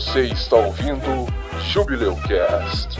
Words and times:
Você 0.00 0.22
está 0.22 0.56
ouvindo 0.56 1.26
Jubileu 1.70 2.16
Cast. 2.26 2.98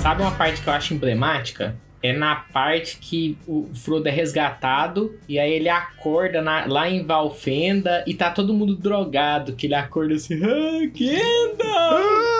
Sabe 0.00 0.22
uma 0.22 0.32
parte 0.32 0.60
que 0.60 0.68
eu 0.68 0.72
acho 0.72 0.94
emblemática? 0.94 1.76
É 2.02 2.12
na 2.12 2.34
parte 2.34 2.96
que 2.98 3.38
o 3.46 3.68
Frodo 3.74 4.08
é 4.08 4.10
resgatado 4.10 5.14
e 5.28 5.38
aí 5.38 5.52
ele 5.52 5.68
acorda 5.68 6.42
na- 6.42 6.66
lá 6.66 6.90
em 6.90 7.04
Valfenda 7.04 8.02
e 8.08 8.14
tá 8.14 8.28
todo 8.30 8.52
mundo 8.52 8.74
drogado. 8.74 9.52
Que 9.54 9.66
ele 9.68 9.74
acorda 9.76 10.14
assim, 10.14 10.34
ah, 10.42 10.80
Gandalf! 10.92 12.31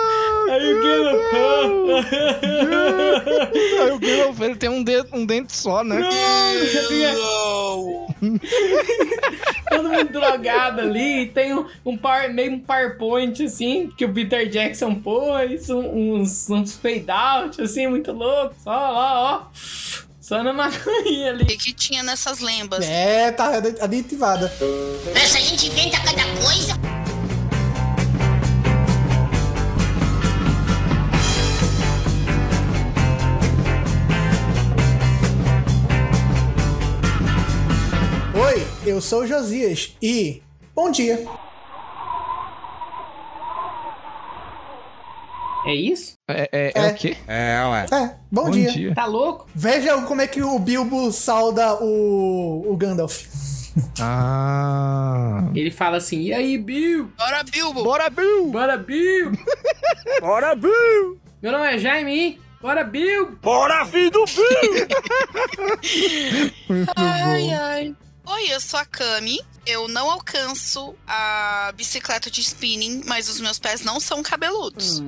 Aí 0.53 0.73
o 0.73 0.81
Gandalf... 0.83 2.05
Aí 3.81 3.91
o 3.91 3.99
Gandalf, 3.99 4.41
ele 4.41 4.55
tem 4.55 4.69
um, 4.69 4.83
dedo, 4.83 5.09
um 5.13 5.25
dente 5.25 5.55
só, 5.55 5.83
né? 5.83 5.99
Não, 5.99 6.65
já 6.65 6.87
tinha- 6.87 7.13
todo 9.69 9.89
mundo 9.89 10.11
drogado 10.11 10.81
ali. 10.81 11.23
E 11.23 11.25
tem 11.27 11.53
um, 11.53 11.65
um 11.85 11.97
par, 11.97 12.29
meio 12.29 12.53
um 12.53 12.59
PowerPoint 12.59 13.43
assim 13.43 13.89
que 13.97 14.05
o 14.05 14.13
Peter 14.13 14.47
Jackson 14.47 14.95
pôs, 14.95 15.69
um- 15.69 16.13
uns, 16.21 16.49
uns 16.49 16.73
fade 16.77 17.09
out 17.09 17.61
assim, 17.61 17.87
muito 17.87 18.11
louco. 18.11 18.55
Só 18.63 18.69
lá, 18.71 19.21
ó. 19.21 19.41
Só 20.21 20.41
na 20.41 20.53
maconha 20.53 21.25
O 21.25 21.29
ali. 21.31 21.45
que, 21.45 21.57
que 21.57 21.73
tinha 21.73 22.01
nessas 22.01 22.39
lembas? 22.39 22.85
É, 22.87 23.29
tá 23.31 23.51
aditivada. 23.81 24.51
Essa 25.15 25.37
gente 25.39 25.67
inventa 25.67 25.97
cada 25.99 26.23
coisa. 26.41 27.02
Eu 38.85 39.01
sou 39.01 39.21
o 39.21 39.27
Josias 39.27 39.95
e. 40.01 40.41
Bom 40.75 40.89
dia. 40.91 41.25
É 45.65 45.73
isso? 45.73 46.15
É, 46.27 46.49
é, 46.51 46.71
é 46.75 46.87
É. 46.87 46.91
o 46.91 46.95
quê? 46.95 47.17
É, 47.25 47.65
ué. 47.65 47.85
É, 47.89 48.15
bom, 48.29 48.45
Bom 48.45 48.51
dia. 48.51 48.69
dia. 48.71 48.93
Tá 48.93 49.05
louco? 49.05 49.47
Veja 49.55 50.01
como 50.01 50.19
é 50.21 50.27
que 50.27 50.41
o 50.43 50.59
Bilbo 50.59 51.09
sauda 51.11 51.75
o, 51.81 52.65
o 52.69 52.75
Gandalf. 52.75 53.23
Ah. 53.99 55.49
Ele 55.55 55.71
fala 55.71 55.97
assim: 55.97 56.21
e 56.21 56.33
aí, 56.33 56.57
Bill? 56.57 57.11
Bora, 57.17 57.43
Bilbo! 57.43 57.83
Bora, 57.83 58.09
Bill! 58.09 58.47
Bora, 58.51 58.77
Bill! 58.77 59.31
Bora, 60.21 60.53
Bill! 60.55 61.17
Meu 61.41 61.51
nome 61.51 61.73
é 61.73 61.77
Jaime. 61.79 62.39
Bora, 62.61 62.83
Bill! 62.83 63.37
Bora, 63.41 63.85
filho 63.85 64.11
do 64.11 64.25
Bill! 64.25 64.87
Ai, 66.95 67.49
ai. 67.51 67.95
Oi, 68.25 68.53
eu 68.53 68.59
sou 68.59 68.79
a 68.79 68.85
Cami. 68.85 69.39
Eu 69.65 69.87
não 69.87 70.09
alcanço 70.09 70.95
a 71.05 71.73
bicicleta 71.75 72.31
de 72.31 72.41
spinning, 72.41 73.01
mas 73.05 73.29
os 73.29 73.39
meus 73.39 73.59
pés 73.59 73.81
não 73.83 73.99
são 73.99 74.23
cabeludos. 74.23 75.01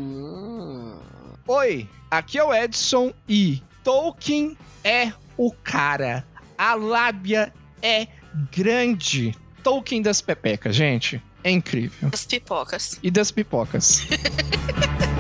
Oi, 1.48 1.90
aqui 2.12 2.38
é 2.38 2.44
o 2.44 2.54
Edson 2.54 3.14
e 3.28 3.62
Tolkien 3.84 4.58
é 4.84 5.14
o 5.38 5.52
cara. 5.52 6.26
A 6.58 6.74
lábia 6.76 7.54
é 7.82 8.08
grande. 8.52 9.36
Tolkien 9.64 10.02
das 10.02 10.22
pepecas, 10.22 10.76
gente. 10.76 11.22
É 11.44 11.52
incrível. 11.52 12.10
As 12.12 12.26
pipocas. 12.26 13.00
E 13.02 13.10
das 13.10 13.32
pipocas. 13.32 14.02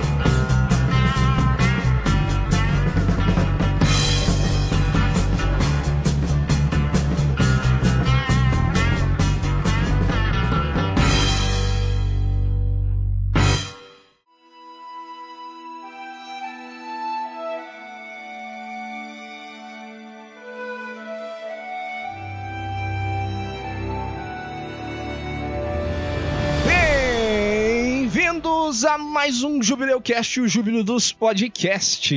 mais 29.26 29.42
um 29.42 29.60
Jubileu 29.60 30.00
Cast, 30.00 30.40
o 30.40 30.48
júbilo 30.48 30.84
dos 30.84 31.12
podcasts. 31.12 32.14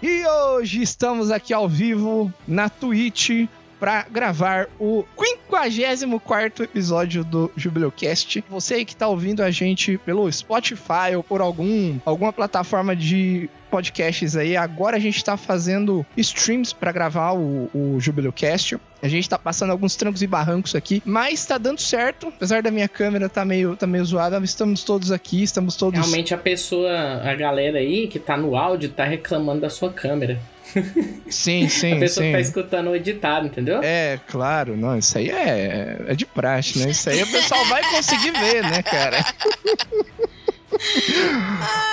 E 0.00 0.24
hoje 0.24 0.80
estamos 0.80 1.32
aqui 1.32 1.52
ao 1.52 1.68
vivo 1.68 2.32
na 2.46 2.68
Twitch 2.68 3.48
para 3.80 4.04
gravar 4.04 4.68
o 4.78 5.04
54 5.18 6.62
episódio 6.62 7.24
do 7.24 7.50
Jubileu 7.56 7.90
Cast. 7.90 8.44
Você 8.48 8.84
que 8.84 8.94
tá 8.94 9.08
ouvindo 9.08 9.42
a 9.42 9.50
gente 9.50 9.98
pelo 9.98 10.30
Spotify 10.30 11.16
ou 11.16 11.24
por 11.24 11.40
algum 11.40 11.98
alguma 12.06 12.32
plataforma 12.32 12.94
de 12.94 13.50
podcasts 13.74 14.36
aí, 14.36 14.56
agora 14.56 14.96
a 14.98 15.00
gente 15.00 15.24
tá 15.24 15.36
fazendo 15.36 16.06
streams 16.16 16.72
para 16.72 16.92
gravar 16.92 17.32
o, 17.32 17.68
o 17.74 17.98
Jubileu 17.98 18.32
Cast. 18.32 18.78
A 19.02 19.08
gente 19.08 19.28
tá 19.28 19.36
passando 19.36 19.70
alguns 19.70 19.96
trancos 19.96 20.22
e 20.22 20.28
barrancos 20.28 20.76
aqui, 20.76 21.02
mas 21.04 21.44
tá 21.44 21.58
dando 21.58 21.80
certo. 21.80 22.28
Apesar 22.28 22.62
da 22.62 22.70
minha 22.70 22.86
câmera 22.86 23.28
tá 23.28 23.44
meio, 23.44 23.74
tá 23.74 23.84
meio 23.84 24.04
zoada, 24.04 24.40
estamos 24.44 24.84
todos 24.84 25.10
aqui, 25.10 25.42
estamos 25.42 25.74
todos. 25.74 25.98
Realmente 25.98 26.32
a 26.32 26.38
pessoa, 26.38 27.20
a 27.24 27.34
galera 27.34 27.78
aí 27.78 28.06
que 28.06 28.20
tá 28.20 28.36
no 28.36 28.56
áudio 28.56 28.90
tá 28.90 29.02
reclamando 29.02 29.62
da 29.62 29.70
sua 29.70 29.92
câmera. 29.92 30.38
Sim, 31.28 31.66
sim, 31.68 31.94
a 31.94 31.98
pessoa 31.98 32.24
sim. 32.24 32.30
que 32.30 32.36
tá 32.36 32.40
escutando 32.40 32.90
o 32.90 32.94
editado, 32.94 33.48
entendeu? 33.48 33.80
É, 33.82 34.20
claro, 34.28 34.76
não, 34.76 34.96
isso 34.96 35.18
aí 35.18 35.30
é, 35.30 35.96
é 36.06 36.14
de 36.14 36.26
praxe, 36.26 36.78
né? 36.78 36.92
Isso 36.92 37.10
aí 37.10 37.24
o 37.24 37.26
pessoal 37.26 37.64
vai 37.64 37.82
conseguir 37.90 38.30
ver, 38.30 38.62
né, 38.62 38.82
cara? 38.84 39.18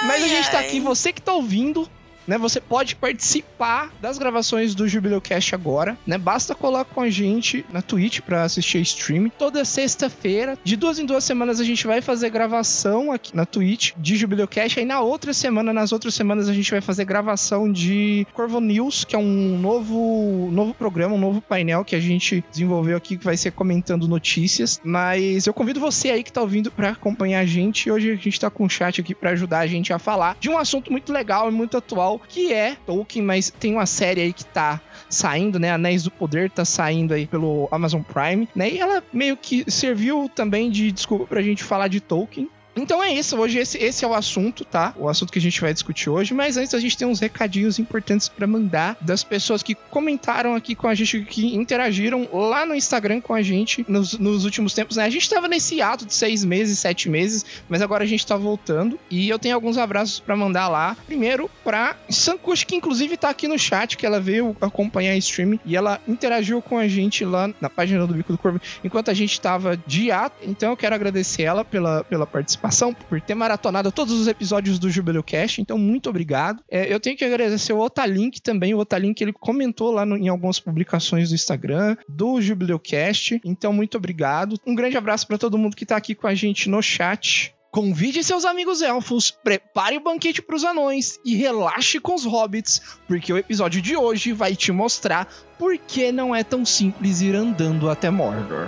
Mas 0.05 0.23
a 0.23 0.27
gente 0.27 0.51
tá 0.51 0.59
aqui, 0.59 0.79
você 0.79 1.13
que 1.13 1.21
tá 1.21 1.33
ouvindo, 1.33 1.87
né? 2.27 2.37
Você 2.37 2.59
pode 2.59 2.95
participar 2.95 3.91
das 4.01 4.17
gravações 4.17 4.75
do 4.75 4.87
Jubileu 4.87 5.21
Cast 5.21 5.53
agora, 5.55 5.97
né? 6.05 6.17
Basta 6.17 6.55
colar 6.55 6.85
com 6.85 7.01
a 7.01 7.09
gente 7.09 7.65
na 7.71 7.81
Twitch 7.81 8.21
pra 8.21 8.43
assistir 8.43 8.77
a 8.77 8.81
stream. 8.81 9.29
Toda 9.37 9.65
sexta-feira, 9.65 10.57
de 10.63 10.75
duas 10.75 10.99
em 10.99 11.05
duas 11.05 11.23
semanas, 11.23 11.59
a 11.59 11.63
gente 11.63 11.85
vai 11.87 12.01
fazer 12.01 12.29
gravação 12.29 13.11
aqui 13.11 13.35
na 13.35 13.45
Twitch 13.45 13.93
de 13.97 14.15
Jubileu 14.15 14.47
Cast. 14.47 14.79
Aí 14.79 14.85
na 14.85 15.01
outra 15.01 15.33
semana, 15.33 15.73
nas 15.73 15.91
outras 15.91 16.13
semanas, 16.13 16.47
a 16.49 16.53
gente 16.53 16.71
vai 16.71 16.81
fazer 16.81 17.05
gravação 17.05 17.71
de 17.71 18.25
Corvo 18.33 18.59
News, 18.59 19.03
que 19.03 19.15
é 19.15 19.19
um 19.19 19.57
novo, 19.59 20.49
novo 20.51 20.73
programa, 20.73 21.15
um 21.15 21.19
novo 21.19 21.41
painel 21.41 21.83
que 21.83 21.95
a 21.95 21.99
gente 21.99 22.43
desenvolveu 22.51 22.97
aqui, 22.97 23.17
que 23.17 23.25
vai 23.25 23.37
ser 23.37 23.51
comentando 23.51 24.07
notícias. 24.07 24.79
Mas 24.83 25.47
eu 25.47 25.53
convido 25.53 25.79
você 25.79 26.11
aí 26.11 26.23
que 26.23 26.31
tá 26.31 26.41
ouvindo 26.41 26.71
pra 26.71 26.89
acompanhar 26.89 27.39
a 27.39 27.45
gente. 27.45 27.89
Hoje 27.89 28.11
a 28.11 28.15
gente 28.15 28.39
tá 28.39 28.49
com 28.49 28.65
um 28.65 28.69
chat 28.69 29.01
aqui 29.01 29.15
pra 29.15 29.31
ajudar 29.31 29.59
a 29.59 29.67
gente 29.67 29.91
a 29.93 29.99
falar 29.99 30.37
de 30.39 30.49
um 30.49 30.57
assunto 30.57 30.91
muito 30.91 31.11
legal 31.11 31.49
e 31.49 31.51
muito 31.51 31.77
atual, 31.77 32.20
que 32.27 32.53
é 32.53 32.75
Tolkien, 32.85 33.23
mas 33.23 33.49
tem 33.49 33.73
uma 33.73 33.85
série 33.85 34.21
aí 34.21 34.33
que 34.33 34.45
tá 34.45 34.79
saindo, 35.09 35.59
né? 35.59 35.71
Anéis 35.71 36.03
do 36.03 36.11
Poder 36.11 36.49
tá 36.49 36.63
saindo 36.65 37.13
aí 37.13 37.27
pelo 37.27 37.67
Amazon 37.71 38.01
Prime, 38.01 38.47
né? 38.55 38.71
E 38.71 38.79
ela 38.79 39.03
meio 39.11 39.35
que 39.35 39.69
serviu 39.69 40.29
também 40.33 40.69
de 40.69 40.91
desculpa 40.91 41.25
pra 41.25 41.41
gente 41.41 41.63
falar 41.63 41.87
de 41.87 41.99
Tolkien. 41.99 42.49
Então 42.75 43.03
é 43.03 43.13
isso, 43.13 43.37
hoje 43.37 43.59
esse, 43.59 43.77
esse 43.77 44.05
é 44.05 44.07
o 44.07 44.13
assunto, 44.13 44.63
tá? 44.63 44.93
O 44.97 45.09
assunto 45.09 45.31
que 45.31 45.39
a 45.39 45.41
gente 45.41 45.59
vai 45.59 45.73
discutir 45.73 46.09
hoje, 46.09 46.33
mas 46.33 46.57
antes 46.57 46.73
a 46.73 46.79
gente 46.79 46.97
tem 46.97 47.07
uns 47.07 47.19
recadinhos 47.19 47.79
importantes 47.79 48.29
pra 48.29 48.47
mandar 48.47 48.97
das 49.01 49.23
pessoas 49.23 49.61
que 49.61 49.75
comentaram 49.75 50.55
aqui 50.55 50.73
com 50.73 50.87
a 50.87 50.95
gente, 50.95 51.21
que 51.21 51.55
interagiram 51.55 52.27
lá 52.31 52.65
no 52.65 52.73
Instagram 52.73 53.19
com 53.19 53.33
a 53.33 53.41
gente 53.41 53.85
nos, 53.87 54.17
nos 54.17 54.45
últimos 54.45 54.73
tempos, 54.73 54.97
né? 54.97 55.03
A 55.03 55.09
gente 55.09 55.29
tava 55.29 55.47
nesse 55.47 55.81
ato 55.81 56.05
de 56.05 56.13
seis 56.13 56.45
meses, 56.45 56.79
sete 56.79 57.09
meses, 57.09 57.45
mas 57.67 57.81
agora 57.81 58.03
a 58.03 58.07
gente 58.07 58.25
tá 58.25 58.37
voltando 58.37 58.97
e 59.09 59.29
eu 59.29 59.37
tenho 59.37 59.55
alguns 59.55 59.77
abraços 59.77 60.19
pra 60.19 60.35
mandar 60.35 60.69
lá. 60.69 60.95
Primeiro 61.05 61.49
pra 61.63 61.95
Sankush, 62.09 62.63
que 62.63 62.75
inclusive 62.75 63.17
tá 63.17 63.29
aqui 63.29 63.47
no 63.47 63.59
chat, 63.59 63.97
que 63.97 64.05
ela 64.05 64.19
veio 64.19 64.55
acompanhar 64.61 65.11
a 65.11 65.17
stream 65.17 65.59
e 65.65 65.75
ela 65.75 65.99
interagiu 66.07 66.61
com 66.61 66.77
a 66.77 66.87
gente 66.87 67.25
lá 67.25 67.49
na 67.59 67.69
página 67.69 68.07
do 68.07 68.13
Bico 68.13 68.31
do 68.31 68.37
Corvo 68.37 68.61
enquanto 68.83 69.11
a 69.11 69.13
gente 69.13 69.39
tava 69.41 69.75
de 69.85 70.09
ato. 70.09 70.37
Então 70.43 70.71
eu 70.71 70.77
quero 70.77 70.95
agradecer 70.95 71.43
ela 71.43 71.65
pela, 71.65 72.03
pela 72.05 72.25
participação, 72.25 72.60
por 73.09 73.19
ter 73.21 73.35
maratonado 73.35 73.91
todos 73.91 74.13
os 74.13 74.27
episódios 74.27 74.77
do 74.79 74.89
Jubileu 74.89 75.23
Cast. 75.23 75.61
Então, 75.61 75.77
muito 75.77 76.09
obrigado. 76.09 76.63
É, 76.69 76.91
eu 76.93 76.99
tenho 76.99 77.17
que 77.17 77.25
agradecer 77.25 77.73
o 77.73 77.79
Otalink 77.79 78.41
também. 78.41 78.73
O 78.73 78.77
Otalink 78.79 79.21
ele 79.21 79.33
comentou 79.33 79.91
lá 79.91 80.05
no- 80.05 80.17
em 80.17 80.27
algumas 80.27 80.59
publicações 80.59 81.29
do 81.29 81.35
Instagram 81.35 81.97
do 82.07 82.39
Jubileu 82.41 82.79
Cast. 82.79 83.41
Então, 83.43 83.73
muito 83.73 83.97
obrigado. 83.97 84.57
Um 84.65 84.75
grande 84.75 84.97
abraço 84.97 85.27
para 85.27 85.37
todo 85.37 85.57
mundo 85.57 85.75
que 85.75 85.85
tá 85.85 85.95
aqui 85.97 86.13
com 86.15 86.27
a 86.27 86.35
gente 86.35 86.69
no 86.69 86.81
chat. 86.81 87.53
Convide 87.71 88.21
seus 88.21 88.43
amigos 88.43 88.81
elfos, 88.81 89.31
prepare 89.31 89.95
o 89.95 90.01
banquete 90.03 90.41
para 90.41 90.57
os 90.57 90.65
anões 90.65 91.17
e 91.23 91.35
relaxe 91.35 92.01
com 92.01 92.13
os 92.13 92.25
hobbits, 92.25 92.81
porque 93.07 93.31
o 93.31 93.37
episódio 93.37 93.81
de 93.81 93.95
hoje 93.95 94.33
vai 94.33 94.57
te 94.57 94.73
mostrar 94.73 95.25
por 95.57 95.77
que 95.77 96.11
não 96.11 96.35
é 96.35 96.43
tão 96.43 96.65
simples 96.65 97.21
ir 97.21 97.33
andando 97.33 97.89
até 97.89 98.09
Mordor. 98.09 98.67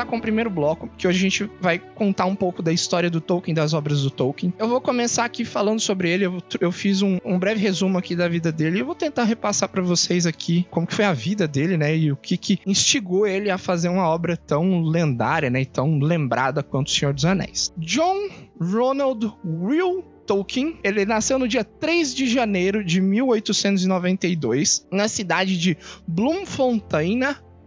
Começar 0.00 0.04
com 0.06 0.16
o 0.16 0.20
primeiro 0.20 0.50
bloco, 0.50 0.88
que 0.96 1.06
hoje 1.06 1.18
a 1.18 1.22
gente 1.22 1.50
vai 1.60 1.78
contar 1.78 2.26
um 2.26 2.34
pouco 2.34 2.62
da 2.62 2.72
história 2.72 3.10
do 3.10 3.20
Tolkien, 3.20 3.54
das 3.54 3.74
obras 3.74 4.02
do 4.02 4.10
Tolkien. 4.10 4.52
Eu 4.58 4.68
vou 4.68 4.80
começar 4.80 5.24
aqui 5.24 5.44
falando 5.44 5.80
sobre 5.80 6.10
ele, 6.10 6.26
eu, 6.26 6.38
eu 6.60 6.72
fiz 6.72 7.02
um, 7.02 7.18
um, 7.24 7.38
breve 7.38 7.60
resumo 7.60 7.98
aqui 7.98 8.14
da 8.16 8.28
vida 8.28 8.52
dele 8.52 8.78
e 8.78 8.80
eu 8.80 8.86
vou 8.86 8.94
tentar 8.94 9.24
repassar 9.24 9.68
para 9.68 9.82
vocês 9.82 10.26
aqui 10.26 10.66
como 10.70 10.86
que 10.86 10.94
foi 10.94 11.04
a 11.04 11.12
vida 11.12 11.46
dele, 11.46 11.76
né, 11.76 11.96
e 11.96 12.12
o 12.12 12.16
que 12.16 12.36
que 12.36 12.58
instigou 12.66 13.26
ele 13.26 13.50
a 13.50 13.58
fazer 13.58 13.88
uma 13.88 14.08
obra 14.08 14.36
tão 14.36 14.82
lendária, 14.82 15.50
né, 15.50 15.62
e 15.62 15.66
tão 15.66 15.98
lembrada 15.98 16.62
quanto 16.62 16.88
O 16.88 16.90
Senhor 16.90 17.12
dos 17.12 17.24
Anéis. 17.24 17.72
John 17.76 18.28
Ronald 18.60 19.32
Will 19.44 20.04
Tolkien, 20.26 20.78
ele 20.84 21.04
nasceu 21.04 21.38
no 21.38 21.48
dia 21.48 21.64
3 21.64 22.14
de 22.14 22.28
janeiro 22.28 22.84
de 22.84 23.00
1892, 23.00 24.86
na 24.90 25.08
cidade 25.08 25.58
de 25.58 25.76
Bloemfontein, 26.06 27.20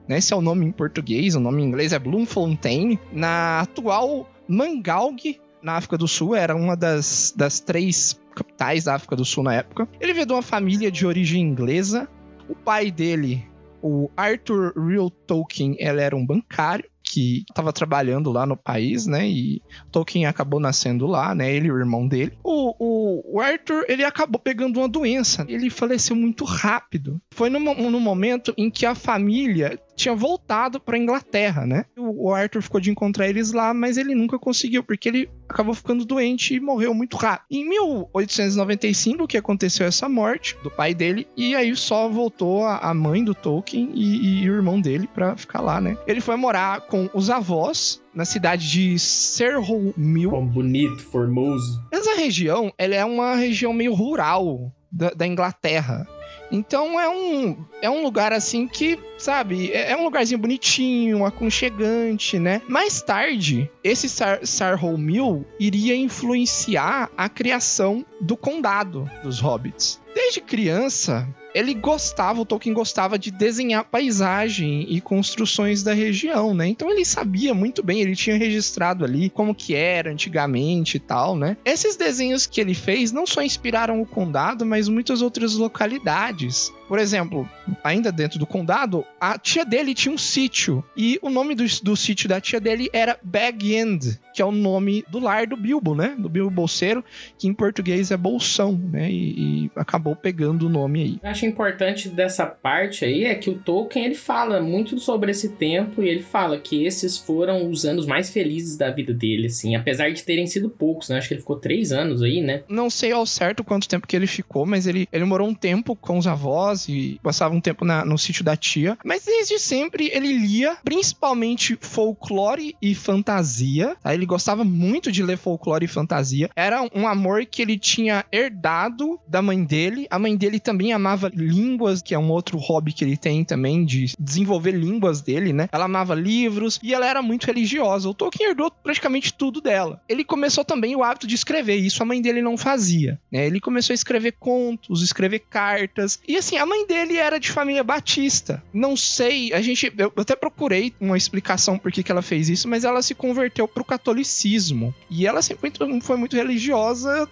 né? 0.07 0.17
Esse 0.17 0.33
é 0.33 0.35
o 0.35 0.41
nome 0.41 0.65
em 0.65 0.71
português, 0.71 1.35
o 1.35 1.39
nome 1.39 1.61
em 1.61 1.65
inglês 1.65 1.93
é 1.93 1.99
Bloemfontein, 1.99 2.99
na 3.11 3.61
atual 3.61 4.29
Mangaung, 4.47 5.17
na 5.61 5.73
África 5.73 5.97
do 5.97 6.07
Sul, 6.07 6.35
era 6.35 6.55
uma 6.55 6.75
das, 6.75 7.33
das 7.35 7.59
três 7.59 8.19
capitais 8.35 8.83
da 8.83 8.95
África 8.95 9.15
do 9.15 9.23
Sul 9.23 9.43
na 9.43 9.53
época. 9.53 9.87
Ele 9.99 10.13
veio 10.13 10.25
de 10.25 10.33
uma 10.33 10.41
família 10.41 10.91
de 10.91 11.05
origem 11.05 11.41
inglesa. 11.41 12.07
O 12.49 12.55
pai 12.55 12.91
dele, 12.91 13.47
o 13.81 14.09
Arthur 14.17 14.73
Real 14.75 15.09
Tolkien, 15.09 15.75
ele 15.79 16.01
era 16.01 16.15
um 16.15 16.25
bancário 16.25 16.85
que 17.13 17.45
estava 17.47 17.71
trabalhando 17.71 18.31
lá 18.31 18.43
no 18.43 18.57
país, 18.57 19.05
né? 19.05 19.27
E 19.27 19.61
Tolkien 19.91 20.25
acabou 20.25 20.59
nascendo 20.59 21.05
lá, 21.05 21.35
né? 21.35 21.53
Ele 21.53 21.67
e 21.67 21.71
o 21.71 21.77
irmão 21.77 22.07
dele. 22.07 22.33
O, 22.43 22.73
o, 22.79 23.35
o 23.35 23.39
Arthur, 23.39 23.85
ele 23.87 24.03
acabou 24.03 24.39
pegando 24.39 24.79
uma 24.79 24.89
doença. 24.89 25.45
Ele 25.47 25.69
faleceu 25.69 26.15
muito 26.15 26.43
rápido. 26.43 27.21
Foi 27.31 27.51
no, 27.51 27.59
no 27.59 27.99
momento 27.99 28.51
em 28.57 28.71
que 28.71 28.83
a 28.83 28.95
família 28.95 29.79
tinha 29.95 30.15
voltado 30.15 30.79
para 30.79 30.97
Inglaterra, 30.97 31.67
né? 31.67 31.85
O 31.95 32.31
Arthur 32.33 32.63
ficou 32.63 32.81
de 32.81 32.89
encontrar 32.89 33.29
eles 33.29 33.51
lá, 33.51 33.75
mas 33.75 33.95
ele 33.95 34.15
nunca 34.15 34.39
conseguiu, 34.39 34.83
porque 34.83 35.07
ele 35.07 35.29
acabou 35.53 35.73
ficando 35.73 36.03
doente 36.03 36.55
e 36.55 36.59
morreu 36.59 36.93
muito 36.93 37.15
rápido. 37.15 37.45
Em 37.51 37.67
1895 37.69 39.27
que 39.27 39.37
aconteceu 39.37 39.85
essa 39.85 40.09
morte 40.09 40.57
do 40.63 40.71
pai 40.71 40.93
dele, 40.93 41.27
e 41.37 41.55
aí 41.55 41.75
só 41.75 42.09
voltou 42.09 42.65
a, 42.65 42.93
mãe 42.93 43.23
do 43.23 43.35
Tolkien 43.35 43.91
e, 43.93 44.43
e 44.43 44.49
o 44.49 44.55
irmão 44.55 44.81
dele 44.81 45.07
para 45.07 45.35
ficar 45.35 45.61
lá, 45.61 45.79
né? 45.79 45.97
Ele 46.07 46.21
foi 46.21 46.35
morar 46.35 46.81
com 46.81 47.09
os 47.13 47.29
avós 47.29 48.01
na 48.13 48.25
cidade 48.25 48.69
de 48.69 48.99
Serhol 48.99 49.93
Mill. 49.95 50.31
Bom, 50.31 50.45
bonito, 50.45 51.01
formoso. 51.03 51.81
Essa 51.91 52.15
região, 52.15 52.71
ela 52.77 52.95
é 52.95 53.05
uma 53.05 53.35
região 53.35 53.73
meio 53.73 53.93
rural 53.93 54.71
da, 54.91 55.09
da 55.11 55.27
Inglaterra. 55.27 56.07
Então 56.51 56.99
é 56.99 57.09
um, 57.09 57.57
é 57.81 57.89
um 57.89 58.03
lugar 58.03 58.31
assim 58.31 58.67
que, 58.67 58.99
sabe, 59.17 59.71
é, 59.71 59.91
é 59.91 59.97
um 59.97 60.03
lugarzinho 60.03 60.39
bonitinho, 60.39 61.25
aconchegante, 61.25 62.37
né? 62.37 62.61
Mais 62.67 63.01
tarde, 63.01 63.69
esse 63.83 64.07
Sar 64.09 64.45
Sarhol 64.45 64.97
Mill 64.97 65.45
iria 65.59 65.95
influenciar 65.95 67.09
a 67.17 67.27
criação 67.27 68.05
do 68.21 68.37
condado 68.37 69.09
dos 69.23 69.39
hobbits. 69.39 70.01
Desde 70.13 70.41
criança, 70.41 71.27
ele 71.53 71.73
gostava, 71.73 72.41
o 72.41 72.45
Tolkien 72.45 72.73
gostava 72.73 73.17
de 73.17 73.31
desenhar 73.31 73.83
paisagem 73.83 74.85
e 74.89 74.99
construções 74.99 75.83
da 75.83 75.93
região, 75.93 76.53
né? 76.53 76.67
Então 76.67 76.89
ele 76.89 77.05
sabia 77.05 77.53
muito 77.53 77.83
bem, 77.83 78.01
ele 78.01 78.15
tinha 78.15 78.37
registrado 78.37 79.05
ali 79.05 79.29
como 79.29 79.53
que 79.53 79.75
era 79.75 80.11
antigamente 80.11 80.97
e 80.97 80.99
tal, 80.99 81.35
né? 81.35 81.57
Esses 81.63 81.95
desenhos 81.95 82.45
que 82.45 82.59
ele 82.59 82.73
fez 82.73 83.11
não 83.11 83.25
só 83.25 83.41
inspiraram 83.41 84.01
o 84.01 84.05
condado, 84.05 84.65
mas 84.65 84.87
muitas 84.87 85.21
outras 85.21 85.53
localidades. 85.53 86.71
Por 86.87 86.99
exemplo, 86.99 87.49
ainda 87.83 88.11
dentro 88.11 88.37
do 88.37 88.45
condado, 88.45 89.05
a 89.19 89.37
tia 89.37 89.65
dele 89.65 89.93
tinha 89.93 90.13
um 90.13 90.17
sítio. 90.17 90.83
E 90.95 91.17
o 91.21 91.29
nome 91.29 91.55
do, 91.55 91.63
do 91.81 91.95
sítio 91.95 92.29
da 92.29 92.39
tia 92.39 92.59
dele 92.59 92.89
era 92.93 93.17
Bag 93.23 93.73
End, 93.73 94.19
que 94.33 94.41
é 94.41 94.45
o 94.45 94.51
nome 94.51 95.03
do 95.09 95.19
lar 95.19 95.47
do 95.47 95.55
Bilbo, 95.57 95.95
né? 95.95 96.15
Do 96.17 96.29
Bilbo 96.29 96.51
Bolseiro, 96.51 97.03
que 97.37 97.47
em 97.47 97.53
português 97.53 98.11
é 98.11 98.17
Bolsão, 98.17 98.79
né? 98.91 99.09
E, 99.09 99.65
e 99.65 99.71
acabou 99.75 100.15
pegando 100.15 100.67
o 100.67 100.69
nome 100.69 101.01
aí. 101.01 101.19
Eu 101.23 101.29
acho 101.43 101.45
importante 101.45 102.09
dessa 102.09 102.45
parte 102.45 103.03
aí 103.03 103.25
é 103.25 103.35
que 103.35 103.49
o 103.49 103.57
Tolkien 103.57 104.05
ele 104.05 104.15
fala 104.15 104.61
muito 104.61 104.97
sobre 104.99 105.31
esse 105.31 105.49
tempo 105.49 106.01
e 106.01 106.07
ele 106.07 106.23
fala 106.23 106.57
que 106.57 106.85
esses 106.85 107.17
foram 107.17 107.69
os 107.69 107.85
anos 107.85 108.05
mais 108.05 108.29
felizes 108.29 108.77
da 108.77 108.89
vida 108.89 109.13
dele, 109.13 109.47
assim, 109.47 109.75
apesar 109.75 110.11
de 110.11 110.23
terem 110.23 110.47
sido 110.47 110.69
poucos, 110.69 111.09
né? 111.09 111.17
Acho 111.17 111.27
que 111.27 111.33
ele 111.33 111.41
ficou 111.41 111.57
três 111.57 111.91
anos 111.91 112.21
aí, 112.21 112.41
né? 112.41 112.63
Não 112.69 112.89
sei 112.89 113.11
ao 113.11 113.25
certo 113.25 113.63
quanto 113.63 113.87
tempo 113.87 114.07
que 114.07 114.15
ele 114.15 114.27
ficou, 114.27 114.65
mas 114.65 114.87
ele, 114.87 115.07
ele 115.11 115.25
morou 115.25 115.47
um 115.47 115.53
tempo 115.53 115.95
com 115.95 116.17
os 116.17 116.27
avós 116.27 116.87
e 116.87 117.19
passava 117.21 117.53
um 117.53 117.61
tempo 117.61 117.83
na, 117.83 118.05
no 118.05 118.17
sítio 118.17 118.43
da 118.43 118.55
tia. 118.55 118.97
Mas 119.03 119.25
desde 119.25 119.59
sempre 119.59 120.09
ele 120.13 120.31
lia 120.31 120.77
principalmente 120.83 121.77
folclore 121.81 122.75
e 122.81 122.95
fantasia. 122.95 123.97
Tá? 124.01 124.13
Ele 124.13 124.25
gostava 124.25 124.63
muito 124.63 125.11
de 125.11 125.23
ler 125.23 125.37
folclore 125.37 125.85
e 125.85 125.89
fantasia. 125.89 126.49
Era 126.55 126.81
um 126.93 127.07
amor 127.07 127.45
que 127.45 127.61
ele 127.61 127.77
tinha 127.77 128.23
herdado 128.31 129.19
da 129.27 129.41
mãe 129.41 129.63
dele. 129.63 130.07
A 130.09 130.17
mãe 130.17 130.35
dele 130.37 130.59
também 130.59 130.93
amava 130.93 131.32
línguas, 131.35 132.01
que 132.01 132.13
é 132.13 132.19
um 132.19 132.31
outro 132.31 132.57
hobby 132.57 132.93
que 132.93 133.03
ele 133.03 133.17
tem 133.17 133.43
também, 133.43 133.85
de 133.85 134.13
desenvolver 134.19 134.71
línguas 134.71 135.21
dele, 135.21 135.53
né? 135.53 135.67
Ela 135.71 135.85
amava 135.85 136.15
livros 136.15 136.79
e 136.81 136.93
ela 136.93 137.07
era 137.07 137.21
muito 137.21 137.45
religiosa. 137.45 138.09
O 138.09 138.13
Tolkien 138.13 138.49
herdou 138.49 138.71
praticamente 138.71 139.33
tudo 139.33 139.61
dela. 139.61 140.01
Ele 140.07 140.23
começou 140.23 140.63
também 140.63 140.95
o 140.95 141.03
hábito 141.03 141.27
de 141.27 141.35
escrever, 141.35 141.75
isso 141.75 142.01
a 142.01 142.05
mãe 142.05 142.21
dele 142.21 142.41
não 142.41 142.57
fazia. 142.57 143.19
Né? 143.31 143.45
Ele 143.45 143.59
começou 143.59 143.93
a 143.93 143.95
escrever 143.95 144.33
contos, 144.39 145.01
escrever 145.01 145.39
cartas. 145.39 146.19
E 146.27 146.37
assim, 146.37 146.57
a 146.57 146.65
mãe 146.65 146.85
dele 146.87 147.17
era 147.17 147.39
de 147.39 147.51
família 147.51 147.83
batista. 147.83 148.63
Não 148.73 148.95
sei, 148.95 149.53
a 149.53 149.61
gente. 149.61 149.91
Eu 149.97 150.11
até 150.17 150.35
procurei 150.35 150.93
uma 150.99 151.17
explicação 151.17 151.77
por 151.77 151.91
que, 151.91 152.03
que 152.03 152.11
ela 152.11 152.21
fez 152.21 152.49
isso, 152.49 152.67
mas 152.67 152.83
ela 152.83 153.01
se 153.01 153.15
converteu 153.15 153.67
pro 153.67 153.83
catolicismo. 153.83 154.93
E 155.09 155.25
ela 155.27 155.41
sempre 155.41 155.71
foi 156.01 156.17
muito 156.17 156.35
religiosa 156.35 157.27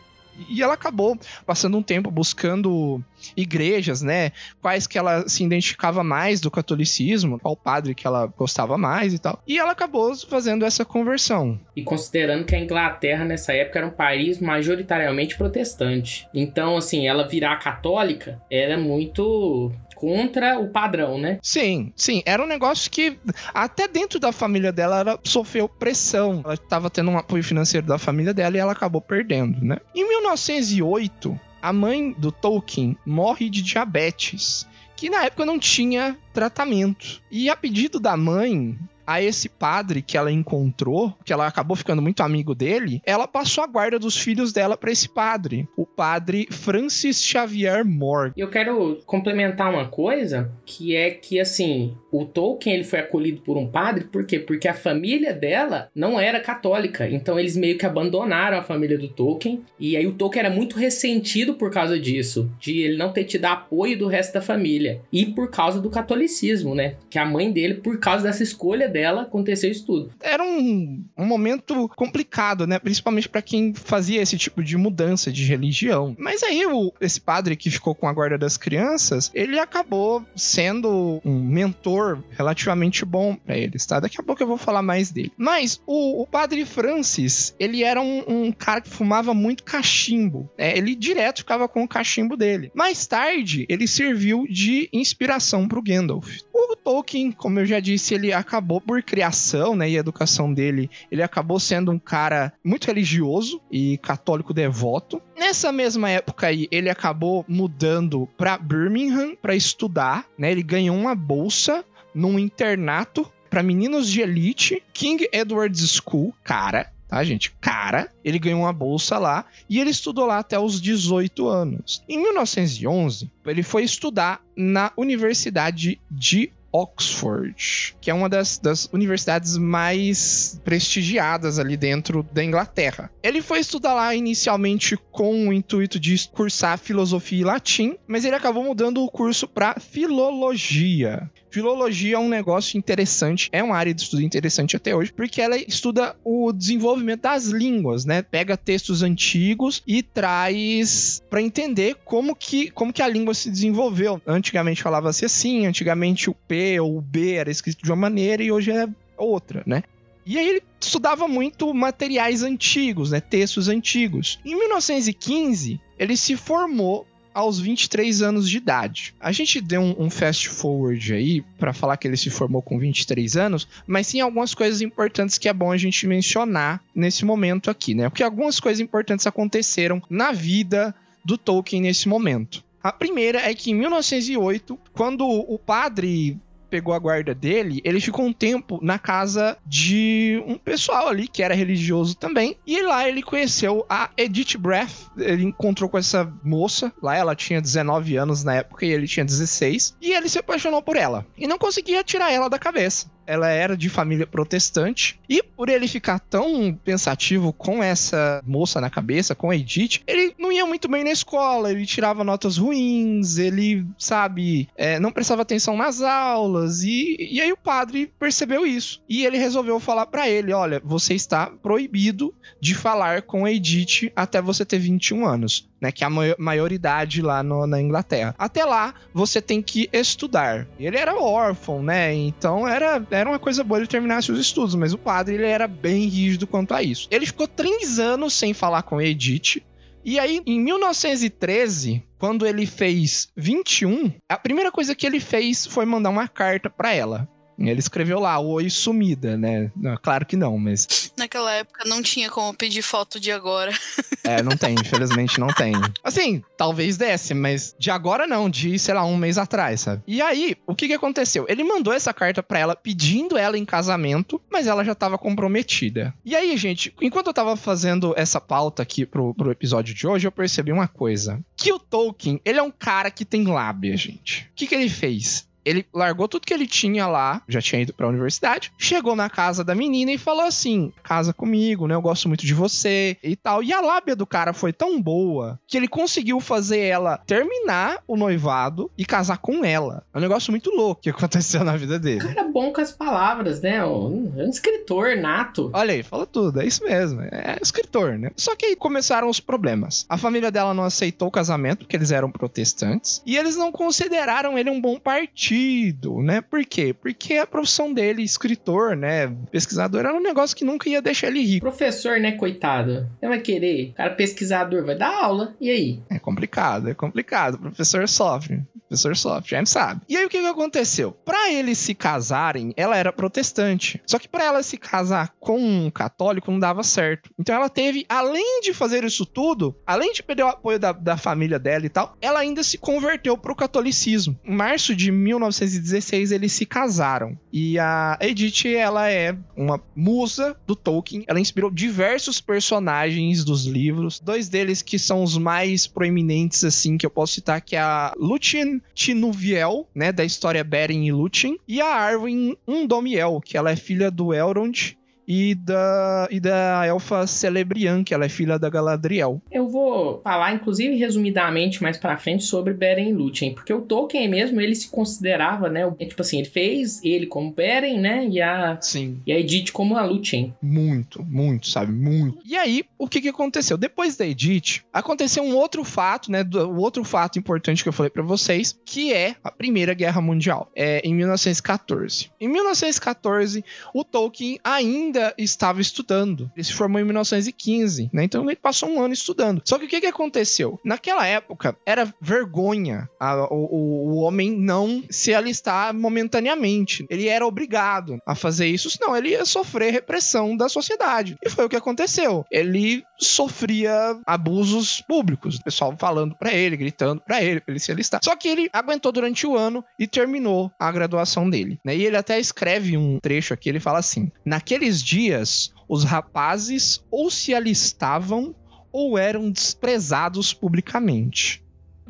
e 0.50 0.62
ela 0.62 0.74
acabou 0.74 1.18
passando 1.46 1.78
um 1.78 1.84
tempo 1.84 2.10
buscando 2.10 3.04
igrejas, 3.36 4.02
né? 4.02 4.32
Quais 4.62 4.88
que 4.88 4.98
ela 4.98 5.28
se 5.28 5.44
identificava 5.44 6.04
mais 6.04 6.42
do 6.42 6.50
catolicismo, 6.50 7.40
qual 7.40 7.56
padre 7.56 7.94
que 7.94 8.08
ela 8.08 8.26
gostava 8.26 8.78
mais 8.78 9.14
e 9.14 9.20
tal. 9.20 9.42
E 9.48 9.60
ela 9.60 9.72
acabou 9.72 10.16
fazendo 10.16 10.66
essa 10.66 10.84
conversão. 10.84 11.60
E 11.76 11.84
considerando 11.84 12.46
que 12.46 12.56
a 12.56 12.60
Inglaterra 12.60 13.26
nessa 13.26 13.54
época 13.54 13.80
era 13.80 13.88
um 13.88 13.92
país 13.92 14.40
majoritariamente 14.40 15.38
protestante. 15.38 16.28
Então, 16.34 16.78
assim, 16.78 17.08
ela 17.08 17.28
virar 17.28 17.58
católica 17.58 18.42
era 18.50 18.78
muito 18.78 19.72
contra 20.02 20.58
o 20.58 20.68
padrão, 20.68 21.20
né? 21.20 21.38
Sim, 21.44 21.94
sim. 21.96 22.24
Era 22.26 22.44
um 22.44 22.48
negócio 22.48 22.90
que 22.90 23.20
até 23.54 23.88
dentro 23.88 24.20
da 24.20 24.32
família 24.32 24.72
dela 24.72 25.00
ela 25.00 25.20
sofreu 25.24 25.70
pressão. 25.70 26.42
Ela 26.44 26.56
estava 26.56 26.90
tendo 26.90 27.12
um 27.12 27.20
apoio 27.20 27.44
financeiro 27.44 27.86
da 27.86 28.00
família 28.00 28.34
dela 28.34 28.58
e 28.58 28.60
ela 28.60 28.72
acabou 28.72 29.00
perdendo, 29.00 29.64
né? 29.64 29.78
Em 29.94 30.08
1908, 30.08 31.40
a 31.62 31.72
mãe 31.72 32.16
do 32.18 32.32
Tolkien 32.32 32.98
morre 33.06 33.48
de 33.48 33.62
diabetes 33.62 34.68
que 34.96 35.08
na 35.08 35.24
época 35.24 35.46
não 35.46 35.60
tinha 35.60 36.18
tratamento. 36.34 37.22
E 37.30 37.48
a 37.48 37.56
pedido 37.56 38.00
da 38.00 38.18
mãe, 38.18 38.78
a 39.12 39.22
esse 39.22 39.50
padre 39.50 40.02
que 40.02 40.18
ela 40.18 40.32
encontrou, 40.32 41.14
que 41.26 41.34
ela 41.34 41.46
acabou 41.46 41.76
ficando 41.76 42.02
muito 42.02 42.22
amigo 42.22 42.56
dele, 42.56 43.02
ela 43.06 43.28
passou 43.28 43.64
a 43.64 43.68
guarda 43.68 44.00
dos 44.00 44.18
filhos 44.18 44.54
dela 44.54 44.78
para 44.78 44.92
esse 44.92 45.10
padre, 45.10 45.68
o 45.76 45.86
padre 45.86 46.48
Francis 46.50 47.22
Xavier 47.24 47.86
Moore. 47.86 48.32
Eu 48.38 48.50
quero 48.50 49.00
complementar 49.06 49.72
uma 49.72 49.88
coisa, 49.88 50.52
que 50.66 50.96
é 50.96 51.12
que 51.12 51.40
assim, 51.40 51.98
o 52.12 52.26
Tolkien 52.26 52.76
ele 52.76 52.84
foi 52.84 53.00
acolhido 53.00 53.42
por 53.42 53.58
um 53.58 53.68
padre, 53.68 54.06
por 54.06 54.26
quê? 54.26 54.40
Porque 54.40 54.68
a 54.68 54.74
família 54.74 55.34
dela 55.34 55.90
não 55.96 56.20
era 56.20 56.40
católica, 56.40 57.10
então 57.10 57.40
eles 57.40 57.56
meio 57.56 57.78
que 57.78 57.86
abandonaram 57.86 58.58
a 58.58 58.64
família 58.64 58.98
do 58.98 59.08
Tolkien, 59.08 59.62
e 59.80 59.96
aí 59.96 60.06
o 60.06 60.14
Tolkien 60.14 60.46
era 60.46 60.54
muito 60.54 60.78
ressentido 60.78 61.54
por 61.54 61.72
causa 61.72 62.00
disso, 62.00 62.52
de 62.60 62.80
ele 62.80 62.98
não 62.98 63.12
ter 63.12 63.24
tido 63.24 63.46
apoio 63.46 63.98
do 63.98 64.08
resto 64.08 64.34
da 64.34 64.42
família, 64.42 65.02
e 65.12 65.26
por 65.26 65.50
causa 65.50 65.80
do 65.80 65.90
catolicismo, 65.90 66.76
né? 66.76 66.96
Que 67.10 67.18
a 67.18 67.26
mãe 67.26 67.52
dele, 67.52 67.76
por 67.76 68.00
causa 68.00 68.24
dessa 68.24 68.44
escolha 68.44 68.88
dela, 68.88 69.24
aconteceu 69.24 69.72
isso 69.72 69.86
tudo. 69.86 70.12
Era 70.22 70.44
um, 70.44 71.04
um 71.18 71.26
momento 71.26 71.90
complicado, 71.96 72.68
né? 72.68 72.80
Principalmente 72.80 73.30
para 73.30 73.42
quem 73.42 73.74
fazia 73.74 74.22
esse 74.22 74.38
tipo 74.38 74.64
de 74.64 74.76
mudança 74.78 75.32
de 75.32 75.46
religião. 75.46 76.16
Mas 76.18 76.44
aí 76.44 76.66
o, 76.66 76.94
esse 77.00 77.22
padre 77.22 77.56
que 77.56 77.70
ficou 77.70 77.96
com 77.96 78.08
a 78.08 78.14
guarda 78.14 78.38
das 78.38 78.58
crianças, 78.58 79.32
ele 79.34 79.60
acabou 79.60 80.24
sendo 80.36 81.22
um 81.24 81.40
mentor 81.40 82.01
relativamente 82.30 83.06
bom 83.06 83.36
para 83.36 83.58
eles, 83.58 83.86
tá? 83.86 84.00
Daqui 84.00 84.20
a 84.20 84.24
pouco 84.24 84.42
eu 84.42 84.48
vou 84.48 84.58
falar 84.58 84.82
mais 84.82 85.12
dele. 85.12 85.32
Mas 85.38 85.82
o, 85.86 86.22
o 86.22 86.28
padre 86.28 86.66
Francis, 86.66 87.56
ele 87.60 87.84
era 87.84 88.02
um, 88.02 88.24
um, 88.28 88.52
cara 88.52 88.82
que 88.82 88.90
fumava 88.90 89.34
muito 89.34 89.64
cachimbo. 89.64 90.50
Né? 90.58 90.78
Ele 90.78 90.96
direto 90.96 91.40
ficava 91.40 91.68
com 91.68 91.84
o 91.84 91.88
cachimbo 91.88 92.36
dele. 92.36 92.72
Mais 92.74 93.06
tarde, 93.08 93.66
ele 93.70 93.88
serviu 93.88 94.46
de 94.50 94.90
inspiração 94.92 95.68
pro 95.68 95.82
Gandalf. 95.82 96.40
O 96.54 96.76
Tolkien, 96.76 97.32
como 97.32 97.60
eu 97.60 97.66
já 97.66 97.80
disse, 97.80 98.14
ele 98.14 98.32
acabou 98.32 98.80
por 98.80 99.02
criação, 99.04 99.76
né, 99.76 99.90
e 99.90 99.98
educação 99.98 100.54
dele, 100.54 100.90
ele 101.12 101.22
acabou 101.22 101.60
sendo 101.60 101.92
um 101.92 102.00
cara 102.00 102.54
muito 102.64 102.88
religioso 102.88 103.62
e 103.72 103.98
católico 103.98 104.54
devoto. 104.54 105.22
Nessa 105.38 105.72
mesma 105.72 106.10
época 106.10 106.48
aí, 106.48 106.68
ele 106.72 106.90
acabou 106.90 107.44
mudando 107.48 108.28
para 108.38 108.58
Birmingham 108.58 109.36
para 109.36 109.56
estudar, 109.56 110.26
né? 110.38 110.52
Ele 110.52 110.64
ganhou 110.64 110.96
uma 110.96 111.16
bolsa 111.16 111.84
num 112.14 112.38
internato 112.40 113.32
para 113.50 113.64
meninos 113.64 114.10
de 114.10 114.22
elite, 114.22 114.82
King 114.94 115.28
Edward's 115.32 116.00
School, 116.02 116.34
cara, 116.44 116.92
tá, 117.08 117.22
gente? 117.24 117.52
Cara, 117.60 118.10
ele 118.24 118.40
ganhou 118.40 118.62
uma 118.62 118.72
bolsa 118.72 119.18
lá 119.18 119.46
e 119.70 119.80
ele 119.80 119.90
estudou 119.90 120.26
lá 120.26 120.40
até 120.40 120.58
os 120.58 120.82
18 120.82 121.48
anos. 121.48 122.02
Em 122.08 122.18
1911, 122.18 123.30
ele 123.46 123.62
foi 123.62 123.84
estudar 123.84 124.42
na 124.56 124.92
Universidade 124.96 126.00
de 126.10 126.52
Oxford, 126.72 127.98
que 128.00 128.10
é 128.10 128.14
uma 128.14 128.30
das, 128.30 128.58
das, 128.58 128.88
universidades 128.94 129.58
mais 129.58 130.60
prestigiadas 130.64 131.60
ali 131.60 131.76
dentro 131.76 132.26
da 132.32 132.44
Inglaterra. 132.44 133.12
Ele 133.22 133.42
foi 133.42 133.60
estudar 133.60 133.94
lá 133.94 134.16
inicialmente 134.16 134.98
com 135.12 135.50
o 135.50 135.54
intuito 135.54 136.00
de 136.00 136.30
cursar 136.30 136.78
filosofia 136.78 137.42
e 137.42 137.44
latim, 137.44 137.98
mas 138.08 138.24
ele 138.24 138.36
acabou 138.36 138.64
mudando 138.64 139.04
o 139.04 139.12
curso 139.12 139.48
para 139.48 139.80
filologia. 139.80 141.30
Filologia 141.52 142.16
é 142.16 142.20
um 142.20 142.30
negócio 142.30 142.78
interessante, 142.78 143.50
é 143.52 143.62
uma 143.62 143.76
área 143.76 143.94
de 143.94 144.02
estudo 144.02 144.24
interessante 144.24 144.78
até 144.78 144.96
hoje, 144.96 145.12
porque 145.12 145.42
ela 145.42 145.58
estuda 145.58 146.16
o 146.24 146.54
desenvolvimento 146.54 147.24
das 147.24 147.48
línguas, 147.48 148.06
né? 148.06 148.22
Pega 148.22 148.56
textos 148.56 149.04
antigos 149.04 149.84
e 149.86 150.02
traz 150.02 151.22
para 151.30 151.42
entender 151.42 151.98
como 152.06 152.34
que, 152.34 152.72
como 152.72 152.94
que 152.94 153.02
a 153.02 153.08
língua 153.08 153.34
se 153.34 153.52
desenvolveu. 153.52 154.22
Antigamente 154.26 154.82
falava-se 154.82 155.26
assim, 155.26 155.66
antigamente 155.66 156.30
o 156.30 156.34
P 156.34 156.80
ou 156.80 156.98
o 156.98 157.02
B 157.02 157.34
era 157.34 157.52
escrito 157.52 157.84
de 157.84 157.92
uma 157.92 157.98
maneira 157.98 158.42
e 158.42 158.52
hoje 158.52 158.72
é 158.72 158.88
outra, 159.18 159.62
né? 159.66 159.84
E 160.26 160.38
aí 160.38 160.48
ele 160.48 160.64
estudava 160.80 161.28
muito 161.28 161.74
materiais 161.74 162.44
antigos, 162.44 163.12
né, 163.12 163.20
textos 163.20 163.68
antigos. 163.68 164.40
Em 164.46 164.56
1915, 164.56 165.82
ele 165.98 166.16
se 166.16 166.38
formou 166.38 167.08
aos 167.34 167.60
23 167.60 168.22
anos 168.22 168.50
de 168.50 168.58
idade. 168.58 169.16
A 169.20 169.32
gente 169.32 169.62
deu 169.62 169.82
um, 169.82 169.96
um 169.98 170.10
fast 170.10 170.50
forward 170.50 171.14
aí 171.14 171.42
para 171.58 171.74
falar 171.74 171.98
que 171.98 172.08
ele 172.08 172.18
se 172.18 172.30
formou 172.30 172.62
com 172.62 172.78
23 172.78 173.38
anos, 173.38 173.68
mas 173.88 174.08
sim 174.08 174.20
algumas 174.20 174.54
coisas 174.54 174.82
importantes 174.82 175.38
que 175.38 175.50
é 175.50 175.54
bom 175.54 175.72
a 175.72 175.78
gente 175.78 176.08
mencionar 176.08 176.82
nesse 176.94 177.26
momento 177.26 177.70
aqui, 177.70 177.94
né? 177.94 178.10
Porque 178.10 178.24
algumas 178.24 178.60
coisas 178.60 178.80
importantes 178.80 179.28
aconteceram 179.28 180.02
na 180.10 180.32
vida 180.32 180.94
do 181.24 181.38
Tolkien 181.38 181.82
nesse 181.82 182.10
momento. 182.10 182.64
A 182.84 182.92
primeira 182.92 183.40
é 183.40 183.54
que 183.54 183.72
em 183.72 183.76
1908, 183.76 184.78
quando 184.94 185.28
o 185.28 185.58
padre 185.60 186.40
pegou 186.72 186.94
a 186.94 187.00
guarda 187.00 187.36
dele, 187.36 187.82
ele 187.84 188.00
ficou 188.00 188.26
um 188.26 188.32
tempo 188.32 188.80
na 188.82 188.98
casa 188.98 189.58
de 189.68 190.42
um 190.48 190.58
pessoal 190.58 191.10
ali 191.10 191.28
que 191.28 191.44
era 191.44 191.54
religioso 191.54 192.16
também. 192.16 192.56
E 192.66 192.82
lá 192.82 193.08
ele 193.08 193.22
conheceu 193.22 193.86
a 193.90 194.10
Edith 194.16 194.58
Breath. 194.58 195.12
Ele 195.18 195.44
encontrou 195.44 195.90
com 195.90 195.98
essa 195.98 196.32
moça. 196.42 196.94
Lá 197.04 197.16
ela 197.16 197.36
tinha 197.36 197.62
19 197.62 198.16
anos 198.16 198.44
na 198.46 198.56
época 198.56 198.86
e 198.86 198.90
ele 198.90 199.08
tinha 199.08 199.26
16. 199.26 199.98
E 200.02 200.14
ele 200.14 200.30
se 200.30 200.40
apaixonou 200.40 200.82
por 200.82 200.96
ela. 200.96 201.28
E 201.38 201.46
não 201.46 201.58
conseguia 201.58 202.04
tirar 202.04 202.32
ela 202.32 202.50
da 202.50 202.58
cabeça 202.58 203.12
ela 203.26 203.50
era 203.50 203.78
de 203.78 203.90
família 203.90 204.28
protestante. 204.28 205.20
E 205.30 205.42
por 205.44 205.70
ele 205.70 205.88
ficar 205.88 206.20
tão 206.20 206.74
pensativo 206.74 207.54
com 207.54 207.82
essa 207.84 208.42
moça 208.46 208.82
na 208.82 208.90
cabeça, 208.90 209.36
com 209.36 209.50
a 209.50 209.56
Edith, 209.56 210.02
ele 210.08 210.34
não 210.38 210.52
ia 210.52 210.66
muito 210.66 210.88
bem 210.88 211.04
na 211.04 211.12
escola, 211.12 211.72
ele 211.72 211.86
tirava 211.86 212.24
notas 212.24 212.58
ruins, 212.58 213.38
ele, 213.38 213.86
sabe, 213.98 214.68
é, 214.76 215.00
não 215.00 215.12
prestava 215.12 215.42
atenção 215.42 215.78
nas 215.78 216.02
aulas. 216.02 216.84
E, 216.84 217.18
e 217.20 217.42
aí 217.42 217.52
o 217.52 217.58
padre 217.58 218.12
percebeu 218.20 218.66
isso. 218.66 219.02
E 219.08 219.26
ele 219.26 219.38
resolveu 219.38 219.80
falar 219.80 220.08
para 220.08 220.30
ele: 220.30 220.54
olha, 220.54 220.82
você 220.84 221.14
está 221.14 221.48
proibido 221.48 222.34
de 222.60 222.76
falar 222.76 223.22
com 223.24 223.46
a 223.46 223.52
Edith 223.52 224.12
até 224.16 224.42
você 224.42 224.66
ter 224.66 224.80
21 224.80 225.26
anos 225.26 225.71
né? 225.82 225.92
Que 225.92 226.04
é 226.04 226.08
a 226.08 226.36
maioridade 226.38 227.22
lá 227.22 227.42
no, 227.42 227.66
na 227.66 227.82
Inglaterra. 227.82 228.36
Até 228.38 228.64
lá, 228.64 228.94
você 229.14 229.42
tem 229.42 229.62
que 229.62 229.90
estudar. 229.92 230.68
Ele 230.80 230.98
era 230.98 231.20
órfão, 231.20 231.82
né? 231.82 232.14
Então 232.14 232.68
era, 232.68 233.06
era 233.10 233.28
uma 233.28 233.40
coisa 233.40 233.64
boa 233.64 233.80
ele 233.80 233.88
terminasse 233.88 234.32
os 234.32 234.40
estudos, 234.40 234.76
mas 234.76 234.94
o 234.94 234.98
padre 234.98 235.36
ele 235.36 235.48
era 235.48 235.68
bem 235.68 236.06
rígido 236.06 236.46
quanto 236.46 236.74
a 236.74 236.84
isso. 236.84 237.08
Ele 237.10 237.26
ficou 237.26 237.48
três 237.48 237.98
anos 237.98 238.34
sem 238.34 238.54
falar 238.54 238.84
com 238.84 239.02
Edith. 239.02 239.64
E 240.04 240.20
aí, 240.20 240.42
em 240.48 240.60
1913, 240.60 242.04
quando 242.18 242.46
ele 242.46 242.66
fez 242.66 243.30
21, 243.36 244.12
a 244.28 244.38
primeira 244.38 244.72
coisa 244.72 244.96
que 244.96 245.06
ele 245.06 245.20
fez 245.20 245.66
foi 245.68 245.86
mandar 245.86 246.10
uma 246.10 246.28
carta 246.28 246.70
para 246.70 246.94
ela. 246.94 247.30
Ele 247.70 247.80
escreveu 247.80 248.20
lá, 248.20 248.40
oi 248.40 248.70
sumida, 248.70 249.38
né? 249.38 249.72
Claro 250.02 250.26
que 250.26 250.36
não, 250.36 250.58
mas. 250.58 251.12
Naquela 251.18 251.52
época 251.54 251.88
não 251.88 252.02
tinha 252.02 252.30
como 252.30 252.54
pedir 252.54 252.82
foto 252.82 253.20
de 253.20 253.32
agora. 253.32 253.72
É, 254.24 254.44
não 254.44 254.56
tem, 254.56 254.76
infelizmente 254.76 255.40
não 255.40 255.48
tem. 255.48 255.74
Assim, 256.04 256.44
talvez 256.56 256.96
desse, 256.96 257.34
mas 257.34 257.76
de 257.80 257.90
agora 257.90 258.28
não, 258.28 258.52
de, 258.52 258.78
sei 258.78 258.94
lá, 258.94 259.04
um 259.04 259.18
mês 259.18 259.36
atrás, 259.38 259.82
sabe? 259.82 260.04
E 260.06 260.22
aí, 260.22 260.56
o 260.68 260.76
que 260.76 260.88
que 260.88 260.94
aconteceu? 260.94 261.46
Ele 261.50 261.64
mandou 261.64 261.92
essa 261.92 262.14
carta 262.14 262.44
pra 262.44 262.60
ela 262.60 262.76
pedindo 262.76 263.36
ela 263.36 263.58
em 263.58 263.66
casamento, 263.66 264.40
mas 264.48 264.68
ela 264.68 264.86
já 264.86 264.94
tava 264.94 265.18
comprometida. 265.18 266.14
E 266.24 266.36
aí, 266.36 266.56
gente, 266.56 266.94
enquanto 267.02 267.28
eu 267.28 267.34
tava 267.34 267.56
fazendo 267.56 268.14
essa 268.16 268.40
pauta 268.40 268.84
aqui 268.84 269.08
pro, 269.08 269.34
pro 269.34 269.52
episódio 269.52 269.94
de 269.94 270.06
hoje, 270.06 270.28
eu 270.28 270.32
percebi 270.32 270.72
uma 270.72 270.88
coisa. 270.88 271.40
Que 271.58 271.74
o 271.74 271.80
Tolkien, 271.80 272.40
ele 272.46 272.60
é 272.60 272.64
um 272.64 272.72
cara 272.72 273.10
que 273.10 273.26
tem 273.26 273.44
lábia, 273.46 273.98
gente. 273.98 274.50
O 274.52 274.56
que 274.56 274.68
que 274.68 274.76
ele 274.76 274.90
fez? 274.90 275.48
Ele 275.66 275.86
largou 275.94 276.28
tudo 276.28 276.46
que 276.46 276.54
ele 276.54 276.68
tinha 276.68 277.08
lá, 277.08 277.42
já 277.48 277.62
tinha 277.62 277.82
ido 277.82 277.94
pra 277.94 278.08
universidade, 278.08 278.72
chegou 278.78 279.16
na 279.16 279.30
casa 279.30 279.64
da 279.64 279.76
menina 279.76 280.12
e 280.12 280.18
falou 280.18 280.46
assim: 280.46 280.92
casa 281.04 281.34
comigo, 281.34 281.88
né? 281.88 281.96
Eu 281.96 282.02
gosto 282.02 282.28
muito 282.28 282.46
de 282.46 282.54
você 282.54 283.18
e 283.24 283.36
tal. 283.36 283.64
E 283.64 283.74
a 283.74 283.82
lábia 283.82 284.16
do 284.16 284.26
cara 284.26 284.54
foi 284.54 284.74
tão 284.74 285.02
boa 285.02 285.60
que 285.68 285.78
ele 285.78 285.88
conseguiu 285.88 286.40
fazer 286.40 286.80
ela 286.80 287.18
terminar 287.18 288.00
o 288.08 288.18
noivado 288.18 288.90
e 288.98 289.06
casar 289.06 289.38
com 289.38 289.64
ela. 289.64 290.04
É 290.14 290.18
um 290.18 290.22
negócio 290.22 290.52
muito 290.52 290.72
louco 290.72 291.02
que 291.02 291.10
aconteceu 291.12 291.64
na 291.64 291.78
vida 291.78 292.00
dele. 292.00 292.24
O 292.24 292.28
cara 292.28 292.42
é 292.42 292.52
bom 292.52 292.74
com 292.74 292.82
as 292.82 292.92
palavras, 292.92 293.62
né? 293.62 293.86
Um, 293.86 294.34
um 294.36 294.50
escritor 294.50 295.16
nato. 295.18 295.70
Olha 295.74 295.94
aí, 295.94 296.04
fala 296.04 296.26
tudo, 296.26 296.62
é 296.62 296.66
isso 296.66 296.84
mesmo. 296.84 297.22
É 297.22 297.58
escritor, 297.62 298.18
né? 298.18 298.32
Só 298.36 298.56
que 298.56 298.66
aí 298.66 298.76
começaram 298.76 299.30
os 299.30 299.40
problemas. 299.40 300.06
A 300.10 300.18
família 300.18 300.52
dela 300.52 300.74
não 300.74 300.84
aceitou 300.84 301.28
o 301.28 301.32
casamento, 301.32 301.80
porque 301.80 301.96
eles 301.96 302.12
eram 302.12 302.32
protestantes, 302.32 303.22
e 303.26 303.38
eles 303.38 303.56
não 303.56 303.72
consideraram 303.72 304.58
ele 304.58 304.70
um 304.70 304.82
bom 304.82 305.00
partido 305.00 305.51
sentido, 305.52 306.22
né? 306.22 306.42
Por 306.42 306.66
quê? 306.66 306.94
Porque 306.94 307.36
a 307.36 307.46
profissão 307.46 307.94
dele, 307.94 308.24
escritor, 308.24 308.96
né? 308.96 309.28
Pesquisador, 309.52 310.00
era 310.00 310.14
um 310.14 310.22
negócio 310.22 310.56
que 310.56 310.64
nunca 310.64 310.90
ia 310.90 311.02
deixar 311.02 311.28
ele 311.28 311.42
rico. 311.42 311.66
Professor, 311.66 312.20
né, 312.20 312.32
coitado? 312.32 313.10
Não 313.22 313.30
vai 313.30 313.40
querer. 313.40 313.90
O 313.90 313.94
cara 313.96 314.12
pesquisador 314.12 314.86
vai 314.86 314.98
dar 314.98 315.14
aula. 315.14 315.56
E 315.60 315.70
aí? 315.70 316.00
É 316.10 316.18
complicado, 316.18 316.90
é 316.90 316.94
complicado. 316.94 317.56
O 317.56 317.60
professor 317.60 318.08
sofre. 318.08 318.56
O 318.76 318.80
professor 318.88 319.16
sofre, 319.16 319.56
a 319.56 319.60
gente 319.60 319.70
sabe. 319.70 320.02
E 320.08 320.16
aí 320.16 320.26
o 320.26 320.30
que, 320.30 320.40
que 320.40 320.48
aconteceu? 320.48 321.12
Para 321.12 321.52
eles 321.52 321.78
se 321.78 321.94
casarem, 321.94 322.74
ela 322.78 322.96
era 322.96 323.12
protestante. 323.12 324.02
Só 324.06 324.18
que 324.18 324.30
para 324.30 324.46
ela 324.46 324.64
se 324.64 324.78
casar 324.78 325.34
com 325.40 325.58
um 325.58 325.90
católico 325.90 326.52
não 326.52 326.60
dava 326.60 326.84
certo. 326.84 327.30
Então 327.38 327.56
ela 327.56 327.70
teve, 327.70 328.06
além 328.08 328.62
de 328.62 328.74
fazer 328.74 329.04
isso 329.04 329.26
tudo, 329.26 329.76
além 329.86 330.14
de 330.14 330.24
perder 330.24 330.44
o 330.44 330.48
apoio 330.48 330.80
da, 330.80 330.92
da 330.92 331.18
família 331.18 331.60
dela 331.60 331.86
e 331.86 331.90
tal, 331.90 332.16
ela 332.22 332.40
ainda 332.40 332.64
se 332.64 332.78
converteu 332.78 333.38
pro 333.38 333.56
catolicismo. 333.56 334.38
Em 334.46 334.56
março 334.56 334.96
de 334.96 335.12
19 335.12 335.41
1916 335.42 336.32
eles 336.32 336.52
se 336.52 336.66
casaram. 336.66 337.38
E 337.52 337.78
a 337.80 338.18
Edith, 338.22 338.68
ela 338.68 339.10
é 339.10 339.36
uma 339.56 339.82
musa 339.96 340.56
do 340.66 340.76
Tolkien. 340.76 341.24
Ela 341.28 341.40
inspirou 341.40 341.72
diversos 341.72 342.40
personagens 342.40 343.44
dos 343.44 343.66
livros. 343.66 344.20
Dois 344.20 344.50
deles 344.50 344.82
que 344.82 345.00
são 345.00 345.24
os 345.24 345.38
mais 345.38 345.88
proeminentes, 345.88 346.64
assim, 346.64 346.98
que 346.98 347.06
eu 347.06 347.10
posso 347.10 347.34
citar, 347.34 347.62
que 347.62 347.76
é 347.76 347.80
a 347.80 348.14
Lúthien 348.18 348.82
Tinuviel, 348.94 349.88
né, 349.94 350.12
da 350.12 350.24
história 350.24 350.64
Beren 350.64 351.06
e 351.06 351.12
Lúthien. 351.12 351.58
E 351.68 351.82
a 351.82 351.88
Arwen 351.88 352.58
Undomiel, 352.68 353.42
que 353.44 353.58
ela 353.58 353.72
é 353.72 353.76
filha 353.76 354.12
do 354.12 354.34
Elrond 354.34 354.98
e 355.28 355.56
da, 355.56 356.28
e 356.32 356.40
da 356.40 356.86
elfa 356.86 357.26
Celebrian, 357.28 358.04
que 358.04 358.14
ela 358.14 358.26
é 358.26 358.30
filha 358.30 358.58
da 358.58 358.70
Galadriel. 358.70 359.42
Eu 359.52 359.68
vou 359.68 360.22
falar, 360.22 360.54
inclusive, 360.54 360.96
resumidamente 360.96 361.82
mais 361.82 361.98
pra 361.98 362.18
frente 362.18 362.44
sobre 362.44 362.74
Beren 362.74 363.10
e 363.10 363.14
Lúthien, 363.14 363.54
porque 363.54 363.74
o 363.74 363.82
Tolkien 363.82 364.28
mesmo, 364.28 364.60
ele 364.60 364.76
se 364.76 364.90
considerava, 364.90 365.70
né, 365.70 365.90
tipo 366.00 366.22
assim, 366.22 366.40
ele 366.40 366.50
fez 366.50 367.02
ele 367.04 367.26
como 367.26 367.52
Beren, 367.52 368.00
né, 368.00 368.28
e 368.28 368.42
a, 368.42 368.78
Sim. 368.82 369.22
E 369.26 369.32
a 369.32 369.40
Edith 369.40 369.72
como 369.72 369.98
a 369.98 370.04
Lúthien. 370.04 370.54
Muito, 370.62 371.24
muito, 371.24 371.68
sabe, 371.68 371.92
muito. 371.92 372.40
E 372.46 372.56
aí, 372.56 372.84
o 372.98 373.08
que 373.08 373.22
que 373.22 373.30
aconteceu? 373.30 373.78
Depois 373.78 374.16
da 374.18 374.26
Edith, 374.26 374.82
aconteceu 374.92 375.44
um 375.44 375.56
outro 375.56 375.84
fato, 375.84 376.32
né, 376.32 376.44
o 376.54 376.78
outro 376.78 377.04
fato 377.04 377.38
importante 377.38 377.84
que 377.84 377.90
eu 377.90 377.94
falei 377.94 378.10
para 378.10 378.24
vocês, 378.24 378.78
que 378.86 379.14
é 379.14 379.36
a 379.44 379.52
Primeira 379.52 379.94
Guerra 379.94 380.22
Mundial, 380.22 380.70
é 380.76 381.02
em 381.06 381.14
1914. 381.14 382.30
Em 382.40 382.48
1914, 382.48 383.64
o 383.94 384.04
Tolkien 384.04 384.60
ainda 384.64 385.11
ainda 385.12 385.34
estava 385.38 385.82
estudando. 385.82 386.50
Ele 386.56 386.64
se 386.64 386.74
formou 386.74 387.00
em 387.00 387.04
1915, 387.04 388.10
né? 388.14 388.24
Então 388.24 388.50
ele 388.50 388.56
passou 388.56 388.90
um 388.90 389.02
ano 389.02 389.14
estudando. 389.14 389.62
Só 389.66 389.78
que 389.78 389.86
o 389.86 389.88
que, 389.88 390.02
que 390.02 390.08
aconteceu? 390.08 390.80
Naquela 390.84 391.28
época, 391.28 391.76
era 391.86 392.12
vergonha 392.22 393.10
a, 393.20 393.46
o, 393.54 394.14
o 394.14 394.16
homem 394.22 394.52
não 394.52 395.04
se 395.10 395.34
alistar 395.34 395.94
momentaneamente. 395.94 397.06
Ele 397.10 397.28
era 397.28 397.46
obrigado 397.46 398.20
a 398.26 398.34
fazer 398.34 398.68
isso, 398.68 398.90
senão 398.90 399.16
ele 399.16 399.30
ia 399.30 399.46
sofrer 399.46 399.92
repressão 399.92 400.56
da 400.56 400.70
sociedade. 400.70 401.36
E 401.44 401.50
foi 401.50 401.66
o 401.66 401.70
que 401.70 401.76
aconteceu. 401.76 402.46
Ele 402.50 403.04
sofria 403.22 404.20
abusos 404.26 405.02
públicos. 405.02 405.58
O 405.58 405.64
pessoal 405.64 405.96
falando 405.98 406.36
pra 406.36 406.54
ele, 406.54 406.76
gritando 406.76 407.22
pra 407.22 407.44
ele, 407.44 407.62
pra 407.62 407.72
ele 407.72 407.80
se 407.80 407.92
alistar. 407.92 408.20
Só 408.24 408.36
que 408.36 408.48
ele 408.48 408.70
aguentou 408.74 409.12
durante 409.12 409.46
o 409.46 409.56
ano 409.56 409.84
e 410.00 410.08
terminou 410.08 410.72
a 410.80 410.92
graduação 410.92 411.50
dele. 411.50 411.80
Né? 411.86 411.96
E 411.96 412.06
ele 412.06 412.18
até 412.18 412.40
escreve 412.40 412.98
um 412.98 413.20
trecho 413.20 413.54
aqui, 413.54 413.70
ele 413.70 413.80
fala 413.80 414.00
assim: 414.00 414.32
Naqueles 414.46 415.02
dias, 415.02 415.72
os 415.88 416.04
rapazes 416.04 417.04
ou 417.12 417.30
se 417.30 417.54
alistavam 417.54 418.56
ou 418.92 419.18
eram 419.18 419.50
desprezados 419.50 420.54
publicamente. 420.54 421.61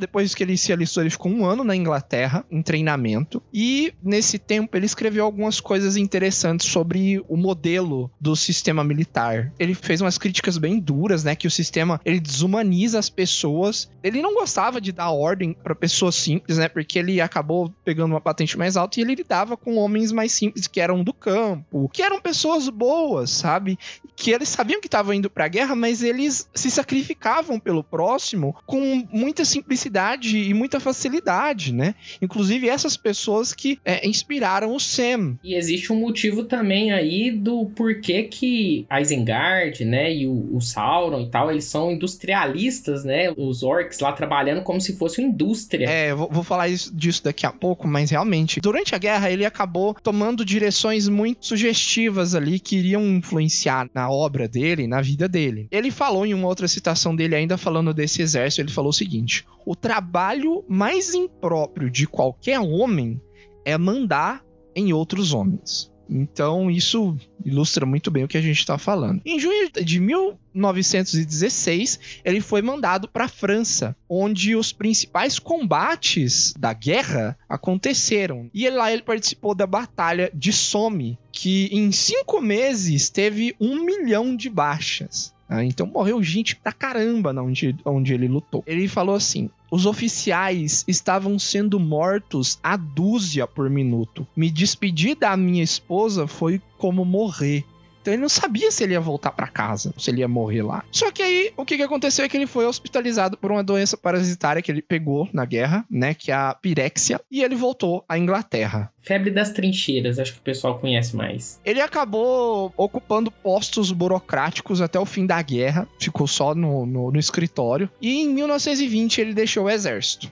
Depois 0.02 0.34
que 0.34 0.42
ele 0.42 0.58
se 0.58 0.74
alistou, 0.74 1.04
ele 1.04 1.12
ficou 1.12 1.32
um 1.32 1.46
ano 1.46 1.64
na 1.64 1.76
Inglaterra, 1.76 2.44
em 2.50 2.60
treinamento. 2.64 3.40
E 3.54 3.94
nesse 4.02 4.40
tempo 4.40 4.76
ele 4.76 4.88
escreveu 4.88 5.24
algumas 5.24 5.60
coisas 5.60 5.96
interessantes 5.96 6.68
sobre 6.68 7.24
o 7.30 7.38
modelo 7.38 8.10
do 8.20 8.36
sistema 8.36 8.84
militar. 8.84 9.54
Ele 9.60 9.76
fez 9.76 10.02
umas 10.02 10.18
críticas 10.18 10.58
bem 10.58 10.80
duras, 10.80 11.24
né? 11.24 11.36
Que 11.36 11.46
o 11.46 11.52
sistema 11.52 12.02
ele 12.04 12.20
desumaniza 12.20 12.98
as 12.98 13.12
pessoas. 13.12 13.92
Ele 14.02 14.24
não 14.24 14.34
gostava 14.34 14.82
de 14.82 14.92
dar 14.92 15.12
ordem 15.12 15.54
para 15.54 15.76
pessoas 15.76 16.16
simples, 16.16 16.58
né? 16.58 16.68
Porque 16.68 16.98
ele 16.98 17.22
acabou 17.22 17.72
pegando 17.86 18.10
uma 18.10 18.22
patente 18.22 18.58
mais 18.58 18.76
alta 18.76 19.00
e 19.00 19.04
ele 19.04 19.14
lidava 19.14 19.56
com 19.56 19.78
homens 19.78 20.12
mais 20.12 20.32
simples 20.32 20.66
que 20.66 20.82
eram 20.82 21.04
do 21.04 21.14
campo, 21.14 21.88
que 21.94 22.02
eram 22.02 22.20
pessoas 22.20 22.70
boas, 22.70 23.30
sabe? 23.30 23.78
Que 24.16 24.32
eles 24.32 24.50
sabiam 24.50 24.82
que 24.82 24.88
estavam 24.88 25.14
indo 25.14 25.30
pra 25.30 25.48
guerra, 25.48 25.76
mas 25.76 26.02
eles 26.02 26.50
se 26.56 26.72
sacrificavam 26.72 27.60
pelo 27.60 27.84
próximo 27.84 28.56
com 28.66 29.08
muita 29.12 29.46
simplicidade 29.46 29.91
e 30.38 30.54
muita 30.54 30.80
facilidade, 30.80 31.74
né? 31.74 31.96
Inclusive 32.22 32.70
essas 32.70 32.96
pessoas 32.98 33.54
que 33.54 33.80
é, 33.84 34.08
inspiraram 34.08 34.74
o 34.76 34.80
Sam. 34.80 35.38
E 35.44 35.56
existe 35.56 35.92
um 35.92 36.00
motivo 36.00 36.44
também 36.44 36.92
aí 36.92 37.32
do 37.32 37.66
porquê 37.76 38.24
que 38.24 38.86
Isengard, 38.92 39.84
né, 39.86 40.14
e 40.14 40.28
o, 40.28 40.56
o 40.56 40.62
Sauron 40.62 41.22
e 41.22 41.30
tal, 41.30 41.52
eles 41.52 41.66
são 41.66 41.92
industrialistas, 41.92 43.04
né? 43.04 43.32
Os 43.38 43.64
orcs 43.64 44.00
lá 44.00 44.12
trabalhando 44.12 44.64
como 44.64 44.80
se 44.80 44.98
fosse 44.98 45.22
uma 45.22 45.30
indústria. 45.30 45.90
É, 45.90 46.14
vou, 46.14 46.30
vou 46.32 46.44
falar 46.44 46.68
isso, 46.68 46.96
disso 46.96 47.24
daqui 47.24 47.46
a 47.46 47.52
pouco, 47.52 47.88
mas 47.88 48.12
realmente, 48.12 48.60
durante 48.60 48.96
a 48.96 48.98
guerra 48.98 49.30
ele 49.30 49.46
acabou 49.46 49.94
tomando 49.94 50.46
direções 50.46 51.08
muito 51.08 51.46
sugestivas 51.46 52.36
ali 52.36 52.60
que 52.60 52.78
iriam 52.78 53.04
influenciar 53.04 53.90
na 53.94 54.10
obra 54.10 54.48
dele, 54.48 54.88
na 54.88 55.02
vida 55.02 55.28
dele. 55.28 55.68
Ele 55.72 55.92
falou 55.92 56.26
em 56.26 56.34
uma 56.34 56.48
outra 56.48 56.68
citação 56.68 57.16
dele, 57.16 57.36
ainda 57.36 57.58
falando 57.58 57.94
desse 57.94 58.22
exército, 58.22 58.62
ele 58.62 58.72
falou 58.72 58.90
o 58.90 58.94
seguinte: 58.94 59.46
o 59.72 59.76
trabalho 59.76 60.66
mais 60.68 61.14
impróprio 61.14 61.90
de 61.90 62.06
qualquer 62.06 62.60
homem 62.60 63.22
é 63.64 63.78
mandar 63.78 64.44
em 64.76 64.92
outros 64.92 65.34
homens. 65.34 65.90
Então, 66.10 66.70
isso 66.70 67.16
ilustra 67.46 67.86
muito 67.86 68.12
bem 68.12 68.26
o 68.26 68.28
que 68.28 68.38
a 68.38 68.42
gente 68.42 68.60
está 68.60 68.78
falando. 68.78 69.22
Em 69.26 69.40
junho 69.40 69.72
de 69.72 69.98
1916, 69.98 72.22
ele 72.26 72.42
foi 72.42 72.62
mandado 72.62 73.08
para 73.08 73.24
a 73.24 73.30
França, 73.30 73.96
onde 74.10 74.58
os 74.58 74.74
principais 74.74 75.40
combates 75.40 76.54
da 76.60 76.74
guerra 76.74 77.40
aconteceram. 77.48 78.50
E 78.54 78.70
lá 78.70 78.92
ele 78.92 79.04
participou 79.04 79.56
da 79.56 79.66
Batalha 79.66 80.30
de 80.34 80.52
Somme, 80.52 81.18
que 81.32 81.70
em 81.72 81.94
cinco 81.94 82.42
meses 82.42 83.10
teve 83.10 83.56
um 83.58 83.86
milhão 83.86 84.36
de 84.36 84.50
baixas. 84.50 85.34
Ah, 85.52 85.66
então 85.66 85.86
morreu 85.86 86.24
gente 86.24 86.56
pra 86.56 86.72
caramba 86.72 87.34
onde, 87.42 87.76
onde 87.84 88.14
ele 88.14 88.26
lutou. 88.26 88.64
Ele 88.66 88.88
falou 88.88 89.14
assim: 89.14 89.50
os 89.72 89.86
oficiais 89.86 90.84
estavam 90.86 91.40
sendo 91.40 91.80
mortos 91.80 92.60
a 92.62 92.76
dúzia 92.76 93.48
por 93.48 93.70
minuto. 93.70 94.28
Me 94.36 94.52
despedir 94.52 95.16
da 95.16 95.36
minha 95.38 95.64
esposa 95.64 96.28
foi 96.28 96.62
como 96.78 97.06
morrer. 97.06 97.64
Então 98.02 98.14
ele 98.14 98.22
não 98.22 98.30
sabia 98.30 98.72
se 98.72 98.84
ele 98.84 98.94
ia 98.94 99.00
voltar 99.00 99.32
para 99.32 99.48
casa, 99.48 99.94
se 99.98 100.10
ele 100.10 100.22
ia 100.22 100.28
morrer 100.28 100.64
lá. 100.64 100.84
Só 100.92 101.12
que 101.12 101.22
aí 101.22 101.54
o 101.56 101.64
que, 101.64 101.78
que 101.78 101.84
aconteceu 101.84 102.26
é 102.26 102.30
que 102.30 102.36
ele 102.36 102.48
foi 102.48 102.66
hospitalizado 102.66 103.38
por 103.38 103.52
uma 103.52 103.64
doença 103.64 103.96
parasitária 103.96 104.62
que 104.62 104.72
ele 104.72 104.82
pegou 104.82 105.30
na 105.32 105.46
guerra, 105.46 105.86
né, 105.90 106.14
que 106.14 106.32
é 106.32 106.36
a 106.36 106.54
pirexia, 106.54 107.22
e 107.30 107.44
ele 107.44 107.56
voltou 107.56 108.04
à 108.10 108.18
Inglaterra. 108.18 108.92
Febre 109.00 109.32
das 109.32 109.52
trincheiras, 109.52 110.20
acho 110.20 110.34
que 110.34 110.40
o 110.40 110.44
pessoal 110.44 110.80
conhece 110.80 111.16
mais. 111.16 111.60
Ele 111.64 111.82
acabou 111.82 112.74
ocupando 112.76 113.32
postos 113.32 113.92
burocráticos 113.92 114.82
até 114.82 115.00
o 115.00 115.06
fim 115.06 115.26
da 115.26 115.42
guerra, 115.42 115.88
ficou 116.00 116.28
só 116.28 116.56
no, 116.56 116.86
no, 116.86 117.12
no 117.12 117.20
escritório, 117.20 117.90
e 118.02 118.22
em 118.22 118.30
1920 118.30 119.22
ele 119.22 119.34
deixou 119.34 119.66
o 119.66 119.70
exército. 119.70 120.32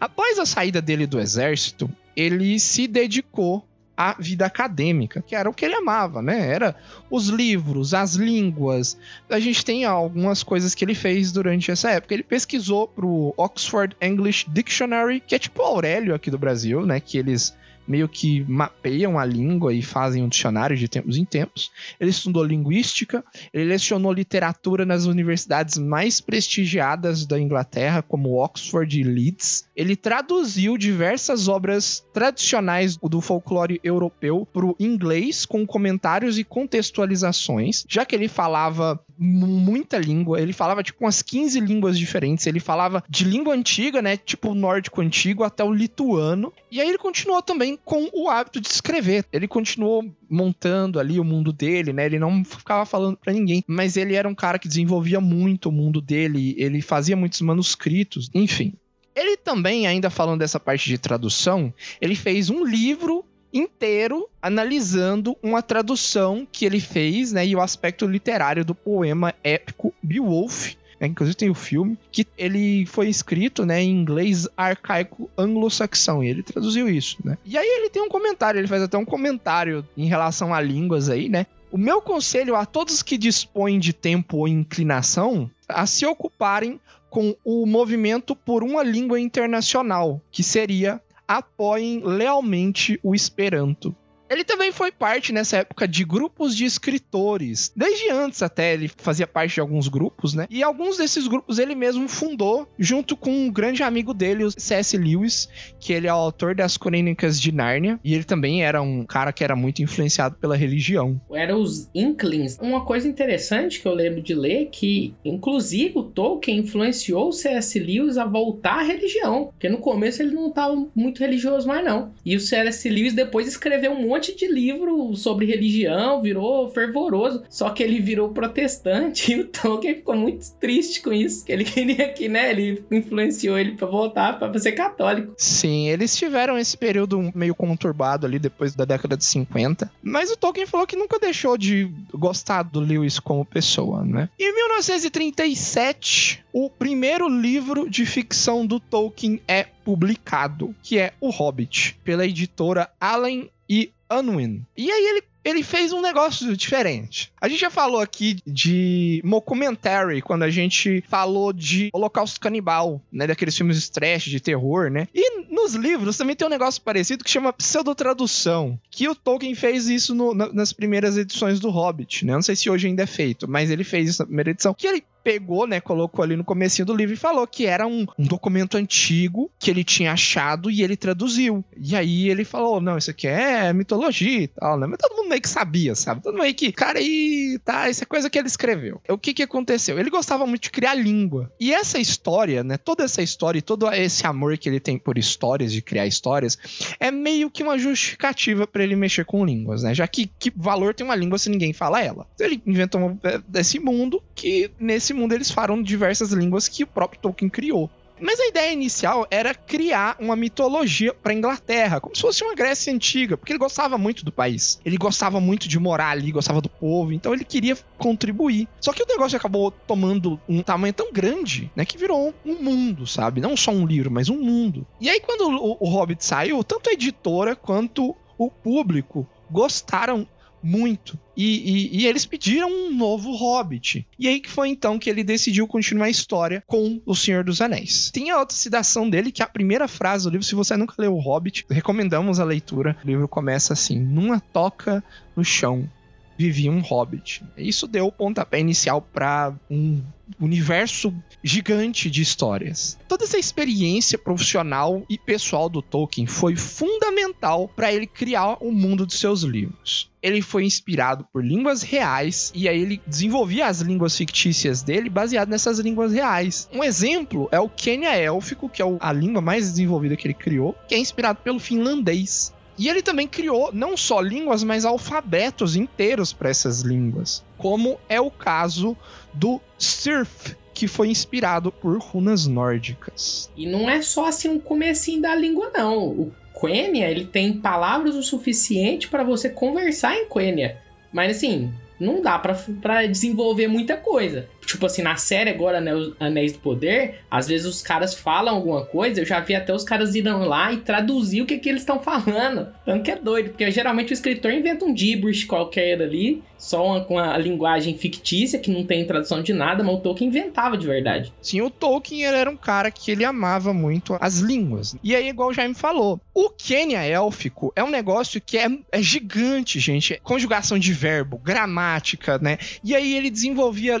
Após 0.00 0.38
a 0.38 0.46
saída 0.46 0.82
dele 0.82 1.06
do 1.06 1.20
exército, 1.20 1.90
ele 2.16 2.58
se 2.58 2.86
dedicou 2.86 3.66
a 3.96 4.16
vida 4.18 4.44
acadêmica, 4.46 5.22
que 5.22 5.36
era 5.36 5.48
o 5.48 5.54
que 5.54 5.64
ele 5.64 5.74
amava, 5.74 6.20
né? 6.20 6.48
Era 6.48 6.74
os 7.10 7.28
livros, 7.28 7.94
as 7.94 8.14
línguas. 8.14 8.96
A 9.30 9.38
gente 9.38 9.64
tem 9.64 9.84
algumas 9.84 10.42
coisas 10.42 10.74
que 10.74 10.84
ele 10.84 10.94
fez 10.94 11.30
durante 11.30 11.70
essa 11.70 11.90
época. 11.90 12.14
Ele 12.14 12.22
pesquisou 12.22 12.88
pro 12.88 13.34
Oxford 13.36 13.96
English 14.00 14.46
Dictionary, 14.50 15.20
que 15.20 15.34
é 15.34 15.38
tipo 15.38 15.62
Aurélio 15.62 16.14
aqui 16.14 16.30
do 16.30 16.38
Brasil, 16.38 16.84
né? 16.84 16.98
Que 16.98 17.18
eles 17.18 17.56
meio 17.86 18.08
que 18.08 18.44
mapeiam 18.48 19.18
a 19.18 19.24
língua 19.24 19.72
e 19.72 19.82
fazem 19.82 20.22
um 20.22 20.28
dicionário 20.28 20.76
de 20.76 20.88
tempos 20.88 21.16
em 21.16 21.24
tempos. 21.24 21.70
Ele 22.00 22.10
estudou 22.10 22.44
linguística, 22.44 23.24
ele 23.52 23.64
lecionou 23.64 24.12
literatura 24.12 24.84
nas 24.84 25.06
universidades 25.06 25.78
mais 25.78 26.20
prestigiadas 26.20 27.26
da 27.26 27.38
Inglaterra, 27.38 28.02
como 28.02 28.42
Oxford 28.42 28.98
e 28.98 29.02
Leeds. 29.02 29.68
Ele 29.76 29.96
traduziu 29.96 30.78
diversas 30.78 31.48
obras 31.48 32.04
tradicionais 32.12 32.96
do 32.96 33.20
folclore 33.20 33.80
europeu 33.82 34.46
para 34.50 34.66
o 34.66 34.76
inglês, 34.78 35.44
com 35.44 35.66
comentários 35.66 36.38
e 36.38 36.44
contextualizações, 36.44 37.84
já 37.88 38.04
que 38.04 38.14
ele 38.14 38.28
falava 38.28 39.03
muita 39.24 39.98
língua. 39.98 40.40
Ele 40.40 40.52
falava, 40.52 40.82
tipo, 40.82 41.04
umas 41.04 41.22
15 41.22 41.60
línguas 41.60 41.98
diferentes. 41.98 42.46
Ele 42.46 42.60
falava 42.60 43.02
de 43.08 43.24
língua 43.24 43.54
antiga, 43.54 44.02
né? 44.02 44.16
Tipo 44.16 44.50
o 44.50 44.54
nórdico 44.54 45.00
antigo 45.00 45.42
até 45.42 45.64
o 45.64 45.72
lituano. 45.72 46.52
E 46.70 46.80
aí 46.80 46.88
ele 46.88 46.98
continuou 46.98 47.42
também 47.42 47.78
com 47.84 48.08
o 48.12 48.28
hábito 48.28 48.60
de 48.60 48.68
escrever. 48.68 49.24
Ele 49.32 49.48
continuou 49.48 50.04
montando 50.28 50.98
ali 50.98 51.18
o 51.18 51.24
mundo 51.24 51.52
dele, 51.52 51.92
né? 51.92 52.06
Ele 52.06 52.18
não 52.18 52.44
ficava 52.44 52.84
falando 52.84 53.16
para 53.16 53.32
ninguém, 53.32 53.64
mas 53.66 53.96
ele 53.96 54.14
era 54.14 54.28
um 54.28 54.34
cara 54.34 54.58
que 54.58 54.68
desenvolvia 54.68 55.20
muito 55.20 55.68
o 55.68 55.72
mundo 55.72 56.00
dele. 56.00 56.54
Ele 56.58 56.82
fazia 56.82 57.16
muitos 57.16 57.40
manuscritos, 57.40 58.30
enfim. 58.34 58.74
Ele 59.14 59.36
também, 59.36 59.86
ainda 59.86 60.10
falando 60.10 60.40
dessa 60.40 60.58
parte 60.58 60.88
de 60.88 60.98
tradução, 60.98 61.72
ele 62.00 62.16
fez 62.16 62.50
um 62.50 62.64
livro 62.64 63.24
inteiro 63.54 64.28
analisando 64.42 65.36
uma 65.40 65.62
tradução 65.62 66.46
que 66.50 66.66
ele 66.66 66.80
fez, 66.80 67.32
né, 67.32 67.46
e 67.46 67.54
o 67.54 67.60
aspecto 67.60 68.04
literário 68.06 68.64
do 68.64 68.74
poema 68.74 69.32
épico 69.44 69.94
Beowulf, 70.02 70.74
né, 71.00 71.06
inclusive 71.06 71.36
tem 71.36 71.48
o 71.48 71.54
filme, 71.54 71.96
que 72.10 72.26
ele 72.36 72.84
foi 72.86 73.08
escrito, 73.08 73.64
né, 73.64 73.80
em 73.80 73.90
inglês 73.90 74.48
arcaico 74.56 75.30
anglo-saxão, 75.38 76.22
e 76.22 76.28
ele 76.28 76.42
traduziu 76.42 76.88
isso, 76.88 77.16
né. 77.24 77.38
E 77.44 77.56
aí 77.56 77.66
ele 77.66 77.88
tem 77.88 78.02
um 78.02 78.08
comentário, 78.08 78.58
ele 78.58 78.68
faz 78.68 78.82
até 78.82 78.98
um 78.98 79.04
comentário 79.04 79.86
em 79.96 80.06
relação 80.06 80.52
a 80.52 80.60
línguas 80.60 81.08
aí, 81.08 81.28
né. 81.28 81.46
O 81.70 81.78
meu 81.78 82.00
conselho 82.00 82.54
a 82.54 82.64
todos 82.64 83.02
que 83.02 83.18
dispõem 83.18 83.78
de 83.78 83.92
tempo 83.92 84.38
ou 84.38 84.48
inclinação 84.48 85.50
a 85.68 85.86
se 85.86 86.06
ocuparem 86.06 86.80
com 87.10 87.34
o 87.44 87.64
movimento 87.64 88.34
por 88.34 88.64
uma 88.64 88.82
língua 88.82 89.20
internacional, 89.20 90.20
que 90.32 90.42
seria 90.42 91.00
apoiem 91.26 92.00
lealmente 92.04 92.98
o 93.02 93.14
Esperanto. 93.14 93.94
Ele 94.34 94.42
também 94.42 94.72
foi 94.72 94.90
parte 94.90 95.32
nessa 95.32 95.58
época 95.58 95.86
de 95.86 96.04
grupos 96.04 96.56
de 96.56 96.64
escritores. 96.64 97.72
Desde 97.76 98.10
antes 98.10 98.42
até 98.42 98.74
ele 98.74 98.90
fazia 98.96 99.28
parte 99.28 99.54
de 99.54 99.60
alguns 99.60 99.86
grupos, 99.86 100.34
né? 100.34 100.48
E 100.50 100.60
alguns 100.60 100.96
desses 100.96 101.28
grupos 101.28 101.60
ele 101.60 101.76
mesmo 101.76 102.08
fundou 102.08 102.68
junto 102.76 103.16
com 103.16 103.30
um 103.30 103.48
grande 103.48 103.84
amigo 103.84 104.12
dele, 104.12 104.42
o 104.42 104.50
C.S. 104.50 104.96
Lewis, 104.96 105.48
que 105.78 105.92
ele 105.92 106.08
é 106.08 106.12
o 106.12 106.16
autor 106.16 106.52
das 106.52 106.76
Crônicas 106.76 107.40
de 107.40 107.52
Nárnia, 107.52 108.00
e 108.02 108.12
ele 108.12 108.24
também 108.24 108.64
era 108.64 108.82
um 108.82 109.04
cara 109.04 109.32
que 109.32 109.44
era 109.44 109.54
muito 109.54 109.82
influenciado 109.82 110.34
pela 110.34 110.56
religião. 110.56 111.20
Era 111.32 111.56
os 111.56 111.88
Inklings. 111.94 112.58
Uma 112.60 112.84
coisa 112.84 113.06
interessante 113.06 113.80
que 113.80 113.86
eu 113.86 113.94
lembro 113.94 114.20
de 114.20 114.34
ler 114.34 114.68
que 114.72 115.14
inclusive 115.24 115.96
o 115.96 116.02
Tolkien 116.02 116.58
influenciou 116.58 117.28
o 117.28 117.32
C.S. 117.32 117.78
Lewis 117.78 118.18
a 118.18 118.24
voltar 118.24 118.80
à 118.80 118.82
religião, 118.82 119.46
porque 119.52 119.68
no 119.68 119.78
começo 119.78 120.20
ele 120.20 120.34
não 120.34 120.48
estava 120.48 120.74
muito 120.92 121.20
religioso 121.20 121.68
mais 121.68 121.84
não. 121.84 122.12
E 122.24 122.34
o 122.34 122.40
C.S. 122.40 122.88
Lewis 122.88 123.12
depois 123.12 123.46
escreveu 123.46 123.92
um 123.92 124.08
monte 124.08 124.23
de 124.32 124.46
livro 124.46 125.14
sobre 125.16 125.46
religião, 125.46 126.22
virou 126.22 126.68
fervoroso. 126.68 127.42
Só 127.50 127.70
que 127.70 127.82
ele 127.82 128.00
virou 128.00 128.28
protestante 128.28 129.32
e 129.32 129.40
o 129.40 129.46
Tolkien 129.46 129.96
ficou 129.96 130.16
muito 130.16 130.52
triste 130.60 131.02
com 131.02 131.12
isso. 131.12 131.44
Que 131.44 131.52
ele 131.52 131.64
queria 131.64 132.12
que, 132.12 132.28
né, 132.28 132.50
ele 132.50 132.84
influenciou 132.90 133.58
ele 133.58 133.72
para 133.72 133.86
voltar 133.86 134.38
para 134.38 134.58
ser 134.58 134.72
católico. 134.72 135.34
Sim, 135.36 135.88
eles 135.88 136.16
tiveram 136.16 136.56
esse 136.56 136.76
período 136.76 137.32
meio 137.34 137.54
conturbado 137.54 138.26
ali 138.26 138.38
depois 138.38 138.74
da 138.74 138.84
década 138.84 139.16
de 139.16 139.24
50. 139.24 139.90
Mas 140.02 140.30
o 140.30 140.36
Tolkien 140.36 140.66
falou 140.66 140.86
que 140.86 140.96
nunca 140.96 141.18
deixou 141.18 141.58
de 141.58 141.90
gostar 142.12 142.62
do 142.62 142.80
Lewis 142.80 143.18
como 143.18 143.44
pessoa, 143.44 144.04
né? 144.04 144.28
Em 144.38 144.54
1937, 144.54 146.44
o 146.52 146.70
primeiro 146.70 147.28
livro 147.28 147.88
de 147.90 148.06
ficção 148.06 148.66
do 148.66 148.78
Tolkien 148.78 149.40
é 149.48 149.64
publicado, 149.84 150.74
que 150.82 150.98
é 150.98 151.12
O 151.20 151.30
Hobbit, 151.30 151.98
pela 152.04 152.24
editora 152.24 152.88
Allen 153.00 153.50
e 153.68 153.92
Unwin. 154.20 154.64
E 154.76 154.90
aí 154.90 155.04
ele 155.06 155.22
ele 155.44 155.62
fez 155.62 155.92
um 155.92 156.00
negócio 156.00 156.56
diferente. 156.56 157.30
A 157.38 157.48
gente 157.50 157.60
já 157.60 157.68
falou 157.70 158.00
aqui 158.00 158.38
de 158.46 159.20
mockumentary, 159.22 160.22
quando 160.22 160.42
a 160.42 160.48
gente 160.48 161.04
falou 161.06 161.52
de 161.52 161.90
Holocausto 161.92 162.40
Canibal, 162.40 162.98
né? 163.12 163.26
Daqueles 163.26 163.54
filmes 163.54 163.82
de 163.82 163.90
trash, 163.90 164.24
de 164.24 164.40
terror, 164.40 164.90
né? 164.90 165.06
E 165.14 165.42
nos 165.52 165.74
livros 165.74 166.16
também 166.16 166.34
tem 166.34 166.46
um 166.46 166.50
negócio 166.50 166.80
parecido 166.80 167.22
que 167.22 167.30
chama 167.30 167.52
pseudotradução, 167.52 168.78
que 168.90 169.06
o 169.08 169.14
Tolkien 169.14 169.54
fez 169.54 169.86
isso 169.86 170.14
no- 170.14 170.34
na- 170.34 170.52
nas 170.52 170.72
primeiras 170.72 171.16
edições 171.16 171.60
do 171.60 171.68
Hobbit, 171.70 172.24
né? 172.24 172.32
Não 172.32 172.42
sei 172.42 172.56
se 172.56 172.68
hoje 172.70 172.86
ainda 172.86 173.02
é 173.02 173.06
feito, 173.06 173.46
mas 173.48 173.70
ele 173.70 173.84
fez 173.84 174.08
isso 174.08 174.22
na 174.22 174.26
primeira 174.26 174.50
edição, 174.50 174.72
que 174.74 174.86
ele 174.86 175.04
pegou, 175.24 175.66
né, 175.66 175.80
colocou 175.80 176.22
ali 176.22 176.36
no 176.36 176.44
comecinho 176.44 176.84
do 176.84 176.94
livro 176.94 177.14
e 177.14 177.16
falou 177.16 177.46
que 177.46 177.64
era 177.64 177.86
um, 177.86 178.06
um 178.18 178.24
documento 178.26 178.76
antigo 178.76 179.50
que 179.58 179.70
ele 179.70 179.82
tinha 179.82 180.12
achado 180.12 180.70
e 180.70 180.82
ele 180.82 180.96
traduziu. 180.96 181.64
E 181.76 181.96
aí 181.96 182.28
ele 182.28 182.44
falou, 182.44 182.80
não, 182.80 182.98
isso 182.98 183.10
aqui 183.10 183.26
é 183.26 183.72
mitologia 183.72 184.42
e 184.42 184.48
tal, 184.48 184.78
né? 184.78 184.86
Mas 184.86 184.98
todo 184.98 185.16
mundo 185.16 185.30
meio 185.30 185.40
que 185.40 185.48
sabia, 185.48 185.94
sabe? 185.94 186.22
Todo 186.22 186.34
mundo 186.34 186.42
meio 186.42 186.54
que, 186.54 186.70
cara, 186.70 186.98
aí 186.98 187.58
tá, 187.64 187.88
isso 187.88 188.02
é 188.02 188.06
coisa 188.06 188.28
que 188.28 188.38
ele 188.38 188.48
escreveu. 188.48 189.00
O 189.08 189.16
que 189.16 189.32
que 189.32 189.42
aconteceu? 189.42 189.98
Ele 189.98 190.10
gostava 190.10 190.46
muito 190.46 190.64
de 190.64 190.70
criar 190.70 190.94
língua. 190.94 191.50
E 191.58 191.72
essa 191.72 191.98
história, 191.98 192.62
né, 192.62 192.76
toda 192.76 193.04
essa 193.04 193.22
história 193.22 193.58
e 193.58 193.62
todo 193.62 193.90
esse 193.92 194.26
amor 194.26 194.58
que 194.58 194.68
ele 194.68 194.80
tem 194.80 194.98
por 194.98 195.16
histórias, 195.16 195.72
de 195.72 195.80
criar 195.80 196.06
histórias, 196.06 196.58
é 197.00 197.10
meio 197.10 197.50
que 197.50 197.62
uma 197.62 197.78
justificativa 197.78 198.66
pra 198.66 198.82
ele 198.82 198.94
mexer 198.94 199.24
com 199.24 199.44
línguas, 199.44 199.82
né? 199.82 199.94
Já 199.94 200.06
que 200.06 200.26
que 200.38 200.52
valor 200.54 200.94
tem 200.94 201.04
uma 201.04 201.16
língua 201.16 201.38
se 201.38 201.48
ninguém 201.48 201.72
fala 201.72 202.02
ela? 202.02 202.26
Então 202.34 202.46
ele 202.46 202.62
inventou 202.66 203.00
uma, 203.00 203.18
desse 203.48 203.78
mundo 203.78 204.22
que 204.34 204.70
nesse 204.78 205.13
mundo 205.14 205.32
eles 205.32 205.50
falam 205.50 205.82
diversas 205.82 206.32
línguas 206.32 206.68
que 206.68 206.84
o 206.84 206.86
próprio 206.86 207.20
Tolkien 207.20 207.48
criou. 207.48 207.90
Mas 208.20 208.38
a 208.38 208.46
ideia 208.46 208.72
inicial 208.72 209.26
era 209.30 209.54
criar 209.54 210.16
uma 210.20 210.36
mitologia 210.36 211.12
para 211.12 211.34
Inglaterra, 211.34 212.00
como 212.00 212.14
se 212.14 212.22
fosse 212.22 212.44
uma 212.44 212.54
Grécia 212.54 212.92
antiga, 212.92 213.36
porque 213.36 213.52
ele 213.52 213.58
gostava 213.58 213.98
muito 213.98 214.24
do 214.24 214.30
país. 214.30 214.80
Ele 214.84 214.96
gostava 214.96 215.40
muito 215.40 215.68
de 215.68 215.78
morar 215.78 216.10
ali, 216.10 216.30
gostava 216.30 216.60
do 216.60 216.68
povo, 216.68 217.12
então 217.12 217.34
ele 217.34 217.44
queria 217.44 217.76
contribuir. 217.98 218.68
Só 218.80 218.92
que 218.92 219.02
o 219.02 219.06
negócio 219.06 219.36
acabou 219.36 219.70
tomando 219.70 220.40
um 220.48 220.62
tamanho 220.62 220.94
tão 220.94 221.12
grande, 221.12 221.70
né, 221.74 221.84
que 221.84 221.98
virou 221.98 222.32
um 222.46 222.62
mundo, 222.62 223.06
sabe? 223.06 223.40
Não 223.40 223.56
só 223.56 223.72
um 223.72 223.86
livro, 223.86 224.10
mas 224.10 224.28
um 224.28 224.40
mundo. 224.40 224.86
E 225.00 225.10
aí 225.10 225.20
quando 225.20 225.48
o, 225.48 225.76
o 225.80 225.88
Hobbit 225.88 226.24
saiu, 226.24 226.62
tanto 226.62 226.90
a 226.90 226.92
editora 226.92 227.56
quanto 227.56 228.14
o 228.38 228.50
público 228.50 229.26
gostaram 229.50 230.26
muito. 230.64 231.18
E, 231.36 231.44
e- 231.44 232.00
e 232.02 232.06
eles 232.06 232.24
pediram 232.24 232.68
um 232.70 232.94
novo 232.96 233.32
Hobbit. 233.34 234.06
E 234.18 234.26
aí 234.28 234.40
que 234.40 234.50
foi 234.50 234.68
então 234.68 234.98
que 234.98 235.10
ele 235.10 235.22
decidiu 235.22 235.66
continuar 235.66 236.06
a 236.06 236.10
história 236.10 236.62
com 236.66 237.00
O 237.04 237.14
Senhor 237.14 237.44
dos 237.44 237.60
Anéis. 237.60 238.10
Tem 238.10 238.30
a 238.30 238.38
outra 238.38 238.56
citação 238.56 239.08
dele, 239.10 239.30
que 239.30 239.42
é 239.42 239.44
a 239.44 239.48
primeira 239.48 239.86
frase 239.86 240.24
do 240.24 240.30
livro, 240.30 240.46
se 240.46 240.54
você 240.54 240.76
nunca 240.76 240.94
leu 240.98 241.14
O 241.14 241.20
Hobbit, 241.20 241.66
recomendamos 241.70 242.40
a 242.40 242.44
leitura. 242.44 242.96
O 243.04 243.06
livro 243.06 243.28
começa 243.28 243.72
assim: 243.72 243.98
Numa 244.00 244.40
toca 244.40 245.04
no 245.36 245.44
chão 245.44 245.88
vivia 246.36 246.70
um 246.70 246.80
hobbit. 246.80 247.44
Isso 247.56 247.86
deu 247.86 248.06
o 248.06 248.12
pontapé 248.12 248.60
inicial 248.60 249.00
para 249.00 249.54
um 249.70 250.02
universo 250.40 251.14
gigante 251.42 252.10
de 252.10 252.22
histórias. 252.22 252.98
Toda 253.08 253.24
essa 253.24 253.38
experiência 253.38 254.18
profissional 254.18 255.04
e 255.08 255.18
pessoal 255.18 255.68
do 255.68 255.82
Tolkien 255.82 256.26
foi 256.26 256.56
fundamental 256.56 257.68
para 257.68 257.92
ele 257.92 258.06
criar 258.06 258.56
o 258.60 258.72
mundo 258.72 259.06
de 259.06 259.14
seus 259.14 259.42
livros. 259.42 260.10
Ele 260.22 260.40
foi 260.40 260.64
inspirado 260.64 261.26
por 261.30 261.44
línguas 261.44 261.82
reais 261.82 262.50
e 262.54 262.66
aí 262.68 262.80
ele 262.80 263.00
desenvolvia 263.06 263.66
as 263.66 263.80
línguas 263.80 264.16
fictícias 264.16 264.82
dele 264.82 265.10
baseado 265.10 265.50
nessas 265.50 265.78
línguas 265.78 266.12
reais. 266.12 266.68
Um 266.72 266.82
exemplo 266.82 267.48
é 267.52 267.60
o 267.60 267.68
Quenya 267.68 268.16
élfico, 268.16 268.68
que 268.68 268.80
é 268.82 268.86
a 269.00 269.12
língua 269.12 269.42
mais 269.42 269.70
desenvolvida 269.70 270.16
que 270.16 270.26
ele 270.26 270.34
criou, 270.34 270.74
que 270.88 270.94
é 270.94 270.98
inspirado 270.98 271.40
pelo 271.42 271.60
finlandês. 271.60 272.54
E 272.76 272.88
ele 272.88 273.02
também 273.02 273.28
criou 273.28 273.70
não 273.72 273.96
só 273.96 274.20
línguas, 274.20 274.64
mas 274.64 274.84
alfabetos 274.84 275.76
inteiros 275.76 276.32
para 276.32 276.50
essas 276.50 276.80
línguas, 276.80 277.44
como 277.56 277.98
é 278.08 278.20
o 278.20 278.30
caso 278.30 278.96
do 279.32 279.60
Sirf, 279.78 280.56
que 280.72 280.88
foi 280.88 281.08
inspirado 281.08 281.70
por 281.70 281.98
runas 281.98 282.46
nórdicas. 282.46 283.50
E 283.56 283.66
não 283.66 283.88
é 283.88 284.02
só 284.02 284.26
assim 284.26 284.48
um 284.48 284.58
comecinho 284.58 285.22
da 285.22 285.34
língua, 285.34 285.70
não. 285.72 286.08
O 286.08 286.32
Quenya, 286.60 287.08
ele 287.08 287.26
tem 287.26 287.60
palavras 287.60 288.16
o 288.16 288.22
suficiente 288.22 289.08
para 289.08 289.22
você 289.22 289.48
conversar 289.48 290.16
em 290.16 290.28
Quenya. 290.28 290.78
Mas 291.12 291.36
assim, 291.36 291.72
não 291.98 292.20
dá 292.20 292.38
pra 292.38 293.06
desenvolver 293.06 293.68
muita 293.68 293.96
coisa. 293.96 294.48
Tipo 294.66 294.86
assim, 294.86 295.02
na 295.02 295.16
série 295.16 295.50
agora, 295.50 295.80
né, 295.80 295.92
Anéis 296.18 296.52
do 296.52 296.58
Poder, 296.58 297.20
às 297.30 297.48
vezes 297.48 297.66
os 297.66 297.82
caras 297.82 298.14
falam 298.14 298.54
alguma 298.54 298.84
coisa, 298.84 299.20
eu 299.20 299.26
já 299.26 299.40
vi 299.40 299.54
até 299.54 299.72
os 299.74 299.84
caras 299.84 300.14
irem 300.14 300.32
lá 300.32 300.72
e 300.72 300.78
traduzir 300.78 301.42
o 301.42 301.46
que, 301.46 301.58
que 301.58 301.68
eles 301.68 301.82
estão 301.82 302.00
falando. 302.00 302.68
Tanto 302.84 303.02
que 303.02 303.10
é 303.10 303.16
doido, 303.16 303.50
porque 303.50 303.70
geralmente 303.70 304.12
o 304.12 304.14
escritor 304.14 304.52
inventa 304.52 304.84
um 304.84 304.96
gibberish 304.96 305.44
qualquer 305.44 306.00
ali, 306.00 306.42
só 306.58 306.84
uma, 306.86 307.04
com 307.04 307.18
a 307.18 307.36
linguagem 307.36 307.96
fictícia, 307.96 308.58
que 308.58 308.70
não 308.70 308.84
tem 308.84 309.06
tradução 309.06 309.42
de 309.42 309.52
nada, 309.52 309.84
mas 309.84 309.96
o 309.96 310.00
Tolkien 310.00 310.28
inventava 310.28 310.78
de 310.78 310.86
verdade. 310.86 311.32
Sim, 311.42 311.60
o 311.60 311.68
Tolkien 311.68 312.24
era 312.24 312.50
um 312.50 312.56
cara 312.56 312.90
que 312.90 313.10
ele 313.10 313.24
amava 313.24 313.74
muito 313.74 314.16
as 314.20 314.38
línguas. 314.38 314.96
E 315.02 315.14
aí, 315.14 315.28
igual 315.28 315.50
o 315.50 315.52
Jaime 315.52 315.74
falou, 315.74 316.20
o 316.32 316.48
Quenya 316.48 317.02
élfico 317.02 317.72
é 317.76 317.84
um 317.84 317.90
negócio 317.90 318.40
que 318.40 318.56
é, 318.56 318.66
é 318.90 319.02
gigante, 319.02 319.78
gente. 319.78 320.18
Conjugação 320.22 320.78
de 320.78 320.92
verbo, 320.92 321.38
gramática, 321.38 322.38
né? 322.38 322.58
E 322.82 322.94
aí 322.94 323.14
ele 323.14 323.30
desenvolvia 323.30 323.98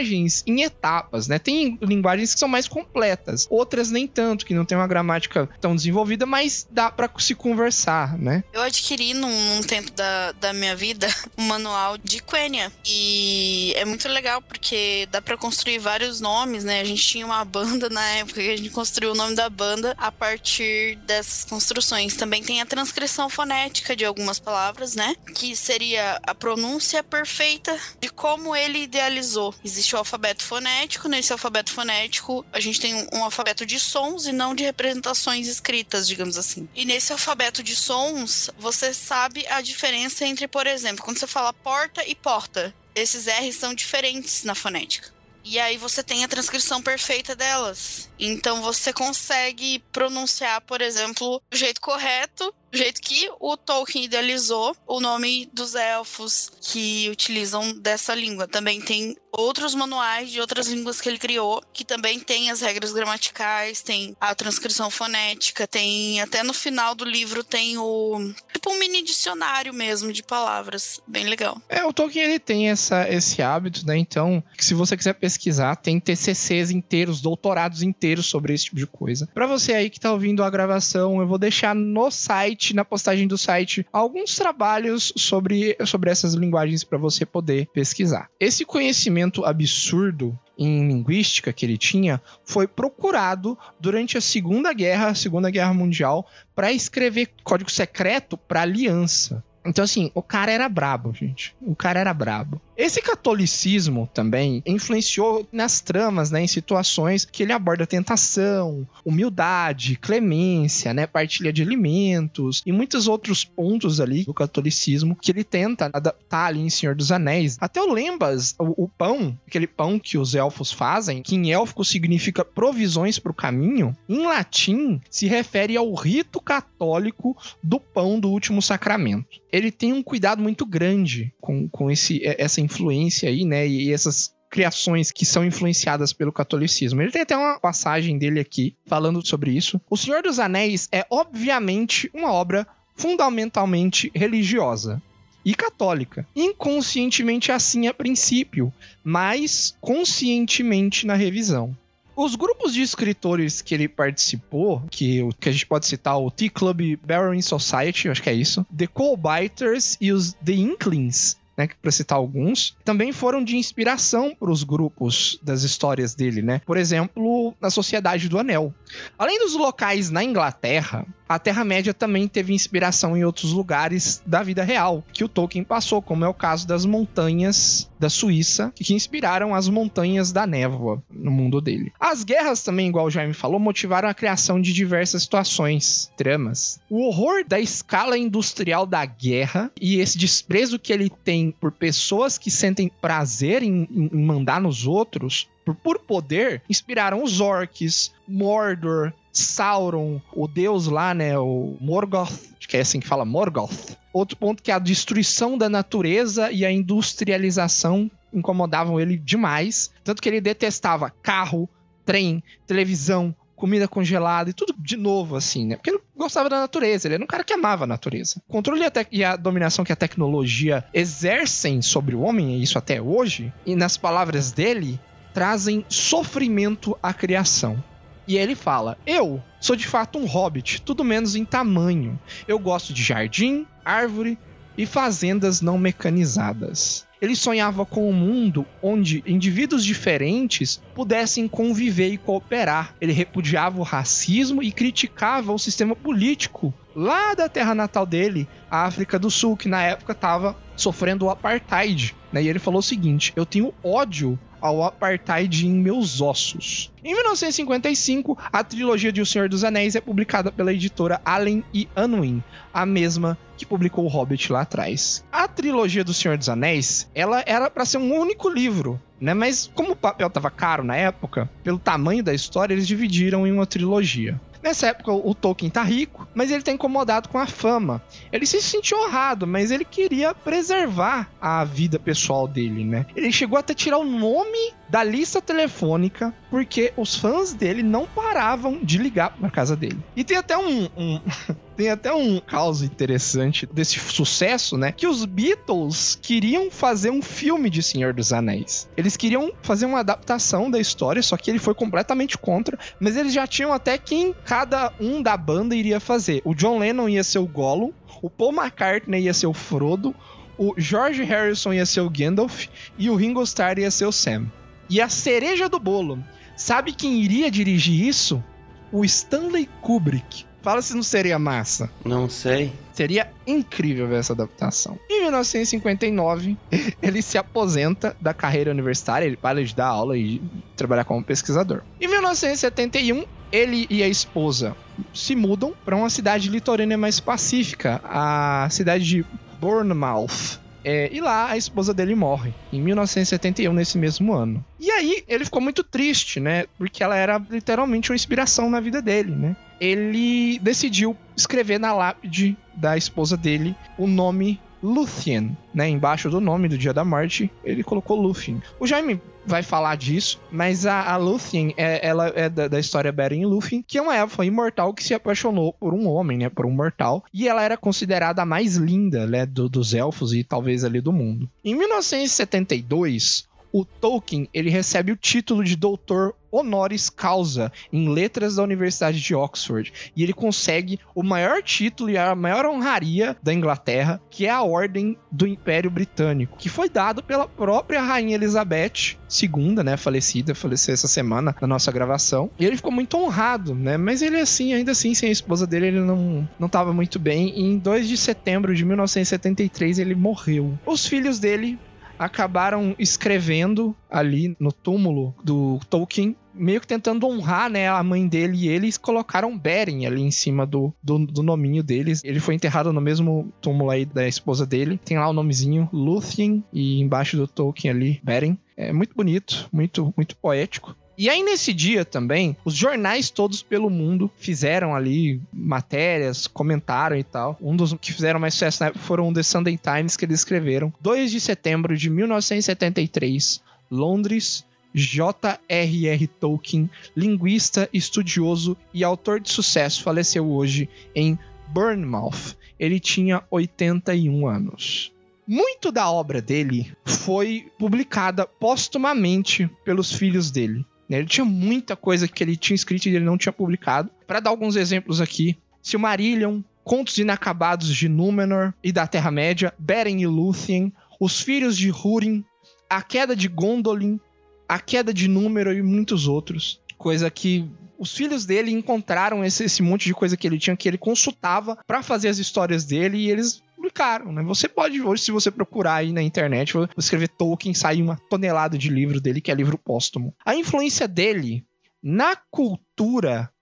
linguagens 0.00 0.42
em 0.46 0.62
etapas, 0.62 1.28
né? 1.28 1.38
Tem 1.38 1.78
linguagens 1.80 2.34
que 2.34 2.40
são 2.40 2.48
mais 2.48 2.66
completas, 2.66 3.46
outras 3.50 3.90
nem 3.90 4.06
tanto, 4.06 4.44
que 4.46 4.54
não 4.54 4.64
tem 4.64 4.76
uma 4.76 4.86
gramática 4.86 5.48
tão 5.60 5.76
desenvolvida, 5.76 6.26
mas 6.26 6.66
dá 6.70 6.90
pra 6.90 7.10
se 7.18 7.34
conversar, 7.34 8.18
né? 8.18 8.42
Eu 8.52 8.62
adquiri 8.62 9.14
num, 9.14 9.56
num 9.56 9.62
tempo 9.62 9.90
da, 9.92 10.32
da 10.32 10.52
minha 10.52 10.74
vida 10.74 11.08
um 11.36 11.44
manual 11.44 11.98
de 11.98 12.22
Quenya. 12.22 12.72
E 12.84 13.72
é 13.76 13.84
muito 13.84 14.08
legal 14.08 14.40
porque 14.42 15.06
dá 15.10 15.20
pra 15.20 15.36
construir 15.36 15.78
vários 15.78 16.20
nomes, 16.20 16.64
né? 16.64 16.80
A 16.80 16.84
gente 16.84 17.02
tinha 17.02 17.26
uma 17.26 17.44
banda 17.44 17.88
na 17.88 18.04
época 18.16 18.40
que 18.40 18.50
a 18.50 18.56
gente 18.56 18.70
construiu 18.70 19.12
o 19.12 19.14
nome 19.14 19.34
da 19.34 19.48
banda 19.48 19.94
a 19.98 20.10
partir 20.10 20.96
dessas 21.06 21.44
construções. 21.44 22.14
Também 22.14 22.42
tem 22.42 22.60
a 22.60 22.66
transcrição 22.66 23.28
fonética 23.28 23.94
de 23.94 24.04
algumas 24.04 24.38
palavras, 24.38 24.94
né? 24.94 25.14
Que 25.34 25.54
seria 25.54 26.20
a 26.26 26.34
pronúncia 26.34 27.02
perfeita 27.02 27.76
de 28.00 28.08
como 28.08 28.54
ele 28.54 28.82
idealizou. 28.82 29.54
Existe 29.64 29.89
o 29.94 29.98
alfabeto 29.98 30.42
fonético. 30.42 31.08
Nesse 31.08 31.32
alfabeto 31.32 31.72
fonético, 31.72 32.44
a 32.52 32.60
gente 32.60 32.80
tem 32.80 33.08
um, 33.12 33.24
alfabeto 33.24 33.64
de 33.64 33.78
sons 33.78 34.26
e 34.26 34.32
não 34.32 34.54
de 34.54 34.64
representações 34.64 35.46
escritas, 35.46 36.06
digamos 36.06 36.36
assim. 36.36 36.68
E 36.74 36.84
nesse 36.84 37.12
alfabeto 37.12 37.62
de 37.62 37.76
sons, 37.76 38.50
você 38.58 38.92
sabe 38.92 39.46
a 39.48 39.60
diferença 39.60 40.24
entre, 40.26 40.46
por 40.48 40.66
exemplo, 40.66 41.04
quando 41.04 41.18
você 41.18 41.26
fala 41.26 41.52
porta 41.52 42.04
e 42.06 42.14
porta. 42.14 42.74
Esses 42.94 43.26
R's 43.26 43.56
são 43.56 43.72
diferentes 43.72 44.44
na 44.44 44.54
fonética. 44.54 45.12
E 45.44 45.58
aí 45.58 45.76
você 45.78 46.02
tem 46.02 46.24
a 46.24 46.28
transcrição 46.28 46.82
perfeita 46.82 47.34
delas. 47.34 48.09
Então 48.20 48.60
você 48.62 48.92
consegue 48.92 49.78
pronunciar, 49.92 50.60
por 50.60 50.80
exemplo, 50.82 51.40
do 51.50 51.56
jeito 51.56 51.80
correto, 51.80 52.54
do 52.70 52.78
jeito 52.78 53.00
que 53.00 53.28
o 53.40 53.56
Tolkien 53.56 54.04
idealizou 54.04 54.76
o 54.86 55.00
nome 55.00 55.48
dos 55.52 55.74
elfos 55.74 56.50
que 56.60 57.08
utilizam 57.10 57.72
dessa 57.78 58.14
língua. 58.14 58.46
Também 58.46 58.80
tem 58.80 59.16
outros 59.32 59.74
manuais 59.74 60.30
de 60.30 60.40
outras 60.40 60.68
línguas 60.68 61.00
que 61.00 61.08
ele 61.08 61.18
criou, 61.18 61.62
que 61.72 61.84
também 61.84 62.20
tem 62.20 62.50
as 62.50 62.60
regras 62.60 62.92
gramaticais, 62.92 63.82
tem 63.82 64.16
a 64.20 64.34
transcrição 64.34 64.90
fonética, 64.90 65.66
tem 65.66 66.20
até 66.20 66.42
no 66.42 66.52
final 66.52 66.94
do 66.94 67.04
livro 67.04 67.42
tem 67.42 67.78
o 67.78 68.32
tipo 68.52 68.70
um 68.70 68.78
mini 68.78 69.02
dicionário 69.02 69.72
mesmo 69.72 70.12
de 70.12 70.22
palavras, 70.22 71.00
bem 71.06 71.26
legal. 71.26 71.60
É, 71.68 71.84
o 71.84 71.92
Tolkien 71.92 72.24
ele 72.24 72.38
tem 72.38 72.68
essa, 72.68 73.08
esse 73.08 73.42
hábito, 73.42 73.86
né? 73.86 73.96
Então, 73.96 74.42
se 74.58 74.74
você 74.74 74.96
quiser 74.96 75.14
pesquisar, 75.14 75.76
tem 75.76 75.98
TCCs 75.98 76.70
inteiros, 76.70 77.20
doutorados 77.20 77.82
inteiros 77.82 78.09
sobre 78.18 78.54
esse 78.54 78.64
tipo 78.64 78.76
de 78.76 78.86
coisa. 78.86 79.28
Pra 79.32 79.46
você 79.46 79.72
aí 79.72 79.90
que 79.90 80.00
tá 80.00 80.12
ouvindo 80.12 80.42
a 80.42 80.50
gravação, 80.50 81.20
eu 81.20 81.26
vou 81.26 81.38
deixar 81.38 81.74
no 81.74 82.10
site, 82.10 82.74
na 82.74 82.84
postagem 82.84 83.26
do 83.26 83.38
site, 83.38 83.86
alguns 83.92 84.36
trabalhos 84.36 85.12
sobre, 85.16 85.76
sobre 85.86 86.10
essas 86.10 86.34
linguagens 86.34 86.84
pra 86.84 86.98
você 86.98 87.24
poder 87.24 87.68
pesquisar. 87.72 88.28
Esse 88.38 88.64
conhecimento 88.64 89.44
absurdo 89.44 90.38
em 90.58 90.86
linguística 90.86 91.52
que 91.52 91.64
ele 91.64 91.78
tinha 91.78 92.20
foi 92.44 92.66
procurado 92.66 93.56
durante 93.80 94.18
a 94.18 94.20
Segunda 94.20 94.72
Guerra, 94.74 95.08
a 95.08 95.14
Segunda 95.14 95.50
Guerra 95.50 95.72
Mundial, 95.72 96.26
para 96.54 96.70
escrever 96.70 97.30
código 97.42 97.70
secreto 97.70 98.36
para 98.36 98.60
aliança. 98.62 99.42
Então, 99.64 99.84
assim, 99.84 100.10
o 100.14 100.22
cara 100.22 100.50
era 100.50 100.68
brabo, 100.68 101.12
gente. 101.12 101.54
O 101.60 101.74
cara 101.74 102.00
era 102.00 102.14
brabo. 102.14 102.60
Esse 102.80 103.02
catolicismo 103.02 104.08
também 104.14 104.62
influenciou 104.64 105.46
nas 105.52 105.82
tramas, 105.82 106.30
né? 106.30 106.42
Em 106.42 106.46
situações 106.46 107.26
que 107.26 107.42
ele 107.42 107.52
aborda 107.52 107.86
tentação, 107.86 108.88
humildade, 109.04 109.96
clemência, 109.96 110.94
né? 110.94 111.06
Partilha 111.06 111.52
de 111.52 111.60
alimentos 111.60 112.62
e 112.64 112.72
muitos 112.72 113.06
outros 113.06 113.44
pontos 113.44 114.00
ali 114.00 114.24
do 114.24 114.32
catolicismo 114.32 115.14
que 115.14 115.30
ele 115.30 115.44
tenta 115.44 115.90
adaptar 115.92 116.46
ali 116.46 116.60
em 116.60 116.70
Senhor 116.70 116.94
dos 116.94 117.12
Anéis. 117.12 117.58
Até 117.60 117.82
o 117.82 117.92
Lembas, 117.92 118.54
o, 118.58 118.84
o 118.84 118.88
pão, 118.88 119.38
aquele 119.46 119.66
pão 119.66 119.98
que 119.98 120.16
os 120.16 120.34
elfos 120.34 120.72
fazem, 120.72 121.22
que 121.22 121.36
em 121.36 121.52
élfico 121.52 121.84
significa 121.84 122.42
provisões 122.46 123.18
para 123.18 123.32
o 123.32 123.34
caminho, 123.34 123.94
em 124.08 124.26
latim 124.26 125.02
se 125.10 125.26
refere 125.26 125.76
ao 125.76 125.92
rito 125.92 126.40
católico 126.40 127.36
do 127.62 127.78
pão 127.78 128.18
do 128.18 128.30
último 128.30 128.62
sacramento. 128.62 129.38
Ele 129.52 129.70
tem 129.70 129.92
um 129.92 130.02
cuidado 130.02 130.42
muito 130.42 130.64
grande 130.64 131.32
com, 131.40 131.68
com 131.68 131.90
esse, 131.90 132.20
essa 132.24 132.60
influência 132.60 133.28
aí, 133.28 133.44
né? 133.44 133.66
E 133.66 133.92
essas 133.92 134.34
criações 134.50 135.12
que 135.12 135.24
são 135.24 135.44
influenciadas 135.44 136.12
pelo 136.12 136.32
catolicismo. 136.32 137.00
Ele 137.00 137.12
tem 137.12 137.22
até 137.22 137.36
uma 137.36 137.58
passagem 137.60 138.18
dele 138.18 138.40
aqui 138.40 138.76
falando 138.84 139.24
sobre 139.24 139.52
isso. 139.52 139.80
O 139.88 139.96
Senhor 139.96 140.22
dos 140.22 140.40
Anéis 140.40 140.88
é 140.90 141.06
obviamente 141.08 142.10
uma 142.12 142.32
obra 142.32 142.66
fundamentalmente 142.96 144.10
religiosa 144.14 145.00
e 145.44 145.54
católica. 145.54 146.26
Inconscientemente 146.34 147.52
assim 147.52 147.86
a 147.86 147.94
princípio, 147.94 148.72
mas 149.02 149.74
conscientemente 149.80 151.06
na 151.06 151.14
revisão. 151.14 151.74
Os 152.22 152.36
grupos 152.36 152.74
de 152.74 152.82
escritores 152.82 153.62
que 153.62 153.74
ele 153.74 153.88
participou, 153.88 154.82
que, 154.90 155.26
que 155.40 155.48
a 155.48 155.52
gente 155.52 155.64
pode 155.64 155.86
citar 155.86 156.20
o 156.20 156.30
T-Club 156.30 156.98
Barron 157.02 157.40
Society, 157.40 158.10
acho 158.10 158.22
que 158.22 158.28
é 158.28 158.34
isso, 158.34 158.66
The 158.76 158.86
Coal-Biters 158.88 159.96
e 159.98 160.12
os 160.12 160.34
The 160.34 160.52
Inklings, 160.52 161.38
né, 161.56 161.70
para 161.80 161.90
citar 161.90 162.18
alguns, 162.18 162.76
também 162.84 163.10
foram 163.10 163.42
de 163.42 163.56
inspiração 163.56 164.36
para 164.38 164.50
os 164.50 164.62
grupos 164.64 165.40
das 165.42 165.62
histórias 165.62 166.14
dele, 166.14 166.42
né? 166.42 166.60
Por 166.66 166.76
exemplo, 166.76 167.54
na 167.58 167.70
Sociedade 167.70 168.28
do 168.28 168.38
Anel. 168.38 168.74
Além 169.18 169.38
dos 169.38 169.54
locais 169.54 170.10
na 170.10 170.22
Inglaterra, 170.22 171.06
a 171.30 171.38
Terra-média 171.38 171.94
também 171.94 172.26
teve 172.26 172.52
inspiração 172.52 173.16
em 173.16 173.24
outros 173.24 173.52
lugares 173.52 174.20
da 174.26 174.42
vida 174.42 174.64
real 174.64 175.04
que 175.12 175.22
o 175.22 175.28
Tolkien 175.28 175.62
passou, 175.62 176.02
como 176.02 176.24
é 176.24 176.28
o 176.28 176.34
caso 176.34 176.66
das 176.66 176.84
montanhas 176.84 177.88
da 178.00 178.10
Suíça, 178.10 178.72
que 178.74 178.92
inspiraram 178.94 179.54
as 179.54 179.68
montanhas 179.68 180.32
da 180.32 180.44
névoa 180.44 181.00
no 181.08 181.30
mundo 181.30 181.60
dele. 181.60 181.92
As 182.00 182.24
guerras 182.24 182.64
também, 182.64 182.88
igual 182.88 183.06
o 183.06 183.10
Jaime 183.10 183.32
falou, 183.32 183.60
motivaram 183.60 184.08
a 184.08 184.14
criação 184.14 184.60
de 184.60 184.72
diversas 184.72 185.22
situações, 185.22 186.10
tramas. 186.16 186.80
O 186.90 187.06
horror 187.06 187.44
da 187.46 187.60
escala 187.60 188.18
industrial 188.18 188.84
da 188.84 189.06
guerra 189.06 189.70
e 189.80 190.00
esse 190.00 190.18
desprezo 190.18 190.80
que 190.80 190.92
ele 190.92 191.08
tem 191.08 191.52
por 191.52 191.70
pessoas 191.70 192.38
que 192.38 192.50
sentem 192.50 192.90
prazer 193.00 193.62
em, 193.62 193.88
em 193.88 194.24
mandar 194.24 194.60
nos 194.60 194.84
outros 194.84 195.48
por 195.82 195.98
poder, 195.98 196.62
inspiraram 196.68 197.22
os 197.22 197.40
orcs, 197.40 198.12
Mordor, 198.26 199.12
Sauron, 199.32 200.20
o 200.32 200.48
deus 200.48 200.86
lá, 200.86 201.14
né, 201.14 201.38
o 201.38 201.76
Morgoth, 201.80 202.32
acho 202.58 202.68
que 202.68 202.76
é 202.76 202.80
assim 202.80 203.00
que 203.00 203.06
fala, 203.06 203.24
Morgoth. 203.24 203.96
Outro 204.12 204.36
ponto 204.36 204.62
que 204.62 204.70
é 204.70 204.74
a 204.74 204.78
destruição 204.78 205.56
da 205.56 205.68
natureza 205.68 206.50
e 206.50 206.64
a 206.64 206.72
industrialização 206.72 208.10
incomodavam 208.32 208.98
ele 208.98 209.16
demais, 209.16 209.90
tanto 210.02 210.20
que 210.20 210.28
ele 210.28 210.40
detestava 210.40 211.10
carro, 211.22 211.68
trem, 212.04 212.42
televisão, 212.66 213.34
comida 213.60 213.86
congelada 213.86 214.48
e 214.48 214.54
tudo 214.54 214.74
de 214.78 214.96
novo, 214.96 215.36
assim, 215.36 215.66
né? 215.66 215.76
Porque 215.76 215.90
ele 215.90 216.00
gostava 216.16 216.48
da 216.48 216.60
natureza, 216.60 217.06
ele 217.06 217.16
era 217.16 217.24
um 217.24 217.26
cara 217.26 217.44
que 217.44 217.52
amava 217.52 217.84
a 217.84 217.86
natureza. 217.86 218.40
O 218.48 218.52
controle 218.52 218.82
e 218.82 218.86
a, 218.86 218.92
e 219.12 219.24
a, 219.24 219.36
dominação 219.36 219.84
que 219.84 219.92
a 219.92 219.96
tecnologia 219.96 220.82
exercem 220.94 221.82
sobre 221.82 222.14
o 222.14 222.22
homem, 222.22 222.56
e 222.56 222.62
isso 222.62 222.78
até 222.78 223.02
hoje, 223.02 223.52
e 223.66 223.76
nas 223.76 223.98
palavras 223.98 224.50
dele, 224.50 224.98
trazem 225.32 225.84
sofrimento 225.88 226.96
à 227.02 227.12
criação. 227.12 227.82
E 228.26 228.36
ele 228.36 228.54
fala: 228.54 228.96
Eu 229.06 229.42
sou 229.60 229.74
de 229.74 229.86
fato 229.86 230.18
um 230.18 230.26
hobbit, 230.26 230.82
tudo 230.82 231.04
menos 231.04 231.34
em 231.34 231.44
tamanho. 231.44 232.18
Eu 232.46 232.58
gosto 232.58 232.92
de 232.92 233.02
jardim, 233.02 233.66
árvore 233.84 234.38
e 234.76 234.86
fazendas 234.86 235.60
não 235.60 235.76
mecanizadas. 235.76 237.06
Ele 237.20 237.36
sonhava 237.36 237.84
com 237.84 238.08
um 238.08 238.14
mundo 238.14 238.64
onde 238.82 239.22
indivíduos 239.26 239.84
diferentes 239.84 240.80
pudessem 240.94 241.46
conviver 241.46 242.08
e 242.08 242.16
cooperar. 242.16 242.94
Ele 242.98 243.12
repudiava 243.12 243.78
o 243.78 243.82
racismo 243.82 244.62
e 244.62 244.72
criticava 244.72 245.52
o 245.52 245.58
sistema 245.58 245.94
político 245.94 246.72
lá 246.96 247.34
da 247.34 247.46
terra 247.48 247.74
natal 247.74 248.06
dele, 248.06 248.48
a 248.70 248.86
África 248.86 249.18
do 249.18 249.30
Sul, 249.30 249.54
que 249.54 249.68
na 249.68 249.82
época 249.82 250.12
estava 250.12 250.56
sofrendo 250.74 251.26
o 251.26 251.30
apartheid. 251.30 252.16
Né? 252.32 252.44
E 252.44 252.48
ele 252.48 252.58
falou 252.58 252.80
o 252.80 252.82
seguinte: 252.82 253.34
Eu 253.36 253.44
tenho 253.44 253.74
ódio 253.84 254.38
ao 254.60 254.82
apartheid 254.84 255.66
em 255.66 255.72
meus 255.72 256.20
ossos. 256.20 256.92
Em 257.02 257.14
1955, 257.14 258.38
a 258.52 258.62
trilogia 258.62 259.12
de 259.12 259.20
O 259.20 259.26
Senhor 259.26 259.48
dos 259.48 259.64
Anéis 259.64 259.94
é 259.96 260.00
publicada 260.00 260.52
pela 260.52 260.72
editora 260.72 261.20
Allen 261.24 261.64
e 261.72 261.88
Unwin, 261.96 262.42
a 262.72 262.84
mesma 262.84 263.38
que 263.56 263.66
publicou 263.66 264.04
O 264.04 264.08
Hobbit 264.08 264.52
lá 264.52 264.62
atrás. 264.62 265.24
A 265.30 265.46
trilogia 265.46 266.02
do 266.02 266.14
Senhor 266.14 266.38
dos 266.38 266.48
Anéis, 266.48 267.10
ela 267.14 267.42
era 267.46 267.70
para 267.70 267.84
ser 267.84 267.98
um 267.98 268.14
único 268.14 268.48
livro, 268.48 269.00
né? 269.20 269.34
Mas 269.34 269.70
como 269.74 269.92
o 269.92 269.96
papel 269.96 270.28
estava 270.28 270.50
caro 270.50 270.82
na 270.82 270.96
época, 270.96 271.50
pelo 271.62 271.78
tamanho 271.78 272.22
da 272.22 272.32
história, 272.32 272.74
eles 272.74 272.86
dividiram 272.86 273.46
em 273.46 273.52
uma 273.52 273.66
trilogia. 273.66 274.40
Nessa 274.62 274.88
época, 274.88 275.12
o 275.12 275.34
Tolkien 275.34 275.70
tá 275.70 275.82
rico, 275.82 276.28
mas 276.34 276.50
ele 276.50 276.62
tá 276.62 276.70
incomodado 276.70 277.28
com 277.28 277.38
a 277.38 277.46
fama. 277.46 278.02
Ele 278.30 278.44
se 278.44 278.60
sentiu 278.60 278.98
honrado, 278.98 279.46
mas 279.46 279.70
ele 279.70 279.84
queria 279.84 280.34
preservar 280.34 281.30
a 281.40 281.64
vida 281.64 281.98
pessoal 281.98 282.46
dele, 282.46 282.84
né? 282.84 283.06
Ele 283.16 283.32
chegou 283.32 283.58
até 283.58 283.72
tirar 283.72 283.98
o 283.98 284.04
nome 284.04 284.74
da 284.90 285.04
lista 285.04 285.40
telefônica 285.40 286.34
porque 286.50 286.92
os 286.96 287.14
fãs 287.14 287.52
dele 287.52 287.82
não 287.82 288.06
paravam 288.06 288.80
de 288.82 288.98
ligar 288.98 289.30
pra 289.30 289.50
casa 289.50 289.76
dele. 289.76 289.98
E 290.16 290.24
tem 290.24 290.36
até 290.36 290.58
um, 290.58 290.88
um 290.96 291.20
tem 291.76 291.88
até 291.88 292.12
um 292.12 292.40
caso 292.40 292.84
interessante 292.84 293.66
desse 293.72 293.98
sucesso, 293.98 294.76
né? 294.76 294.92
Que 294.92 295.06
os 295.06 295.24
Beatles 295.24 296.18
queriam 296.20 296.70
fazer 296.70 297.10
um 297.10 297.22
filme 297.22 297.70
de 297.70 297.82
Senhor 297.82 298.12
dos 298.12 298.32
Anéis. 298.32 298.88
Eles 298.96 299.16
queriam 299.16 299.52
fazer 299.62 299.86
uma 299.86 300.00
adaptação 300.00 300.70
da 300.70 300.78
história, 300.78 301.22
só 301.22 301.36
que 301.36 301.50
ele 301.50 301.58
foi 301.58 301.74
completamente 301.74 302.36
contra, 302.36 302.78
mas 302.98 303.16
eles 303.16 303.32
já 303.32 303.46
tinham 303.46 303.72
até 303.72 303.96
quem 303.96 304.34
cada 304.44 304.92
um 305.00 305.22
da 305.22 305.36
banda 305.36 305.74
iria 305.74 306.00
fazer. 306.00 306.42
O 306.44 306.54
John 306.54 306.78
Lennon 306.78 307.08
ia 307.08 307.24
ser 307.24 307.38
o 307.38 307.46
Gollum, 307.46 307.92
o 308.20 308.28
Paul 308.28 308.52
McCartney 308.52 309.22
ia 309.22 309.32
ser 309.32 309.46
o 309.46 309.54
Frodo, 309.54 310.14
o 310.58 310.74
George 310.76 311.22
Harrison 311.22 311.72
ia 311.72 311.86
ser 311.86 312.00
o 312.00 312.10
Gandalf 312.10 312.66
e 312.98 313.08
o 313.08 313.14
Ringo 313.14 313.42
Starr 313.42 313.78
ia 313.78 313.90
ser 313.90 314.04
o 314.04 314.12
Sam. 314.12 314.46
E 314.90 315.00
a 315.00 315.08
cereja 315.08 315.68
do 315.68 315.78
bolo, 315.78 316.18
sabe 316.56 316.92
quem 316.92 317.22
iria 317.22 317.48
dirigir 317.48 318.08
isso? 318.08 318.42
O 318.90 319.04
Stanley 319.04 319.70
Kubrick. 319.80 320.44
Fala 320.62 320.82
se 320.82 320.94
não 320.94 321.02
seria 321.02 321.38
massa. 321.38 321.88
Não 322.04 322.28
sei. 322.28 322.72
Seria 322.92 323.30
incrível 323.46 324.08
ver 324.08 324.18
essa 324.18 324.32
adaptação. 324.32 324.98
Em 325.08 325.22
1959, 325.22 326.56
ele 327.00 327.22
se 327.22 327.38
aposenta 327.38 328.16
da 328.20 328.34
carreira 328.34 328.72
universitária, 328.72 329.24
ele 329.24 329.36
para 329.36 329.64
de 329.64 329.74
dar 329.74 329.86
aula 329.86 330.18
e 330.18 330.42
trabalhar 330.76 331.04
como 331.04 331.24
pesquisador. 331.24 331.82
Em 332.00 332.08
1971, 332.08 333.24
ele 333.52 333.86
e 333.88 334.02
a 334.02 334.08
esposa 334.08 334.76
se 335.14 335.36
mudam 335.36 335.72
para 335.84 335.96
uma 335.96 336.10
cidade 336.10 336.48
litorânea 336.48 336.98
mais 336.98 337.20
pacífica, 337.20 338.00
a 338.04 338.68
cidade 338.70 339.04
de 339.04 339.24
Bournemouth. 339.60 340.60
É, 340.84 341.08
e 341.12 341.20
lá 341.20 341.50
a 341.50 341.56
esposa 341.56 341.92
dele 341.92 342.14
morre, 342.14 342.54
em 342.72 342.80
1971, 342.80 343.72
nesse 343.72 343.98
mesmo 343.98 344.32
ano. 344.32 344.64
E 344.78 344.90
aí 344.90 345.22
ele 345.28 345.44
ficou 345.44 345.60
muito 345.60 345.84
triste, 345.84 346.40
né? 346.40 346.64
Porque 346.78 347.02
ela 347.02 347.16
era 347.16 347.40
literalmente 347.50 348.10
uma 348.10 348.16
inspiração 348.16 348.70
na 348.70 348.80
vida 348.80 349.02
dele, 349.02 349.34
né? 349.34 349.56
Ele 349.80 350.58
decidiu 350.60 351.16
escrever 351.36 351.78
na 351.78 351.92
lápide 351.92 352.56
da 352.74 352.96
esposa 352.96 353.36
dele 353.36 353.74
o 353.98 354.06
nome 354.06 354.60
Luthien, 354.82 355.56
né? 355.74 355.88
Embaixo 355.88 356.30
do 356.30 356.40
nome 356.40 356.68
do 356.68 356.78
dia 356.78 356.92
da 356.92 357.04
morte, 357.04 357.50
ele 357.62 357.82
colocou 357.82 358.20
Lúthien. 358.20 358.62
O 358.78 358.86
Jaime 358.86 359.20
vai 359.50 359.62
falar 359.62 359.96
disso, 359.96 360.40
mas 360.50 360.86
a, 360.86 361.12
a 361.12 361.16
Lúthien, 361.16 361.74
é, 361.76 362.06
ela 362.06 362.28
é 362.34 362.48
da, 362.48 362.68
da 362.68 362.80
história 362.80 363.12
Beren 363.12 363.44
Lúthien, 363.44 363.84
que 363.86 363.98
é 363.98 364.02
uma 364.02 364.16
elfa 364.16 364.44
imortal 364.44 364.94
que 364.94 365.04
se 365.04 365.12
apaixonou 365.12 365.72
por 365.72 365.92
um 365.92 366.06
homem, 366.06 366.38
né? 366.38 366.48
Por 366.48 366.64
um 366.64 366.70
mortal. 366.70 367.24
E 367.34 367.48
ela 367.48 367.62
era 367.62 367.76
considerada 367.76 368.42
a 368.42 368.46
mais 368.46 368.76
linda, 368.76 369.26
né? 369.26 369.44
Do, 369.44 369.68
dos 369.68 369.92
elfos 369.92 370.32
e 370.32 370.44
talvez 370.44 370.84
ali 370.84 371.00
do 371.00 371.12
mundo. 371.12 371.50
Em 371.64 371.74
1972, 371.74 373.48
o 373.72 373.84
Tolkien 373.84 374.48
ele 374.52 374.70
recebe 374.70 375.12
o 375.12 375.16
título 375.16 375.64
de 375.64 375.76
doutor 375.76 376.34
honoris 376.50 377.08
causa 377.08 377.72
em 377.92 378.08
letras 378.08 378.56
da 378.56 378.62
Universidade 378.62 379.20
de 379.20 379.34
Oxford 379.34 379.92
e 380.16 380.22
ele 380.22 380.32
consegue 380.32 380.98
o 381.14 381.22
maior 381.22 381.62
título 381.62 382.10
e 382.10 382.18
a 382.18 382.34
maior 382.34 382.66
honraria 382.66 383.36
da 383.42 383.54
Inglaterra, 383.54 384.20
que 384.28 384.46
é 384.46 384.50
a 384.50 384.62
Ordem 384.62 385.16
do 385.30 385.46
Império 385.46 385.90
Britânico, 385.90 386.58
que 386.58 386.68
foi 386.68 386.88
dado 386.88 387.22
pela 387.22 387.46
própria 387.46 388.02
rainha 388.02 388.34
Elizabeth 388.34 389.16
II, 389.30 389.84
né, 389.84 389.96
falecida, 389.96 390.54
faleceu 390.54 390.94
essa 390.94 391.06
semana 391.06 391.54
na 391.60 391.66
nossa 391.66 391.92
gravação. 391.92 392.50
E 392.58 392.64
ele 392.64 392.76
ficou 392.76 392.90
muito 392.90 393.16
honrado, 393.16 393.74
né? 393.74 393.96
Mas 393.96 394.22
ele 394.22 394.40
assim, 394.40 394.74
ainda 394.74 394.92
assim, 394.92 395.14
sem 395.14 395.28
a 395.28 395.32
esposa 395.32 395.66
dele, 395.66 395.86
ele 395.88 396.00
não 396.00 396.48
não 396.58 396.66
estava 396.66 396.92
muito 396.92 397.18
bem. 397.18 397.52
E 397.56 397.62
em 397.62 397.78
2 397.78 398.08
de 398.08 398.16
setembro 398.16 398.74
de 398.74 398.84
1973 398.84 399.98
ele 399.98 400.14
morreu. 400.14 400.78
Os 400.84 401.06
filhos 401.06 401.38
dele 401.38 401.78
acabaram 402.20 402.94
escrevendo 402.98 403.96
ali 404.10 404.54
no 404.60 404.70
túmulo 404.70 405.34
do 405.42 405.80
Tolkien 405.88 406.36
meio 406.52 406.80
que 406.80 406.86
tentando 406.86 407.26
honrar, 407.26 407.70
né, 407.70 407.88
a 407.88 408.02
mãe 408.02 408.26
dele 408.28 408.58
e 408.58 408.68
eles 408.68 408.98
colocaram 408.98 409.56
Beren 409.56 410.04
ali 410.04 410.20
em 410.20 410.30
cima 410.30 410.66
do, 410.66 410.92
do, 411.02 411.18
do, 411.18 411.42
nominho 411.42 411.82
deles. 411.82 412.22
Ele 412.22 412.40
foi 412.40 412.54
enterrado 412.54 412.92
no 412.92 413.00
mesmo 413.00 413.50
túmulo 413.60 413.88
aí 413.88 414.04
da 414.04 414.28
esposa 414.28 414.66
dele. 414.66 415.00
Tem 415.02 415.18
lá 415.18 415.28
o 415.28 415.32
nomezinho 415.32 415.88
Lúthien 415.92 416.62
e 416.72 417.00
embaixo 417.00 417.36
do 417.36 417.48
Tolkien 417.48 417.94
ali, 417.94 418.20
Beren. 418.22 418.58
É 418.76 418.92
muito 418.92 419.14
bonito, 419.14 419.68
muito, 419.72 420.12
muito 420.16 420.36
poético. 420.36 420.96
E 421.20 421.28
aí, 421.28 421.42
nesse 421.42 421.74
dia 421.74 422.02
também, 422.02 422.56
os 422.64 422.74
jornais 422.74 423.28
todos 423.28 423.62
pelo 423.62 423.90
mundo 423.90 424.30
fizeram 424.38 424.94
ali 424.96 425.38
matérias, 425.52 426.46
comentaram 426.46 427.14
e 427.14 427.22
tal. 427.22 427.58
Um 427.60 427.76
dos 427.76 427.92
que 427.92 428.10
fizeram 428.10 428.40
mais 428.40 428.54
sucesso 428.54 428.82
na 428.82 428.86
época 428.86 429.04
foram 429.04 429.28
o 429.28 429.34
The 429.34 429.42
Sunday 429.42 429.76
Times, 429.76 430.16
que 430.16 430.24
eles 430.24 430.40
escreveram. 430.40 430.90
2 430.98 431.30
de 431.30 431.38
setembro 431.38 431.94
de 431.94 432.08
1973, 432.08 433.60
Londres, 433.90 434.64
J.R.R. 434.94 436.26
Tolkien, 436.26 436.88
linguista, 437.14 437.86
estudioso 437.92 438.74
e 438.94 439.04
autor 439.04 439.40
de 439.40 439.50
sucesso, 439.50 440.02
faleceu 440.02 440.50
hoje 440.50 440.88
em 441.14 441.38
Bournemouth. 441.68 442.56
Ele 442.78 442.98
tinha 442.98 443.42
81 443.50 444.46
anos. 444.48 445.12
Muito 445.46 445.92
da 445.92 446.10
obra 446.10 446.40
dele 446.40 446.92
foi 447.04 447.66
publicada 447.78 448.46
postumamente 448.46 449.68
pelos 449.84 450.12
filhos 450.12 450.50
dele. 450.50 450.82
Né? 451.10 451.18
Ele 451.18 451.26
tinha 451.26 451.44
muita 451.44 451.96
coisa 451.96 452.28
que 452.28 452.42
ele 452.42 452.56
tinha 452.56 452.76
escrito 452.76 453.06
e 453.06 453.16
ele 453.16 453.24
não 453.24 453.36
tinha 453.36 453.52
publicado. 453.52 454.08
Para 454.28 454.38
dar 454.38 454.50
alguns 454.50 454.76
exemplos 454.76 455.20
aqui, 455.20 455.58
Silmarillion, 455.82 456.62
Contos 456.84 457.18
Inacabados 457.18 457.94
de 457.94 458.08
Númenor 458.08 458.72
e 458.82 458.92
da 458.92 459.06
Terra-média, 459.06 459.74
Beren 459.76 460.20
e 460.20 460.26
Lúthien, 460.26 460.92
Os 461.18 461.40
Filhos 461.40 461.76
de 461.76 461.90
Húrin, 461.90 462.44
A 462.88 463.02
Queda 463.02 463.34
de 463.34 463.48
Gondolin, 463.48 464.20
A 464.68 464.78
Queda 464.78 465.12
de 465.12 465.26
Númenor 465.26 465.74
e 465.74 465.82
muitos 465.82 466.28
outros. 466.28 466.80
Coisa 466.96 467.28
que 467.30 467.68
os 467.98 468.14
filhos 468.14 468.46
dele 468.46 468.70
encontraram 468.70 469.44
esse, 469.44 469.64
esse 469.64 469.82
monte 469.82 470.06
de 470.06 470.14
coisa 470.14 470.36
que 470.36 470.46
ele 470.46 470.58
tinha, 470.58 470.74
que 470.74 470.88
ele 470.88 470.96
consultava 470.96 471.76
para 471.86 472.02
fazer 472.02 472.28
as 472.28 472.38
histórias 472.38 472.84
dele 472.84 473.18
e 473.18 473.30
eles 473.30 473.62
publicaram, 473.80 474.30
né? 474.32 474.42
Você 474.42 474.68
pode, 474.68 475.00
hoje, 475.00 475.22
se 475.22 475.32
você 475.32 475.50
procurar 475.50 475.94
aí 475.94 476.12
na 476.12 476.22
internet, 476.22 476.74
escrever 476.96 477.28
Tolkien, 477.28 477.72
sair 477.72 478.02
uma 478.02 478.16
tonelada 478.28 478.76
de 478.76 478.90
livro 478.90 479.20
dele, 479.20 479.40
que 479.40 479.50
é 479.50 479.54
livro 479.54 479.78
póstumo. 479.78 480.34
A 480.44 480.54
influência 480.54 481.08
dele 481.08 481.64
na 482.02 482.36
cultura 482.50 482.89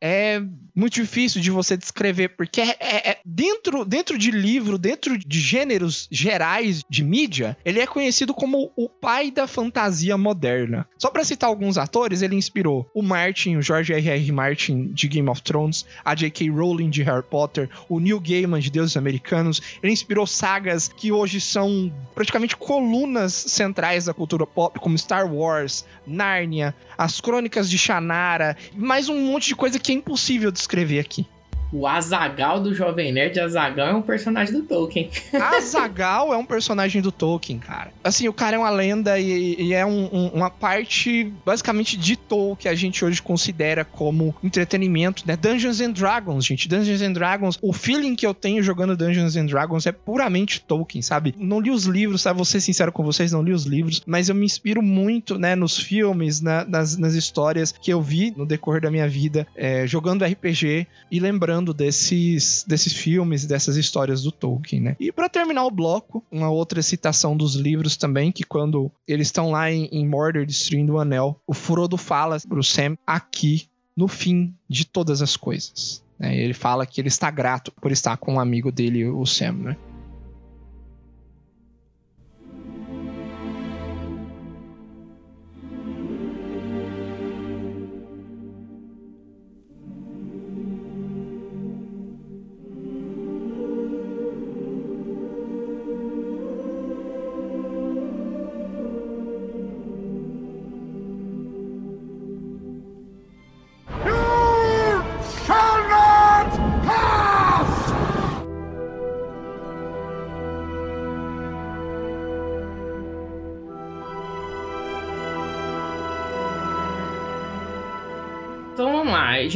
é 0.01 0.40
muito 0.74 0.94
difícil 0.94 1.40
de 1.40 1.51
você 1.51 1.77
descrever, 1.77 2.29
porque 2.31 2.61
é, 2.61 2.77
é- 2.79 3.11
é- 3.11 3.18
dentro, 3.24 3.85
dentro 3.85 4.16
de 4.16 4.31
livro, 4.31 4.79
dentro 4.79 5.18
de 5.18 5.40
gêneros 5.40 6.07
gerais 6.11 6.85
de 6.88 7.03
mídia, 7.03 7.57
ele 7.64 7.81
é 7.81 7.87
conhecido 7.87 8.33
como 8.33 8.70
o 8.77 8.88
pai 8.88 9.31
da 9.33 9.48
fantasia 9.48 10.16
moderna. 10.16 10.87
Só 10.96 11.11
pra 11.11 11.24
citar 11.24 11.48
alguns 11.48 11.77
atores, 11.77 12.22
ele 12.22 12.37
inspirou 12.37 12.88
o 12.94 13.03
Martin, 13.03 13.57
o 13.57 13.62
George 13.62 13.92
R.R. 13.92 14.31
Martin 14.33 14.92
de 14.92 15.09
Game 15.09 15.29
of 15.29 15.42
Thrones, 15.42 15.85
a 16.05 16.14
J.K. 16.14 16.48
Rowling 16.51 16.90
de 16.90 17.03
Harry 17.03 17.24
Potter, 17.29 17.68
o 17.88 17.98
Neil 17.98 18.20
Gaiman 18.20 18.61
de 18.61 18.70
Deuses 18.70 18.96
Americanos. 18.96 19.61
Ele 19.83 19.92
inspirou 19.92 20.27
sagas 20.29 20.87
que 20.87 21.11
hoje 21.11 21.40
são 21.40 21.92
praticamente 22.14 22.57
colunas 22.57 23.33
centrais 23.33 24.05
da 24.05 24.14
cultura 24.14 24.46
pop, 24.46 24.79
como 24.79 24.96
Star 24.96 25.33
Wars, 25.33 25.85
Nárnia, 26.07 26.72
as 26.96 27.20
Crônicas 27.20 27.68
de 27.68 27.77
Shannara, 27.79 28.57
mais 28.77 29.09
um 29.09 29.28
monte 29.29 29.49
de 29.49 29.57
coisa 29.57 29.79
que 29.79 29.93
é 29.93 29.95
impossível 29.95 30.51
descrever 30.51 30.99
aqui. 31.01 31.27
O 31.72 31.87
Azagal 31.87 32.61
do 32.61 32.74
Jovem 32.74 33.12
Nerd, 33.12 33.38
Azagal 33.38 33.88
é 33.88 33.94
um 33.94 34.02
personagem 34.02 34.54
do 34.54 34.62
Tolkien. 34.62 35.11
Azagal 35.38 36.33
é 36.33 36.37
um 36.37 36.44
personagem 36.44 37.02
do 37.02 37.12
Tolkien, 37.12 37.59
cara. 37.59 37.92
Assim, 38.02 38.26
o 38.28 38.33
cara 38.33 38.57
é 38.57 38.59
uma 38.59 38.70
lenda 38.70 39.18
e, 39.18 39.54
e 39.61 39.74
é 39.74 39.85
um- 39.85 40.09
um- 40.12 40.28
uma 40.28 40.48
parte, 40.50 41.31
basicamente, 41.44 41.96
de 41.96 42.16
Tolkien 42.16 42.57
que 42.59 42.68
a 42.68 42.74
gente 42.74 43.04
hoje 43.04 43.20
considera 43.20 43.85
como 43.85 44.35
entretenimento, 44.42 45.22
né? 45.26 45.37
Dungeons 45.37 45.81
and 45.81 45.90
Dragons, 45.92 46.44
gente. 46.46 46.66
Dungeons 46.68 47.02
and 47.02 47.12
Dragons, 47.12 47.59
o 47.61 47.72
feeling 47.72 48.14
que 48.16 48.26
eu 48.26 48.33
tenho 48.33 48.62
jogando 48.62 48.96
Dungeons 48.96 49.37
and 49.37 49.46
Dragons 49.46 49.87
é 49.87 49.92
puramente 49.92 50.61
Tolkien, 50.62 51.02
sabe? 51.02 51.35
Não 51.37 51.61
li 51.61 51.70
os 51.70 51.85
livros, 51.85 52.22
sabe? 52.22 52.37
Vou 52.37 52.44
ser 52.44 52.61
sincero 52.61 52.90
com 52.90 53.02
vocês, 53.04 53.33
não 53.33 53.42
li 53.42 53.52
os 53.52 53.64
livros, 53.64 54.02
mas 54.07 54.28
eu 54.28 54.35
me 54.35 54.46
inspiro 54.46 54.81
muito, 54.83 55.38
né, 55.38 55.54
nos 55.54 55.76
filmes, 55.78 56.40
na- 56.40 56.64
nas, 56.64 56.96
nas 56.96 57.14
histórias 57.14 57.72
que 57.72 57.92
eu 57.92 58.00
vi 58.00 58.33
no 58.37 58.46
decorrer 58.46 58.81
da 58.81 58.90
minha 58.90 59.09
vida, 59.09 59.46
é, 59.54 59.87
jogando 59.87 60.24
RPG 60.24 60.87
e 61.11 61.20
lembrando 61.20 61.58
desses, 61.75 62.64
desses 62.66 62.92
filmes, 62.92 63.47
dessas 63.47 63.77
histórias 63.77 64.23
do 64.23 64.33
Tolkien, 64.33 64.83
né? 64.83 64.97
E 64.99 65.12
pra 65.12 65.29
terminar 65.29 65.64
o 65.64 65.71
bloco, 65.71 66.25
uma 66.31 66.51
outra 66.51 66.83
citação 66.83 67.37
dos 67.37 67.55
livros 67.55 67.97
também, 67.97 68.33
que 68.33 68.44
quando 68.44 68.90
eles 69.07 69.29
estão 69.29 69.51
lá 69.51 69.71
em, 69.71 69.87
em 69.87 70.07
Mordor 70.07 70.47
destruindo 70.47 70.94
o 70.94 70.99
Anel, 70.99 71.38
o 71.47 71.55
Frodo 71.55 71.97
fala 71.97 72.38
pro 72.49 72.62
Sam 72.62 72.97
aqui 73.07 73.66
no 73.97 74.07
fim 74.09 74.55
de 74.68 74.85
todas 74.85 75.21
as 75.21 75.37
coisas. 75.37 76.03
né? 76.18 76.37
Ele 76.37 76.55
fala 76.55 76.87
que 76.87 77.01
ele 77.01 77.09
está 77.09 77.31
grato 77.31 77.73
por 77.81 77.90
estar 77.90 78.16
com 78.16 78.35
um 78.35 78.40
amigo 78.40 78.71
dele, 78.71 79.07
o 79.07 79.27
Sam, 79.27 79.53
né? 79.53 79.77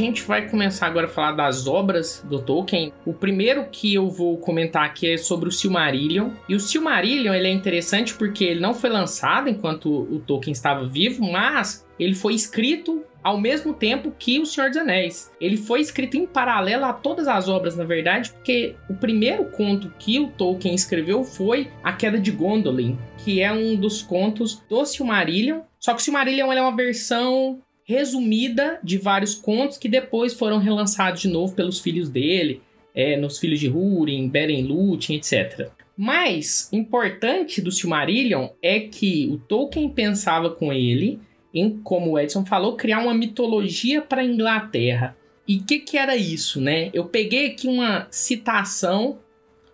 Gente 0.05 0.23
vai 0.23 0.47
começar 0.47 0.87
agora 0.87 1.07
a 1.07 1.09
falar 1.09 1.31
das 1.33 1.67
obras 1.67 2.25
do 2.29 2.41
Tolkien. 2.41 2.93
O 3.05 3.13
primeiro 3.13 3.65
que 3.71 3.93
eu 3.93 4.09
vou 4.09 4.37
comentar 4.37 4.85
aqui 4.85 5.11
é 5.11 5.17
sobre 5.17 5.49
o 5.49 5.51
Silmarillion. 5.51 6.31
E 6.47 6.55
o 6.55 6.59
Silmarillion 6.59 7.33
ele 7.33 7.47
é 7.47 7.51
interessante 7.51 8.13
porque 8.13 8.43
ele 8.43 8.59
não 8.59 8.73
foi 8.73 8.89
lançado 8.89 9.49
enquanto 9.49 9.89
o 9.89 10.19
Tolkien 10.19 10.51
estava 10.51 10.85
vivo, 10.85 11.23
mas 11.29 11.85
ele 11.99 12.15
foi 12.15 12.33
escrito 12.33 13.03
ao 13.23 13.39
mesmo 13.39 13.73
tempo 13.73 14.13
que 14.19 14.39
O 14.39 14.45
Senhor 14.45 14.69
dos 14.69 14.77
Anéis. 14.77 15.31
Ele 15.39 15.55
foi 15.55 15.79
escrito 15.79 16.17
em 16.17 16.25
paralelo 16.25 16.85
a 16.85 16.93
todas 16.93 17.27
as 17.27 17.47
obras, 17.47 17.75
na 17.75 17.85
verdade, 17.85 18.31
porque 18.31 18.75
o 18.89 18.93
primeiro 18.93 19.45
conto 19.45 19.93
que 19.97 20.19
o 20.19 20.27
Tolkien 20.27 20.75
escreveu 20.75 21.23
foi 21.23 21.71
A 21.81 21.93
Queda 21.93 22.19
de 22.19 22.31
Gondolin, 22.31 22.97
que 23.23 23.41
é 23.41 23.51
um 23.51 23.75
dos 23.75 24.01
contos 24.01 24.61
do 24.69 24.85
Silmarillion. 24.85 25.61
Só 25.79 25.93
que 25.93 26.01
o 26.01 26.03
Silmarillion 26.03 26.51
é 26.51 26.61
uma 26.61 26.75
versão 26.75 27.61
resumida 27.83 28.79
de 28.83 28.97
vários 28.97 29.35
contos 29.35 29.77
que 29.77 29.89
depois 29.89 30.33
foram 30.33 30.57
relançados 30.57 31.21
de 31.21 31.27
novo 31.27 31.53
pelos 31.53 31.79
filhos 31.79 32.09
dele, 32.09 32.61
é, 32.95 33.17
nos 33.17 33.39
filhos 33.39 33.59
de 33.59 33.69
Húrin, 33.69 34.29
Beren 34.29 34.63
Lúthien, 34.63 35.17
etc. 35.17 35.69
Mas 35.97 36.71
importante 36.71 37.61
do 37.61 37.71
Silmarillion 37.71 38.49
é 38.61 38.79
que 38.79 39.27
o 39.31 39.37
Tolkien 39.37 39.89
pensava 39.89 40.49
com 40.49 40.71
ele 40.71 41.19
em, 41.53 41.77
como 41.83 42.11
o 42.11 42.19
Edson 42.19 42.43
falou, 42.45 42.75
criar 42.75 42.99
uma 42.99 43.13
mitologia 43.13 44.01
para 44.01 44.21
a 44.21 44.25
Inglaterra. 44.25 45.15
E 45.47 45.57
o 45.57 45.63
que, 45.63 45.79
que 45.79 45.97
era 45.97 46.15
isso, 46.15 46.59
né? 46.59 46.89
Eu 46.93 47.05
peguei 47.05 47.47
aqui 47.47 47.67
uma 47.67 48.07
citação 48.09 49.19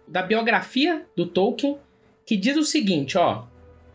da 0.08 0.22
biografia 0.22 1.06
do 1.16 1.26
Tolkien 1.26 1.78
que 2.26 2.36
diz 2.36 2.58
o 2.58 2.64
seguinte, 2.64 3.18
ó: 3.18 3.46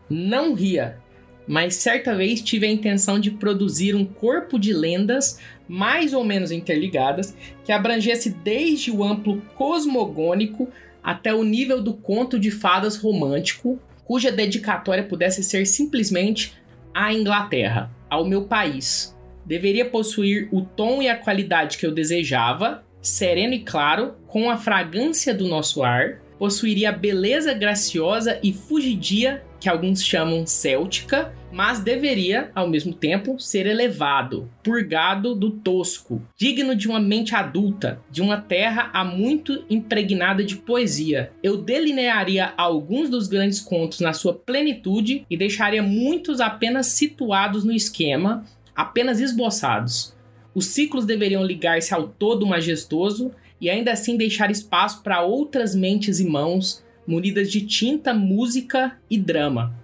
Não 0.09 0.55
ria, 0.55 0.99
mas 1.47 1.77
certa 1.77 2.15
vez 2.15 2.41
tive 2.41 2.67
a 2.67 2.71
intenção 2.71 3.19
de 3.19 3.31
produzir 3.31 3.95
um 3.95 4.05
corpo 4.05 4.59
de 4.59 4.73
lendas 4.73 5.39
mais 5.69 6.13
ou 6.13 6.25
menos 6.25 6.51
interligadas 6.51 7.37
que 7.65 7.73
abrangesse 7.73 8.31
desde 8.31 8.91
o 8.91 9.03
amplo 9.03 9.43
cosmogônico 9.55 10.69
até 11.03 11.35
o 11.35 11.45
nível 11.45 11.83
do 11.83 11.93
conto 11.93 12.39
de 12.39 12.51
fadas 12.51 12.97
romântico, 12.97 13.79
cuja 14.05 14.33
dedicatória 14.33 15.05
pudesse 15.05 15.43
ser 15.43 15.67
simplesmente 15.67 16.55
à 16.95 17.13
Inglaterra, 17.13 17.91
ao 18.09 18.25
meu 18.25 18.45
país. 18.45 19.15
Deveria 19.45 19.85
possuir 19.85 20.49
o 20.51 20.63
tom 20.63 21.03
e 21.03 21.09
a 21.09 21.17
qualidade 21.17 21.77
que 21.77 21.87
eu 21.87 21.93
desejava, 21.93 22.83
sereno 23.03 23.53
e 23.53 23.61
claro, 23.61 24.15
com 24.27 24.51
a 24.51 24.57
fragrância 24.57 25.35
do 25.35 25.47
nosso 25.47 25.83
ar, 25.83 26.21
possuiria 26.39 26.89
a 26.89 26.93
beleza 26.93 27.53
graciosa 27.53 28.39
e 28.43 28.53
fugidia 28.53 29.43
que 29.65 29.69
alguns 29.71 30.05
chamam 30.05 30.47
céltica, 30.47 31.33
mas 31.51 31.81
deveria, 31.81 32.51
ao 32.55 32.69
mesmo 32.69 32.93
tempo, 32.93 33.41
ser 33.41 33.65
elevado, 33.65 34.47
purgado 34.63 35.35
do 35.35 35.53
tosco, 35.53 36.21
digno 36.37 36.77
de 36.77 36.87
uma 36.87 37.01
mente 37.01 37.35
adulta, 37.35 37.99
de 38.11 38.21
uma 38.21 38.37
terra 38.37 38.91
há 38.93 39.03
muito 39.03 39.65
impregnada 39.71 40.45
de 40.45 40.57
poesia. 40.57 41.33
Eu 41.43 41.57
delinearia 41.57 42.53
alguns 42.59 43.09
dos 43.09 43.27
grandes 43.27 43.59
contos 43.59 44.01
na 44.01 44.13
sua 44.13 44.35
plenitude 44.35 45.25
e 45.31 45.35
deixaria 45.35 45.83
muitos 45.83 46.43
apenas 46.43 46.89
situados 46.89 47.65
no 47.65 47.73
esquema, 47.73 48.45
apenas 48.77 49.19
esboçados. 49.19 50.15
Os 50.55 50.67
ciclos 50.67 51.07
deveriam 51.07 51.43
ligar-se 51.43 51.95
ao 51.95 52.07
todo 52.07 52.47
majestoso 52.47 53.31
e 53.59 53.71
ainda 53.71 53.93
assim 53.93 54.19
deixar 54.19 54.51
espaço 54.51 55.03
para 55.03 55.23
outras 55.23 55.75
mentes 55.75 56.21
e 56.21 56.27
mãos 56.27 56.84
munidas 57.07 57.51
de 57.51 57.61
tinta, 57.67 58.13
música 58.13 58.99
e 59.11 59.19
drama. 59.19 59.75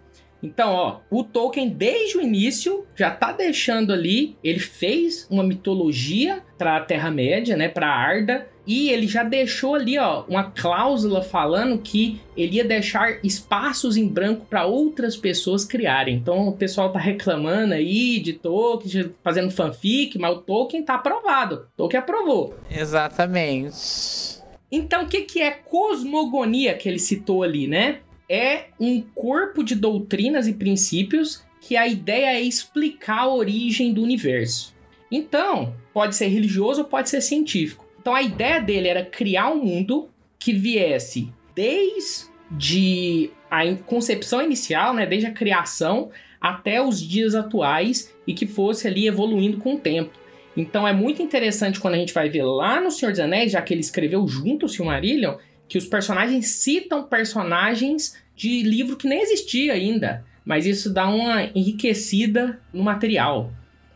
Então, 0.42 0.72
ó, 0.72 1.00
o 1.10 1.22
Tolkien 1.22 1.68
desde 1.68 2.16
o 2.16 2.22
início 2.22 2.86
já 2.96 3.10
tá 3.10 3.30
deixando 3.30 3.92
ali, 3.92 4.36
ele 4.42 4.58
fez 4.58 5.26
uma 5.30 5.42
mitologia 5.42 6.42
para 6.56 6.76
a 6.76 6.80
Terra-média, 6.80 7.56
né, 7.56 7.68
para 7.68 7.88
Arda, 7.88 8.46
e 8.66 8.90
ele 8.90 9.06
já 9.06 9.22
deixou 9.22 9.74
ali, 9.74 9.98
ó, 9.98 10.24
uma 10.28 10.44
cláusula 10.44 11.22
falando 11.22 11.78
que 11.78 12.20
ele 12.36 12.56
ia 12.56 12.64
deixar 12.64 13.18
espaços 13.24 13.96
em 13.96 14.06
branco 14.06 14.46
para 14.48 14.64
outras 14.64 15.16
pessoas 15.16 15.64
criarem. 15.64 16.16
Então 16.16 16.48
o 16.48 16.52
pessoal 16.52 16.92
tá 16.92 16.98
reclamando 16.98 17.74
aí 17.74 18.20
de 18.20 18.34
Tolkien 18.34 19.10
fazendo 19.24 19.50
fanfic, 19.50 20.18
mas 20.18 20.36
o 20.36 20.40
Tolkien 20.40 20.84
tá 20.84 20.94
aprovado. 20.94 21.66
Tolkien 21.76 22.00
aprovou. 22.00 22.54
Exatamente. 22.70 24.39
Então 24.70 25.04
o 25.04 25.08
que 25.08 25.22
que 25.22 25.40
é 25.40 25.50
cosmogonia 25.50 26.74
que 26.74 26.88
ele 26.88 26.98
citou 26.98 27.42
ali, 27.42 27.66
né? 27.66 28.00
é 28.30 28.66
um 28.78 29.00
corpo 29.00 29.64
de 29.64 29.74
doutrinas 29.74 30.46
e 30.46 30.52
princípios 30.52 31.44
que 31.60 31.76
a 31.76 31.88
ideia 31.88 32.36
é 32.36 32.40
explicar 32.40 33.22
a 33.22 33.34
origem 33.34 33.92
do 33.92 34.04
universo. 34.04 34.72
Então, 35.10 35.74
pode 35.92 36.14
ser 36.14 36.28
religioso 36.28 36.82
ou 36.82 36.86
pode 36.86 37.10
ser 37.10 37.20
científico. 37.22 37.84
Então, 38.00 38.14
a 38.14 38.22
ideia 38.22 38.60
dele 38.60 38.86
era 38.86 39.04
criar 39.04 39.50
um 39.50 39.64
mundo 39.64 40.08
que 40.38 40.52
viesse 40.52 41.28
desde 41.56 43.30
a 43.50 43.74
concepção 43.84 44.40
inicial, 44.40 44.94
né, 44.94 45.04
desde 45.04 45.26
a 45.26 45.32
criação 45.32 46.10
até 46.40 46.80
os 46.80 47.02
dias 47.02 47.34
atuais 47.34 48.14
e 48.24 48.32
que 48.32 48.46
fosse 48.46 48.86
ali 48.86 49.08
evoluindo 49.08 49.58
com 49.58 49.74
o 49.74 49.80
tempo. 49.80 50.19
Então 50.60 50.86
é 50.86 50.92
muito 50.92 51.22
interessante 51.22 51.80
quando 51.80 51.94
a 51.94 51.96
gente 51.96 52.12
vai 52.12 52.28
ver 52.28 52.42
lá 52.42 52.80
no 52.80 52.90
Senhor 52.90 53.12
dos 53.12 53.20
Anéis, 53.20 53.52
já 53.52 53.62
que 53.62 53.72
ele 53.72 53.80
escreveu 53.80 54.28
junto 54.28 54.66
o 54.66 54.68
Silmarillion, 54.68 55.36
que 55.66 55.78
os 55.78 55.86
personagens 55.86 56.48
citam 56.48 57.02
personagens 57.02 58.14
de 58.36 58.62
livro 58.62 58.96
que 58.96 59.08
nem 59.08 59.22
existia 59.22 59.72
ainda, 59.72 60.22
mas 60.44 60.66
isso 60.66 60.92
dá 60.92 61.08
uma 61.08 61.44
enriquecida 61.54 62.60
no 62.74 62.82
material. 62.82 63.50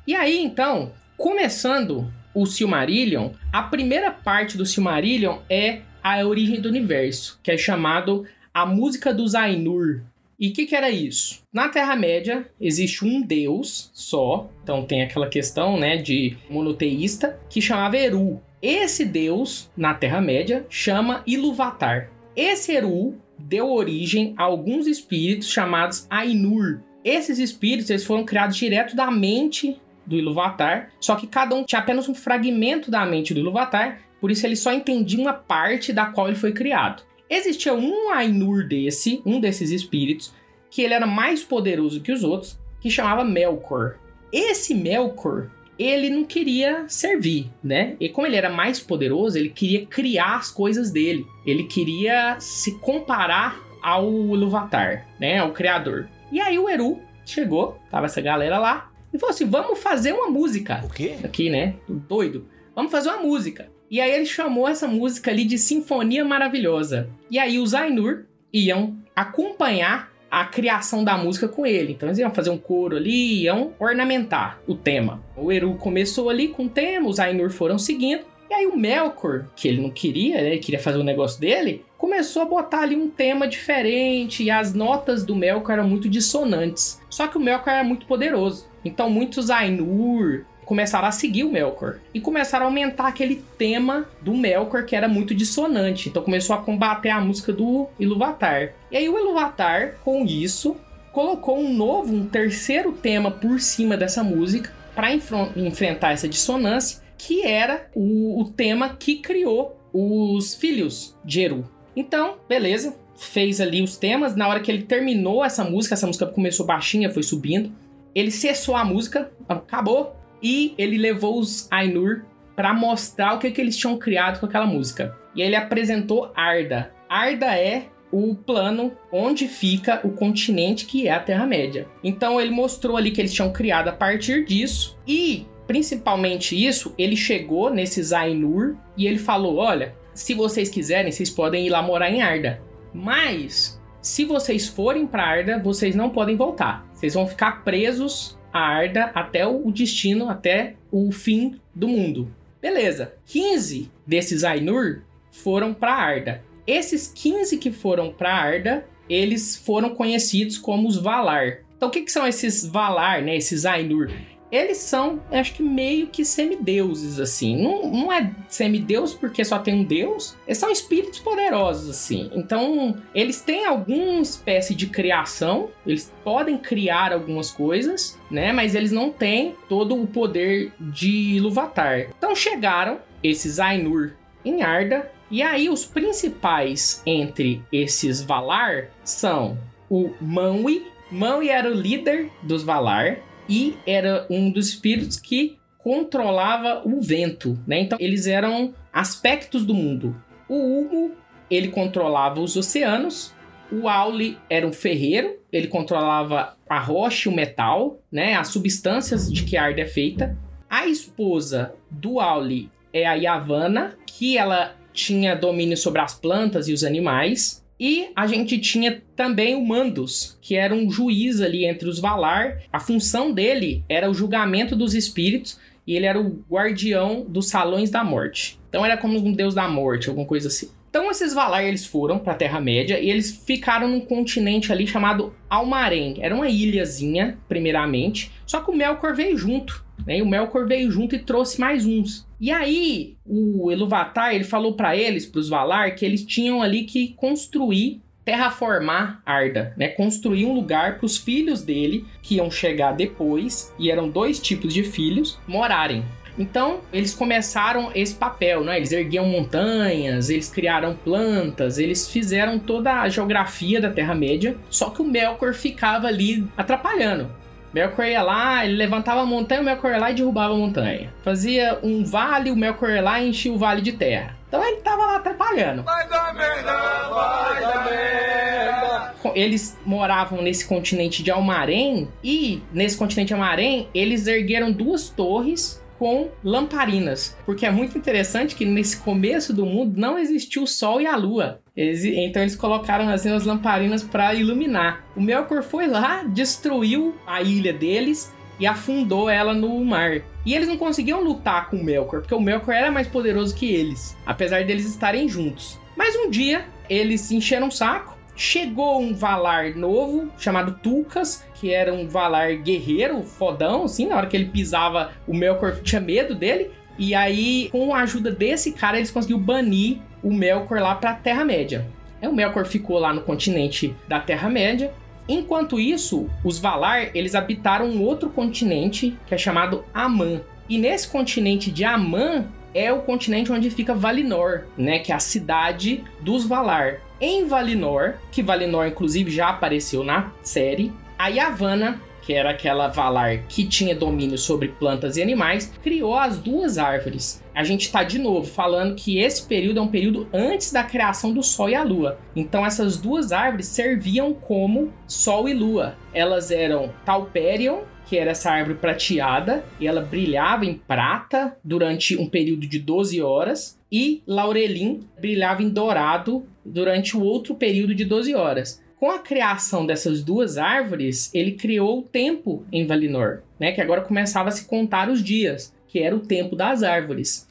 E 0.06 0.14
aí, 0.14 0.38
então, 0.42 0.92
começando 1.18 2.10
o 2.34 2.46
Silmarillion, 2.46 3.30
a 3.52 3.62
primeira 3.62 4.10
parte 4.10 4.56
do 4.56 4.64
Silmarillion 4.64 5.40
é 5.50 5.82
a 6.02 6.24
origem 6.24 6.62
do 6.62 6.68
universo, 6.70 7.38
que 7.42 7.50
é 7.50 7.58
chamado 7.58 8.26
a 8.54 8.64
música 8.64 9.12
dos 9.12 9.34
Ainur. 9.34 10.00
E 10.38 10.48
o 10.48 10.52
que, 10.52 10.66
que, 10.66 10.74
era 10.74 10.90
isso? 10.90 11.42
Na 11.52 11.68
Terra-média 11.68 12.50
existe 12.60 13.04
um 13.04 13.22
deus 13.22 13.90
só, 13.92 14.50
então 14.62 14.84
tem 14.84 15.02
aquela 15.02 15.28
questão 15.28 15.78
né, 15.78 15.96
de 15.96 16.36
monoteísta, 16.50 17.38
que 17.48 17.60
chamava 17.60 17.96
Eru. 17.96 18.40
Esse 18.60 19.04
deus, 19.04 19.70
na 19.76 19.94
Terra-média, 19.94 20.66
chama 20.68 21.22
Ilúvatar. 21.26 22.10
Esse 22.34 22.72
Eru 22.72 23.14
deu 23.38 23.70
origem 23.70 24.34
a 24.36 24.44
alguns 24.44 24.86
espíritos 24.86 25.50
chamados 25.50 26.06
Ainur. 26.10 26.80
Esses 27.04 27.38
espíritos 27.38 27.90
eles 27.90 28.04
foram 28.04 28.24
criados 28.24 28.56
direto 28.56 28.96
da 28.96 29.10
mente 29.10 29.80
do 30.06 30.16
Ilúvatar, 30.16 30.90
só 31.00 31.14
que 31.16 31.26
cada 31.26 31.54
um 31.54 31.64
tinha 31.64 31.80
apenas 31.80 32.08
um 32.08 32.14
fragmento 32.14 32.90
da 32.90 33.04
mente 33.06 33.32
do 33.34 33.40
Ilúvatar, 33.40 34.00
por 34.20 34.30
isso 34.30 34.46
ele 34.46 34.56
só 34.56 34.72
entendia 34.72 35.20
uma 35.20 35.32
parte 35.32 35.92
da 35.92 36.06
qual 36.06 36.28
ele 36.28 36.36
foi 36.36 36.52
criado. 36.52 37.02
Existia 37.28 37.74
um 37.74 38.10
Ainur 38.10 38.66
desse, 38.66 39.22
um 39.24 39.40
desses 39.40 39.70
espíritos, 39.70 40.32
que 40.70 40.82
ele 40.82 40.94
era 40.94 41.06
mais 41.06 41.42
poderoso 41.42 42.00
que 42.00 42.12
os 42.12 42.22
outros, 42.22 42.58
que 42.80 42.90
chamava 42.90 43.24
Melkor. 43.24 43.96
Esse 44.32 44.74
Melkor, 44.74 45.50
ele 45.78 46.10
não 46.10 46.24
queria 46.24 46.84
servir, 46.88 47.50
né? 47.62 47.96
E 47.98 48.08
como 48.08 48.26
ele 48.26 48.36
era 48.36 48.50
mais 48.50 48.80
poderoso, 48.80 49.38
ele 49.38 49.48
queria 49.48 49.86
criar 49.86 50.36
as 50.36 50.50
coisas 50.50 50.90
dele. 50.90 51.26
Ele 51.46 51.64
queria 51.64 52.36
se 52.38 52.78
comparar 52.78 53.60
ao 53.82 54.10
Iluvatar, 54.10 55.06
né? 55.18 55.38
Ao 55.38 55.52
criador. 55.52 56.08
E 56.30 56.40
aí 56.40 56.58
o 56.58 56.68
Eru 56.68 57.00
chegou, 57.24 57.78
tava 57.90 58.06
essa 58.06 58.20
galera 58.20 58.58
lá, 58.58 58.90
e 59.12 59.18
falou 59.18 59.32
assim: 59.32 59.46
vamos 59.46 59.78
fazer 59.78 60.12
uma 60.12 60.28
música. 60.28 60.82
O 60.84 60.90
quê? 60.90 61.16
Aqui, 61.22 61.48
né? 61.48 61.76
Doido. 61.88 62.46
Vamos 62.74 62.90
fazer 62.90 63.10
uma 63.10 63.22
música. 63.22 63.70
E 63.90 64.00
aí 64.00 64.10
ele 64.10 64.26
chamou 64.26 64.68
essa 64.68 64.88
música 64.88 65.30
ali 65.30 65.44
de 65.44 65.58
Sinfonia 65.58 66.24
Maravilhosa. 66.24 67.08
E 67.30 67.38
aí 67.38 67.58
os 67.58 67.74
Ainur 67.74 68.24
iam 68.52 68.96
acompanhar 69.14 70.12
a 70.30 70.44
criação 70.44 71.04
da 71.04 71.16
música 71.16 71.46
com 71.46 71.64
ele. 71.64 71.92
Então 71.92 72.08
eles 72.08 72.18
iam 72.18 72.34
fazer 72.34 72.50
um 72.50 72.58
coro 72.58 72.96
ali, 72.96 73.42
iam 73.42 73.72
ornamentar 73.78 74.58
o 74.66 74.74
tema. 74.74 75.22
O 75.36 75.52
Eru 75.52 75.74
começou 75.74 76.28
ali 76.28 76.48
com 76.48 76.64
o 76.64 76.68
tema, 76.68 77.08
os 77.08 77.20
Ainur 77.20 77.50
foram 77.50 77.78
seguindo. 77.78 78.22
E 78.50 78.54
aí 78.54 78.66
o 78.66 78.76
Melkor, 78.76 79.46
que 79.56 79.68
ele 79.68 79.80
não 79.80 79.90
queria, 79.90 80.36
né, 80.36 80.50
ele 80.50 80.58
queria 80.58 80.80
fazer 80.80 80.98
o 80.98 81.04
negócio 81.04 81.40
dele, 81.40 81.84
começou 81.96 82.42
a 82.42 82.46
botar 82.46 82.80
ali 82.80 82.94
um 82.96 83.08
tema 83.08 83.48
diferente 83.48 84.42
e 84.42 84.50
as 84.50 84.74
notas 84.74 85.24
do 85.24 85.34
Melkor 85.34 85.74
eram 85.74 85.88
muito 85.88 86.08
dissonantes. 86.08 87.00
Só 87.08 87.26
que 87.26 87.38
o 87.38 87.40
Melkor 87.40 87.72
era 87.72 87.84
muito 87.84 88.04
poderoso. 88.04 88.68
Então 88.84 89.08
muitos 89.08 89.50
Ainur, 89.50 90.44
começaram 90.64 91.06
a 91.06 91.12
seguir 91.12 91.44
o 91.44 91.50
Melkor 91.50 91.98
e 92.12 92.20
começaram 92.20 92.66
a 92.66 92.68
aumentar 92.68 93.08
aquele 93.08 93.42
tema 93.58 94.06
do 94.20 94.34
Melkor 94.34 94.84
que 94.84 94.96
era 94.96 95.08
muito 95.08 95.34
dissonante. 95.34 96.08
Então 96.08 96.22
começou 96.22 96.54
a 96.54 96.62
combater 96.62 97.10
a 97.10 97.20
música 97.20 97.52
do 97.52 97.88
Iluvatar. 97.98 98.72
E 98.90 98.96
aí 98.96 99.08
o 99.08 99.18
Iluvatar, 99.18 99.96
com 100.04 100.24
isso, 100.24 100.76
colocou 101.12 101.58
um 101.58 101.72
novo, 101.72 102.14
um 102.14 102.26
terceiro 102.26 102.92
tema 102.92 103.30
por 103.30 103.60
cima 103.60 103.96
dessa 103.96 104.24
música 104.24 104.72
para 104.94 105.12
enfrentar 105.56 106.12
essa 106.12 106.28
dissonância, 106.28 107.02
que 107.18 107.42
era 107.42 107.88
o, 107.94 108.40
o 108.40 108.44
tema 108.44 108.90
que 108.90 109.16
criou 109.16 109.78
os 109.92 110.54
filhos 110.54 111.16
de 111.24 111.40
Eru. 111.40 111.68
Então, 111.96 112.36
beleza, 112.48 112.96
fez 113.16 113.60
ali 113.60 113.82
os 113.82 113.96
temas. 113.96 114.34
Na 114.34 114.48
hora 114.48 114.60
que 114.60 114.70
ele 114.70 114.82
terminou 114.82 115.44
essa 115.44 115.64
música, 115.64 115.94
essa 115.94 116.06
música 116.06 116.26
começou 116.26 116.66
baixinha, 116.66 117.10
foi 117.10 117.22
subindo. 117.22 117.72
Ele 118.14 118.30
cessou 118.30 118.76
a 118.76 118.84
música, 118.84 119.30
acabou, 119.48 120.16
e 120.44 120.74
ele 120.76 120.98
levou 120.98 121.38
os 121.38 121.66
Ainur 121.72 122.26
para 122.54 122.74
mostrar 122.74 123.34
o 123.34 123.38
que, 123.38 123.50
que 123.50 123.60
eles 123.60 123.76
tinham 123.76 123.98
criado 123.98 124.38
com 124.38 124.46
aquela 124.46 124.66
música. 124.66 125.16
E 125.34 125.40
ele 125.40 125.56
apresentou 125.56 126.30
Arda. 126.36 126.92
Arda 127.08 127.58
é 127.58 127.86
o 128.12 128.34
plano 128.34 128.92
onde 129.10 129.48
fica 129.48 130.00
o 130.04 130.10
continente 130.10 130.84
que 130.84 131.08
é 131.08 131.12
a 131.12 131.18
Terra-média. 131.18 131.88
Então 132.04 132.38
ele 132.38 132.50
mostrou 132.50 132.96
ali 132.96 133.10
que 133.10 133.20
eles 133.20 133.32
tinham 133.32 133.50
criado 133.50 133.88
a 133.88 133.92
partir 133.92 134.44
disso 134.44 134.96
e 135.08 135.46
principalmente 135.66 136.54
isso, 136.54 136.94
ele 136.98 137.16
chegou 137.16 137.70
nesses 137.70 138.12
Ainur 138.12 138.76
e 138.96 139.06
ele 139.06 139.18
falou: 139.18 139.56
"Olha, 139.56 139.96
se 140.12 140.34
vocês 140.34 140.68
quiserem, 140.68 141.10
vocês 141.10 141.30
podem 141.30 141.66
ir 141.66 141.70
lá 141.70 141.82
morar 141.82 142.10
em 142.10 142.22
Arda, 142.22 142.62
mas 142.92 143.80
se 144.00 144.24
vocês 144.24 144.68
forem 144.68 145.06
para 145.06 145.24
Arda, 145.24 145.58
vocês 145.58 145.96
não 145.96 146.10
podem 146.10 146.36
voltar. 146.36 146.86
Vocês 146.92 147.14
vão 147.14 147.26
ficar 147.26 147.64
presos 147.64 148.38
a 148.54 148.60
Arda 148.60 149.10
até 149.14 149.44
o 149.44 149.68
destino, 149.72 150.28
até 150.28 150.76
o 150.92 151.10
fim 151.10 151.60
do 151.74 151.88
mundo. 151.88 152.32
Beleza. 152.62 153.14
15 153.26 153.90
desses 154.06 154.44
Ainur 154.44 155.02
foram 155.32 155.74
para 155.74 155.92
Arda. 155.92 156.42
Esses 156.64 157.12
15 157.12 157.58
que 157.58 157.72
foram 157.72 158.12
para 158.12 158.32
Arda, 158.32 158.86
eles 159.10 159.56
foram 159.56 159.92
conhecidos 159.92 160.56
como 160.56 160.86
os 160.86 160.96
Valar. 160.96 161.64
Então, 161.76 161.88
o 161.88 161.90
que, 161.90 162.02
que 162.02 162.12
são 162.12 162.24
esses 162.24 162.64
Valar, 162.64 163.20
né? 163.20 163.36
Esses 163.36 163.66
Ainur? 163.66 164.08
Eles 164.50 164.78
são, 164.78 165.20
acho 165.32 165.54
que 165.54 165.62
meio 165.62 166.06
que 166.06 166.24
semideuses, 166.24 167.18
assim. 167.18 167.60
Não, 167.60 167.90
não 167.90 168.12
é 168.12 168.32
semideus 168.48 169.12
porque 169.12 169.44
só 169.44 169.58
tem 169.58 169.74
um 169.74 169.84
deus, 169.84 170.36
eles 170.46 170.58
são 170.58 170.70
espíritos 170.70 171.18
poderosos, 171.18 171.90
assim. 171.90 172.30
Então, 172.34 172.96
eles 173.14 173.40
têm 173.40 173.64
alguma 173.64 174.20
espécie 174.20 174.74
de 174.74 174.86
criação, 174.86 175.70
eles 175.86 176.12
podem 176.22 176.56
criar 176.56 177.12
algumas 177.12 177.50
coisas, 177.50 178.18
né? 178.30 178.52
Mas 178.52 178.74
eles 178.74 178.92
não 178.92 179.10
têm 179.10 179.54
todo 179.68 180.00
o 180.00 180.06
poder 180.06 180.72
de 180.78 181.34
Iluvatar. 181.34 182.10
Então, 182.16 182.34
chegaram 182.34 182.98
esses 183.22 183.58
Ainur 183.58 184.12
em 184.44 184.62
Arda, 184.62 185.10
e 185.30 185.42
aí 185.42 185.68
os 185.68 185.84
principais 185.84 187.02
entre 187.04 187.62
esses 187.72 188.22
Valar 188.22 188.90
são 189.02 189.58
o 189.90 190.10
Manwë. 190.22 190.82
Manwë 191.10 191.48
era 191.48 191.70
o 191.70 191.74
líder 191.74 192.30
dos 192.42 192.62
Valar, 192.62 193.18
e 193.48 193.76
era 193.86 194.26
um 194.30 194.50
dos 194.50 194.68
espíritos 194.68 195.18
que 195.18 195.58
controlava 195.78 196.82
o 196.84 197.00
vento, 197.00 197.58
né? 197.66 197.80
Então 197.80 197.98
eles 198.00 198.26
eram 198.26 198.74
aspectos 198.92 199.64
do 199.66 199.74
mundo. 199.74 200.16
O 200.48 200.54
Humo, 200.54 201.12
ele 201.50 201.68
controlava 201.68 202.40
os 202.40 202.56
oceanos. 202.56 203.34
O 203.70 203.88
Auli 203.88 204.38
era 204.48 204.66
um 204.66 204.72
ferreiro, 204.72 205.36
ele 205.52 205.68
controlava 205.68 206.56
a 206.68 206.78
rocha 206.78 207.28
e 207.28 207.32
o 207.32 207.34
metal, 207.34 207.98
né? 208.10 208.34
As 208.34 208.48
substâncias 208.48 209.30
de 209.30 209.42
que 209.44 209.56
a 209.56 209.64
Arda 209.64 209.82
é 209.82 209.86
feita. 209.86 210.36
A 210.68 210.86
esposa 210.86 211.74
do 211.90 212.20
Auli 212.20 212.70
é 212.92 213.06
a 213.06 213.14
Yavanna, 213.14 213.96
que 214.06 214.38
ela 214.38 214.74
tinha 214.92 215.34
domínio 215.34 215.76
sobre 215.76 216.00
as 216.00 216.14
plantas 216.14 216.68
e 216.68 216.72
os 216.72 216.84
animais. 216.84 217.63
E 217.78 218.08
a 218.14 218.26
gente 218.26 218.58
tinha 218.58 219.02
também 219.16 219.54
o 219.54 219.64
Mandos, 219.64 220.38
que 220.40 220.54
era 220.54 220.74
um 220.74 220.90
juiz 220.90 221.40
ali 221.40 221.64
entre 221.64 221.88
os 221.88 221.98
Valar. 221.98 222.62
A 222.72 222.78
função 222.78 223.32
dele 223.32 223.84
era 223.88 224.08
o 224.08 224.14
julgamento 224.14 224.76
dos 224.76 224.94
espíritos 224.94 225.58
e 225.86 225.96
ele 225.96 226.06
era 226.06 226.20
o 226.20 226.44
guardião 226.48 227.24
dos 227.28 227.48
salões 227.48 227.90
da 227.90 228.04
morte. 228.04 228.58
Então 228.68 228.84
era 228.84 228.96
como 228.96 229.18
um 229.18 229.32
deus 229.32 229.54
da 229.54 229.68
morte, 229.68 230.08
alguma 230.08 230.26
coisa 230.26 230.48
assim. 230.48 230.70
Então 230.88 231.10
esses 231.10 231.34
Valar 231.34 231.64
eles 231.64 231.84
foram 231.84 232.20
para 232.20 232.34
a 232.34 232.36
Terra-média 232.36 233.00
e 233.00 233.10
eles 233.10 233.42
ficaram 233.44 233.88
num 233.88 234.00
continente 234.00 234.72
ali 234.72 234.86
chamado 234.86 235.34
Almarém. 235.50 236.18
Era 236.20 236.34
uma 236.34 236.48
ilhazinha, 236.48 237.36
primeiramente, 237.48 238.30
só 238.46 238.60
que 238.60 238.70
o 238.70 238.76
Melkor 238.76 239.14
veio 239.14 239.36
junto. 239.36 239.83
Né? 240.06 240.18
E 240.18 240.22
o 240.22 240.26
Melkor 240.26 240.66
veio 240.66 240.90
junto 240.90 241.14
e 241.14 241.18
trouxe 241.18 241.60
mais 241.60 241.86
uns. 241.86 242.26
E 242.40 242.50
aí, 242.50 243.16
o 243.24 243.70
Iluvatar, 243.70 244.34
ele 244.34 244.44
falou 244.44 244.74
para 244.74 244.96
eles, 244.96 245.26
para 245.26 245.40
os 245.40 245.48
Valar, 245.48 245.94
que 245.94 246.04
eles 246.04 246.24
tinham 246.24 246.62
ali 246.62 246.84
que 246.84 247.08
construir 247.14 248.00
terraformar 248.24 249.20
Arda, 249.24 249.74
né? 249.76 249.88
Construir 249.88 250.46
um 250.46 250.54
lugar 250.54 250.96
para 250.96 251.06
os 251.06 251.16
filhos 251.16 251.62
dele, 251.62 252.06
que 252.22 252.36
iam 252.36 252.50
chegar 252.50 252.92
depois, 252.92 253.72
e 253.78 253.90
eram 253.90 254.08
dois 254.08 254.40
tipos 254.40 254.72
de 254.72 254.82
filhos, 254.82 255.38
morarem. 255.46 256.04
Então, 256.36 256.80
eles 256.92 257.14
começaram 257.14 257.92
esse 257.94 258.14
papel, 258.14 258.64
né? 258.64 258.76
Eles 258.76 258.90
erguiam 258.90 259.26
montanhas, 259.26 260.30
eles 260.30 260.48
criaram 260.48 260.96
plantas, 260.96 261.78
eles 261.78 262.10
fizeram 262.10 262.58
toda 262.58 263.00
a 263.00 263.08
geografia 263.08 263.80
da 263.80 263.90
Terra-média, 263.90 264.56
só 264.68 264.90
que 264.90 265.00
o 265.00 265.04
Melkor 265.04 265.54
ficava 265.54 266.08
ali 266.08 266.44
atrapalhando. 266.56 267.30
Melkor 267.74 268.06
ia 268.06 268.22
lá, 268.22 268.64
ele 268.64 268.76
levantava 268.76 269.22
a 269.22 269.26
montanha, 269.26 269.60
o 269.60 269.64
Melkor 269.64 269.90
ia 269.90 269.98
lá 269.98 270.10
e 270.12 270.14
derrubava 270.14 270.54
a 270.54 270.56
montanha. 270.56 271.12
Fazia 271.24 271.80
um 271.82 272.04
vale, 272.04 272.52
o 272.52 272.56
Melkor 272.56 272.88
ia 272.90 273.02
lá 273.02 273.20
e 273.20 273.28
enchia 273.28 273.52
o 273.52 273.58
vale 273.58 273.82
de 273.82 273.90
terra. 273.90 274.36
Então 274.46 274.64
ele 274.64 274.76
tava 274.76 275.04
lá 275.04 275.16
atrapalhando. 275.16 275.82
Vai 275.82 276.08
dar 276.08 276.32
merda, 276.34 276.72
vai 277.08 277.60
dar 277.60 277.84
merda. 277.90 279.14
Eles 279.34 279.76
moravam 279.84 280.40
nesse 280.40 280.64
continente 280.68 281.20
de 281.20 281.32
Almarém 281.32 282.08
e 282.22 282.62
nesse 282.72 282.96
continente 282.96 283.28
de 283.28 283.34
Almarém 283.34 283.88
eles 283.92 284.28
ergueram 284.28 284.70
duas 284.70 285.08
torres 285.08 285.82
com 285.98 286.28
lamparinas. 286.44 287.36
Porque 287.44 287.66
é 287.66 287.70
muito 287.72 287.98
interessante 287.98 288.54
que 288.54 288.64
nesse 288.64 288.98
começo 288.98 289.52
do 289.52 289.66
mundo 289.66 289.98
não 289.98 290.16
existiu 290.16 290.62
o 290.62 290.66
Sol 290.68 291.00
e 291.00 291.06
a 291.08 291.16
Lua. 291.16 291.60
Eles, 291.76 292.04
então 292.04 292.42
eles 292.42 292.54
colocaram 292.54 293.08
assim, 293.08 293.30
as 293.30 293.44
lamparinas 293.44 294.02
para 294.02 294.34
iluminar. 294.34 295.04
O 295.16 295.20
Melkor 295.20 295.62
foi 295.62 295.86
lá, 295.86 296.22
destruiu 296.22 297.14
a 297.26 297.42
ilha 297.42 297.72
deles 297.72 298.32
e 298.60 298.66
afundou 298.66 299.28
ela 299.28 299.52
no 299.52 299.84
mar. 299.84 300.22
E 300.46 300.54
eles 300.54 300.68
não 300.68 300.76
conseguiam 300.76 301.22
lutar 301.22 301.68
com 301.68 301.76
o 301.76 301.84
Melkor, 301.84 302.20
porque 302.20 302.34
o 302.34 302.40
Melkor 302.40 302.74
era 302.74 302.92
mais 302.92 303.08
poderoso 303.08 303.54
que 303.54 303.72
eles, 303.72 304.16
apesar 304.24 304.64
deles 304.64 304.86
estarem 304.86 305.28
juntos. 305.28 305.78
Mas 305.96 306.14
um 306.14 306.30
dia 306.30 306.66
eles 306.88 307.30
encheram 307.32 307.68
o 307.68 307.72
saco 307.72 308.14
Chegou 308.36 309.00
um 309.00 309.14
Valar 309.14 309.76
novo, 309.76 310.28
chamado 310.36 310.78
Tulkas, 310.82 311.44
que 311.54 311.72
era 311.72 311.94
um 311.94 312.08
Valar 312.08 312.56
guerreiro, 312.56 313.22
fodão, 313.22 313.84
assim, 313.84 314.06
na 314.06 314.16
hora 314.16 314.26
que 314.26 314.36
ele 314.36 314.46
pisava, 314.46 315.12
o 315.26 315.34
Melkor 315.34 315.80
tinha 315.82 316.00
medo 316.00 316.34
dele. 316.34 316.70
E 316.98 317.14
aí, 317.14 317.68
com 317.70 317.94
a 317.94 318.00
ajuda 318.00 318.30
desse 318.30 318.72
cara, 318.72 318.96
eles 318.96 319.10
conseguiram 319.10 319.40
banir 319.40 319.98
o 320.22 320.32
Melkor 320.32 320.80
lá 320.80 320.94
pra 320.94 321.14
Terra-média. 321.14 321.86
O 322.22 322.32
Melkor 322.32 322.64
ficou 322.64 322.98
lá 322.98 323.12
no 323.12 323.20
continente 323.20 323.94
da 324.08 324.18
Terra-média. 324.18 324.92
Enquanto 325.28 325.80
isso, 325.80 326.28
os 326.42 326.58
Valar, 326.58 327.10
eles 327.14 327.34
habitaram 327.34 327.86
um 327.86 328.02
outro 328.02 328.30
continente, 328.30 329.16
que 329.26 329.34
é 329.34 329.38
chamado 329.38 329.84
Aman. 329.92 330.40
E 330.68 330.78
nesse 330.78 331.08
continente 331.08 331.70
de 331.70 331.84
Aman, 331.84 332.46
é 332.74 332.92
o 332.92 333.02
continente 333.02 333.52
onde 333.52 333.70
fica 333.70 333.94
Valinor, 333.94 334.64
né, 334.76 334.98
que 334.98 335.12
é 335.12 335.14
a 335.14 335.20
cidade 335.20 336.02
dos 336.20 336.44
Valar 336.44 337.00
em 337.20 337.46
Valinor, 337.46 338.14
que 338.32 338.42
Valinor 338.42 338.86
inclusive 338.86 339.30
já 339.30 339.48
apareceu 339.48 340.02
na 340.02 340.32
série, 340.42 340.92
a 341.16 341.28
Yavanna, 341.28 342.00
que 342.24 342.32
era 342.32 342.50
aquela 342.50 342.88
Valar 342.88 343.46
que 343.48 343.66
tinha 343.66 343.94
domínio 343.94 344.38
sobre 344.38 344.68
plantas 344.68 345.16
e 345.16 345.22
animais, 345.22 345.72
criou 345.82 346.16
as 346.16 346.38
duas 346.38 346.78
árvores. 346.78 347.42
A 347.54 347.62
gente 347.62 347.82
está 347.82 348.02
de 348.02 348.18
novo 348.18 348.46
falando 348.46 348.96
que 348.96 349.18
esse 349.18 349.46
período 349.46 349.78
é 349.78 349.82
um 349.82 349.88
período 349.88 350.26
antes 350.32 350.72
da 350.72 350.82
criação 350.82 351.32
do 351.32 351.42
Sol 351.42 351.68
e 351.68 351.74
a 351.74 351.82
Lua. 351.82 352.18
Então 352.34 352.64
essas 352.66 352.96
duas 352.96 353.30
árvores 353.30 353.66
serviam 353.66 354.32
como 354.32 354.92
Sol 355.06 355.48
e 355.48 355.54
Lua. 355.54 355.96
Elas 356.12 356.50
eram 356.50 356.92
Talperion, 357.04 357.82
que 358.06 358.18
era 358.18 358.32
essa 358.32 358.50
árvore 358.50 358.78
prateada, 358.78 359.64
e 359.80 359.86
ela 359.86 360.00
brilhava 360.00 360.64
em 360.64 360.74
prata 360.74 361.56
durante 361.64 362.16
um 362.16 362.28
período 362.28 362.66
de 362.66 362.78
12 362.78 363.20
horas, 363.22 363.78
e 363.90 364.22
Laurelin 364.26 365.00
brilhava 365.18 365.62
em 365.62 365.68
dourado 365.68 366.46
durante 366.64 367.16
o 367.16 367.22
outro 367.22 367.54
período 367.54 367.94
de 367.94 368.04
12 368.04 368.34
horas. 368.34 368.83
Com 369.04 369.10
a 369.10 369.18
criação 369.18 369.84
dessas 369.84 370.24
duas 370.24 370.56
árvores, 370.56 371.30
ele 371.34 371.52
criou 371.52 371.98
o 371.98 372.02
tempo 372.02 372.64
em 372.72 372.86
Valinor, 372.86 373.42
né, 373.60 373.70
que 373.70 373.82
agora 373.82 374.00
começava 374.00 374.48
a 374.48 374.50
se 374.50 374.64
contar 374.64 375.10
os 375.10 375.22
dias, 375.22 375.74
que 375.86 375.98
era 375.98 376.16
o 376.16 376.20
tempo 376.20 376.56
das 376.56 376.82
árvores. 376.82 377.46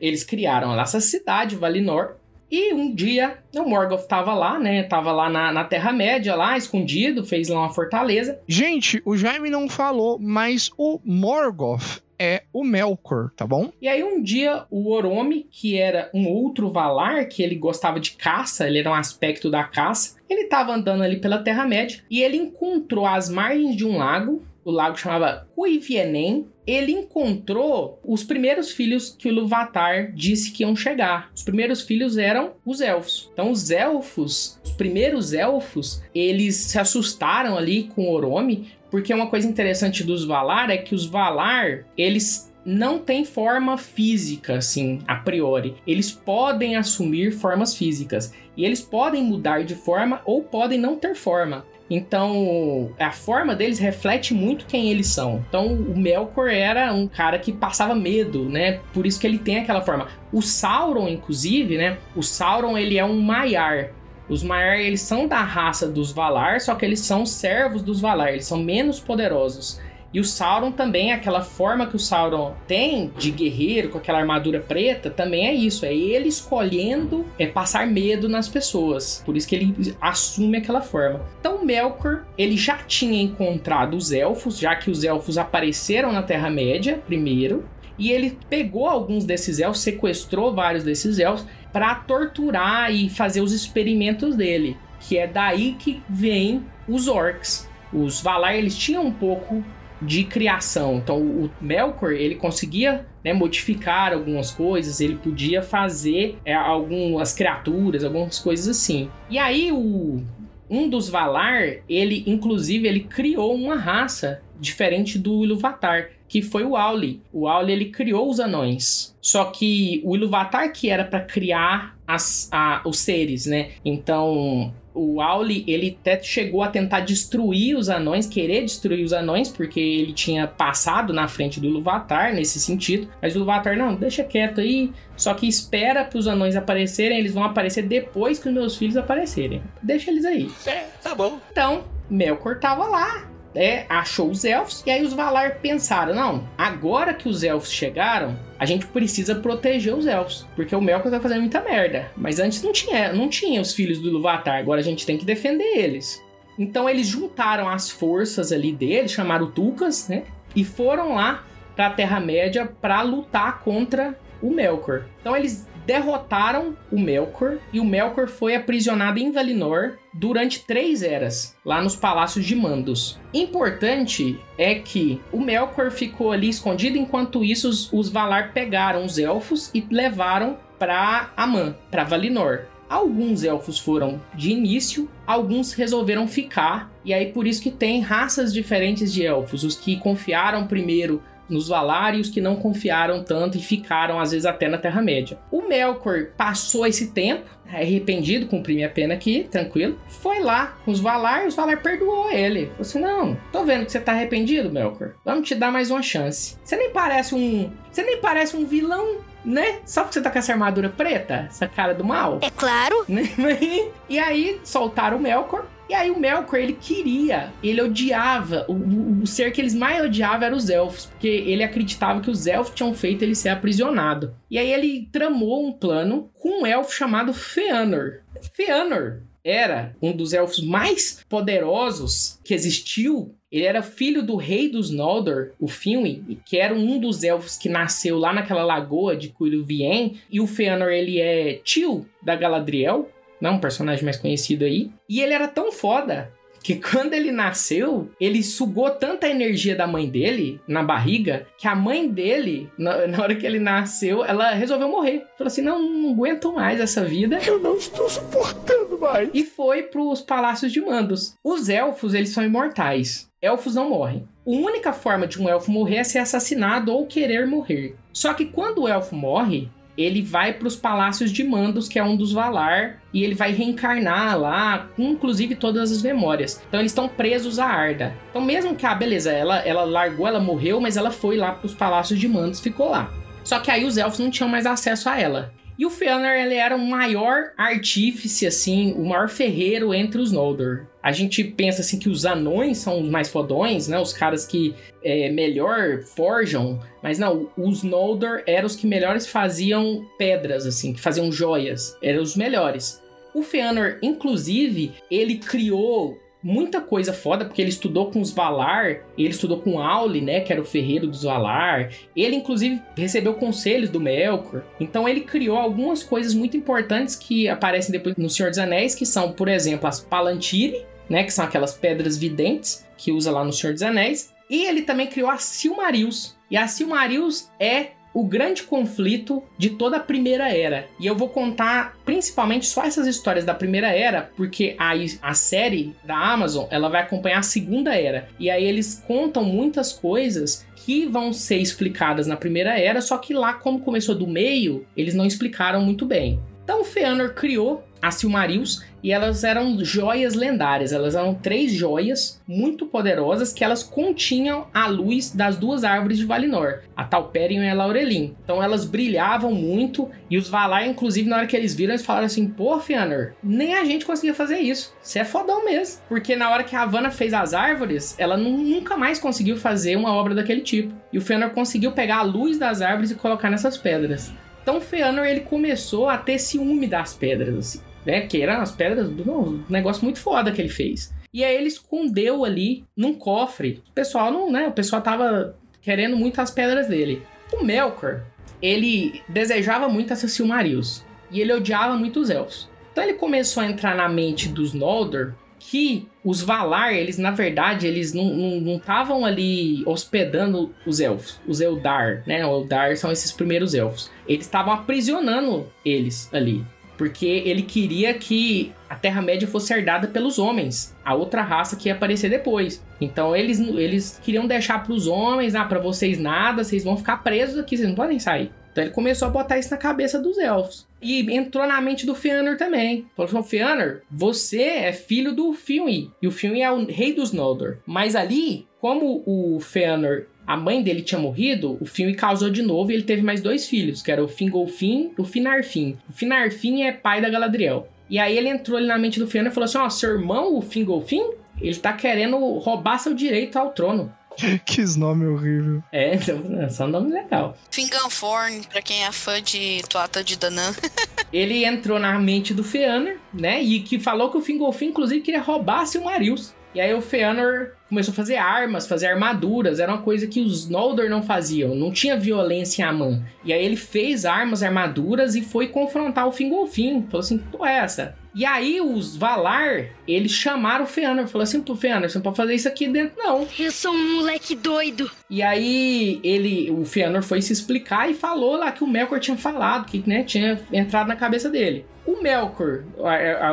Eles 0.00 0.22
criaram 0.22 0.80
essa 0.80 1.00
cidade, 1.00 1.56
Valinor, 1.56 2.14
e 2.48 2.72
um 2.72 2.94
dia 2.94 3.38
o 3.52 3.64
Morgoth 3.64 4.06
tava 4.06 4.32
lá, 4.32 4.60
né? 4.60 4.84
Tava 4.84 5.10
lá 5.10 5.28
na, 5.28 5.50
na 5.50 5.64
Terra-média, 5.64 6.36
lá, 6.36 6.56
escondido, 6.56 7.24
fez 7.24 7.48
lá 7.48 7.58
uma 7.58 7.74
fortaleza. 7.74 8.38
Gente, 8.46 9.02
o 9.04 9.16
Jaime 9.16 9.50
não 9.50 9.68
falou, 9.68 10.20
mas 10.20 10.70
o 10.78 11.00
Morgoth 11.04 12.00
é 12.22 12.44
o 12.52 12.62
Melkor, 12.62 13.30
tá 13.36 13.44
bom? 13.44 13.72
E 13.82 13.88
aí 13.88 14.04
um 14.04 14.22
dia 14.22 14.64
o 14.70 14.92
Oromi, 14.92 15.48
que 15.50 15.76
era 15.76 16.08
um 16.14 16.28
outro 16.28 16.70
Valar, 16.70 17.26
que 17.26 17.42
ele 17.42 17.56
gostava 17.56 17.98
de 17.98 18.12
caça, 18.12 18.66
ele 18.66 18.78
era 18.78 18.90
um 18.90 18.94
aspecto 18.94 19.50
da 19.50 19.64
caça, 19.64 20.16
ele 20.28 20.44
tava 20.44 20.72
andando 20.72 21.02
ali 21.02 21.18
pela 21.18 21.42
Terra-média 21.42 22.02
e 22.08 22.22
ele 22.22 22.36
encontrou 22.36 23.04
as 23.06 23.28
margens 23.28 23.76
de 23.76 23.84
um 23.84 23.98
lago, 23.98 24.42
o 24.64 24.70
lago 24.70 24.96
chamava 24.96 25.48
Cuivienem, 25.56 26.46
ele 26.64 26.92
encontrou 26.92 28.00
os 28.06 28.22
primeiros 28.22 28.70
filhos 28.70 29.10
que 29.10 29.28
o 29.28 29.34
Luvatar 29.34 30.12
disse 30.12 30.52
que 30.52 30.62
iam 30.62 30.76
chegar. 30.76 31.30
Os 31.34 31.42
primeiros 31.42 31.82
filhos 31.82 32.16
eram 32.16 32.52
os 32.64 32.80
elfos. 32.80 33.28
Então, 33.32 33.50
os 33.50 33.70
elfos, 33.70 34.60
os 34.64 34.70
primeiros 34.70 35.32
elfos, 35.32 36.00
eles 36.14 36.54
se 36.54 36.78
assustaram 36.78 37.58
ali 37.58 37.84
com 37.84 38.08
Oromi, 38.08 38.70
porque 38.92 39.14
uma 39.14 39.26
coisa 39.26 39.48
interessante 39.48 40.04
dos 40.04 40.26
Valar 40.26 40.68
é 40.68 40.76
que 40.76 40.94
os 40.94 41.06
Valar, 41.06 41.86
eles 41.96 42.52
não 42.62 42.98
têm 42.98 43.24
forma 43.24 43.78
física, 43.78 44.58
assim, 44.58 45.00
a 45.08 45.16
priori. 45.16 45.74
Eles 45.86 46.12
podem 46.12 46.76
assumir 46.76 47.32
formas 47.32 47.74
físicas. 47.74 48.34
E 48.54 48.66
eles 48.66 48.82
podem 48.82 49.24
mudar 49.24 49.64
de 49.64 49.74
forma 49.74 50.20
ou 50.26 50.42
podem 50.42 50.78
não 50.78 50.96
ter 50.96 51.14
forma. 51.14 51.64
Então, 51.88 52.94
a 52.98 53.10
forma 53.10 53.56
deles 53.56 53.78
reflete 53.78 54.34
muito 54.34 54.66
quem 54.66 54.90
eles 54.90 55.08
são. 55.08 55.42
Então, 55.48 55.68
o 55.72 55.98
Melkor 55.98 56.50
era 56.50 56.92
um 56.92 57.08
cara 57.08 57.38
que 57.38 57.50
passava 57.50 57.94
medo, 57.94 58.44
né? 58.44 58.80
Por 58.92 59.06
isso 59.06 59.18
que 59.18 59.26
ele 59.26 59.38
tem 59.38 59.58
aquela 59.58 59.80
forma. 59.80 60.08
O 60.30 60.42
Sauron, 60.42 61.08
inclusive, 61.08 61.78
né? 61.78 61.96
O 62.14 62.22
Sauron, 62.22 62.76
ele 62.76 62.98
é 62.98 63.04
um 63.04 63.18
Maiar. 63.20 63.90
Os 64.28 64.42
Maiar, 64.42 64.78
eles 64.78 65.00
são 65.00 65.26
da 65.26 65.42
raça 65.42 65.88
dos 65.88 66.12
Valar, 66.12 66.60
só 66.60 66.74
que 66.74 66.84
eles 66.84 67.00
são 67.00 67.26
servos 67.26 67.82
dos 67.82 68.00
Valar. 68.00 68.32
Eles 68.32 68.46
são 68.46 68.58
menos 68.58 69.00
poderosos. 69.00 69.80
E 70.14 70.20
o 70.20 70.24
Sauron 70.24 70.70
também, 70.70 71.10
aquela 71.10 71.40
forma 71.40 71.86
que 71.86 71.96
o 71.96 71.98
Sauron 71.98 72.54
tem 72.66 73.10
de 73.16 73.30
guerreiro 73.30 73.88
com 73.88 73.96
aquela 73.96 74.18
armadura 74.18 74.60
preta, 74.60 75.08
também 75.08 75.46
é 75.46 75.54
isso. 75.54 75.86
É 75.86 75.94
ele 75.94 76.28
escolhendo 76.28 77.24
é 77.38 77.46
passar 77.46 77.86
medo 77.86 78.28
nas 78.28 78.46
pessoas. 78.46 79.22
Por 79.24 79.36
isso 79.36 79.48
que 79.48 79.56
ele 79.56 79.96
assume 80.00 80.58
aquela 80.58 80.82
forma. 80.82 81.24
Então 81.40 81.64
Melkor, 81.64 82.24
ele 82.36 82.58
já 82.58 82.76
tinha 82.76 83.22
encontrado 83.22 83.94
os 83.96 84.12
elfos, 84.12 84.58
já 84.58 84.76
que 84.76 84.90
os 84.90 85.02
elfos 85.02 85.38
apareceram 85.38 86.12
na 86.12 86.22
Terra-média 86.22 87.02
primeiro. 87.06 87.64
E 87.98 88.10
ele 88.10 88.38
pegou 88.50 88.88
alguns 88.88 89.24
desses 89.24 89.60
elfos, 89.60 89.80
sequestrou 89.80 90.54
vários 90.54 90.84
desses 90.84 91.18
elfos 91.18 91.46
para 91.72 91.94
torturar 91.94 92.92
e 92.92 93.08
fazer 93.08 93.40
os 93.40 93.52
experimentos 93.52 94.36
dele. 94.36 94.76
Que 95.00 95.18
é 95.18 95.26
daí 95.26 95.74
que 95.78 96.02
vem 96.08 96.64
os 96.88 97.08
orcs. 97.08 97.68
Os 97.92 98.20
Valar, 98.20 98.54
eles 98.54 98.76
tinham 98.76 99.04
um 99.04 99.12
pouco 99.12 99.64
de 100.00 100.24
criação. 100.24 100.96
Então 100.96 101.20
o 101.20 101.50
Melkor 101.60 102.12
ele 102.12 102.34
conseguia 102.34 103.06
né, 103.24 103.32
modificar 103.32 104.12
algumas 104.12 104.50
coisas, 104.50 105.00
ele 105.00 105.16
podia 105.16 105.62
fazer 105.62 106.38
é, 106.44 106.54
algumas 106.54 107.32
criaturas, 107.32 108.04
algumas 108.04 108.38
coisas 108.38 108.68
assim. 108.68 109.08
E 109.30 109.38
aí 109.38 109.70
o 109.72 110.22
um 110.68 110.88
dos 110.88 111.08
Valar, 111.08 111.82
ele 111.88 112.24
inclusive 112.26 112.88
ele 112.88 113.00
criou 113.00 113.54
uma 113.54 113.76
raça 113.76 114.40
diferente 114.58 115.18
do 115.18 115.44
Ilúvatar, 115.44 116.10
que 116.32 116.40
foi 116.40 116.64
o 116.64 116.78
Auli. 116.78 117.20
O 117.30 117.46
Auli 117.46 117.74
ele 117.74 117.84
criou 117.90 118.30
os 118.30 118.40
anões. 118.40 119.14
Só 119.20 119.44
que 119.44 120.00
o 120.02 120.16
Ilúvatar 120.16 120.72
que 120.72 120.88
era 120.88 121.04
para 121.04 121.20
criar 121.20 121.94
as, 122.06 122.48
a, 122.50 122.80
os 122.86 123.00
seres, 123.00 123.44
né? 123.44 123.72
Então 123.84 124.72
o 124.94 125.20
Auli, 125.20 125.62
ele 125.66 125.94
até 126.00 126.22
chegou 126.22 126.62
a 126.62 126.68
tentar 126.68 127.00
destruir 127.00 127.76
os 127.76 127.90
anões, 127.90 128.26
querer 128.26 128.62
destruir 128.62 129.04
os 129.04 129.12
anões, 129.12 129.50
porque 129.50 129.78
ele 129.78 130.14
tinha 130.14 130.46
passado 130.46 131.12
na 131.12 131.28
frente 131.28 131.60
do 131.60 131.66
Iluvatar 131.66 132.32
nesse 132.32 132.58
sentido. 132.58 133.08
Mas 133.20 133.34
o 133.34 133.38
Iluvatar, 133.38 133.76
não, 133.76 133.94
deixa 133.94 134.24
quieto 134.24 134.62
aí, 134.62 134.90
só 135.14 135.34
que 135.34 135.46
espera 135.46 136.02
para 136.02 136.18
os 136.18 136.26
anões 136.26 136.56
aparecerem, 136.56 137.18
eles 137.18 137.34
vão 137.34 137.44
aparecer 137.44 137.82
depois 137.82 138.38
que 138.38 138.48
os 138.48 138.54
meus 138.54 138.74
filhos 138.74 138.96
aparecerem. 138.96 139.62
Deixa 139.82 140.10
eles 140.10 140.24
aí. 140.24 140.50
É, 140.64 140.86
tá 141.02 141.14
bom. 141.14 141.38
Então, 141.50 141.84
Melkor 142.08 142.58
tava 142.58 142.86
lá, 142.86 143.31
é, 143.54 143.84
achou 143.88 144.30
os 144.30 144.44
elfos, 144.44 144.82
e 144.86 144.90
aí 144.90 145.02
os 145.02 145.12
Valar 145.12 145.58
pensaram: 145.60 146.14
não, 146.14 146.48
agora 146.56 147.14
que 147.14 147.28
os 147.28 147.42
elfos 147.42 147.70
chegaram, 147.70 148.36
a 148.58 148.64
gente 148.64 148.86
precisa 148.86 149.34
proteger 149.34 149.94
os 149.94 150.06
elfos, 150.06 150.46
porque 150.56 150.74
o 150.74 150.80
Melkor 150.80 151.10
tá 151.10 151.20
fazendo 151.20 151.40
muita 151.40 151.60
merda. 151.60 152.10
Mas 152.16 152.38
antes 152.38 152.62
não 152.62 152.72
tinha, 152.72 153.12
não 153.12 153.28
tinha 153.28 153.60
os 153.60 153.74
filhos 153.74 153.98
do 153.98 154.08
Ilúvatar, 154.08 154.58
agora 154.58 154.80
a 154.80 154.84
gente 154.84 155.04
tem 155.04 155.18
que 155.18 155.24
defender 155.24 155.76
eles. 155.76 156.22
Então 156.58 156.88
eles 156.88 157.06
juntaram 157.06 157.68
as 157.68 157.90
forças 157.90 158.52
ali 158.52 158.72
deles, 158.72 159.12
chamaram 159.12 159.50
Tulkas, 159.50 160.08
né? 160.08 160.24
E 160.54 160.64
foram 160.64 161.14
lá 161.14 161.44
pra 161.74 161.90
Terra-média 161.90 162.70
para 162.80 163.00
lutar 163.02 163.60
contra 163.60 164.18
o 164.42 164.50
Melkor. 164.50 165.04
Então 165.20 165.36
eles 165.36 165.66
derrotaram 165.86 166.76
o 166.90 166.98
Melkor 166.98 167.58
e 167.72 167.80
o 167.80 167.84
Melkor 167.84 168.28
foi 168.28 168.54
aprisionado 168.54 169.18
em 169.18 169.32
Valinor 169.32 169.98
durante 170.12 170.64
três 170.64 171.02
eras, 171.02 171.56
lá 171.64 171.82
nos 171.82 171.96
palácios 171.96 172.44
de 172.44 172.54
Mandos. 172.54 173.18
Importante 173.32 174.38
é 174.58 174.74
que 174.74 175.20
o 175.32 175.40
Melkor 175.40 175.90
ficou 175.90 176.32
ali 176.32 176.48
escondido, 176.48 176.98
enquanto 176.98 177.44
isso 177.44 177.68
os, 177.68 177.92
os 177.92 178.08
Valar 178.08 178.52
pegaram 178.52 179.04
os 179.04 179.18
elfos 179.18 179.70
e 179.74 179.84
levaram 179.90 180.58
para 180.78 181.30
Aman, 181.36 181.76
para 181.90 182.04
Valinor. 182.04 182.66
Alguns 182.88 183.42
elfos 183.42 183.78
foram 183.78 184.20
de 184.34 184.50
início, 184.50 185.08
alguns 185.26 185.72
resolveram 185.72 186.28
ficar, 186.28 186.92
e 187.02 187.14
aí 187.14 187.32
por 187.32 187.46
isso 187.46 187.62
que 187.62 187.70
tem 187.70 188.02
raças 188.02 188.52
diferentes 188.52 189.10
de 189.10 189.24
elfos, 189.24 189.64
os 189.64 189.74
que 189.74 189.96
confiaram 189.96 190.66
primeiro 190.66 191.22
nos 191.52 191.68
Valar 191.68 192.14
e 192.14 192.20
os 192.20 192.28
que 192.28 192.40
não 192.40 192.56
confiaram 192.56 193.22
tanto 193.22 193.58
e 193.58 193.62
ficaram 193.62 194.18
às 194.18 194.32
vezes 194.32 194.46
até 194.46 194.68
na 194.68 194.78
Terra-média. 194.78 195.38
O 195.50 195.62
Melkor 195.62 196.28
passou 196.36 196.86
esse 196.86 197.08
tempo, 197.08 197.48
arrependido, 197.70 198.46
cumpriu 198.46 198.76
minha 198.76 198.88
pena 198.88 199.14
aqui, 199.14 199.46
tranquilo, 199.50 199.98
foi 200.08 200.40
lá 200.40 200.78
com 200.84 200.90
os 200.90 201.00
Valar 201.00 201.44
e 201.44 201.48
os 201.48 201.54
Valar 201.54 201.80
perdoou 201.82 202.30
ele. 202.30 202.66
Falou 202.66 202.80
assim: 202.80 203.00
não, 203.00 203.36
tô 203.52 203.64
vendo 203.64 203.84
que 203.84 203.92
você 203.92 204.00
tá 204.00 204.12
arrependido, 204.12 204.70
Melkor. 204.70 205.14
Vamos 205.24 205.46
te 205.46 205.54
dar 205.54 205.70
mais 205.70 205.90
uma 205.90 206.02
chance. 206.02 206.56
Você 206.64 206.76
nem 206.76 206.90
parece 206.90 207.34
um. 207.34 207.70
Você 207.90 208.02
nem 208.02 208.18
parece 208.18 208.56
um 208.56 208.64
vilão 208.64 209.20
né? 209.44 209.80
Só 209.84 210.02
porque 210.02 210.14
você 210.14 210.22
tá 210.22 210.30
com 210.30 210.38
essa 210.38 210.52
armadura 210.52 210.88
preta, 210.88 211.46
essa 211.50 211.66
cara 211.66 211.94
do 211.94 212.04
mal. 212.04 212.38
É 212.40 212.50
claro. 212.50 213.04
Né? 213.08 213.22
e 214.08 214.18
aí 214.18 214.60
soltaram 214.64 215.16
o 215.16 215.20
Melkor. 215.20 215.66
E 215.92 215.94
aí 215.94 216.10
o 216.10 216.18
Melkor, 216.18 216.58
ele 216.58 216.72
queria, 216.72 217.52
ele 217.62 217.82
odiava, 217.82 218.64
o, 218.66 219.20
o, 219.20 219.26
ser 219.26 219.52
que 219.52 219.60
eles 219.60 219.74
mais 219.74 220.02
odiavam 220.02 220.46
era 220.46 220.56
os 220.56 220.70
elfos, 220.70 221.04
porque 221.04 221.28
ele 221.28 221.62
acreditava 221.62 222.22
que 222.22 222.30
os 222.30 222.46
elfos 222.46 222.74
tinham 222.74 222.94
feito 222.94 223.20
ele 223.20 223.34
ser 223.34 223.50
aprisionado. 223.50 224.34
E 224.50 224.56
aí 224.56 224.72
ele 224.72 225.06
tramou 225.12 225.66
um 225.66 225.70
plano 225.70 226.30
com 226.40 226.62
um 226.62 226.66
elfo 226.66 226.94
chamado 226.94 227.34
Feanor. 227.34 228.20
Feanor 228.54 229.20
era 229.44 229.94
um 230.00 230.16
dos 230.16 230.32
elfos 230.32 230.64
mais 230.64 231.22
poderosos 231.28 232.40
que 232.42 232.54
existiu 232.54 233.36
ele 233.52 233.66
era 233.66 233.82
filho 233.82 234.22
do 234.22 234.36
rei 234.36 234.70
dos 234.70 234.90
Noldor, 234.90 235.50
o 235.60 235.66
Finwë, 235.68 236.38
que 236.46 236.56
era 236.56 236.74
um 236.74 236.98
dos 236.98 237.22
elfos 237.22 237.58
que 237.58 237.68
nasceu 237.68 238.18
lá 238.18 238.32
naquela 238.32 238.64
lagoa 238.64 239.14
de 239.14 239.28
Cuiluvien. 239.28 240.14
E 240.30 240.40
o 240.40 240.46
Fëanor, 240.46 240.88
ele 240.88 241.20
é 241.20 241.60
tio 241.62 242.06
da 242.22 242.34
Galadriel, 242.34 243.10
né, 243.42 243.50
um 243.50 243.58
personagem 243.58 244.04
mais 244.04 244.16
conhecido 244.16 244.64
aí. 244.64 244.90
E 245.08 245.20
ele 245.20 245.34
era 245.34 245.48
tão 245.48 245.72
foda 245.72 246.32
que 246.62 246.76
quando 246.80 247.12
ele 247.12 247.32
nasceu, 247.32 248.08
ele 248.20 248.40
sugou 248.40 248.88
tanta 248.90 249.28
energia 249.28 249.74
da 249.74 249.84
mãe 249.84 250.08
dele 250.08 250.60
na 250.68 250.82
barriga 250.82 251.46
que 251.58 251.66
a 251.66 251.74
mãe 251.74 252.08
dele, 252.08 252.70
na, 252.78 253.04
na 253.08 253.20
hora 253.20 253.34
que 253.34 253.44
ele 253.44 253.58
nasceu, 253.58 254.24
ela 254.24 254.52
resolveu 254.52 254.88
morrer. 254.88 255.26
Falou 255.36 255.48
assim: 255.48 255.62
não, 255.62 255.82
não 255.82 256.12
aguento 256.12 256.52
mais 256.52 256.80
essa 256.80 257.04
vida. 257.04 257.40
Eu 257.44 257.58
não 257.58 257.76
estou 257.76 258.08
suportando 258.08 258.96
mais. 259.00 259.28
E 259.34 259.42
foi 259.42 259.82
pros 259.82 260.20
palácios 260.20 260.72
de 260.72 260.80
Mandos. 260.80 261.34
Os 261.42 261.68
elfos, 261.68 262.14
eles 262.14 262.30
são 262.30 262.44
imortais 262.44 263.30
elfos 263.42 263.74
não 263.74 263.90
morrem. 263.90 264.26
A 264.46 264.50
única 264.50 264.92
forma 264.92 265.26
de 265.26 265.42
um 265.42 265.48
elfo 265.48 265.70
morrer 265.70 265.96
é 265.96 266.04
ser 266.04 266.20
assassinado 266.20 266.92
ou 266.92 267.06
querer 267.06 267.44
morrer. 267.44 267.96
Só 268.12 268.32
que 268.32 268.46
quando 268.46 268.82
o 268.82 268.88
elfo 268.88 269.16
morre, 269.16 269.68
ele 269.96 270.22
vai 270.22 270.52
para 270.52 270.68
os 270.68 270.76
palácios 270.76 271.30
de 271.30 271.44
Mandos, 271.44 271.88
que 271.88 271.98
é 271.98 272.04
um 272.04 272.16
dos 272.16 272.32
Valar, 272.32 273.00
e 273.12 273.22
ele 273.22 273.34
vai 273.34 273.52
reencarnar 273.52 274.38
lá, 274.38 274.88
com 274.96 275.10
inclusive 275.10 275.54
todas 275.54 275.92
as 275.92 276.02
memórias. 276.02 276.62
Então 276.68 276.80
eles 276.80 276.92
estão 276.92 277.08
presos 277.08 277.58
à 277.58 277.66
Arda. 277.66 278.14
Então 278.30 278.42
mesmo 278.42 278.74
que, 278.74 278.86
ah, 278.86 278.94
beleza, 278.94 279.30
ela, 279.30 279.58
ela 279.58 279.84
largou, 279.84 280.26
ela 280.26 280.40
morreu, 280.40 280.80
mas 280.80 280.96
ela 280.96 281.10
foi 281.10 281.36
lá 281.36 281.52
para 281.52 281.66
os 281.66 281.74
palácios 281.74 282.18
de 282.18 282.28
Mandos, 282.28 282.60
ficou 282.60 282.90
lá. 282.90 283.12
Só 283.44 283.58
que 283.58 283.70
aí 283.70 283.84
os 283.84 283.96
elfos 283.96 284.18
não 284.18 284.30
tinham 284.30 284.48
mais 284.48 284.66
acesso 284.66 285.08
a 285.08 285.20
ela. 285.20 285.52
E 285.78 285.86
o 285.86 285.90
Fëanor, 285.90 286.30
ele 286.30 286.54
era 286.54 286.76
o 286.76 286.86
maior 286.86 287.52
artífice, 287.56 288.46
assim, 288.46 288.92
o 288.92 289.04
maior 289.04 289.28
ferreiro 289.28 289.94
entre 289.94 290.20
os 290.20 290.30
Noldor. 290.30 290.86
A 291.02 291.10
gente 291.10 291.42
pensa, 291.42 291.80
assim, 291.80 291.98
que 291.98 292.08
os 292.08 292.24
anões 292.24 292.78
são 292.78 293.02
os 293.02 293.08
mais 293.08 293.28
fodões, 293.28 293.88
né? 293.88 293.98
Os 293.98 294.12
caras 294.12 294.46
que 294.46 294.74
é, 295.02 295.30
melhor 295.30 296.02
forjam. 296.02 296.80
Mas 297.02 297.18
não, 297.18 297.50
os 297.56 297.82
Noldor 297.82 298.42
eram 298.46 298.66
os 298.66 298.76
que 298.76 298.86
melhores 298.86 299.26
faziam 299.26 300.06
pedras, 300.16 300.66
assim, 300.66 300.92
que 300.92 301.00
faziam 301.00 301.32
joias. 301.32 301.96
Eram 302.02 302.22
os 302.22 302.36
melhores. 302.36 303.02
O 303.34 303.42
Fëanor, 303.42 303.98
inclusive, 304.02 304.92
ele 305.10 305.36
criou 305.36 306.21
muita 306.42 306.80
coisa 306.80 307.12
foda, 307.12 307.44
porque 307.44 307.62
ele 307.62 307.70
estudou 307.70 308.10
com 308.10 308.20
os 308.20 308.32
Valar, 308.32 309.02
ele 309.16 309.28
estudou 309.28 309.58
com 309.60 309.80
Auli, 309.80 310.20
né, 310.20 310.40
que 310.40 310.52
era 310.52 310.60
o 310.60 310.64
ferreiro 310.64 311.06
dos 311.06 311.22
Valar. 311.22 311.90
Ele, 312.16 312.36
inclusive, 312.36 312.82
recebeu 312.96 313.34
conselhos 313.34 313.90
do 313.90 314.00
Melkor. 314.00 314.62
Então, 314.80 315.08
ele 315.08 315.20
criou 315.20 315.56
algumas 315.56 316.02
coisas 316.02 316.34
muito 316.34 316.56
importantes 316.56 317.14
que 317.14 317.48
aparecem 317.48 317.92
depois 317.92 318.16
no 318.16 318.28
Senhor 318.28 318.50
dos 318.50 318.58
Anéis, 318.58 318.94
que 318.94 319.06
são, 319.06 319.32
por 319.32 319.48
exemplo, 319.48 319.86
as 319.86 320.00
Palantiri, 320.00 320.84
né, 321.08 321.24
que 321.24 321.32
são 321.32 321.44
aquelas 321.44 321.74
pedras 321.74 322.16
videntes 322.16 322.86
que 322.96 323.12
usa 323.12 323.30
lá 323.30 323.44
no 323.44 323.52
Senhor 323.52 323.72
dos 323.72 323.82
Anéis. 323.82 324.32
E 324.48 324.66
ele 324.66 324.82
também 324.82 325.06
criou 325.06 325.30
a 325.30 325.38
Silmarils. 325.38 326.36
E 326.50 326.56
a 326.56 326.66
Silmarils 326.66 327.50
é 327.58 327.92
o 328.14 328.24
grande 328.24 328.62
conflito 328.64 329.42
de 329.56 329.70
toda 329.70 329.96
a 329.96 330.00
primeira 330.00 330.54
era. 330.54 330.86
E 331.00 331.06
eu 331.06 331.16
vou 331.16 331.28
contar 331.28 331.96
principalmente 332.04 332.66
só 332.66 332.84
essas 332.84 333.06
histórias 333.06 333.44
da 333.44 333.54
primeira 333.54 333.88
era, 333.88 334.30
porque 334.36 334.76
a, 334.78 334.92
a 335.22 335.34
série 335.34 335.94
da 336.04 336.16
Amazon 336.16 336.66
ela 336.70 336.88
vai 336.88 337.02
acompanhar 337.02 337.38
a 337.38 337.42
segunda 337.42 337.94
era. 337.94 338.28
E 338.38 338.50
aí 338.50 338.64
eles 338.64 339.02
contam 339.06 339.44
muitas 339.44 339.92
coisas 339.92 340.66
que 340.84 341.06
vão 341.06 341.32
ser 341.32 341.58
explicadas 341.58 342.26
na 342.26 342.36
primeira 342.36 342.78
era, 342.78 343.00
só 343.00 343.16
que 343.16 343.32
lá, 343.32 343.54
como 343.54 343.80
começou 343.80 344.14
do 344.14 344.26
meio, 344.26 344.84
eles 344.96 345.14
não 345.14 345.24
explicaram 345.24 345.80
muito 345.80 346.04
bem. 346.04 346.40
Então 346.64 346.84
Feanor 346.84 347.34
criou 347.34 347.84
as 348.02 348.16
Silmarils 348.16 348.84
e 349.02 349.12
elas 349.12 349.44
eram 349.44 349.82
joias 349.84 350.34
lendárias. 350.34 350.92
Elas 350.92 351.14
eram 351.14 351.34
três 351.34 351.72
joias 351.72 352.40
muito 352.46 352.86
poderosas 352.86 353.52
que 353.52 353.62
elas 353.62 353.82
continham 353.82 354.66
a 354.74 354.88
luz 354.88 355.30
das 355.30 355.56
duas 355.56 355.84
árvores 355.84 356.18
de 356.18 356.26
Valinor, 356.26 356.80
a 356.96 357.04
Talperion 357.04 357.62
e 357.62 357.68
a 357.68 357.74
Laurelin. 357.74 358.34
Então 358.42 358.60
elas 358.60 358.84
brilhavam 358.84 359.52
muito 359.52 360.10
e 360.28 360.36
os 360.36 360.48
Valar, 360.48 360.86
inclusive, 360.86 361.28
na 361.28 361.36
hora 361.36 361.46
que 361.46 361.56
eles 361.56 361.74
viram, 361.74 361.94
eles 361.94 362.04
falaram 362.04 362.26
assim: 362.26 362.48
Pô, 362.48 362.78
Fëanor, 362.80 363.32
nem 363.42 363.74
a 363.74 363.84
gente 363.84 364.04
conseguia 364.04 364.34
fazer 364.34 364.58
isso. 364.58 364.94
Você 365.00 365.20
é 365.20 365.24
fodão 365.24 365.64
mesmo. 365.64 366.02
Porque 366.08 366.34
na 366.34 366.50
hora 366.50 366.64
que 366.64 366.74
a 366.74 366.82
Havana 366.82 367.10
fez 367.10 367.32
as 367.32 367.54
árvores, 367.54 368.16
ela 368.18 368.36
nunca 368.36 368.96
mais 368.96 369.18
conseguiu 369.18 369.56
fazer 369.56 369.96
uma 369.96 370.12
obra 370.12 370.34
daquele 370.34 370.60
tipo. 370.60 370.92
E 371.12 371.18
o 371.18 371.22
Fëanor 371.22 371.50
conseguiu 371.50 371.92
pegar 371.92 372.18
a 372.18 372.22
luz 372.22 372.58
das 372.58 372.82
árvores 372.82 373.12
e 373.12 373.14
colocar 373.14 373.48
nessas 373.48 373.76
pedras. 373.76 374.32
Então 374.62 374.78
o 374.78 374.80
Fëanor 374.80 375.26
ele 375.26 375.40
começou 375.40 376.08
a 376.08 376.16
ter 376.16 376.38
ciúme 376.38 376.86
das 376.86 377.14
pedras, 377.14 377.56
assim 377.56 377.91
né? 378.04 378.22
Que 378.22 378.42
eram 378.42 378.60
as 378.60 378.72
pedras 378.72 379.08
do 379.08 379.30
um 379.30 379.64
negócio 379.68 380.04
muito 380.04 380.18
foda 380.18 380.52
que 380.52 380.60
ele 380.60 380.68
fez. 380.68 381.12
E 381.32 381.42
aí 381.44 381.56
ele 381.56 381.68
escondeu 381.68 382.44
ali 382.44 382.84
num 382.96 383.14
cofre. 383.14 383.82
O 383.88 383.92
pessoal 383.92 384.30
não, 384.30 384.50
né? 384.50 384.68
O 384.68 384.72
pessoal 384.72 385.00
tava 385.00 385.56
querendo 385.80 386.16
muito 386.16 386.40
as 386.40 386.50
pedras 386.50 386.88
dele. 386.88 387.22
O 387.52 387.64
Melkor, 387.64 388.22
ele 388.60 389.22
desejava 389.28 389.88
muito 389.88 390.12
essas 390.12 390.32
Silmarils. 390.32 391.04
E 391.30 391.40
ele 391.40 391.52
odiava 391.52 391.96
muito 391.96 392.20
os 392.20 392.28
elfos. 392.28 392.68
Então 392.92 393.02
ele 393.02 393.14
começou 393.14 393.62
a 393.62 393.66
entrar 393.66 393.96
na 393.96 394.08
mente 394.08 394.48
dos 394.48 394.74
Noldor 394.74 395.32
que 395.58 396.08
os 396.24 396.42
Valar, 396.42 396.92
eles 396.92 397.18
na 397.18 397.30
verdade, 397.30 397.86
eles 397.86 398.12
não 398.12 398.76
estavam 398.76 399.24
ali 399.24 399.82
hospedando 399.86 400.74
os 400.84 401.00
elfos, 401.00 401.40
os 401.46 401.60
Eldar, 401.60 402.22
né? 402.26 402.44
O 402.44 402.60
Eldar 402.60 402.96
são 402.96 403.10
esses 403.10 403.32
primeiros 403.32 403.72
elfos. 403.72 404.10
Eles 404.28 404.44
estavam 404.44 404.72
aprisionando 404.74 405.66
eles 405.84 406.28
ali 406.34 406.64
porque 407.02 407.26
ele 407.26 407.62
queria 407.62 408.14
que 408.14 408.72
a 408.88 408.94
Terra-média 408.94 409.48
fosse 409.48 409.74
herdada 409.74 410.06
pelos 410.06 410.38
homens, 410.38 410.96
a 411.04 411.16
outra 411.16 411.42
raça 411.42 411.74
que 411.74 411.88
ia 411.88 411.94
aparecer 411.94 412.30
depois. 412.30 412.80
Então 413.00 413.34
eles, 413.34 413.58
eles 413.58 414.20
queriam 414.22 414.46
deixar 414.46 414.84
para 414.84 414.92
os 414.92 415.08
homens, 415.08 415.56
ah, 415.56 415.64
para 415.64 415.80
vocês 415.80 416.16
nada, 416.16 416.62
vocês 416.62 416.84
vão 416.84 416.96
ficar 416.96 417.16
presos 417.16 417.58
aqui, 417.58 417.76
vocês 417.76 417.88
não 417.88 417.96
podem 417.96 418.20
sair. 418.20 418.52
Então 418.70 418.84
ele 418.84 418.92
começou 418.92 419.26
a 419.26 419.32
botar 419.32 419.58
isso 419.58 419.72
na 419.72 419.76
cabeça 419.76 420.20
dos 420.20 420.38
elfos. 420.38 420.86
E 421.02 421.28
entrou 421.34 421.66
na 421.66 421.80
mente 421.80 422.06
do 422.06 422.14
Fëanor 422.14 422.56
também. 422.56 423.04
Falou 423.16 423.40
assim, 423.40 423.48
Fëanor, 423.48 424.02
você 424.08 424.62
é 424.62 424.92
filho 424.92 425.34
do 425.34 425.52
Finwë. 425.52 426.12
E 426.22 426.28
o 426.28 426.30
Finwë 426.30 426.60
é 426.60 426.70
o 426.70 426.86
rei 426.86 427.12
dos 427.12 427.32
Noldor. 427.32 427.78
Mas 427.84 428.14
ali, 428.14 428.68
como 428.80 429.24
o 429.26 429.58
Fëanor 429.58 430.26
a 430.46 430.56
mãe 430.56 430.82
dele 430.82 431.02
tinha 431.02 431.20
morrido, 431.20 431.76
o 431.80 431.84
filme 431.84 432.14
causou 432.14 432.50
de 432.50 432.62
novo 432.62 432.90
e 432.90 432.94
ele 432.94 433.04
teve 433.04 433.22
mais 433.22 433.40
dois 433.40 433.68
filhos, 433.68 434.02
que 434.02 434.10
era 434.10 434.22
o 434.22 434.28
Fingolfin 434.28 435.12
e 435.16 435.20
o 435.20 435.24
Finarfin. 435.24 435.96
O 436.08 436.12
Finarfin 436.12 436.82
é 436.82 436.92
pai 436.92 437.20
da 437.20 437.28
Galadriel. 437.28 437.88
E 438.10 438.18
aí 438.18 438.36
ele 438.36 438.48
entrou 438.48 438.76
ali 438.76 438.86
na 438.86 438.98
mente 438.98 439.18
do 439.18 439.26
Fiona 439.26 439.48
e 439.48 439.52
falou 439.52 439.64
assim: 439.64 439.78
Ó, 439.78 439.86
oh, 439.86 439.90
seu 439.90 440.10
irmão, 440.10 440.56
o 440.56 440.60
Fingolfin, 440.60 441.22
Ele 441.60 441.76
tá 441.76 441.92
querendo 441.92 442.36
roubar 442.58 442.98
seu 442.98 443.14
direito 443.14 443.58
ao 443.58 443.70
trono. 443.70 444.12
que 444.64 444.82
nome 444.98 445.26
horrível. 445.26 445.82
É, 445.92 446.14
então, 446.14 446.60
é 446.60 446.68
só 446.68 446.84
um 446.84 446.88
nome 446.88 447.12
legal. 447.12 447.56
Finganforn, 447.70 448.62
pra 448.68 448.82
quem 448.82 449.04
é 449.04 449.12
fã 449.12 449.40
de 449.40 449.82
Tuata 449.88 450.22
de 450.22 450.36
Danann. 450.36 450.72
Ele 451.32 451.64
entrou 451.64 451.98
na 451.98 452.18
mente 452.18 452.52
do 452.52 452.62
Feanor, 452.62 453.16
né? 453.32 453.62
E 453.62 453.80
que 453.80 453.98
falou 453.98 454.30
que 454.30 454.36
o 454.36 454.42
Fingolfin, 454.42 454.86
inclusive, 454.86 455.22
queria 455.22 455.40
roubar 455.40 455.86
Silmarils. 455.86 456.54
E 456.74 456.80
aí 456.80 456.94
o 456.94 457.02
Feanor 457.02 457.72
começou 457.88 458.12
a 458.12 458.14
fazer 458.14 458.36
armas, 458.36 458.86
fazer 458.86 459.06
armaduras, 459.06 459.78
era 459.78 459.92
uma 459.92 460.00
coisa 460.00 460.26
que 460.26 460.40
os 460.40 460.68
Noldor 460.68 461.10
não 461.10 461.22
faziam, 461.22 461.74
não 461.74 461.92
tinha 461.92 462.16
violência 462.16 462.82
em 462.82 462.86
Aman. 462.86 463.22
E 463.44 463.52
aí 463.52 463.62
ele 463.62 463.76
fez 463.76 464.24
armas, 464.24 464.62
armaduras 464.62 465.34
e 465.34 465.42
foi 465.42 465.68
confrontar 465.68 466.26
o 466.26 466.32
Fingolfin. 466.32 467.02
Falou 467.02 467.20
assim, 467.20 467.38
pô, 467.38 467.66
é 467.66 467.78
essa? 467.78 468.16
E 468.34 468.46
aí 468.46 468.80
os 468.80 469.14
Valar, 469.14 469.90
eles 470.08 470.32
chamaram 470.32 470.84
o 470.84 470.88
Feanor, 470.88 471.26
falou 471.26 471.42
assim 471.42 471.60
pro 471.60 471.76
Feanor, 471.76 472.08
você 472.08 472.16
não 472.16 472.22
pode 472.22 472.36
fazer 472.36 472.54
isso 472.54 472.66
aqui 472.66 472.88
dentro 472.88 473.12
não. 473.18 473.46
Eu 473.58 473.70
sou 473.70 473.92
um 473.92 474.16
moleque 474.16 474.54
doido. 474.54 475.10
E 475.28 475.42
aí 475.42 476.18
ele, 476.24 476.70
o 476.70 476.82
Feanor 476.86 477.22
foi 477.22 477.42
se 477.42 477.52
explicar 477.52 478.10
e 478.10 478.14
falou 478.14 478.56
lá 478.56 478.72
que 478.72 478.82
o 478.82 478.86
Melkor 478.86 479.20
tinha 479.20 479.36
falado, 479.36 479.84
que 479.84 480.02
né, 480.06 480.22
tinha 480.22 480.58
entrado 480.72 481.08
na 481.08 481.16
cabeça 481.16 481.50
dele. 481.50 481.84
O 482.04 482.20
Melkor, 482.20 482.82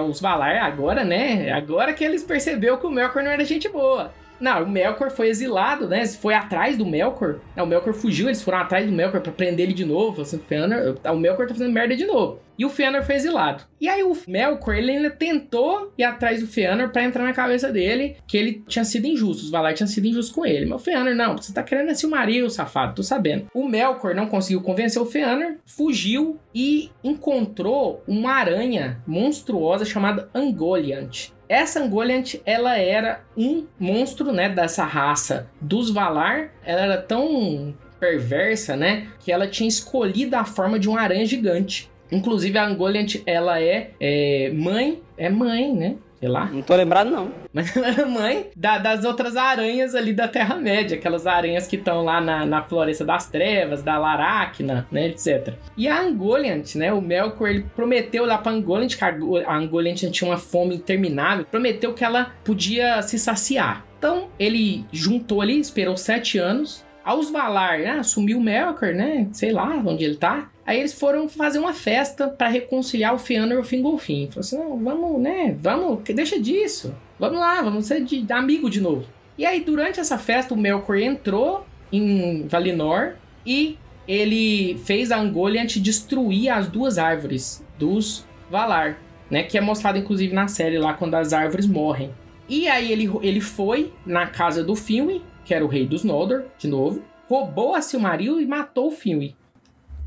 os 0.07 0.19
Valar 0.19 0.57
agora, 0.57 1.03
né, 1.03 1.51
agora 1.51 1.93
que 1.93 2.03
eles 2.03 2.23
percebeu 2.23 2.77
que 2.77 2.87
o 2.87 2.91
Melkor 2.91 3.23
não 3.23 3.31
era 3.31 3.45
gente 3.45 3.69
boa. 3.69 4.11
Não, 4.39 4.63
o 4.63 4.69
Melkor 4.69 5.11
foi 5.11 5.27
exilado, 5.27 5.87
né? 5.87 6.05
Foi 6.05 6.33
atrás 6.33 6.77
do 6.77 6.85
Melkor. 6.85 7.39
o 7.57 7.65
Melkor 7.65 7.93
fugiu, 7.93 8.27
eles 8.27 8.41
foram 8.41 8.59
atrás 8.59 8.85
do 8.85 8.91
Melkor 8.91 9.21
para 9.21 9.31
prender 9.31 9.65
ele 9.65 9.73
de 9.73 9.85
novo. 9.85 10.21
Assim, 10.21 10.37
o, 10.37 10.39
Fëanor, 10.39 10.97
o 11.03 11.17
Melkor 11.17 11.47
tá 11.47 11.53
fazendo 11.53 11.73
merda 11.73 11.95
de 11.95 12.05
novo. 12.05 12.39
E 12.57 12.65
o 12.65 12.69
Fëanor 12.69 13.03
foi 13.03 13.15
exilado. 13.15 13.63
E 13.79 13.87
aí 13.87 14.03
o 14.03 14.15
Melkor, 14.27 14.75
ele 14.75 14.91
ainda 14.91 15.09
tentou 15.09 15.93
ir 15.97 16.03
atrás 16.03 16.41
do 16.41 16.47
Fëanor 16.47 16.89
para 16.89 17.03
entrar 17.03 17.23
na 17.23 17.31
cabeça 17.31 17.71
dele 17.71 18.17
que 18.27 18.37
ele 18.37 18.63
tinha 18.67 18.83
sido 18.83 19.07
injusto, 19.07 19.43
os 19.43 19.49
Valar 19.49 19.73
tinham 19.73 19.87
sido 19.87 20.07
injustos 20.07 20.35
com 20.35 20.45
ele. 20.45 20.65
Mas 20.65 20.81
o 20.81 20.83
Fëanor, 20.83 21.15
não, 21.15 21.37
você 21.37 21.53
tá 21.53 21.63
querendo 21.63 21.89
esse 21.89 22.05
marido, 22.05 22.49
safado, 22.49 22.95
tô 22.95 23.03
sabendo. 23.03 23.47
O 23.53 23.67
Melkor 23.67 24.13
não 24.13 24.27
conseguiu 24.27 24.61
convencer 24.61 25.01
o 25.01 25.05
Fëanor, 25.05 25.55
fugiu 25.65 26.37
e 26.53 26.91
encontrou 27.01 28.03
uma 28.05 28.33
aranha 28.33 29.01
monstruosa 29.07 29.85
chamada 29.85 30.29
Angoliant. 30.33 31.31
Essa 31.49 31.79
Angoliant, 31.79 32.35
ela 32.45 32.77
era 32.77 33.23
um 33.35 33.65
monstro, 33.79 34.31
né, 34.31 34.47
dessa 34.47 34.83
raça 34.83 35.49
dos 35.59 35.89
Valar. 35.89 36.51
Ela 36.63 36.81
era 36.81 36.97
tão 37.01 37.75
perversa, 37.99 38.75
né, 38.77 39.07
que 39.19 39.31
ela 39.31 39.47
tinha 39.47 39.67
escolhido 39.67 40.35
a 40.35 40.45
forma 40.45 40.77
de 40.77 40.87
uma 40.87 41.01
aranha 41.01 41.25
gigante. 41.25 41.89
Inclusive 42.11 42.55
a 42.57 42.67
Angoliant, 42.67 43.15
ela 43.25 43.59
é, 43.59 43.91
é 43.99 44.51
mãe, 44.53 45.01
é 45.17 45.27
mãe, 45.27 45.73
né, 45.73 45.95
sei 46.20 46.30
lá. 46.30 46.45
Não 46.45 46.61
tô 46.61 46.76
lembrado, 46.76 47.09
não. 47.09 47.32
Mas 47.53 47.76
ela 47.76 47.89
é 47.89 48.05
mãe 48.05 48.49
da, 48.55 48.78
das 48.78 49.05
outras 49.05 49.36
aranhas 49.36 49.95
ali 49.95 50.13
da 50.13 50.28
Terra-média, 50.28 50.97
aquelas 50.97 51.26
aranhas 51.26 51.67
que 51.67 51.76
estão 51.76 52.03
lá 52.03 52.20
na, 52.20 52.45
na 52.45 52.61
Floresta 52.61 53.05
das 53.05 53.28
Trevas, 53.28 53.82
da 53.82 53.97
Laracna, 53.97 54.88
né, 54.91 55.07
etc. 55.07 55.53
E 55.78 55.88
a 55.88 56.01
Angoliant, 56.01 56.76
né, 56.76 56.93
o 56.93 57.01
Melkor, 57.01 57.49
ele 57.49 57.65
prometeu 57.76 58.26
lá 58.26 58.38
pra 58.38 58.51
Angoliant, 58.51 58.95
que 58.95 59.03
a 59.03 59.55
Angoliant 59.55 60.09
tinha 60.11 60.30
uma 60.30 60.38
fome 60.38 60.76
interminável, 60.76 61.45
prometeu 61.45 61.93
que 61.93 62.03
ela 62.03 62.32
podia 62.43 63.01
se 63.01 63.17
saciar. 63.17 63.86
Então, 63.97 64.30
ele 64.39 64.86
juntou 64.93 65.41
ali, 65.41 65.59
esperou 65.59 65.97
sete 65.97 66.38
anos, 66.38 66.86
aos 67.03 67.32
Valar, 67.32 67.80
né, 67.80 67.91
assumiu 67.91 68.38
o 68.38 68.41
Melkor, 68.41 68.93
né? 68.93 69.28
Sei 69.32 69.51
lá 69.51 69.82
onde 69.86 70.03
ele 70.03 70.15
tá. 70.15 70.49
Aí 70.70 70.78
eles 70.78 70.93
foram 70.93 71.28
fazer 71.28 71.57
uma 71.57 71.74
festa 71.74 72.28
para 72.28 72.47
reconciliar 72.47 73.15
o 73.15 73.17
Fëanor 73.17 73.57
e 73.57 73.61
o 73.61 73.63
Fingolfin. 73.63 74.28
Falou 74.28 74.41
assim, 74.41 74.55
não, 74.55 74.78
vamos, 74.78 75.20
né? 75.20 75.57
Vamos, 75.59 76.03
deixa 76.03 76.39
disso. 76.39 76.93
Vamos 77.17 77.39
lá, 77.39 77.59
vamos 77.63 77.88
ser 77.88 78.03
de, 78.03 78.24
amigo 78.32 78.70
de 78.70 78.80
novo. 78.80 79.07
E 79.36 79.47
aí, 79.47 79.61
durante 79.61 79.99
essa 79.99 80.15
festa, 80.20 80.53
o 80.53 80.57
Melkor 80.57 80.99
entrou 80.99 81.65
em 81.91 82.45
Valinor 82.47 83.13
e 83.43 83.80
ele 84.07 84.80
fez 84.86 85.11
a 85.11 85.17
Angoliant 85.17 85.76
destruir 85.78 86.51
as 86.51 86.67
duas 86.67 86.99
árvores 86.99 87.65
dos 87.80 88.24
Valar, 88.47 89.01
né? 89.28 89.41
Que 89.41 89.57
é 89.57 89.61
mostrado, 89.61 89.97
inclusive, 89.97 90.36
na 90.36 90.47
série 90.47 90.78
lá, 90.78 90.93
quando 90.93 91.15
as 91.15 91.34
árvores 91.34 91.65
morrem. 91.65 92.13
E 92.47 92.67
aí 92.67 92.91
ele, 92.91 93.09
ele 93.24 93.41
foi 93.41 93.91
na 94.05 94.28
casa 94.28 94.63
do 94.63 94.76
Finwë, 94.76 95.24
que 95.43 95.51
era 95.51 95.65
o 95.65 95.67
rei 95.67 95.88
dos 95.88 96.03
Noldor, 96.03 96.43
de 96.59 96.67
novo, 96.67 97.01
roubou 97.28 97.74
a 97.74 97.82
Silmaril 97.82 98.39
e 98.39 98.45
matou 98.45 98.89
o 98.89 98.95
Finwë. 98.95 99.34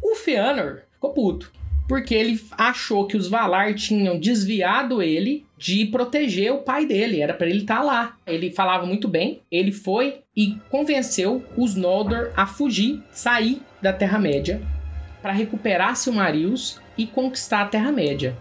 O 0.03 0.17
Fëanor 0.17 0.81
ficou 0.93 1.13
puto, 1.13 1.53
porque 1.89 2.15
ele 2.15 2.41
achou 2.53 3.07
que 3.07 3.17
os 3.17 3.29
Valar 3.29 3.75
tinham 3.75 4.19
desviado 4.19 5.01
ele 5.03 5.45
de 5.57 5.87
proteger 5.87 6.53
o 6.53 6.59
pai 6.59 6.87
dele, 6.87 7.21
era 7.21 7.33
para 7.33 7.49
ele 7.49 7.61
estar 7.61 7.79
tá 7.79 7.83
lá. 7.83 8.17
Ele 8.27 8.51
falava 8.51 8.85
muito 8.85 9.07
bem, 9.07 9.41
ele 9.51 9.71
foi 9.71 10.21
e 10.37 10.57
convenceu 10.69 11.45
os 11.57 11.75
Noldor 11.75 12.33
a 12.37 12.47
fugir, 12.47 13.03
sair 13.11 13.63
da 13.81 13.93
Terra-média 13.93 14.61
para 15.23 15.33
recuperar 15.33 15.95
Silmarils 15.95 16.81
e 16.99 17.07
conquistar 17.07 17.63
a 17.63 17.67
Terra-média. 17.67 18.37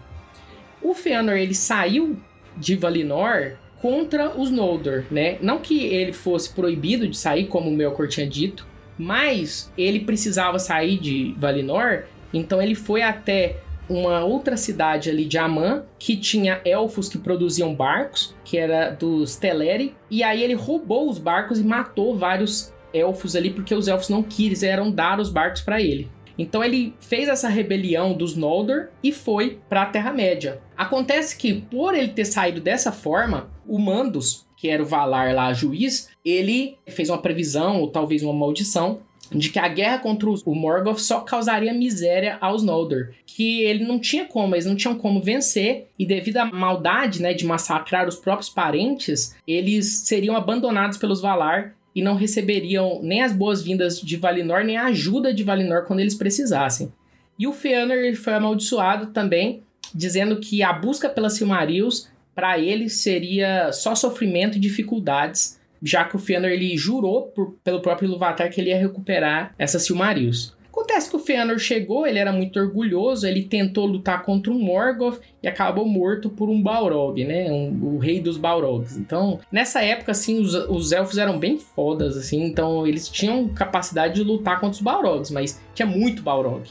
O 0.82 0.94
Fëanor 0.94 1.36
ele 1.36 1.54
saiu 1.54 2.18
de 2.56 2.74
Valinor 2.74 3.52
contra 3.80 4.36
os 4.36 4.50
Noldor, 4.50 5.04
né? 5.10 5.38
Não 5.40 5.58
que 5.58 5.86
ele 5.86 6.12
fosse 6.12 6.52
proibido 6.52 7.06
de 7.06 7.16
sair, 7.16 7.46
como 7.46 7.70
o 7.70 7.72
Melkor 7.72 8.08
tinha 8.08 8.26
dito, 8.26 8.66
mas 9.02 9.72
ele 9.76 10.00
precisava 10.00 10.58
sair 10.60 10.98
de 10.98 11.34
Valinor, 11.36 12.04
então 12.32 12.62
ele 12.62 12.76
foi 12.76 13.02
até 13.02 13.56
uma 13.88 14.24
outra 14.24 14.56
cidade 14.56 15.10
ali 15.10 15.24
de 15.24 15.36
Aman, 15.36 15.84
que 15.98 16.16
tinha 16.16 16.60
elfos 16.64 17.08
que 17.08 17.18
produziam 17.18 17.74
barcos, 17.74 18.34
que 18.44 18.56
era 18.56 18.90
dos 18.90 19.34
Teleri, 19.36 19.94
e 20.08 20.22
aí 20.22 20.42
ele 20.42 20.54
roubou 20.54 21.10
os 21.10 21.18
barcos 21.18 21.58
e 21.58 21.64
matou 21.64 22.16
vários 22.16 22.72
elfos 22.94 23.34
ali, 23.34 23.50
porque 23.50 23.74
os 23.74 23.88
elfos 23.88 24.08
não 24.08 24.22
quiseram 24.22 24.90
dar 24.90 25.18
os 25.18 25.28
barcos 25.28 25.62
para 25.62 25.82
ele. 25.82 26.08
Então 26.38 26.62
ele 26.62 26.94
fez 27.00 27.28
essa 27.28 27.48
rebelião 27.48 28.14
dos 28.14 28.36
Noldor 28.36 28.88
e 29.02 29.12
foi 29.12 29.58
para 29.68 29.82
a 29.82 29.86
Terra-média. 29.86 30.60
Acontece 30.76 31.36
que, 31.36 31.54
por 31.54 31.94
ele 31.94 32.08
ter 32.08 32.24
saído 32.24 32.60
dessa 32.60 32.90
forma, 32.90 33.50
o 33.66 33.78
Mandos, 33.78 34.46
que 34.56 34.68
era 34.68 34.82
o 34.82 34.86
Valar 34.86 35.34
lá, 35.34 35.52
juiz, 35.52 36.08
ele 36.24 36.76
fez 36.88 37.08
uma 37.08 37.18
previsão, 37.18 37.80
ou 37.80 37.88
talvez 37.88 38.22
uma 38.22 38.32
maldição, 38.32 39.00
de 39.30 39.48
que 39.48 39.58
a 39.58 39.68
guerra 39.68 39.98
contra 39.98 40.28
o 40.28 40.54
Morgoth 40.54 40.98
só 40.98 41.20
causaria 41.20 41.72
miséria 41.72 42.36
aos 42.40 42.62
Noldor, 42.62 43.10
que 43.26 43.62
ele 43.62 43.84
não 43.84 43.98
tinha 43.98 44.26
como, 44.26 44.54
eles 44.54 44.66
não 44.66 44.76
tinham 44.76 44.94
como 44.94 45.22
vencer, 45.22 45.88
e 45.98 46.04
devido 46.04 46.38
à 46.38 46.44
maldade, 46.44 47.22
né, 47.22 47.32
de 47.32 47.46
massacrar 47.46 48.06
os 48.06 48.16
próprios 48.16 48.50
parentes, 48.50 49.34
eles 49.46 50.00
seriam 50.00 50.36
abandonados 50.36 50.98
pelos 50.98 51.20
Valar 51.20 51.74
e 51.94 52.02
não 52.02 52.14
receberiam 52.14 53.00
nem 53.02 53.22
as 53.22 53.32
boas-vindas 53.32 54.00
de 54.00 54.16
Valinor, 54.16 54.64
nem 54.64 54.76
a 54.76 54.86
ajuda 54.86 55.32
de 55.32 55.42
Valinor 55.42 55.84
quando 55.86 56.00
eles 56.00 56.14
precisassem. 56.14 56.92
E 57.38 57.46
o 57.46 57.52
Fëanor 57.52 58.14
foi 58.16 58.34
amaldiçoado 58.34 59.06
também, 59.08 59.62
dizendo 59.94 60.36
que 60.36 60.62
a 60.62 60.72
busca 60.72 61.08
pelas 61.08 61.34
Silmarils 61.34 62.10
para 62.34 62.58
ele 62.58 62.88
seria 62.88 63.72
só 63.72 63.94
sofrimento 63.94 64.56
e 64.56 64.60
dificuldades, 64.60 65.60
já 65.82 66.04
que 66.04 66.16
o 66.16 66.18
Fëanor 66.18 66.50
ele 66.50 66.76
jurou 66.76 67.28
por, 67.28 67.56
pelo 67.64 67.80
próprio 67.80 68.06
Ilúvatar 68.08 68.50
que 68.50 68.60
ele 68.60 68.70
ia 68.70 68.78
recuperar 68.78 69.54
essas 69.58 69.84
Silmarils. 69.84 70.56
Acontece 70.72 71.10
que 71.10 71.16
o 71.16 71.18
Fëanor 71.18 71.58
chegou, 71.58 72.06
ele 72.06 72.18
era 72.18 72.32
muito 72.32 72.58
orgulhoso, 72.58 73.26
ele 73.26 73.42
tentou 73.42 73.84
lutar 73.84 74.22
contra 74.22 74.50
um 74.50 74.58
Morgoth 74.58 75.20
e 75.42 75.46
acabou 75.46 75.86
morto 75.86 76.30
por 76.30 76.48
um 76.48 76.62
Balrog, 76.62 77.22
né? 77.22 77.52
Um, 77.52 77.96
o 77.96 77.98
rei 77.98 78.20
dos 78.20 78.38
Balrogs. 78.38 78.96
Então, 78.96 79.38
nessa 79.52 79.82
época, 79.82 80.12
assim, 80.12 80.40
os, 80.40 80.54
os 80.54 80.90
elfos 80.90 81.18
eram 81.18 81.38
bem 81.38 81.58
fodas, 81.58 82.16
assim, 82.16 82.42
então 82.44 82.86
eles 82.86 83.06
tinham 83.06 83.48
capacidade 83.48 84.14
de 84.14 84.24
lutar 84.24 84.60
contra 84.60 84.76
os 84.76 84.80
Balrogs, 84.80 85.30
mas 85.30 85.60
tinha 85.74 85.84
muito 85.84 86.22
Balrog. 86.22 86.62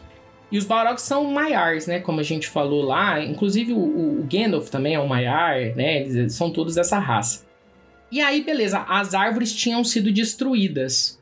E 0.52 0.58
os 0.58 0.66
Balrogs 0.66 1.04
são 1.04 1.26
Maiars, 1.26 1.86
né? 1.86 2.00
Como 2.00 2.20
a 2.20 2.24
gente 2.24 2.50
falou 2.50 2.82
lá. 2.82 3.24
Inclusive 3.24 3.72
o, 3.72 4.20
o 4.20 4.28
Gandalf 4.30 4.70
também 4.70 4.96
é 4.96 5.00
um 5.00 5.08
Maiar, 5.08 5.76
né? 5.76 6.02
Eles 6.02 6.34
são 6.34 6.52
todos 6.52 6.76
dessa 6.76 7.00
raça. 7.00 7.46
E 8.12 8.20
aí, 8.20 8.44
beleza, 8.44 8.86
as 8.90 9.14
árvores 9.14 9.54
tinham 9.54 9.84
sido 9.84 10.12
destruídas. 10.12 11.22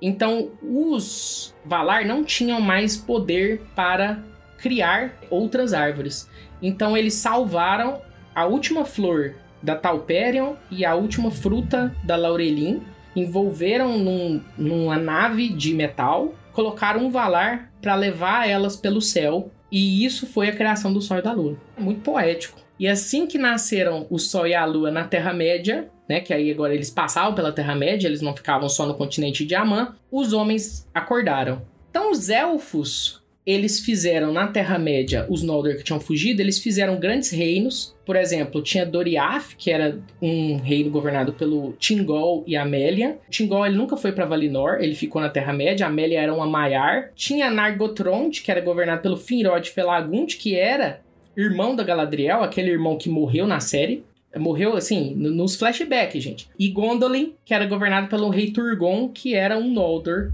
Então, 0.00 0.52
os 0.62 1.54
Valar 1.64 2.06
não 2.06 2.24
tinham 2.24 2.60
mais 2.60 2.96
poder 2.96 3.60
para 3.74 4.22
criar 4.56 5.18
outras 5.28 5.74
árvores. 5.74 6.28
Então, 6.62 6.96
eles 6.96 7.14
salvaram 7.14 8.00
a 8.34 8.46
última 8.46 8.84
flor 8.84 9.34
da 9.62 9.76
Talperion 9.76 10.54
e 10.70 10.84
a 10.84 10.94
última 10.94 11.30
fruta 11.30 11.94
da 12.02 12.16
Laurelin, 12.16 12.82
envolveram 13.14 13.98
num, 13.98 14.40
numa 14.56 14.96
nave 14.96 15.48
de 15.48 15.74
metal, 15.74 16.34
colocaram 16.52 17.04
um 17.04 17.10
Valar 17.10 17.70
para 17.82 17.94
levar 17.94 18.48
elas 18.48 18.76
pelo 18.76 19.02
céu, 19.02 19.50
e 19.70 20.04
isso 20.04 20.26
foi 20.26 20.48
a 20.48 20.56
criação 20.56 20.92
do 20.92 21.00
Sol 21.00 21.18
e 21.18 21.22
da 21.22 21.32
Lua. 21.32 21.56
Muito 21.78 22.00
poético. 22.00 22.60
E 22.78 22.88
assim 22.88 23.26
que 23.26 23.36
nasceram 23.36 24.06
o 24.08 24.18
Sol 24.18 24.46
e 24.46 24.54
a 24.54 24.64
Lua 24.64 24.90
na 24.90 25.04
Terra-média, 25.04 25.90
né, 26.10 26.20
que 26.20 26.34
aí 26.34 26.50
agora 26.50 26.74
eles 26.74 26.90
passavam 26.90 27.36
pela 27.36 27.52
Terra-média, 27.52 28.08
eles 28.08 28.20
não 28.20 28.34
ficavam 28.34 28.68
só 28.68 28.84
no 28.84 28.94
continente 28.94 29.46
de 29.46 29.54
Amã, 29.54 29.94
os 30.10 30.32
homens 30.32 30.84
acordaram. 30.92 31.62
Então 31.88 32.10
os 32.10 32.28
elfos 32.28 33.22
eles 33.46 33.78
fizeram 33.78 34.32
na 34.32 34.48
Terra-média, 34.48 35.24
os 35.28 35.42
Noldor 35.44 35.76
que 35.76 35.84
tinham 35.84 36.00
fugido, 36.00 36.42
eles 36.42 36.58
fizeram 36.58 36.98
grandes 36.98 37.30
reinos. 37.30 37.96
Por 38.04 38.16
exemplo, 38.16 38.60
tinha 38.60 38.84
Doriath, 38.84 39.54
que 39.56 39.70
era 39.70 40.00
um 40.20 40.56
reino 40.56 40.90
governado 40.90 41.32
pelo 41.32 41.72
Tingol 41.78 42.42
e 42.44 42.56
Amélia. 42.56 43.18
Tingol 43.30 43.64
ele 43.64 43.76
nunca 43.76 43.96
foi 43.96 44.10
para 44.10 44.26
Valinor, 44.26 44.78
ele 44.80 44.96
ficou 44.96 45.22
na 45.22 45.30
Terra-média. 45.30 45.86
Amélia 45.86 46.20
era 46.20 46.34
uma 46.34 46.46
Maiar. 46.46 47.12
Tinha 47.14 47.50
Nargothrond, 47.50 48.42
que 48.42 48.50
era 48.50 48.60
governado 48.60 49.00
pelo 49.00 49.16
Finrod 49.16 49.70
Felagund, 49.70 50.36
que 50.36 50.56
era 50.56 51.00
irmão 51.36 51.74
da 51.74 51.84
Galadriel, 51.84 52.42
aquele 52.42 52.70
irmão 52.70 52.98
que 52.98 53.08
morreu 53.08 53.46
na 53.46 53.60
série. 53.60 54.04
Morreu, 54.36 54.76
assim, 54.76 55.14
nos 55.14 55.56
flashbacks, 55.56 56.22
gente. 56.22 56.48
E 56.58 56.68
Gondolin, 56.68 57.34
que 57.44 57.52
era 57.52 57.66
governado 57.66 58.08
pelo 58.08 58.30
rei 58.30 58.50
Turgon, 58.50 59.08
que 59.08 59.34
era 59.34 59.58
um 59.58 59.70
Noldor, 59.72 60.30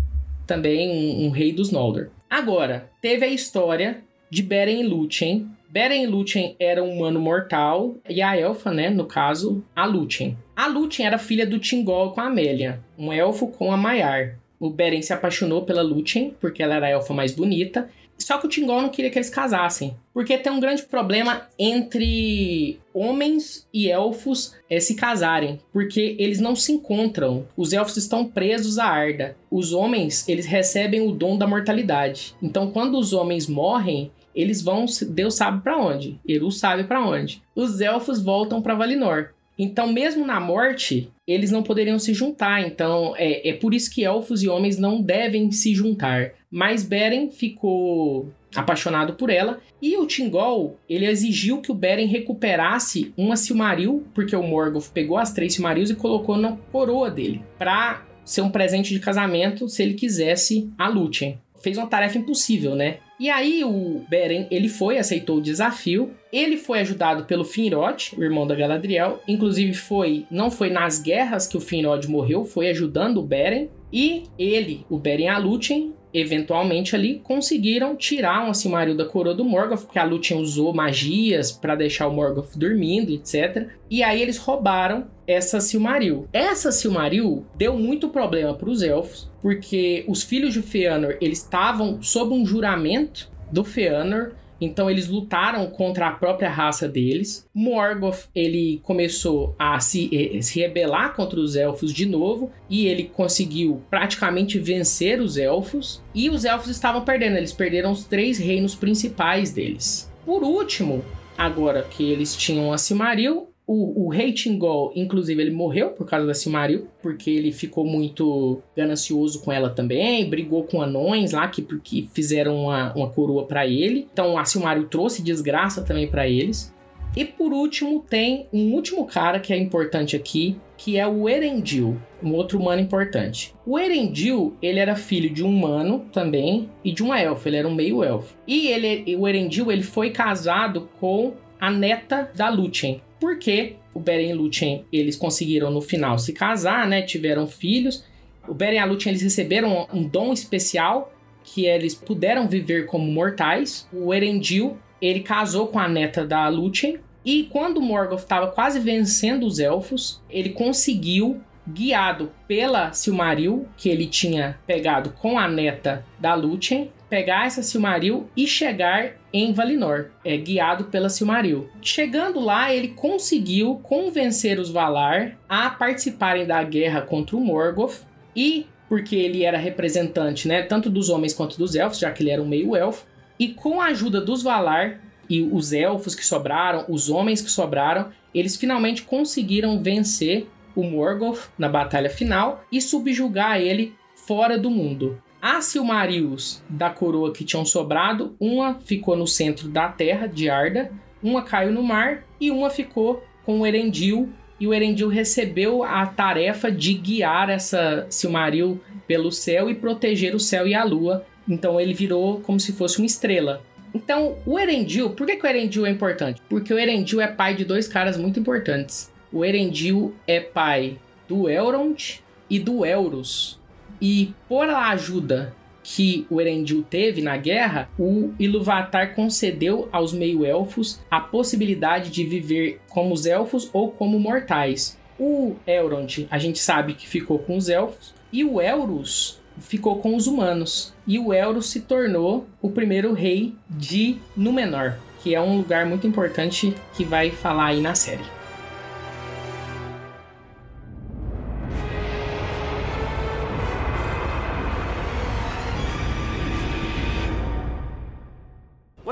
também 0.46 0.90
um, 0.90 1.26
um 1.26 1.30
rei 1.30 1.52
dos 1.52 1.70
Noldor. 1.70 2.08
Agora, 2.28 2.90
teve 3.00 3.24
a 3.24 3.28
história 3.28 4.02
de 4.30 4.42
Beren 4.42 4.80
e 4.80 4.86
Lúthien. 4.86 5.48
Beren 5.68 6.02
e 6.02 6.06
Lúthien 6.06 6.54
era 6.58 6.82
um 6.82 6.96
humano 6.98 7.20
mortal 7.20 7.96
e 8.08 8.20
a 8.20 8.36
elfa, 8.36 8.70
né, 8.70 8.90
no 8.90 9.06
caso, 9.06 9.64
a 9.74 9.84
Lúthien. 9.86 10.36
A 10.54 10.66
Lúthien 10.66 11.06
era 11.06 11.18
filha 11.18 11.46
do 11.46 11.58
Tingol 11.58 12.12
com 12.12 12.20
a 12.20 12.26
Amélia, 12.26 12.80
um 12.98 13.12
elfo 13.12 13.48
com 13.48 13.72
a 13.72 13.76
Maiar. 13.76 14.38
O 14.58 14.70
Beren 14.70 15.02
se 15.02 15.12
apaixonou 15.12 15.62
pela 15.62 15.82
Lúthien 15.82 16.34
porque 16.40 16.62
ela 16.62 16.76
era 16.76 16.86
a 16.86 16.90
elfa 16.90 17.12
mais 17.12 17.32
bonita 17.32 17.88
só 18.18 18.38
que 18.38 18.46
o 18.46 18.48
Tingol 18.48 18.82
não 18.82 18.88
queria 18.88 19.10
que 19.10 19.18
eles 19.18 19.30
casassem. 19.30 19.96
Porque 20.12 20.38
tem 20.38 20.52
um 20.52 20.60
grande 20.60 20.82
problema 20.82 21.46
entre 21.58 22.80
homens 22.92 23.66
e 23.72 23.90
elfos 23.90 24.54
é, 24.68 24.80
se 24.80 24.94
casarem. 24.94 25.60
Porque 25.72 26.16
eles 26.18 26.40
não 26.40 26.56
se 26.56 26.72
encontram. 26.72 27.46
Os 27.56 27.72
elfos 27.72 27.96
estão 27.96 28.24
presos 28.24 28.78
à 28.78 28.86
Arda. 28.86 29.36
Os 29.50 29.72
homens, 29.72 30.28
eles 30.28 30.46
recebem 30.46 31.00
o 31.00 31.12
dom 31.12 31.36
da 31.36 31.46
mortalidade. 31.46 32.34
Então, 32.42 32.70
quando 32.70 32.98
os 32.98 33.12
homens 33.12 33.46
morrem, 33.46 34.10
eles 34.34 34.60
vão, 34.60 34.84
Deus 35.08 35.34
sabe 35.34 35.62
para 35.62 35.78
onde, 35.78 36.20
Eru 36.28 36.50
sabe 36.50 36.84
para 36.84 37.06
onde. 37.06 37.42
Os 37.54 37.80
elfos 37.80 38.22
voltam 38.22 38.60
para 38.60 38.74
Valinor. 38.74 39.30
Então, 39.58 39.90
mesmo 39.90 40.26
na 40.26 40.38
morte, 40.38 41.10
eles 41.26 41.50
não 41.50 41.62
poderiam 41.62 41.98
se 41.98 42.12
juntar. 42.12 42.60
Então, 42.60 43.14
é, 43.16 43.48
é 43.48 43.52
por 43.54 43.72
isso 43.72 43.90
que 43.90 44.04
elfos 44.04 44.42
e 44.42 44.48
homens 44.48 44.78
não 44.78 45.00
devem 45.00 45.50
se 45.50 45.74
juntar. 45.74 46.32
Mas 46.50 46.82
Beren 46.82 47.30
ficou 47.30 48.32
apaixonado 48.54 49.14
por 49.14 49.30
ela 49.30 49.60
e 49.80 49.96
o 49.96 50.06
Tingol, 50.06 50.78
ele 50.88 51.06
exigiu 51.06 51.60
que 51.60 51.70
o 51.70 51.74
Beren 51.74 52.06
recuperasse 52.06 53.12
uma 53.16 53.36
Silmaril, 53.36 54.06
porque 54.14 54.34
o 54.34 54.42
Morgoth 54.42 54.90
pegou 54.92 55.18
as 55.18 55.32
três 55.32 55.54
Silmarils 55.54 55.90
e 55.90 55.94
colocou 55.94 56.36
na 56.36 56.56
coroa 56.72 57.10
dele, 57.10 57.42
para 57.58 58.06
ser 58.24 58.40
um 58.40 58.50
presente 58.50 58.92
de 58.92 59.00
casamento 59.00 59.68
se 59.68 59.82
ele 59.82 59.94
quisesse 59.94 60.70
a 60.78 60.88
Lúthien. 60.88 61.38
Fez 61.62 61.76
uma 61.76 61.86
tarefa 61.86 62.18
impossível, 62.18 62.74
né? 62.74 62.98
E 63.18 63.30
aí 63.30 63.64
o 63.64 64.04
Beren, 64.10 64.46
ele 64.50 64.68
foi, 64.68 64.98
aceitou 64.98 65.38
o 65.38 65.40
desafio. 65.40 66.10
Ele 66.30 66.56
foi 66.58 66.80
ajudado 66.80 67.24
pelo 67.24 67.44
Finrod, 67.44 68.12
o 68.16 68.22
irmão 68.22 68.46
da 68.46 68.54
Galadriel. 68.54 69.22
Inclusive 69.26 69.72
foi, 69.72 70.26
não 70.30 70.50
foi 70.50 70.68
nas 70.68 71.00
guerras 71.00 71.46
que 71.46 71.56
o 71.56 71.60
Finrod 71.60 72.06
morreu, 72.08 72.44
foi 72.44 72.68
ajudando 72.68 73.18
o 73.18 73.22
Beren. 73.22 73.68
E 73.92 74.24
ele, 74.38 74.84
o 74.90 74.98
Beren 74.98 75.28
Alúthien, 75.28 75.94
eventualmente 76.12 76.96
ali 76.96 77.20
conseguiram 77.22 77.94
tirar 77.94 78.48
um 78.48 78.54
Silmaril 78.54 78.96
da 78.96 79.04
coroa 79.04 79.34
do 79.34 79.44
Morgoth, 79.44 79.82
porque 79.82 79.98
a 79.98 80.04
Lúthien 80.04 80.40
usou 80.40 80.72
magias 80.72 81.52
para 81.52 81.74
deixar 81.74 82.08
o 82.08 82.12
Morgoth 82.12 82.56
dormindo, 82.56 83.12
etc. 83.12 83.68
E 83.90 84.02
aí 84.02 84.22
eles 84.22 84.38
roubaram 84.38 85.06
essa 85.26 85.60
Silmaril. 85.60 86.26
Essa 86.32 86.72
Silmaril 86.72 87.44
deu 87.54 87.76
muito 87.76 88.08
problema 88.08 88.54
para 88.54 88.70
os 88.70 88.82
elfos, 88.82 89.30
porque 89.42 90.04
os 90.08 90.22
filhos 90.22 90.54
de 90.54 90.62
Fëanor, 90.62 91.18
eles 91.20 91.38
estavam 91.38 92.02
sob 92.02 92.32
um 92.34 92.46
juramento 92.46 93.30
do 93.52 93.62
Fëanor 93.62 94.32
então 94.60 94.90
eles 94.90 95.08
lutaram 95.08 95.66
contra 95.68 96.08
a 96.08 96.12
própria 96.12 96.48
raça 96.48 96.88
deles. 96.88 97.46
Morgoth 97.54 98.28
ele 98.34 98.80
começou 98.82 99.54
a 99.58 99.78
se, 99.80 100.10
eh, 100.12 100.40
se 100.40 100.60
rebelar 100.60 101.14
contra 101.14 101.38
os 101.38 101.56
elfos 101.56 101.92
de 101.92 102.06
novo 102.06 102.50
e 102.68 102.86
ele 102.86 103.04
conseguiu 103.04 103.82
praticamente 103.90 104.58
vencer 104.58 105.20
os 105.20 105.36
elfos. 105.36 106.02
E 106.14 106.30
os 106.30 106.44
elfos 106.44 106.70
estavam 106.70 107.04
perdendo, 107.04 107.36
eles 107.36 107.52
perderam 107.52 107.92
os 107.92 108.04
três 108.04 108.38
reinos 108.38 108.74
principais 108.74 109.52
deles. 109.52 110.10
Por 110.24 110.42
último, 110.42 111.04
agora 111.36 111.82
que 111.82 112.10
eles 112.10 112.34
tinham 112.34 112.72
a 112.72 112.78
Silmaril, 112.78 113.48
o, 113.66 114.04
o 114.04 114.08
Rei 114.08 114.32
Tingol, 114.32 114.92
inclusive, 114.94 115.42
ele 115.42 115.50
morreu 115.50 115.90
por 115.90 116.06
causa 116.06 116.26
da 116.26 116.34
Silmaril, 116.34 116.86
porque 117.02 117.30
ele 117.30 117.50
ficou 117.50 117.84
muito 117.84 118.62
ganancioso 118.76 119.42
com 119.42 119.50
ela 119.50 119.70
também, 119.70 120.28
brigou 120.30 120.62
com 120.64 120.80
anões 120.80 121.32
lá 121.32 121.48
que, 121.48 121.62
que 121.62 122.08
fizeram 122.14 122.56
uma, 122.62 122.94
uma 122.94 123.10
coroa 123.10 123.44
para 123.44 123.66
ele. 123.66 124.06
Então 124.12 124.38
a 124.38 124.44
Silmaril 124.44 124.86
trouxe 124.86 125.20
desgraça 125.20 125.82
também 125.82 126.06
para 126.06 126.28
eles. 126.28 126.72
E 127.16 127.24
por 127.24 127.52
último, 127.52 128.04
tem 128.08 128.46
um 128.52 128.72
último 128.74 129.04
cara 129.04 129.40
que 129.40 129.52
é 129.52 129.56
importante 129.56 130.14
aqui, 130.14 130.56
que 130.76 130.98
é 130.98 131.06
o 131.06 131.28
Erendil, 131.28 131.98
um 132.22 132.34
outro 132.34 132.60
humano 132.60 132.80
importante. 132.80 133.54
O 133.66 133.78
Erendil, 133.78 134.54
ele 134.60 134.78
era 134.78 134.94
filho 134.94 135.30
de 135.30 135.42
um 135.42 135.48
humano 135.48 136.04
também 136.12 136.68
e 136.84 136.92
de 136.92 137.02
uma 137.02 137.18
elfa, 137.18 137.48
ele 137.48 137.56
era 137.56 137.66
um 137.66 137.74
meio 137.74 138.04
elfo. 138.04 138.36
E 138.46 138.68
ele, 138.68 139.16
o 139.16 139.26
Erendil, 139.26 139.72
ele 139.72 139.82
foi 139.82 140.10
casado 140.10 140.88
com 141.00 141.32
a 141.58 141.70
neta 141.70 142.30
da 142.36 142.50
Lúthien, 142.50 143.00
porque 143.26 143.74
o 143.92 143.98
Beren 143.98 144.30
e 144.30 144.34
Lúthien, 144.34 144.84
eles 144.92 145.16
conseguiram 145.16 145.68
no 145.68 145.80
final 145.80 146.16
se 146.16 146.32
casar, 146.32 146.86
né? 146.86 147.02
Tiveram 147.02 147.48
filhos. 147.48 148.04
O 148.46 148.54
Beren 148.54 148.76
e 148.76 148.78
a 148.78 148.84
Lúthien, 148.84 149.10
eles 149.10 149.22
receberam 149.22 149.88
um 149.92 150.06
dom 150.06 150.32
especial 150.32 151.12
que 151.42 151.66
eles 151.66 151.92
puderam 151.92 152.46
viver 152.46 152.86
como 152.86 153.10
mortais. 153.10 153.88
O 153.92 154.14
Erendil, 154.14 154.78
ele 155.02 155.20
casou 155.20 155.66
com 155.66 155.80
a 155.80 155.88
neta 155.88 156.24
da 156.24 156.48
Lúthien 156.48 157.00
e 157.24 157.48
quando 157.50 157.82
Morgoth 157.82 158.20
estava 158.20 158.46
quase 158.46 158.78
vencendo 158.78 159.44
os 159.44 159.58
elfos, 159.58 160.22
ele 160.30 160.50
conseguiu 160.50 161.40
guiado 161.68 162.32
pela 162.46 162.92
Silmaril 162.92 163.66
que 163.76 163.88
ele 163.88 164.06
tinha 164.06 164.58
pegado 164.66 165.10
com 165.10 165.38
a 165.38 165.48
neta 165.48 166.04
da 166.18 166.34
Lúthien, 166.34 166.92
pegar 167.08 167.46
essa 167.46 167.62
Silmaril 167.62 168.28
e 168.36 168.46
chegar 168.46 169.12
em 169.32 169.52
Valinor, 169.52 170.10
é 170.24 170.36
guiado 170.36 170.84
pela 170.84 171.08
Silmaril. 171.08 171.68
Chegando 171.82 172.40
lá, 172.40 172.74
ele 172.74 172.88
conseguiu 172.88 173.76
convencer 173.82 174.58
os 174.58 174.70
Valar 174.70 175.36
a 175.48 175.68
participarem 175.70 176.46
da 176.46 176.62
guerra 176.62 177.02
contra 177.02 177.36
o 177.36 177.40
Morgoth 177.40 178.02
e 178.34 178.66
porque 178.88 179.16
ele 179.16 179.44
era 179.44 179.58
representante, 179.58 180.46
né, 180.46 180.62
tanto 180.62 180.88
dos 180.88 181.08
homens 181.08 181.34
quanto 181.34 181.58
dos 181.58 181.74
elfos, 181.74 181.98
já 181.98 182.10
que 182.10 182.22
ele 182.22 182.30
era 182.30 182.42
um 182.42 182.46
meio 182.46 182.76
elfo, 182.76 183.04
e 183.38 183.48
com 183.48 183.80
a 183.80 183.86
ajuda 183.86 184.20
dos 184.20 184.42
Valar 184.42 185.00
e 185.28 185.42
os 185.42 185.72
elfos 185.72 186.14
que 186.14 186.24
sobraram, 186.24 186.84
os 186.88 187.10
homens 187.10 187.42
que 187.42 187.50
sobraram, 187.50 188.10
eles 188.32 188.56
finalmente 188.56 189.02
conseguiram 189.02 189.78
vencer 189.78 190.46
o 190.76 190.84
Morgoth 190.84 191.48
na 191.58 191.68
batalha 191.68 192.10
final 192.10 192.62
e 192.70 192.80
subjugar 192.80 193.58
ele 193.60 193.94
fora 194.14 194.58
do 194.58 194.70
mundo. 194.70 195.20
As 195.40 195.64
Silmarils 195.66 196.62
da 196.68 196.90
coroa 196.90 197.32
que 197.32 197.44
tinham 197.44 197.64
sobrado, 197.64 198.36
uma 198.38 198.78
ficou 198.80 199.16
no 199.16 199.26
centro 199.26 199.68
da 199.68 199.88
terra 199.88 200.26
de 200.26 200.48
Arda, 200.48 200.90
uma 201.22 201.42
caiu 201.42 201.72
no 201.72 201.82
mar 201.82 202.24
e 202.40 202.50
uma 202.50 202.70
ficou 202.70 203.24
com 203.44 203.60
o 203.60 203.66
Erendil. 203.66 204.28
E 204.58 204.66
o 204.66 204.74
Erendil 204.74 205.08
recebeu 205.08 205.82
a 205.82 206.06
tarefa 206.06 206.70
de 206.70 206.94
guiar 206.94 207.50
essa 207.50 208.06
Silmaril 208.08 208.80
pelo 209.06 209.30
céu 209.30 209.70
e 209.70 209.74
proteger 209.74 210.34
o 210.34 210.40
céu 210.40 210.66
e 210.66 210.74
a 210.74 210.82
lua. 210.82 211.24
Então 211.48 211.80
ele 211.80 211.94
virou 211.94 212.40
como 212.40 212.58
se 212.58 212.72
fosse 212.72 212.98
uma 212.98 213.06
estrela. 213.06 213.62
Então, 213.94 214.36
o 214.44 214.58
Erendil, 214.58 215.10
por 215.10 215.26
que, 215.26 215.36
que 215.36 215.46
o 215.46 215.48
Erendil 215.48 215.86
é 215.86 215.90
importante? 215.90 216.42
Porque 216.50 216.72
o 216.72 216.78
Erendil 216.78 217.20
é 217.20 217.26
pai 217.26 217.54
de 217.54 217.64
dois 217.64 217.88
caras 217.88 218.18
muito 218.18 218.38
importantes. 218.38 219.10
O 219.32 219.44
Erendil 219.44 220.14
é 220.26 220.40
pai 220.40 220.98
do 221.28 221.48
Elrond 221.48 222.22
e 222.48 222.58
do 222.58 222.84
Elros. 222.84 223.58
E 224.00 224.32
por 224.48 224.68
a 224.68 224.90
ajuda 224.90 225.54
que 225.82 226.26
o 226.28 226.40
Erendil 226.40 226.84
teve 226.88 227.22
na 227.22 227.36
guerra, 227.36 227.88
o 227.98 228.32
Ilúvatar 228.40 229.14
concedeu 229.14 229.88
aos 229.92 230.12
meio-elfos 230.12 231.00
a 231.08 231.20
possibilidade 231.20 232.10
de 232.10 232.24
viver 232.24 232.80
como 232.88 233.14
os 233.14 233.24
elfos 233.24 233.70
ou 233.72 233.92
como 233.92 234.18
mortais. 234.18 234.98
O 235.18 235.54
Elrond, 235.66 236.26
a 236.28 236.38
gente 236.38 236.58
sabe 236.58 236.94
que 236.94 237.08
ficou 237.08 237.38
com 237.38 237.56
os 237.56 237.68
elfos, 237.68 238.14
e 238.32 238.44
o 238.44 238.60
Elros 238.60 239.40
ficou 239.58 239.98
com 239.98 240.16
os 240.16 240.26
humanos. 240.26 240.92
E 241.06 241.18
o 241.18 241.32
Elros 241.32 241.70
se 241.70 241.80
tornou 241.80 242.46
o 242.60 242.70
primeiro 242.70 243.12
rei 243.12 243.54
de 243.70 244.16
Númenor, 244.36 244.94
que 245.22 245.34
é 245.34 245.40
um 245.40 245.56
lugar 245.56 245.86
muito 245.86 246.06
importante 246.06 246.74
que 246.94 247.04
vai 247.04 247.30
falar 247.30 247.66
aí 247.66 247.80
na 247.80 247.94
série. 247.94 248.35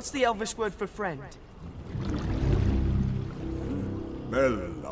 What's 0.05 0.12
the 0.12 0.24
Elvish 0.24 0.55
word 0.59 0.74
for 0.74 0.86
friend? 0.86 1.22
Melon. 4.28 4.84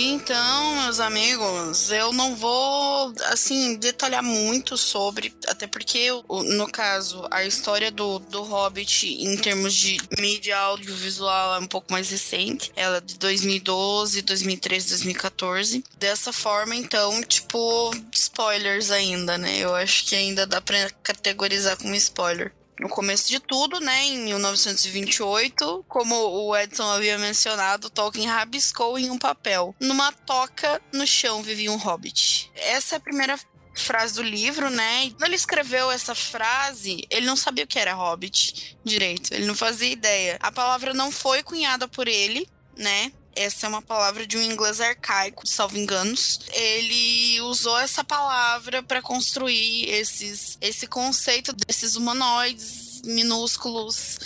Então, 0.00 0.76
meus 0.82 1.00
amigos, 1.00 1.90
eu 1.90 2.12
não 2.12 2.36
vou, 2.36 3.12
assim, 3.32 3.74
detalhar 3.74 4.22
muito 4.22 4.76
sobre, 4.76 5.34
até 5.48 5.66
porque, 5.66 6.08
no 6.28 6.70
caso, 6.70 7.26
a 7.32 7.44
história 7.44 7.90
do, 7.90 8.20
do 8.20 8.44
Hobbit, 8.44 9.08
em 9.08 9.36
termos 9.36 9.74
de 9.74 9.98
mídia 10.20 10.56
audiovisual, 10.56 11.56
é 11.56 11.58
um 11.58 11.66
pouco 11.66 11.90
mais 11.90 12.10
recente. 12.10 12.70
Ela 12.76 12.98
é 12.98 13.00
de 13.00 13.18
2012, 13.18 14.22
2013, 14.22 14.88
2014. 14.90 15.84
Dessa 15.98 16.32
forma, 16.32 16.76
então, 16.76 17.20
tipo, 17.24 17.90
spoilers 18.12 18.92
ainda, 18.92 19.36
né? 19.36 19.58
Eu 19.58 19.74
acho 19.74 20.06
que 20.06 20.14
ainda 20.14 20.46
dá 20.46 20.60
pra 20.60 20.90
categorizar 21.02 21.76
como 21.76 21.96
spoiler 21.96 22.52
no 22.80 22.88
começo 22.88 23.28
de 23.28 23.40
tudo, 23.40 23.80
né, 23.80 24.04
em 24.04 24.18
1928, 24.24 25.84
como 25.88 26.14
o 26.14 26.56
Edson 26.56 26.88
havia 26.90 27.18
mencionado, 27.18 27.90
Tolkien 27.90 28.26
rabiscou 28.26 28.98
em 28.98 29.10
um 29.10 29.18
papel. 29.18 29.74
Numa 29.80 30.12
toca 30.12 30.80
no 30.92 31.06
chão 31.06 31.42
vivia 31.42 31.72
um 31.72 31.76
hobbit. 31.76 32.50
Essa 32.54 32.94
é 32.94 32.98
a 32.98 33.00
primeira 33.00 33.38
frase 33.74 34.14
do 34.14 34.22
livro, 34.22 34.70
né? 34.70 35.10
quando 35.10 35.24
ele 35.24 35.36
escreveu 35.36 35.90
essa 35.90 36.14
frase, 36.14 37.06
ele 37.10 37.26
não 37.26 37.36
sabia 37.36 37.64
o 37.64 37.66
que 37.66 37.78
era 37.78 37.94
hobbit 37.94 38.76
direito, 38.84 39.32
ele 39.32 39.46
não 39.46 39.54
fazia 39.54 39.90
ideia. 39.90 40.36
A 40.40 40.50
palavra 40.50 40.92
não 40.92 41.12
foi 41.12 41.42
cunhada 41.42 41.86
por 41.86 42.08
ele, 42.08 42.48
né? 42.76 43.12
Essa 43.40 43.66
é 43.66 43.68
uma 43.68 43.80
palavra 43.80 44.26
de 44.26 44.36
um 44.36 44.42
inglês 44.42 44.80
arcaico, 44.80 45.46
salvo 45.46 45.78
enganos. 45.78 46.40
Ele 46.50 47.40
usou 47.42 47.78
essa 47.78 48.02
palavra 48.02 48.82
para 48.82 49.00
construir 49.00 49.88
esses, 49.88 50.58
esse 50.60 50.88
conceito 50.88 51.52
desses 51.52 51.94
humanoides 51.94 53.00
minúsculos 53.04 54.18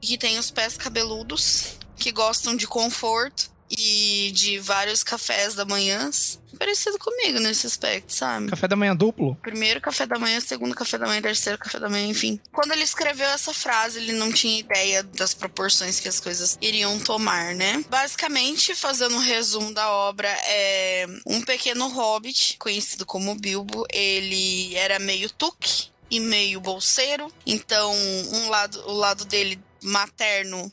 que 0.00 0.18
têm 0.18 0.36
os 0.36 0.50
pés 0.50 0.76
cabeludos, 0.76 1.78
que 1.96 2.10
gostam 2.10 2.56
de 2.56 2.66
conforto 2.66 3.54
e 3.70 4.30
de 4.34 4.58
vários 4.58 5.02
cafés 5.02 5.54
da 5.54 5.64
manhã. 5.64 6.10
Parecido 6.58 6.98
comigo 6.98 7.38
nesse 7.38 7.66
aspecto, 7.66 8.14
sabe? 8.14 8.48
Café 8.48 8.66
da 8.66 8.76
manhã 8.76 8.96
duplo? 8.96 9.36
Primeiro 9.42 9.80
café 9.80 10.06
da 10.06 10.18
manhã, 10.18 10.40
segundo 10.40 10.74
café 10.74 10.96
da 10.96 11.06
manhã, 11.06 11.20
terceiro 11.20 11.58
café 11.58 11.78
da 11.78 11.88
manhã, 11.88 12.06
enfim. 12.06 12.40
Quando 12.50 12.72
ele 12.72 12.82
escreveu 12.82 13.28
essa 13.28 13.52
frase, 13.52 13.98
ele 13.98 14.12
não 14.12 14.32
tinha 14.32 14.60
ideia 14.60 15.02
das 15.02 15.34
proporções 15.34 16.00
que 16.00 16.08
as 16.08 16.18
coisas 16.18 16.56
iriam 16.60 16.98
tomar, 16.98 17.54
né? 17.54 17.84
Basicamente, 17.90 18.74
fazendo 18.74 19.16
um 19.16 19.20
resumo 19.20 19.72
da 19.74 19.90
obra, 19.90 20.28
é 20.28 21.06
um 21.26 21.42
pequeno 21.42 21.88
hobbit, 21.88 22.56
conhecido 22.58 23.04
como 23.04 23.34
Bilbo, 23.34 23.86
ele 23.92 24.74
era 24.76 24.98
meio 24.98 25.28
tuque 25.28 25.90
e 26.10 26.20
meio 26.20 26.60
bolseiro. 26.60 27.30
Então, 27.44 27.92
um 27.92 28.48
lado, 28.48 28.80
o 28.88 28.92
lado 28.92 29.24
dele 29.24 29.60
materno, 29.82 30.72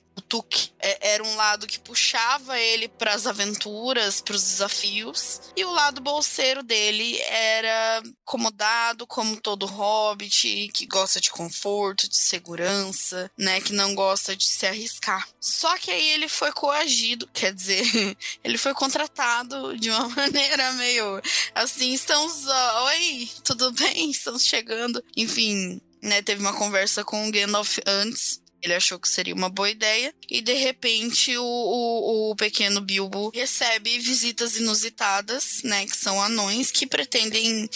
É, 0.80 1.14
era 1.14 1.24
um 1.24 1.36
lado 1.36 1.68
que 1.68 1.80
puxava 1.80 2.60
ele 2.60 2.88
para 2.88 3.14
as 3.14 3.28
aventuras, 3.28 4.22
para 4.22 4.36
os 4.36 4.44
desafios, 4.44 5.42
e 5.56 5.64
o 5.64 5.72
lado 5.72 6.02
bolseiro 6.02 6.64
dele 6.64 7.20
era 7.22 8.02
acomodado 8.26 9.06
como 9.06 9.40
todo 9.40 9.66
hobbit, 9.66 10.70
que 10.74 10.86
gosta 10.86 11.20
de 11.20 11.30
conforto, 11.30 12.10
de 12.10 12.18
segurança, 12.18 13.30
né, 13.38 13.62
que 13.62 13.74
não 13.74 13.94
gosta 13.94 14.36
de 14.36 14.46
se 14.46 14.66
arriscar. 14.66 15.28
Só 15.40 15.78
que 15.78 15.92
aí 15.92 16.10
ele 16.12 16.28
foi 16.28 16.52
coagido, 16.52 17.28
quer 17.34 17.54
dizer, 17.54 17.84
ele 18.44 18.58
foi 18.58 18.74
contratado 18.74 19.78
de 19.78 19.90
uma 19.90 20.10
maneira 20.16 20.72
meio 20.74 21.22
assim, 21.56 21.94
estamos, 21.94 22.46
oi, 22.86 23.30
tudo 23.44 23.72
bem? 23.72 24.10
Estamos 24.10 24.44
chegando. 24.44 25.04
Enfim, 25.16 25.82
né, 26.02 26.22
teve 26.22 26.42
uma 26.42 26.54
conversa 26.54 27.04
com 27.04 27.28
o 27.28 27.32
Gandalf 27.32 27.80
antes 27.86 28.43
ele 28.64 28.74
achou 28.74 28.98
que 28.98 29.10
seria 29.10 29.36
uma 29.36 29.50
boa 29.50 29.70
ideia. 29.70 30.16
E 30.30 30.42
de 30.42 30.54
repente 30.54 31.38
o, 31.38 31.44
o, 31.44 32.32
o, 32.32 32.36
pequeno 32.36 32.80
Bilbo 32.80 33.30
recebe 33.34 34.00
visitas 34.00 34.56
inusitadas, 34.56 35.62
né? 35.64 35.86
Que 35.86 35.96
são 35.96 36.22
anões 36.22 36.72
que 36.72 36.88
pretendem 36.88 37.70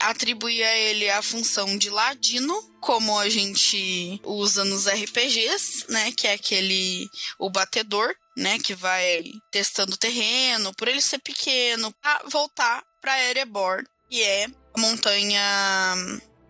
atribuir 0.00 0.64
a 0.64 0.76
ele 0.76 1.08
a 1.08 1.22
função 1.22 1.78
de 1.78 1.88
ladino. 1.88 2.70
Como 2.80 3.16
a 3.16 3.28
gente 3.28 4.20
usa 4.24 4.64
nos 4.64 4.88
RPGs, 4.88 5.86
né? 5.88 6.10
Que 6.10 6.26
é 6.26 6.32
aquele. 6.32 7.08
o 7.38 7.48
batedor, 7.48 8.12
né? 8.36 8.58
Que 8.58 8.74
vai 8.74 9.22
testando 9.52 9.94
o 9.94 9.98
terreno, 9.98 10.74
por 10.74 10.88
ele 10.88 11.00
ser 11.00 11.20
pequeno, 11.20 11.92
pra 12.02 12.22
voltar 12.28 12.82
pra 13.00 13.22
Erebor, 13.30 13.84
que 14.10 14.20
é 14.20 14.46
a 14.74 14.80
montanha 14.80 15.40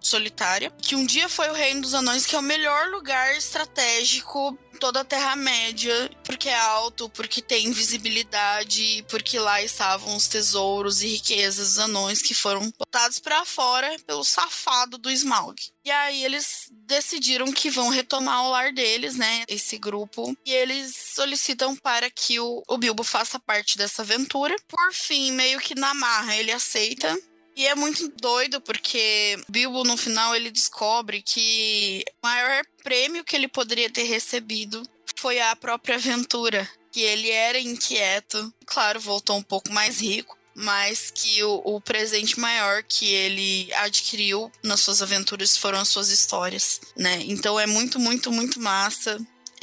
solitária, 0.03 0.71
que 0.83 0.97
um 0.97 1.07
dia 1.07 1.29
foi 1.29 1.49
o 1.49 1.55
Reino 1.55 1.81
dos 1.81 1.95
Anões, 1.95 2.27
que 2.27 2.35
é 2.35 2.39
o 2.39 2.43
melhor 2.43 2.89
lugar 2.89 3.37
estratégico 3.37 4.59
toda 4.83 5.03
a 5.03 5.05
Terra-média, 5.05 6.11
porque 6.25 6.49
é 6.49 6.59
alto, 6.59 7.09
porque 7.11 7.41
tem 7.41 7.71
visibilidade, 7.71 9.05
porque 9.09 9.39
lá 9.39 9.63
estavam 9.63 10.17
os 10.17 10.27
tesouros 10.27 11.03
e 11.03 11.07
riquezas 11.07 11.69
dos 11.69 11.79
anões 11.79 12.21
que 12.21 12.35
foram 12.35 12.69
botados 12.77 13.21
para 13.21 13.45
fora 13.45 13.97
pelo 14.05 14.25
safado 14.25 14.99
do 14.99 15.09
Smaug. 15.09 15.57
E 15.85 15.91
aí 15.91 16.25
eles 16.25 16.69
decidiram 16.73 17.53
que 17.53 17.71
vão 17.71 17.91
retomar 17.91 18.45
o 18.45 18.51
lar 18.51 18.73
deles, 18.73 19.15
né? 19.15 19.45
Esse 19.47 19.79
grupo. 19.79 20.37
E 20.45 20.53
eles 20.53 20.93
solicitam 21.15 21.77
para 21.77 22.11
que 22.11 22.41
o, 22.41 22.61
o 22.69 22.77
Bilbo 22.77 23.05
faça 23.05 23.39
parte 23.39 23.79
dessa 23.79 24.03
aventura. 24.03 24.57
Por 24.67 24.93
fim, 24.93 25.31
meio 25.31 25.61
que 25.61 25.77
na 25.77 25.95
marra, 25.95 26.37
ele 26.37 26.51
aceita 26.51 27.17
e 27.57 27.67
é 27.67 27.75
muito 27.75 28.09
doido 28.21 28.61
porque 28.61 29.39
Bilbo 29.49 29.85
no 29.85 29.97
final 29.97 30.35
ele 30.35 30.51
descobre 30.51 31.23
que 31.23 32.05
o 32.23 32.27
maior 32.27 32.65
prêmio 32.83 33.25
que 33.25 33.37
ele 33.37 33.49
poderia 33.49 33.91
ter 33.91 34.05
recebido 34.05 34.83
foi 35.17 35.41
a 35.41 35.55
própria 35.55 35.97
aventura. 35.97 36.69
Que 36.91 37.01
ele 37.01 37.31
era 37.31 37.59
inquieto, 37.59 38.53
claro, 38.67 39.01
voltou 39.01 39.37
um 39.37 39.43
pouco 39.43 39.73
mais 39.73 40.01
rico, 40.01 40.37
mas 40.55 41.11
que 41.11 41.43
o, 41.43 41.63
o, 41.65 41.81
presente 41.81 42.39
maior 42.39 42.83
que 42.83 43.07
ele 43.07 43.73
adquiriu 43.75 44.53
nas 44.63 44.81
suas 44.81 45.01
aventuras 45.01 45.57
foram 45.57 45.79
as 45.79 45.89
suas 45.89 46.11
histórias, 46.11 46.81
né? 46.97 47.23
Então 47.25 47.59
é 47.59 47.67
muito, 47.67 47.99
muito, 47.99 48.31
muito 48.31 48.61
massa. 48.61 49.19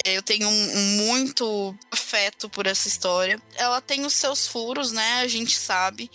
Eu 0.05 0.21
tenho 0.23 0.47
um, 0.47 0.97
muito 0.97 1.75
afeto 1.91 2.49
por 2.49 2.65
essa 2.65 2.87
história. 2.87 3.39
Ela 3.55 3.81
tem 3.81 4.05
os 4.05 4.13
seus 4.13 4.47
furos, 4.47 4.91
né? 4.91 5.21
A 5.21 5.27
gente 5.27 5.55
sabe. 5.55 6.09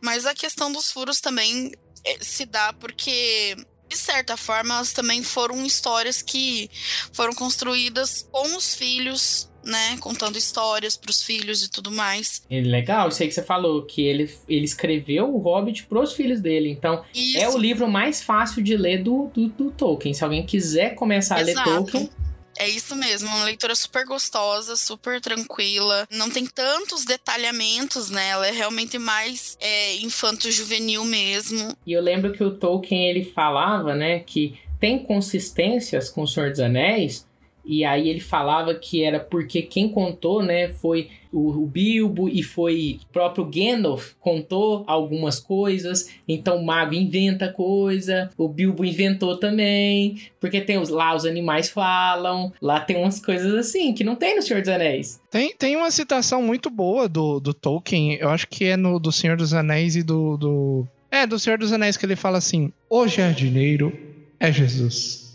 Mas 0.00 0.26
a 0.26 0.34
questão 0.34 0.72
dos 0.72 0.90
furos 0.90 1.20
também 1.20 1.72
eh, 2.04 2.18
se 2.20 2.44
dá 2.44 2.72
porque 2.72 3.56
de 3.88 3.96
certa 3.96 4.36
forma, 4.36 4.74
elas 4.74 4.92
também 4.92 5.22
foram 5.22 5.64
histórias 5.64 6.20
que 6.20 6.70
foram 7.12 7.32
construídas 7.32 8.28
com 8.30 8.54
os 8.56 8.74
filhos, 8.74 9.50
né? 9.64 9.96
Contando 9.98 10.36
histórias 10.36 10.96
para 10.96 11.10
os 11.10 11.22
filhos 11.22 11.64
e 11.64 11.70
tudo 11.70 11.90
mais. 11.90 12.42
É 12.50 12.60
legal, 12.60 13.08
isso 13.08 13.22
aí 13.22 13.28
que 13.28 13.34
você 13.34 13.42
falou, 13.42 13.82
que 13.82 14.02
ele, 14.02 14.30
ele 14.46 14.64
escreveu 14.64 15.34
o 15.34 15.38
Hobbit 15.38 15.86
para 15.86 16.00
os 16.00 16.12
filhos 16.12 16.40
dele. 16.40 16.68
Então, 16.70 17.02
isso. 17.14 17.38
é 17.38 17.48
o 17.48 17.56
livro 17.56 17.88
mais 17.88 18.22
fácil 18.22 18.62
de 18.62 18.76
ler 18.76 19.02
do, 19.02 19.30
do, 19.32 19.48
do 19.48 19.70
Tolkien. 19.70 20.12
Se 20.12 20.22
alguém 20.22 20.44
quiser 20.44 20.94
começar 20.94 21.40
Exato. 21.40 21.58
a 21.58 21.72
ler 21.72 21.76
Tolkien, 21.78 22.10
é 22.58 22.68
isso 22.68 22.94
mesmo, 22.96 23.28
uma 23.28 23.44
leitura 23.44 23.74
super 23.74 24.04
gostosa, 24.04 24.76
super 24.76 25.20
tranquila. 25.20 26.06
Não 26.10 26.28
tem 26.30 26.46
tantos 26.46 27.04
detalhamentos 27.04 28.10
nela, 28.10 28.46
é 28.46 28.50
realmente 28.50 28.98
mais 28.98 29.56
é, 29.60 29.96
infanto-juvenil 29.96 31.04
mesmo. 31.04 31.76
E 31.86 31.92
eu 31.92 32.02
lembro 32.02 32.32
que 32.32 32.42
o 32.42 32.50
Tolkien 32.50 33.08
ele 33.08 33.24
falava, 33.24 33.94
né, 33.94 34.20
que 34.20 34.58
tem 34.80 34.98
consistências 34.98 36.08
com 36.08 36.22
o 36.22 36.28
Senhor 36.28 36.50
dos 36.50 36.60
Anéis, 36.60 37.26
e 37.68 37.84
aí 37.84 38.08
ele 38.08 38.18
falava 38.18 38.74
que 38.74 39.04
era 39.04 39.20
porque 39.20 39.60
quem 39.60 39.90
contou, 39.90 40.42
né, 40.42 40.68
foi 40.68 41.10
o, 41.30 41.66
Bilbo 41.66 42.26
e 42.26 42.42
foi 42.42 42.98
o 43.02 43.12
próprio 43.12 43.44
Gandalf 43.44 44.12
contou 44.18 44.84
algumas 44.86 45.38
coisas. 45.38 46.08
Então 46.26 46.56
o 46.56 46.64
mago 46.64 46.94
inventa 46.94 47.52
coisa, 47.52 48.30
o 48.38 48.48
Bilbo 48.48 48.86
inventou 48.86 49.36
também, 49.36 50.18
porque 50.40 50.62
tem 50.62 50.78
os, 50.78 50.88
lá 50.88 51.14
os 51.14 51.26
animais 51.26 51.68
falam, 51.68 52.50
lá 52.62 52.80
tem 52.80 52.96
umas 52.96 53.20
coisas 53.20 53.54
assim 53.54 53.92
que 53.92 54.02
não 54.02 54.16
tem 54.16 54.34
no 54.34 54.40
Senhor 54.40 54.60
dos 54.60 54.70
Anéis. 54.70 55.20
Tem, 55.30 55.54
tem 55.54 55.76
uma 55.76 55.90
citação 55.90 56.42
muito 56.42 56.70
boa 56.70 57.06
do, 57.06 57.38
do 57.38 57.52
Tolkien, 57.52 58.14
eu 58.14 58.30
acho 58.30 58.48
que 58.48 58.64
é 58.64 58.78
no 58.78 58.98
do 58.98 59.12
Senhor 59.12 59.36
dos 59.36 59.52
Anéis 59.52 59.94
e 59.94 60.02
do, 60.02 60.38
do... 60.38 60.86
É, 61.10 61.26
do 61.26 61.38
Senhor 61.38 61.58
dos 61.58 61.70
Anéis 61.70 61.98
que 61.98 62.06
ele 62.06 62.16
fala 62.16 62.38
assim: 62.38 62.72
O 62.88 63.06
jardineiro 63.06 63.92
é 64.40 64.50
Jesus 64.50 65.27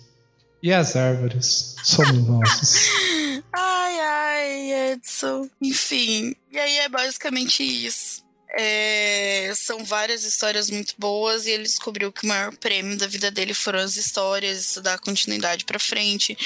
e 0.63 0.71
as 0.71 0.95
árvores 0.95 1.75
somos 1.83 2.25
nossos. 2.25 2.87
ai, 3.51 3.99
ai, 3.99 4.91
Edson. 4.93 5.49
Enfim, 5.61 6.33
e 6.49 6.57
aí 6.57 6.77
é 6.77 6.87
basicamente 6.87 7.61
isso. 7.61 8.23
É, 8.55 9.51
são 9.55 9.83
várias 9.83 10.23
histórias 10.23 10.69
muito 10.69 10.93
boas 10.97 11.47
e 11.47 11.51
ele 11.51 11.63
descobriu 11.63 12.11
que 12.11 12.23
o 12.23 12.27
maior 12.29 12.55
prêmio 12.57 12.95
da 12.97 13.07
vida 13.07 13.31
dele 13.31 13.53
foram 13.53 13.79
as 13.79 13.95
histórias, 13.95 14.59
isso 14.59 14.81
dá 14.81 14.97
continuidade 14.97 15.65
pra 15.65 15.79
frente. 15.79 16.37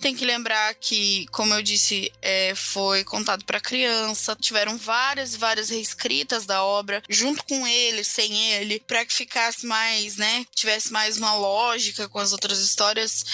Tem 0.00 0.14
que 0.14 0.24
lembrar 0.24 0.74
que, 0.74 1.26
como 1.32 1.52
eu 1.54 1.62
disse, 1.62 2.12
é, 2.22 2.54
foi 2.54 3.02
contado 3.02 3.44
pra 3.44 3.60
criança, 3.60 4.36
tiveram 4.40 4.76
várias 4.78 5.34
e 5.34 5.38
várias 5.38 5.68
reescritas 5.68 6.46
da 6.46 6.62
obra, 6.62 7.02
junto 7.08 7.44
com 7.44 7.66
ele, 7.66 8.04
sem 8.04 8.52
ele, 8.52 8.80
pra 8.86 9.04
que 9.04 9.12
ficasse 9.12 9.66
mais, 9.66 10.16
né, 10.16 10.46
tivesse 10.54 10.92
mais 10.92 11.16
uma 11.16 11.34
lógica 11.34 12.08
com 12.08 12.20
as 12.20 12.32
outras 12.32 12.60
histórias. 12.60 13.24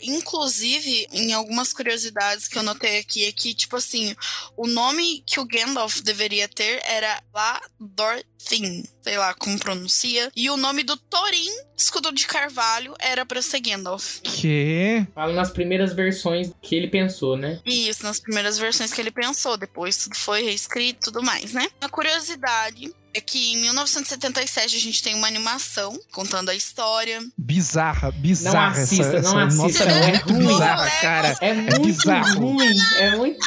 Inclusive, 0.00 1.06
em 1.12 1.32
algumas 1.34 1.72
curiosidades 1.72 2.48
que 2.48 2.56
eu 2.56 2.62
notei 2.62 2.98
aqui, 2.98 3.24
é 3.24 3.32
que, 3.32 3.52
tipo 3.52 3.76
assim, 3.76 4.16
o 4.56 4.66
nome 4.66 5.22
que 5.26 5.38
o 5.38 5.44
Gandalf 5.44 6.00
deveria 6.00 6.48
ter 6.48 6.80
era 6.84 7.22
La 7.32 7.60
Dorthin, 7.80 8.84
sei 9.02 9.18
lá 9.18 9.34
como 9.34 9.58
pronuncia, 9.58 10.30
e 10.34 10.48
o 10.50 10.56
nome 10.56 10.82
do 10.82 10.96
Thorin, 10.96 11.50
escudo 11.76 12.12
de 12.12 12.26
carvalho, 12.26 12.94
era 12.98 13.26
pra 13.26 13.42
ser 13.42 13.60
Gandalf. 13.60 14.20
Que? 14.22 15.06
Fala 15.14 15.32
nas 15.32 15.50
primeiras 15.50 15.92
versões 15.92 16.52
que 16.62 16.74
ele 16.74 16.88
pensou, 16.88 17.36
né? 17.36 17.60
Isso, 17.64 18.02
nas 18.04 18.20
primeiras 18.20 18.58
versões 18.58 18.92
que 18.92 19.00
ele 19.00 19.10
pensou, 19.10 19.56
depois 19.56 19.96
tudo 19.96 20.16
foi 20.16 20.42
reescrito 20.42 21.08
e 21.08 21.12
tudo 21.12 21.22
mais, 21.22 21.52
né? 21.52 21.68
A 21.80 21.88
curiosidade 21.88 22.92
é 23.14 23.20
que 23.20 23.52
em 23.52 23.58
1977 23.58 24.76
a 24.76 24.78
gente 24.80 25.02
tem 25.02 25.14
uma 25.14 25.26
animação 25.26 25.98
contando 26.12 26.48
a 26.50 26.54
história. 26.54 27.20
Bizarra, 27.38 28.10
bizarra. 28.10 28.74
Não 28.76 28.82
assista, 28.82 29.16
essa, 29.16 29.32
não 29.32 29.40
essa, 29.40 29.64
assista, 29.66 29.84
Nossa, 29.86 30.00
não, 30.00 30.04
é 30.04 30.08
é 30.08 30.12
muito 30.12 30.32
ruim. 30.32 30.46
bizarra, 30.46 30.90
cara. 31.00 31.36
É 31.40 31.52
muito 31.54 31.80
bizarro. 31.80 32.40
ruim. 32.40 32.74
É 32.98 33.16
muito. 33.16 33.46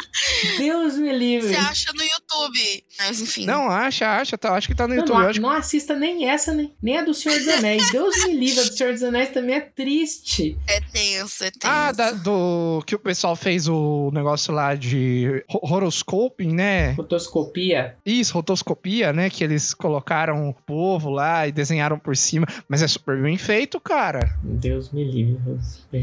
Deus 0.58 0.94
me 0.96 1.12
livre. 1.12 1.48
Você 1.50 1.56
acha 1.56 1.92
no 1.92 2.02
YouTube. 2.02 2.84
Mas 2.98 3.20
enfim. 3.20 3.44
Não, 3.46 3.68
acha, 3.70 4.16
acha, 4.16 4.36
tá, 4.38 4.54
acho 4.54 4.66
que 4.68 4.74
tá 4.74 4.88
no 4.88 4.94
Não, 4.94 5.00
YouTube. 5.02 5.18
não, 5.20 5.28
acho 5.28 5.40
não 5.40 5.50
assista 5.50 5.94
nem 5.94 6.28
essa, 6.28 6.52
nem, 6.52 6.72
nem 6.82 6.98
a 6.98 7.02
do 7.04 7.12
Senhor 7.14 7.38
dos 7.38 7.48
Anéis. 7.48 7.90
Deus 7.92 8.14
me 8.26 8.34
livre, 8.34 8.60
a 8.60 8.64
do 8.64 8.72
Senhor 8.76 8.92
dos 8.92 9.02
Anéis 9.02 9.30
também 9.30 9.56
é 9.56 9.60
triste. 9.60 10.56
É 10.66 10.80
tenso, 10.80 11.44
é 11.44 11.50
tenso. 11.50 11.58
Ah, 11.66 11.92
da- 11.92 12.12
do 12.12 12.82
que 12.86 12.94
o 12.94 12.98
pessoal 12.98 13.36
fez 13.36 13.68
o 13.68 14.10
negócio 14.12 14.52
lá 14.52 14.74
de 14.74 15.44
ro- 15.48 15.60
horoscoping, 15.62 16.54
né? 16.54 16.92
Rotoscopia. 16.92 17.96
Isso, 18.04 18.32
rotoscopia, 18.34 19.12
né? 19.12 19.28
Que 19.30 19.44
eles 19.44 19.57
colocaram 19.74 20.48
o 20.48 20.54
povo 20.54 21.10
lá 21.10 21.46
e 21.46 21.52
desenharam 21.52 21.98
por 21.98 22.16
cima. 22.16 22.46
Mas 22.68 22.82
é 22.82 22.88
super 22.88 23.20
bem 23.20 23.36
feito, 23.36 23.80
cara. 23.80 24.36
Deus 24.42 24.90
me 24.92 25.04
livre. 25.04 25.38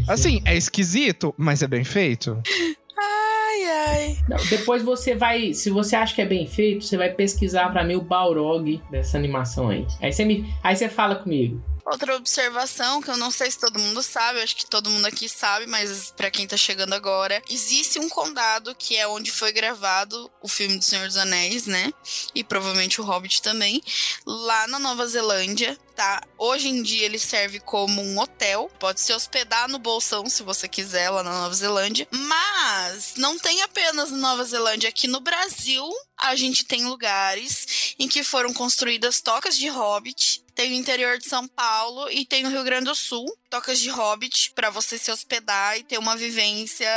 Assim, 0.07 0.41
é 0.45 0.55
esquisito, 0.55 1.33
mas 1.37 1.61
é 1.61 1.67
bem 1.67 1.83
feito. 1.83 2.41
Ai, 2.97 3.63
ai. 3.65 4.17
Não, 4.27 4.37
depois 4.49 4.81
você 4.81 5.15
vai. 5.15 5.53
Se 5.53 5.69
você 5.69 5.95
acha 5.95 6.15
que 6.15 6.21
é 6.21 6.25
bem 6.25 6.47
feito, 6.47 6.85
você 6.85 6.97
vai 6.97 7.09
pesquisar 7.09 7.69
pra 7.71 7.83
mim 7.83 7.95
o 7.95 8.01
Balrog 8.01 8.81
dessa 8.89 9.17
animação 9.17 9.69
aí. 9.69 9.85
Aí 10.01 10.11
você, 10.11 10.25
me, 10.25 10.45
aí 10.63 10.75
você 10.75 10.89
fala 10.89 11.15
comigo. 11.15 11.61
Outra 11.85 12.15
observação 12.15 12.99
que 12.99 13.11
eu 13.11 13.17
não 13.17 13.29
sei 13.29 13.51
se 13.51 13.59
todo 13.59 13.77
mundo 13.77 14.01
sabe, 14.01 14.41
acho 14.41 14.55
que 14.55 14.65
todo 14.65 14.89
mundo 14.89 15.05
aqui 15.05 15.29
sabe, 15.29 15.67
mas 15.67 16.11
pra 16.17 16.31
quem 16.31 16.47
tá 16.47 16.57
chegando 16.57 16.93
agora, 16.93 17.39
existe 17.47 17.99
um 17.99 18.09
condado 18.09 18.73
que 18.73 18.97
é 18.97 19.07
onde 19.07 19.31
foi 19.31 19.51
gravado 19.51 20.31
o 20.41 20.47
filme 20.47 20.79
do 20.79 20.83
Senhor 20.83 21.05
dos 21.05 21.15
Anéis, 21.15 21.67
né? 21.67 21.93
E 22.33 22.43
provavelmente 22.43 22.99
o 22.99 23.03
Hobbit 23.03 23.39
também, 23.39 23.83
lá 24.25 24.67
na 24.67 24.79
Nova 24.79 25.05
Zelândia, 25.05 25.77
tá? 25.95 26.21
Hoje 26.37 26.67
em 26.67 26.83
dia 26.83 27.05
ele 27.05 27.17
serve 27.17 27.59
como 27.59 28.01
um 28.01 28.19
hotel, 28.19 28.69
pode 28.79 28.99
se 28.99 29.13
hospedar 29.13 29.67
no 29.69 29.79
bolsão 29.79 30.29
se 30.29 30.43
você 30.43 30.67
quiser 30.67 31.09
lá 31.09 31.23
na 31.23 31.31
Nova 31.31 31.55
Zelândia, 31.55 32.07
mas 32.11 33.13
não 33.15 33.39
tem 33.39 33.61
apenas 33.61 34.11
na 34.11 34.17
Nova 34.17 34.43
Zelândia, 34.43 34.89
aqui 34.89 35.07
no 35.07 35.21
Brasil 35.21 35.83
a 36.17 36.35
gente 36.35 36.65
tem 36.65 36.85
lugares 36.85 37.95
em 37.97 38.07
que 38.07 38.23
foram 38.23 38.53
construídas 38.53 39.21
tocas 39.21 39.57
de 39.57 39.67
Hobbit 39.69 40.45
tem 40.55 40.69
no 40.69 40.77
interior 40.77 41.17
de 41.17 41.27
São 41.27 41.45
Paulo 41.49 42.09
e 42.09 42.25
tem 42.25 42.41
no 42.41 42.49
Rio 42.49 42.63
Grande 42.63 42.85
do 42.85 42.95
Sul, 42.95 43.25
tocas 43.49 43.77
de 43.77 43.89
Hobbit, 43.89 44.53
pra 44.55 44.69
você 44.69 44.97
se 44.97 45.11
hospedar 45.11 45.77
e 45.77 45.83
ter 45.83 45.97
uma 45.97 46.15
vivência 46.15 46.89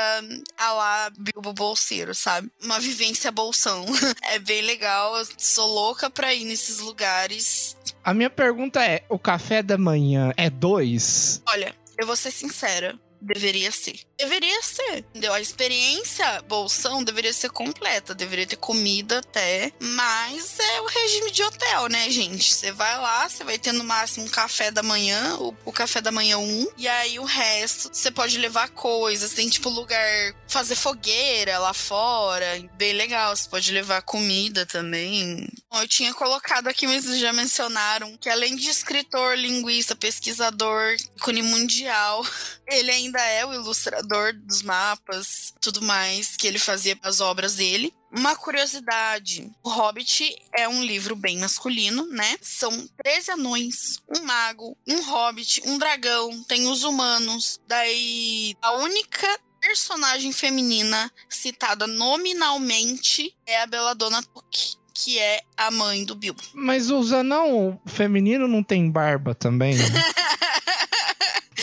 a 0.57 0.73
lá 0.73 1.11
Bilbo 1.19 1.53
Bolseiro, 1.53 2.15
sabe? 2.15 2.49
Uma 2.63 2.79
vivência 2.79 3.33
bolsão. 3.33 3.85
é 4.23 4.39
bem 4.39 4.63
legal, 4.63 5.19
eu 5.19 5.27
sou 5.37 5.67
louca 5.67 6.09
pra 6.09 6.33
ir 6.33 6.45
nesses 6.45 6.79
lugares. 6.79 7.77
A 8.09 8.15
minha 8.15 8.31
pergunta 8.31 8.83
é: 8.83 9.05
o 9.11 9.19
café 9.19 9.63
da 9.63 9.77
manhã 9.77 10.33
é 10.35 10.49
dois? 10.49 11.43
Olha, 11.47 11.75
eu 11.99 12.07
vou 12.07 12.17
ser 12.17 12.31
sincera. 12.31 12.99
Deveria 13.21 13.71
ser. 13.71 14.01
Deveria 14.19 14.61
ser. 14.63 14.99
Entendeu? 14.99 15.33
A 15.33 15.41
experiência 15.41 16.43
bolsão 16.43 17.05
deveria 17.05 17.33
ser 17.33 17.51
completa. 17.51 18.15
Deveria 18.15 18.47
ter 18.47 18.57
comida 18.57 19.21
até. 19.21 19.73
Mas 19.79 20.59
é 20.59 20.81
o 20.81 20.87
regime 20.87 21.31
de 21.31 21.45
hotel, 21.45 21.87
né, 21.87 22.11
gente? 22.11 22.53
Você 22.53 22.73
vai 22.73 22.99
lá, 22.99 23.29
você 23.29 23.45
vai 23.45 23.59
ter 23.59 23.73
no 23.73 23.85
máximo 23.85 24.27
um 24.27 24.29
café 24.29 24.73
da 24.73 24.83
manhã, 24.83 25.37
o, 25.39 25.57
o 25.65 25.73
café 25.73 26.01
da 26.01 26.11
manhã 26.11 26.37
um. 26.39 26.67
E 26.77 26.89
aí 26.89 27.21
o 27.21 27.25
resto, 27.25 27.91
você 27.93 28.11
pode 28.11 28.37
levar 28.39 28.71
coisas. 28.71 29.33
Tem 29.33 29.49
tipo 29.49 29.69
lugar 29.69 30.35
fazer 30.49 30.75
fogueira 30.75 31.59
lá 31.61 31.73
fora. 31.73 32.45
Bem 32.77 32.95
legal. 32.95 33.37
Você 33.37 33.49
pode 33.49 33.71
levar 33.71 34.03
comida 34.03 34.67
também. 34.67 35.49
Eu 35.73 35.87
tinha 35.87 36.13
colocado 36.13 36.67
aqui, 36.67 36.89
mas 36.89 37.05
já 37.21 37.33
mencionaram 37.33 38.17
que 38.17 38.29
além 38.29 38.57
de 38.57 38.69
escritor, 38.69 39.37
linguista, 39.39 39.95
pesquisador, 39.95 40.97
ícone 41.17 41.43
mundial, 41.43 42.27
ele 42.67 42.91
ainda 42.91 43.21
é 43.21 43.47
o 43.47 43.55
ilustrador 43.55 44.08
dos 44.33 44.63
mapas, 44.63 45.53
tudo 45.61 45.83
mais 45.83 46.37
que 46.37 46.47
ele 46.47 46.59
fazia 46.59 46.97
para 46.97 47.11
as 47.11 47.21
obras 47.21 47.57
dele. 47.57 47.93
Uma 48.11 48.35
curiosidade: 48.35 49.51
O 49.63 49.69
Hobbit 49.69 50.35
é 50.57 50.69
um 50.69 50.83
livro 50.83 51.15
bem 51.15 51.39
masculino, 51.39 52.07
né? 52.07 52.37
São 52.41 52.71
13 53.03 53.33
anões, 53.33 54.03
um 54.09 54.25
mago, 54.25 54.77
um 54.87 55.03
hobbit, 55.03 55.63
um 55.67 55.79
dragão, 55.79 56.43
tem 56.45 56.67
os 56.69 56.85
humanos. 56.85 57.61
Daí, 57.69 58.57
a 58.63 58.73
única 58.79 59.27
personagem 59.61 60.33
feminina 60.33 61.11
citada 61.29 61.87
nominalmente 61.87 63.35
é 63.47 63.61
a 63.61 63.67
Belladonna 63.67 64.23
Took, 64.23 64.77
que 64.95 65.19
é 65.19 65.43
a 65.57 65.71
mãe 65.71 66.05
do 66.05 66.15
Bilbo. 66.15 66.43
Mas 66.55 66.91
os 66.91 67.13
anão 67.13 67.81
feminino 67.87 68.49
não 68.49 68.63
tem 68.63 68.91
barba 68.91 69.35
também? 69.35 69.77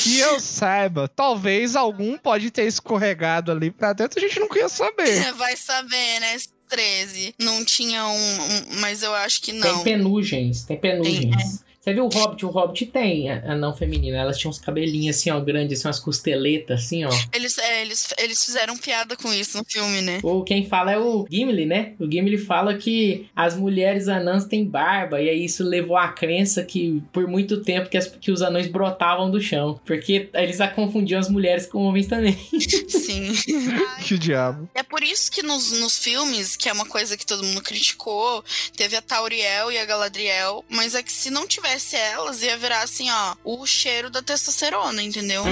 que 0.05 0.19
eu 0.19 0.39
saiba, 0.39 1.07
talvez 1.07 1.75
algum 1.75 2.17
pode 2.17 2.51
ter 2.51 2.65
escorregado 2.67 3.51
ali 3.51 3.71
pra 3.71 3.93
dentro, 3.93 4.19
a 4.19 4.21
gente 4.27 4.39
não 4.39 4.47
queria 4.47 4.69
saber. 4.69 5.33
Vai 5.35 5.55
saber, 5.57 6.19
né? 6.19 6.35
Esses 6.35 6.53
13. 6.69 7.35
Não 7.39 7.63
tinha 7.65 8.05
um, 8.07 8.11
um- 8.15 8.79
mas 8.79 9.03
eu 9.03 9.13
acho 9.13 9.41
que 9.41 9.51
Tem 9.51 9.59
não. 9.59 9.83
penugens, 9.83 10.63
tem 10.63 10.77
penugens. 10.77 11.63
Você 11.85 11.93
viu 11.93 12.05
o 12.05 12.09
Hobbit? 12.09 12.43
O 12.43 12.49
Hobbit 12.49 12.87
tem 12.87 13.29
a 13.29 13.35
a 13.51 13.55
não 13.55 13.75
feminina. 13.75 14.17
Elas 14.17 14.39
tinham 14.39 14.49
uns 14.49 14.57
cabelinhos 14.57 15.15
assim, 15.17 15.29
ó, 15.29 15.39
grandes, 15.39 15.77
assim, 15.79 15.87
umas 15.87 15.99
costeletas, 15.99 16.81
assim, 16.85 17.05
ó. 17.05 17.09
Eles, 17.31 17.59
é, 17.59 17.81
eles, 17.83 18.11
eles 18.17 18.43
fizeram 18.43 18.75
piada 18.75 19.15
com 19.15 19.31
isso 19.31 19.57
no 19.59 19.63
filme, 19.63 20.01
né? 20.01 20.19
Ou 20.23 20.43
quem 20.43 20.67
fala 20.67 20.91
é 20.91 20.97
o 20.97 21.27
Gimli, 21.29 21.63
né? 21.67 21.93
O 21.99 22.09
Gimli 22.11 22.39
fala 22.39 22.73
que 22.73 23.29
as 23.35 23.55
mulheres 23.55 24.07
anãs 24.07 24.45
têm 24.45 24.65
barba, 24.65 25.21
e 25.21 25.29
aí 25.29 25.45
isso 25.45 25.63
levou 25.63 25.95
à 25.95 26.07
crença 26.07 26.63
que 26.63 27.03
por 27.13 27.27
muito 27.27 27.61
tempo 27.61 27.87
que, 27.87 27.97
as- 27.97 28.07
que 28.07 28.31
os 28.31 28.41
anões 28.41 28.65
brotavam 28.65 29.29
do 29.29 29.39
chão. 29.39 29.79
Porque 29.85 30.27
eles 30.33 30.59
a 30.59 30.67
confundiam 30.67 31.19
as 31.19 31.29
mulheres 31.29 31.67
com 31.67 31.83
homens 31.83 32.07
também. 32.07 32.35
Sim. 32.89 33.31
Que 34.05 34.17
diabo. 34.19 34.69
É 34.75 34.83
por 34.83 35.01
isso 35.03 35.31
que 35.31 35.41
nos, 35.41 35.71
nos 35.79 35.97
filmes, 35.97 36.55
que 36.55 36.69
é 36.69 36.73
uma 36.73 36.85
coisa 36.85 37.17
que 37.17 37.25
todo 37.25 37.43
mundo 37.43 37.61
criticou, 37.61 38.43
teve 38.77 38.95
a 38.95 39.01
Tauriel 39.01 39.71
e 39.71 39.77
a 39.79 39.85
Galadriel, 39.85 40.63
mas 40.69 40.93
é 40.93 41.01
que 41.01 41.11
se 41.11 41.31
não 41.31 41.47
tivesse 41.47 41.74
elas, 41.93 42.41
ia 42.43 42.57
virar 42.57 42.81
assim, 42.83 43.09
ó, 43.09 43.35
o 43.43 43.65
cheiro 43.65 44.09
da 44.09 44.21
testosterona, 44.21 45.01
entendeu? 45.01 45.43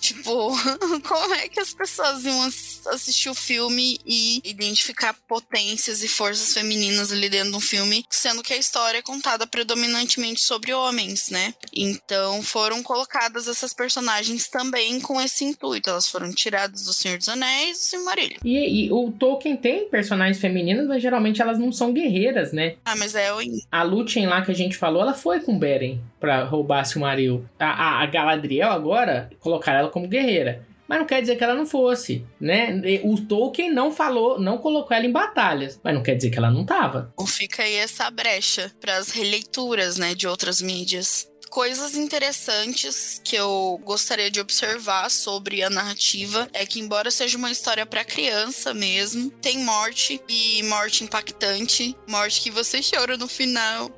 Tipo, 0.00 0.52
como 1.06 1.34
é 1.34 1.48
que 1.48 1.60
as 1.60 1.72
pessoas 1.72 2.24
iam 2.24 2.42
ass- 2.42 2.86
assistir 2.86 3.28
o 3.28 3.34
filme 3.34 3.98
e 4.06 4.40
identificar 4.44 5.14
potências 5.26 6.02
e 6.02 6.08
forças 6.08 6.52
femininas 6.54 7.12
ali 7.12 7.28
dentro 7.28 7.52
do 7.52 7.60
filme, 7.60 8.04
sendo 8.10 8.42
que 8.42 8.52
a 8.52 8.56
história 8.56 8.98
é 8.98 9.02
contada 9.02 9.46
predominantemente 9.46 10.40
sobre 10.40 10.72
homens, 10.72 11.30
né? 11.30 11.54
Então 11.72 12.42
foram 12.42 12.82
colocadas 12.82 13.48
essas 13.48 13.72
personagens 13.72 14.48
também 14.48 15.00
com 15.00 15.20
esse 15.20 15.44
intuito. 15.44 15.90
Elas 15.90 16.08
foram 16.08 16.32
tiradas 16.32 16.84
do 16.84 16.92
Senhor 16.92 17.18
dos 17.18 17.28
Anéis 17.28 17.76
e 17.76 17.80
do 17.80 17.84
Silmarillion. 17.84 18.38
E, 18.44 18.86
e 18.86 18.92
o 18.92 19.10
Tolkien 19.12 19.56
tem 19.56 19.88
personagens 19.88 20.38
femininas, 20.40 20.86
mas 20.86 21.02
geralmente 21.02 21.40
elas 21.42 21.58
não 21.58 21.72
são 21.72 21.92
guerreiras, 21.92 22.52
né? 22.52 22.76
Ah, 22.84 22.96
mas 22.96 23.14
é 23.14 23.32
o. 23.32 23.38
A 23.70 23.82
Lúthien 23.82 24.26
lá 24.26 24.42
que 24.42 24.50
a 24.50 24.54
gente 24.54 24.76
falou, 24.76 25.02
ela 25.02 25.14
foi 25.18 25.40
com 25.40 25.58
Beren 25.58 26.00
pra 26.18 26.44
roubar 26.44 26.84
Silmaril. 26.84 27.44
A, 27.58 27.66
a, 27.66 28.02
a 28.02 28.06
Galadriel 28.06 28.70
agora, 28.70 29.28
colocaram 29.40 29.80
ela 29.80 29.90
como 29.90 30.08
guerreira. 30.08 30.66
Mas 30.88 31.00
não 31.00 31.06
quer 31.06 31.20
dizer 31.20 31.36
que 31.36 31.44
ela 31.44 31.54
não 31.54 31.66
fosse, 31.66 32.24
né? 32.40 32.80
O 33.04 33.20
Tolkien 33.20 33.70
não 33.70 33.92
falou, 33.92 34.40
não 34.40 34.56
colocou 34.56 34.96
ela 34.96 35.04
em 35.04 35.12
batalhas. 35.12 35.78
Mas 35.84 35.94
não 35.94 36.02
quer 36.02 36.14
dizer 36.14 36.30
que 36.30 36.38
ela 36.38 36.50
não 36.50 36.64
tava. 36.64 37.12
Fica 37.26 37.62
aí 37.62 37.74
essa 37.74 38.10
brecha 38.10 38.72
para 38.80 38.96
as 38.96 39.10
releituras, 39.10 39.98
né, 39.98 40.14
de 40.14 40.26
outras 40.26 40.62
mídias. 40.62 41.27
Coisas 41.48 41.94
interessantes 41.96 43.20
que 43.24 43.36
eu 43.36 43.80
gostaria 43.84 44.30
de 44.30 44.40
observar 44.40 45.10
sobre 45.10 45.62
a 45.62 45.70
narrativa 45.70 46.48
é 46.52 46.64
que, 46.66 46.80
embora 46.80 47.10
seja 47.10 47.36
uma 47.36 47.50
história 47.50 47.84
para 47.84 48.04
criança 48.04 48.74
mesmo, 48.74 49.30
tem 49.30 49.58
morte 49.64 50.20
e 50.28 50.62
morte 50.64 51.04
impactante, 51.04 51.96
morte 52.06 52.42
que 52.42 52.50
você 52.50 52.80
chora 52.82 53.16
no 53.16 53.26
final 53.26 53.90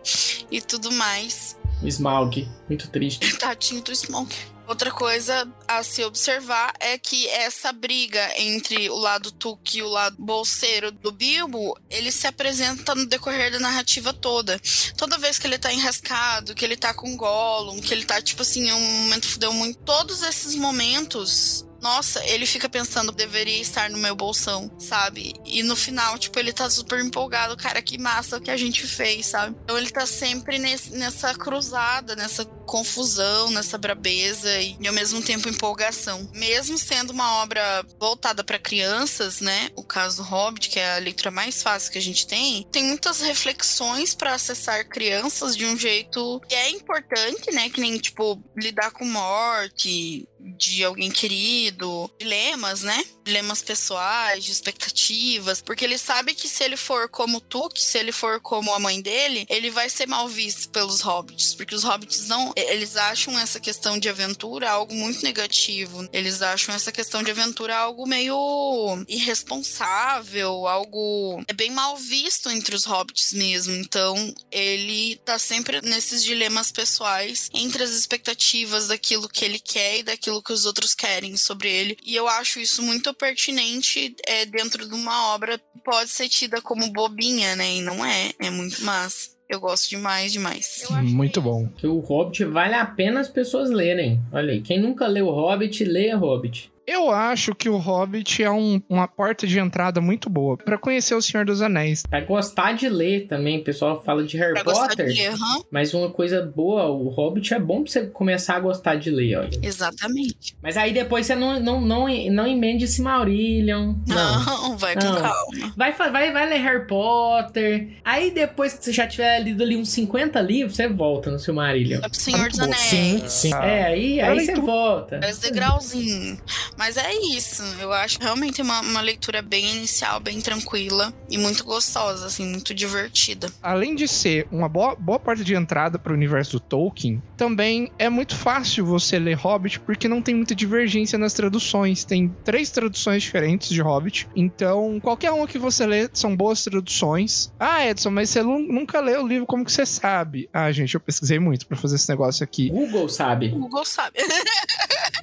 e 0.51 0.61
tudo 0.61 0.93
mais. 0.93 1.57
O 1.83 1.89
Smaug, 1.89 2.49
muito 2.69 2.89
triste. 2.91 3.37
Tadinho 3.39 3.83
do 3.83 3.93
Smaug. 3.93 4.35
Outra 4.71 4.93
coisa 4.93 5.53
a 5.67 5.83
se 5.83 6.05
observar 6.05 6.73
é 6.79 6.97
que 6.97 7.27
essa 7.27 7.73
briga 7.73 8.33
entre 8.41 8.89
o 8.89 8.95
lado 8.95 9.33
Tuque 9.33 9.79
e 9.79 9.83
o 9.83 9.89
lado 9.89 10.15
bolseiro 10.17 10.93
do 10.93 11.11
Bilbo, 11.11 11.77
ele 11.91 12.13
se 12.13 12.29
apresenta 12.29 12.95
no 12.95 13.05
decorrer 13.05 13.51
da 13.51 13.59
narrativa 13.59 14.13
toda. 14.13 14.61
Toda 14.97 15.19
vez 15.19 15.41
que 15.41 15.49
ele 15.49 15.59
tá 15.59 15.73
enrascado, 15.73 16.55
que 16.55 16.65
ele 16.65 16.77
tá 16.77 16.95
com 16.95 17.17
Gollum, 17.17 17.81
que 17.81 17.93
ele 17.93 18.05
tá, 18.05 18.23
tipo 18.23 18.43
assim, 18.43 18.71
um 18.71 19.03
momento 19.03 19.27
fudeu 19.27 19.53
muito. 19.53 19.77
Todos 19.81 20.23
esses 20.23 20.55
momentos 20.55 21.67
nossa, 21.81 22.25
ele 22.27 22.47
fica 22.47 22.69
pensando, 22.69 23.13
deveria 23.13 23.61
estar 23.61 23.91
no 23.91 23.99
meu 23.99 24.15
bolsão, 24.15 24.71
sabe? 24.79 25.35
E 25.45 25.63
no 25.63 25.77
final, 25.77 26.19
tipo, 26.19 26.39
ele 26.39 26.53
tá 26.53 26.69
super 26.69 27.01
empolgado, 27.01 27.57
cara, 27.57 27.83
que 27.83 27.99
massa 27.99 28.37
o 28.37 28.41
que 28.41 28.51
a 28.51 28.57
gente 28.57 28.87
fez, 28.87 29.27
sabe? 29.27 29.57
Então 29.65 29.79
ele 29.79 29.91
tá 29.91 30.07
sempre 30.07 30.59
nesse, 30.59 30.93
nessa 30.93 31.35
cruzada, 31.35 32.15
nessa 32.15 32.45
confusão, 32.45 33.51
nessa 33.51 33.77
brabeza 33.77 34.49
e, 34.61 34.77
ao 34.87 34.95
mesmo 34.95 35.21
tempo 35.21 35.49
empolgação. 35.49 36.31
Mesmo 36.33 36.79
sendo 36.79 37.11
uma 37.11 37.43
obra 37.43 37.85
voltada 37.99 38.45
para 38.45 38.61
crianças, 38.61 39.41
né? 39.41 39.71
O 39.75 39.83
caso 39.83 40.19
do 40.19 40.23
Hobbit, 40.23 40.69
que 40.69 40.79
é 40.79 40.97
a 40.97 41.01
leitura 41.01 41.33
mais 41.33 41.63
fácil 41.63 41.91
que 41.91 41.99
a 41.99 42.03
gente 42.03 42.27
tem, 42.27 42.65
tem 42.71 42.85
muitas 42.85 43.21
reflexões 43.21 44.15
para 44.15 44.35
acessar 44.35 44.89
crianças 44.89 45.57
de 45.57 45.67
um 45.67 45.77
jeito 45.77 46.41
que 46.49 46.55
é 46.55 46.71
importante, 46.71 47.51
né? 47.51 47.69
Que 47.71 47.81
nem, 47.81 47.99
tipo, 47.99 48.41
lidar 48.57 48.93
com 48.93 49.05
morte 49.05 50.29
de 50.57 50.85
alguém 50.85 51.11
querido, 51.11 51.70
dilemas, 52.19 52.83
né? 52.83 53.05
Dilemas 53.25 53.63
pessoais, 53.63 54.45
de 54.45 54.53
expectativas, 54.53 55.63
porque 55.63 55.85
ele 55.85 55.99
sabe 55.99 56.35
que 56.35 56.49
se 56.49 56.65
ele 56.65 56.77
for 56.77 57.09
como 57.09 57.41
Tuque, 57.41 57.81
se 57.81 57.99
ele 57.99 58.13
for 58.13 58.41
como 58.41 58.75
a 58.75 58.79
mãe 58.79 59.01
dele, 59.01 59.47
ele 59.49 59.71
vai 59.71 59.89
ser 59.89 60.07
mal 60.07 60.29
visto 60.29 60.71
pelos 60.71 61.01
hobbits, 61.01 61.55
porque 61.55 61.75
os 61.75 61.85
hobbits 61.85 62.27
não, 62.27 62.53
eles 62.57 62.97
acham 62.97 63.39
essa 63.39 63.61
questão 63.61 63.99
de 63.99 64.09
aventura 64.09 64.71
algo 64.71 64.95
muito 64.95 65.23
negativo. 65.23 66.09
Eles 66.13 66.43
acham 66.43 66.75
essa 66.75 66.93
questão 66.93 67.23
de 67.23 67.31
aventura 67.31 67.77
algo 67.77 68.07
meio 68.07 69.05
irresponsável, 69.09 70.67
algo 70.67 71.43
é 71.47 71.53
bem 71.53 71.71
mal 71.71 71.97
visto 71.97 72.51
entre 72.51 72.75
os 72.75 72.85
hobbits 72.85 73.33
mesmo. 73.33 73.75
Então, 73.75 74.35
ele 74.51 75.17
tá 75.25 75.39
sempre 75.39 75.81
nesses 75.83 76.23
dilemas 76.25 76.73
pessoais 76.73 77.49
entre 77.53 77.83
as 77.83 77.91
expectativas 77.91 78.89
daquilo 78.89 79.29
que 79.29 79.45
ele 79.45 79.59
quer 79.59 79.99
e 79.99 80.03
daquilo 80.03 80.43
que 80.43 80.53
os 80.53 80.67
outros 80.67 80.95
querem 80.95 81.37
sobre 81.37 81.60
ele. 81.69 81.97
E 82.05 82.15
eu 82.15 82.29
acho 82.29 82.59
isso 82.61 82.83
muito 82.83 83.13
pertinente 83.15 84.15
é, 84.27 84.47
dentro 84.47 84.89
de 84.89 84.95
uma 84.95 85.35
obra 85.35 85.59
que 85.59 85.81
pode 85.85 86.11
ser 86.11 86.29
tida 86.29 86.61
como 86.61 86.93
bobinha, 86.93 87.57
né? 87.57 87.77
E 87.77 87.83
não 87.83 88.05
é, 88.05 88.33
é 88.39 88.51
muito 88.51 88.83
massa. 88.85 89.31
Eu 89.49 89.59
gosto 89.59 89.91
demais, 89.91 90.31
demais. 90.31 90.85
Muito 91.03 91.43
bom. 91.43 91.69
Que 91.77 91.85
o 91.85 91.99
Hobbit 91.99 92.45
vale 92.45 92.75
a 92.75 92.87
pena 92.87 93.19
as 93.19 93.29
pessoas 93.29 93.69
lerem. 93.69 94.21
Olha 94.33 94.53
aí, 94.53 94.61
quem 94.61 94.79
nunca 94.79 95.09
leu 95.09 95.27
o 95.27 95.33
Hobbit, 95.33 95.83
leia 95.83 96.17
Hobbit. 96.17 96.70
Eu 96.93 97.09
acho 97.11 97.55
que 97.55 97.69
o 97.69 97.77
Hobbit 97.77 98.43
é 98.43 98.51
um- 98.51 98.83
uma 98.89 99.07
porta 99.07 99.47
de 99.47 99.59
entrada 99.61 100.01
muito 100.01 100.29
boa 100.29 100.57
pra 100.57 100.77
conhecer 100.77 101.15
o 101.15 101.23
Senhor 101.23 101.47
dos 101.47 101.63
Anéis. 101.63 102.03
Pra 102.03 102.21
gostar 102.21 102.73
de 102.73 102.89
ler 102.89 103.29
também, 103.29 103.59
o 103.61 103.63
pessoal 103.65 104.03
fala 104.03 104.25
de 104.25 104.37
Harry 104.37 104.55
Pra 104.55 104.65
Potter. 104.65 105.07
de 105.07 105.13
ler, 105.13 105.29
aham. 105.29 105.63
Mas 105.71 105.95
uma 105.95 106.11
coisa 106.11 106.43
boa, 106.43 106.87
o 106.91 107.09
Hobbit 107.09 107.55
é 107.55 107.61
bom 107.61 107.85
pra 107.85 107.93
você 107.93 108.07
começar 108.07 108.57
a 108.57 108.61
gostar 108.61 108.97
de 108.97 109.09
ler, 109.11 109.37
olha. 109.39 109.51
Exatamente. 109.63 110.57
Mas 110.61 110.77
aí 110.77 110.93
depois 110.93 111.27
você 111.27 111.37
não, 111.37 111.61
não, 111.61 111.81
não, 111.81 112.09
não 112.09 112.47
emende 112.47 112.85
esse 112.87 113.01
Maurillion. 113.01 113.95
Não. 114.09 114.45
Não, 114.45 114.77
vai 114.77 114.95
com 114.97 115.05
Não. 115.05 115.15
calma. 115.21 115.73
Vai, 115.77 115.93
vai, 115.93 116.33
vai 116.33 116.49
ler 116.49 116.59
Harry 116.59 116.87
Potter. 116.89 117.89
Aí 118.05 118.33
depois 118.33 118.73
que 118.75 118.85
você 118.85 118.93
já 118.93 119.07
tiver 119.07 119.39
lido 119.41 119.63
ali 119.63 119.77
uns 119.77 119.91
50 119.91 120.41
livros, 120.41 120.75
você 120.75 120.89
volta 120.89 121.31
no 121.31 121.39
seu 121.39 121.55
Marillion. 121.55 121.99
É 122.03 122.09
pro 122.09 122.15
Senhor 122.19 122.49
dos 122.49 122.59
Muito 122.59 122.73
bom. 122.73 122.79
Sim, 122.81 123.11
Anéis. 123.17 123.33
sim. 123.33 123.55
É, 123.55 123.85
aí, 123.85 124.21
aí 124.21 124.45
você 124.45 124.55
volta. 124.57 125.21
É 125.23 125.31
os 125.31 125.39
degrauzinho. 125.39 126.39
Mas 126.81 126.97
é 126.97 127.13
isso. 127.15 127.63
Eu 127.79 127.93
acho 127.93 128.19
realmente 128.19 128.63
uma, 128.63 128.81
uma 128.81 129.03
leitura 129.03 129.43
bem 129.43 129.77
inicial, 129.77 130.19
bem 130.19 130.41
tranquila 130.41 131.13
e 131.29 131.37
muito 131.37 131.63
gostosa, 131.63 132.25
assim, 132.25 132.47
muito 132.49 132.73
divertida. 132.73 133.53
Além 133.63 133.95
de 133.95 134.09
ser 134.09 134.49
uma 134.51 134.67
boa, 134.67 134.97
boa 134.97 135.19
porta 135.19 135.45
de 135.45 135.55
entrada 135.55 135.99
para 135.99 136.11
o 136.11 136.17
universo 136.17 136.53
do 136.53 136.61
Tolkien, 136.61 137.23
também 137.37 137.93
é 137.99 138.09
muito 138.09 138.35
fácil 138.35 138.87
você 138.87 139.19
ler 139.19 139.35
Hobbit 139.35 139.79
porque 139.81 140.09
não 140.09 140.23
tem 140.23 140.35
muita 140.35 140.55
divergência 140.55 141.19
nas 141.19 141.35
traduções. 141.35 142.03
Tem 142.03 142.35
três 142.43 142.71
traduções 142.71 143.23
diferentes 143.25 143.69
de 143.69 143.83
Hobbit. 143.83 144.27
Então, 144.35 144.99
qualquer 145.01 145.33
uma 145.33 145.47
que 145.47 145.59
você 145.59 145.85
lê 145.85 146.09
são 146.15 146.35
boas 146.35 146.65
traduções. 146.65 147.53
Ah, 147.61 147.87
Edson, 147.87 148.09
mas 148.11 148.31
você 148.31 148.43
nu- 148.43 148.59
nunca 148.59 149.01
leu 149.01 149.23
o 149.23 149.29
livro, 149.29 149.45
como 149.45 149.67
que 149.67 149.73
você 149.73 149.85
sabe? 149.85 150.49
Ah, 150.51 150.73
gente, 150.73 150.95
eu 150.95 151.01
pesquisei 151.01 151.39
muito 151.39 151.67
para 151.67 151.77
fazer 151.77 151.97
esse 151.97 152.09
negócio 152.09 152.43
aqui. 152.43 152.71
Google 152.71 153.07
sabe. 153.11 153.49
Google 153.49 153.85
sabe. 153.85 154.17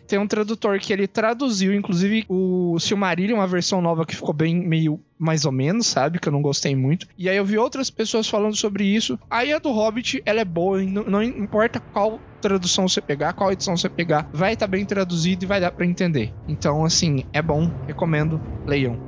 Tem 0.08 0.18
um 0.18 0.28
tradutor 0.28 0.80
que 0.80 0.94
ele 0.94 1.08
traduziu, 1.08 1.74
inclusive, 1.74 2.26
o 2.30 2.80
Silmarillion, 2.80 3.38
uma 3.38 3.48
versão 3.48 3.82
nova 3.82 4.06
que 4.06 4.16
ficou 4.16 4.34
bem 4.34 4.56
meio 4.56 5.00
mais 5.20 5.46
ou 5.46 5.52
menos, 5.52 5.88
sabe? 5.88 6.20
Que 6.20 6.28
eu 6.28 6.32
não 6.32 6.42
gostei 6.42 6.76
muito. 6.76 7.08
E 7.18 7.28
aí 7.28 7.38
eu 7.38 7.46
vi 7.46 7.58
outras 7.58 7.90
pessoas 7.90 8.28
falando 8.28 8.56
sobre 8.56 8.86
isso. 8.86 9.20
Aí 9.30 9.52
a 9.52 9.60
do 9.60 9.72
Hobbit, 9.72 10.22
ela 10.26 10.40
é 10.42 10.46
boa, 10.46 10.82
não, 10.84 11.04
não 11.04 11.24
importa 11.24 11.82
qual 11.92 12.22
tradução 12.40 12.88
você 12.88 13.02
pegar, 13.02 13.34
qual 13.34 13.52
edição 13.52 13.76
você 13.76 13.90
pegar, 13.90 14.30
vai 14.32 14.54
estar 14.54 14.68
bem 14.68 14.86
traduzido 14.86 15.44
e 15.44 15.48
vai 15.48 15.60
dar 15.60 15.72
pra 15.72 15.86
entender. 15.86 16.32
Então, 16.48 16.86
assim, 16.86 17.24
é 17.34 17.42
bom, 17.42 17.72
recomendo, 17.88 18.40
leiam. 18.66 19.00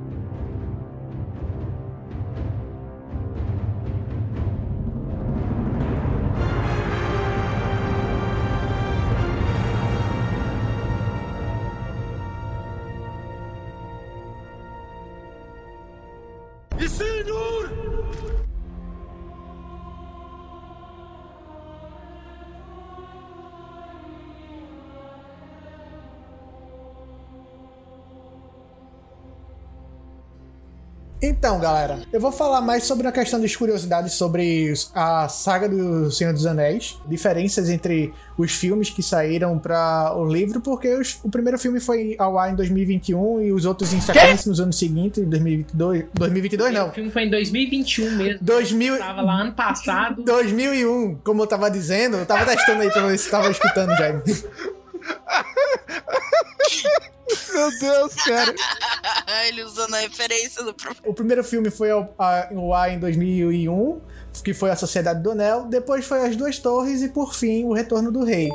Então, 31.22 31.60
galera, 31.60 32.00
eu 32.14 32.20
vou 32.22 32.32
falar 32.32 32.62
mais 32.62 32.86
sobre 32.86 33.06
a 33.06 33.12
questão 33.12 33.42
das 33.42 33.54
curiosidades 33.54 34.14
sobre 34.14 34.74
a 34.96 35.28
saga 35.28 35.68
do 35.68 36.10
Senhor 36.10 36.32
dos 36.32 36.46
Anéis, 36.46 36.98
diferenças 37.06 37.70
entre 37.70 38.14
os 38.38 38.54
filmes 38.54 38.90
que 38.90 39.04
saíram 39.04 39.60
para 39.60 40.14
o 40.16 40.26
livro, 40.26 40.62
porque 40.62 40.88
os- 40.96 41.20
o 41.22 41.30
primeiro 41.30 41.60
filme 41.60 41.82
foi 41.82 42.16
ao 42.18 42.40
ar 42.40 42.54
em 42.54 42.56
2021 42.56 43.42
e 43.42 43.52
os 43.52 43.66
outros 43.66 43.92
em 43.94 44.00
sequência 44.00 44.48
nos 44.50 44.62
anos 44.62 44.78
seguintes, 44.80 45.22
em 45.22 45.28
2022. 45.30 46.06
2022 46.14 46.72
O 46.72 46.74
não. 46.74 46.92
filme 46.94 47.12
foi 47.12 47.24
em 47.24 47.30
2021 47.30 48.12
mesmo. 48.16 48.40
2000, 48.42 48.98
Tava 48.98 49.22
lá 49.22 49.42
ano 49.42 49.52
passado. 49.52 50.24
2001, 50.24 51.16
como 51.22 51.44
eu 51.44 51.48
tava 51.48 51.70
dizendo, 51.70 52.16
eu 52.16 52.26
tava 52.26 52.46
testando 52.46 52.82
aí 52.82 52.90
pra 52.90 53.06
ver 53.06 53.18
se 53.20 53.30
tava 53.30 53.52
escutando, 53.52 53.90
Jaime. 53.98 54.22
Meu 57.60 57.80
Deus, 57.80 58.14
cara. 58.16 58.56
Ele 59.48 59.64
usando 59.64 59.94
a 59.96 60.00
referência 60.00 60.64
do 60.64 60.74
prof... 60.74 61.00
O 61.06 61.14
primeiro 61.14 61.44
filme 61.44 61.70
foi 61.70 61.92
ao, 61.92 62.14
a- 62.18 62.48
ao 62.54 62.74
ar 62.74 62.92
em 62.94 63.00
2001, 63.00 64.02
que 64.44 64.54
foi 64.54 64.70
A 64.72 64.76
Sociedade 64.76 65.22
do 65.22 65.32
Anel. 65.32 65.66
Depois 65.66 66.06
foi 66.06 66.26
As 66.26 66.36
Duas 66.36 66.58
Torres 66.60 67.02
e, 67.02 67.10
por 67.10 67.34
fim, 67.34 67.66
O 67.66 67.74
Retorno 67.74 68.12
do 68.12 68.24
Rei. 68.24 68.50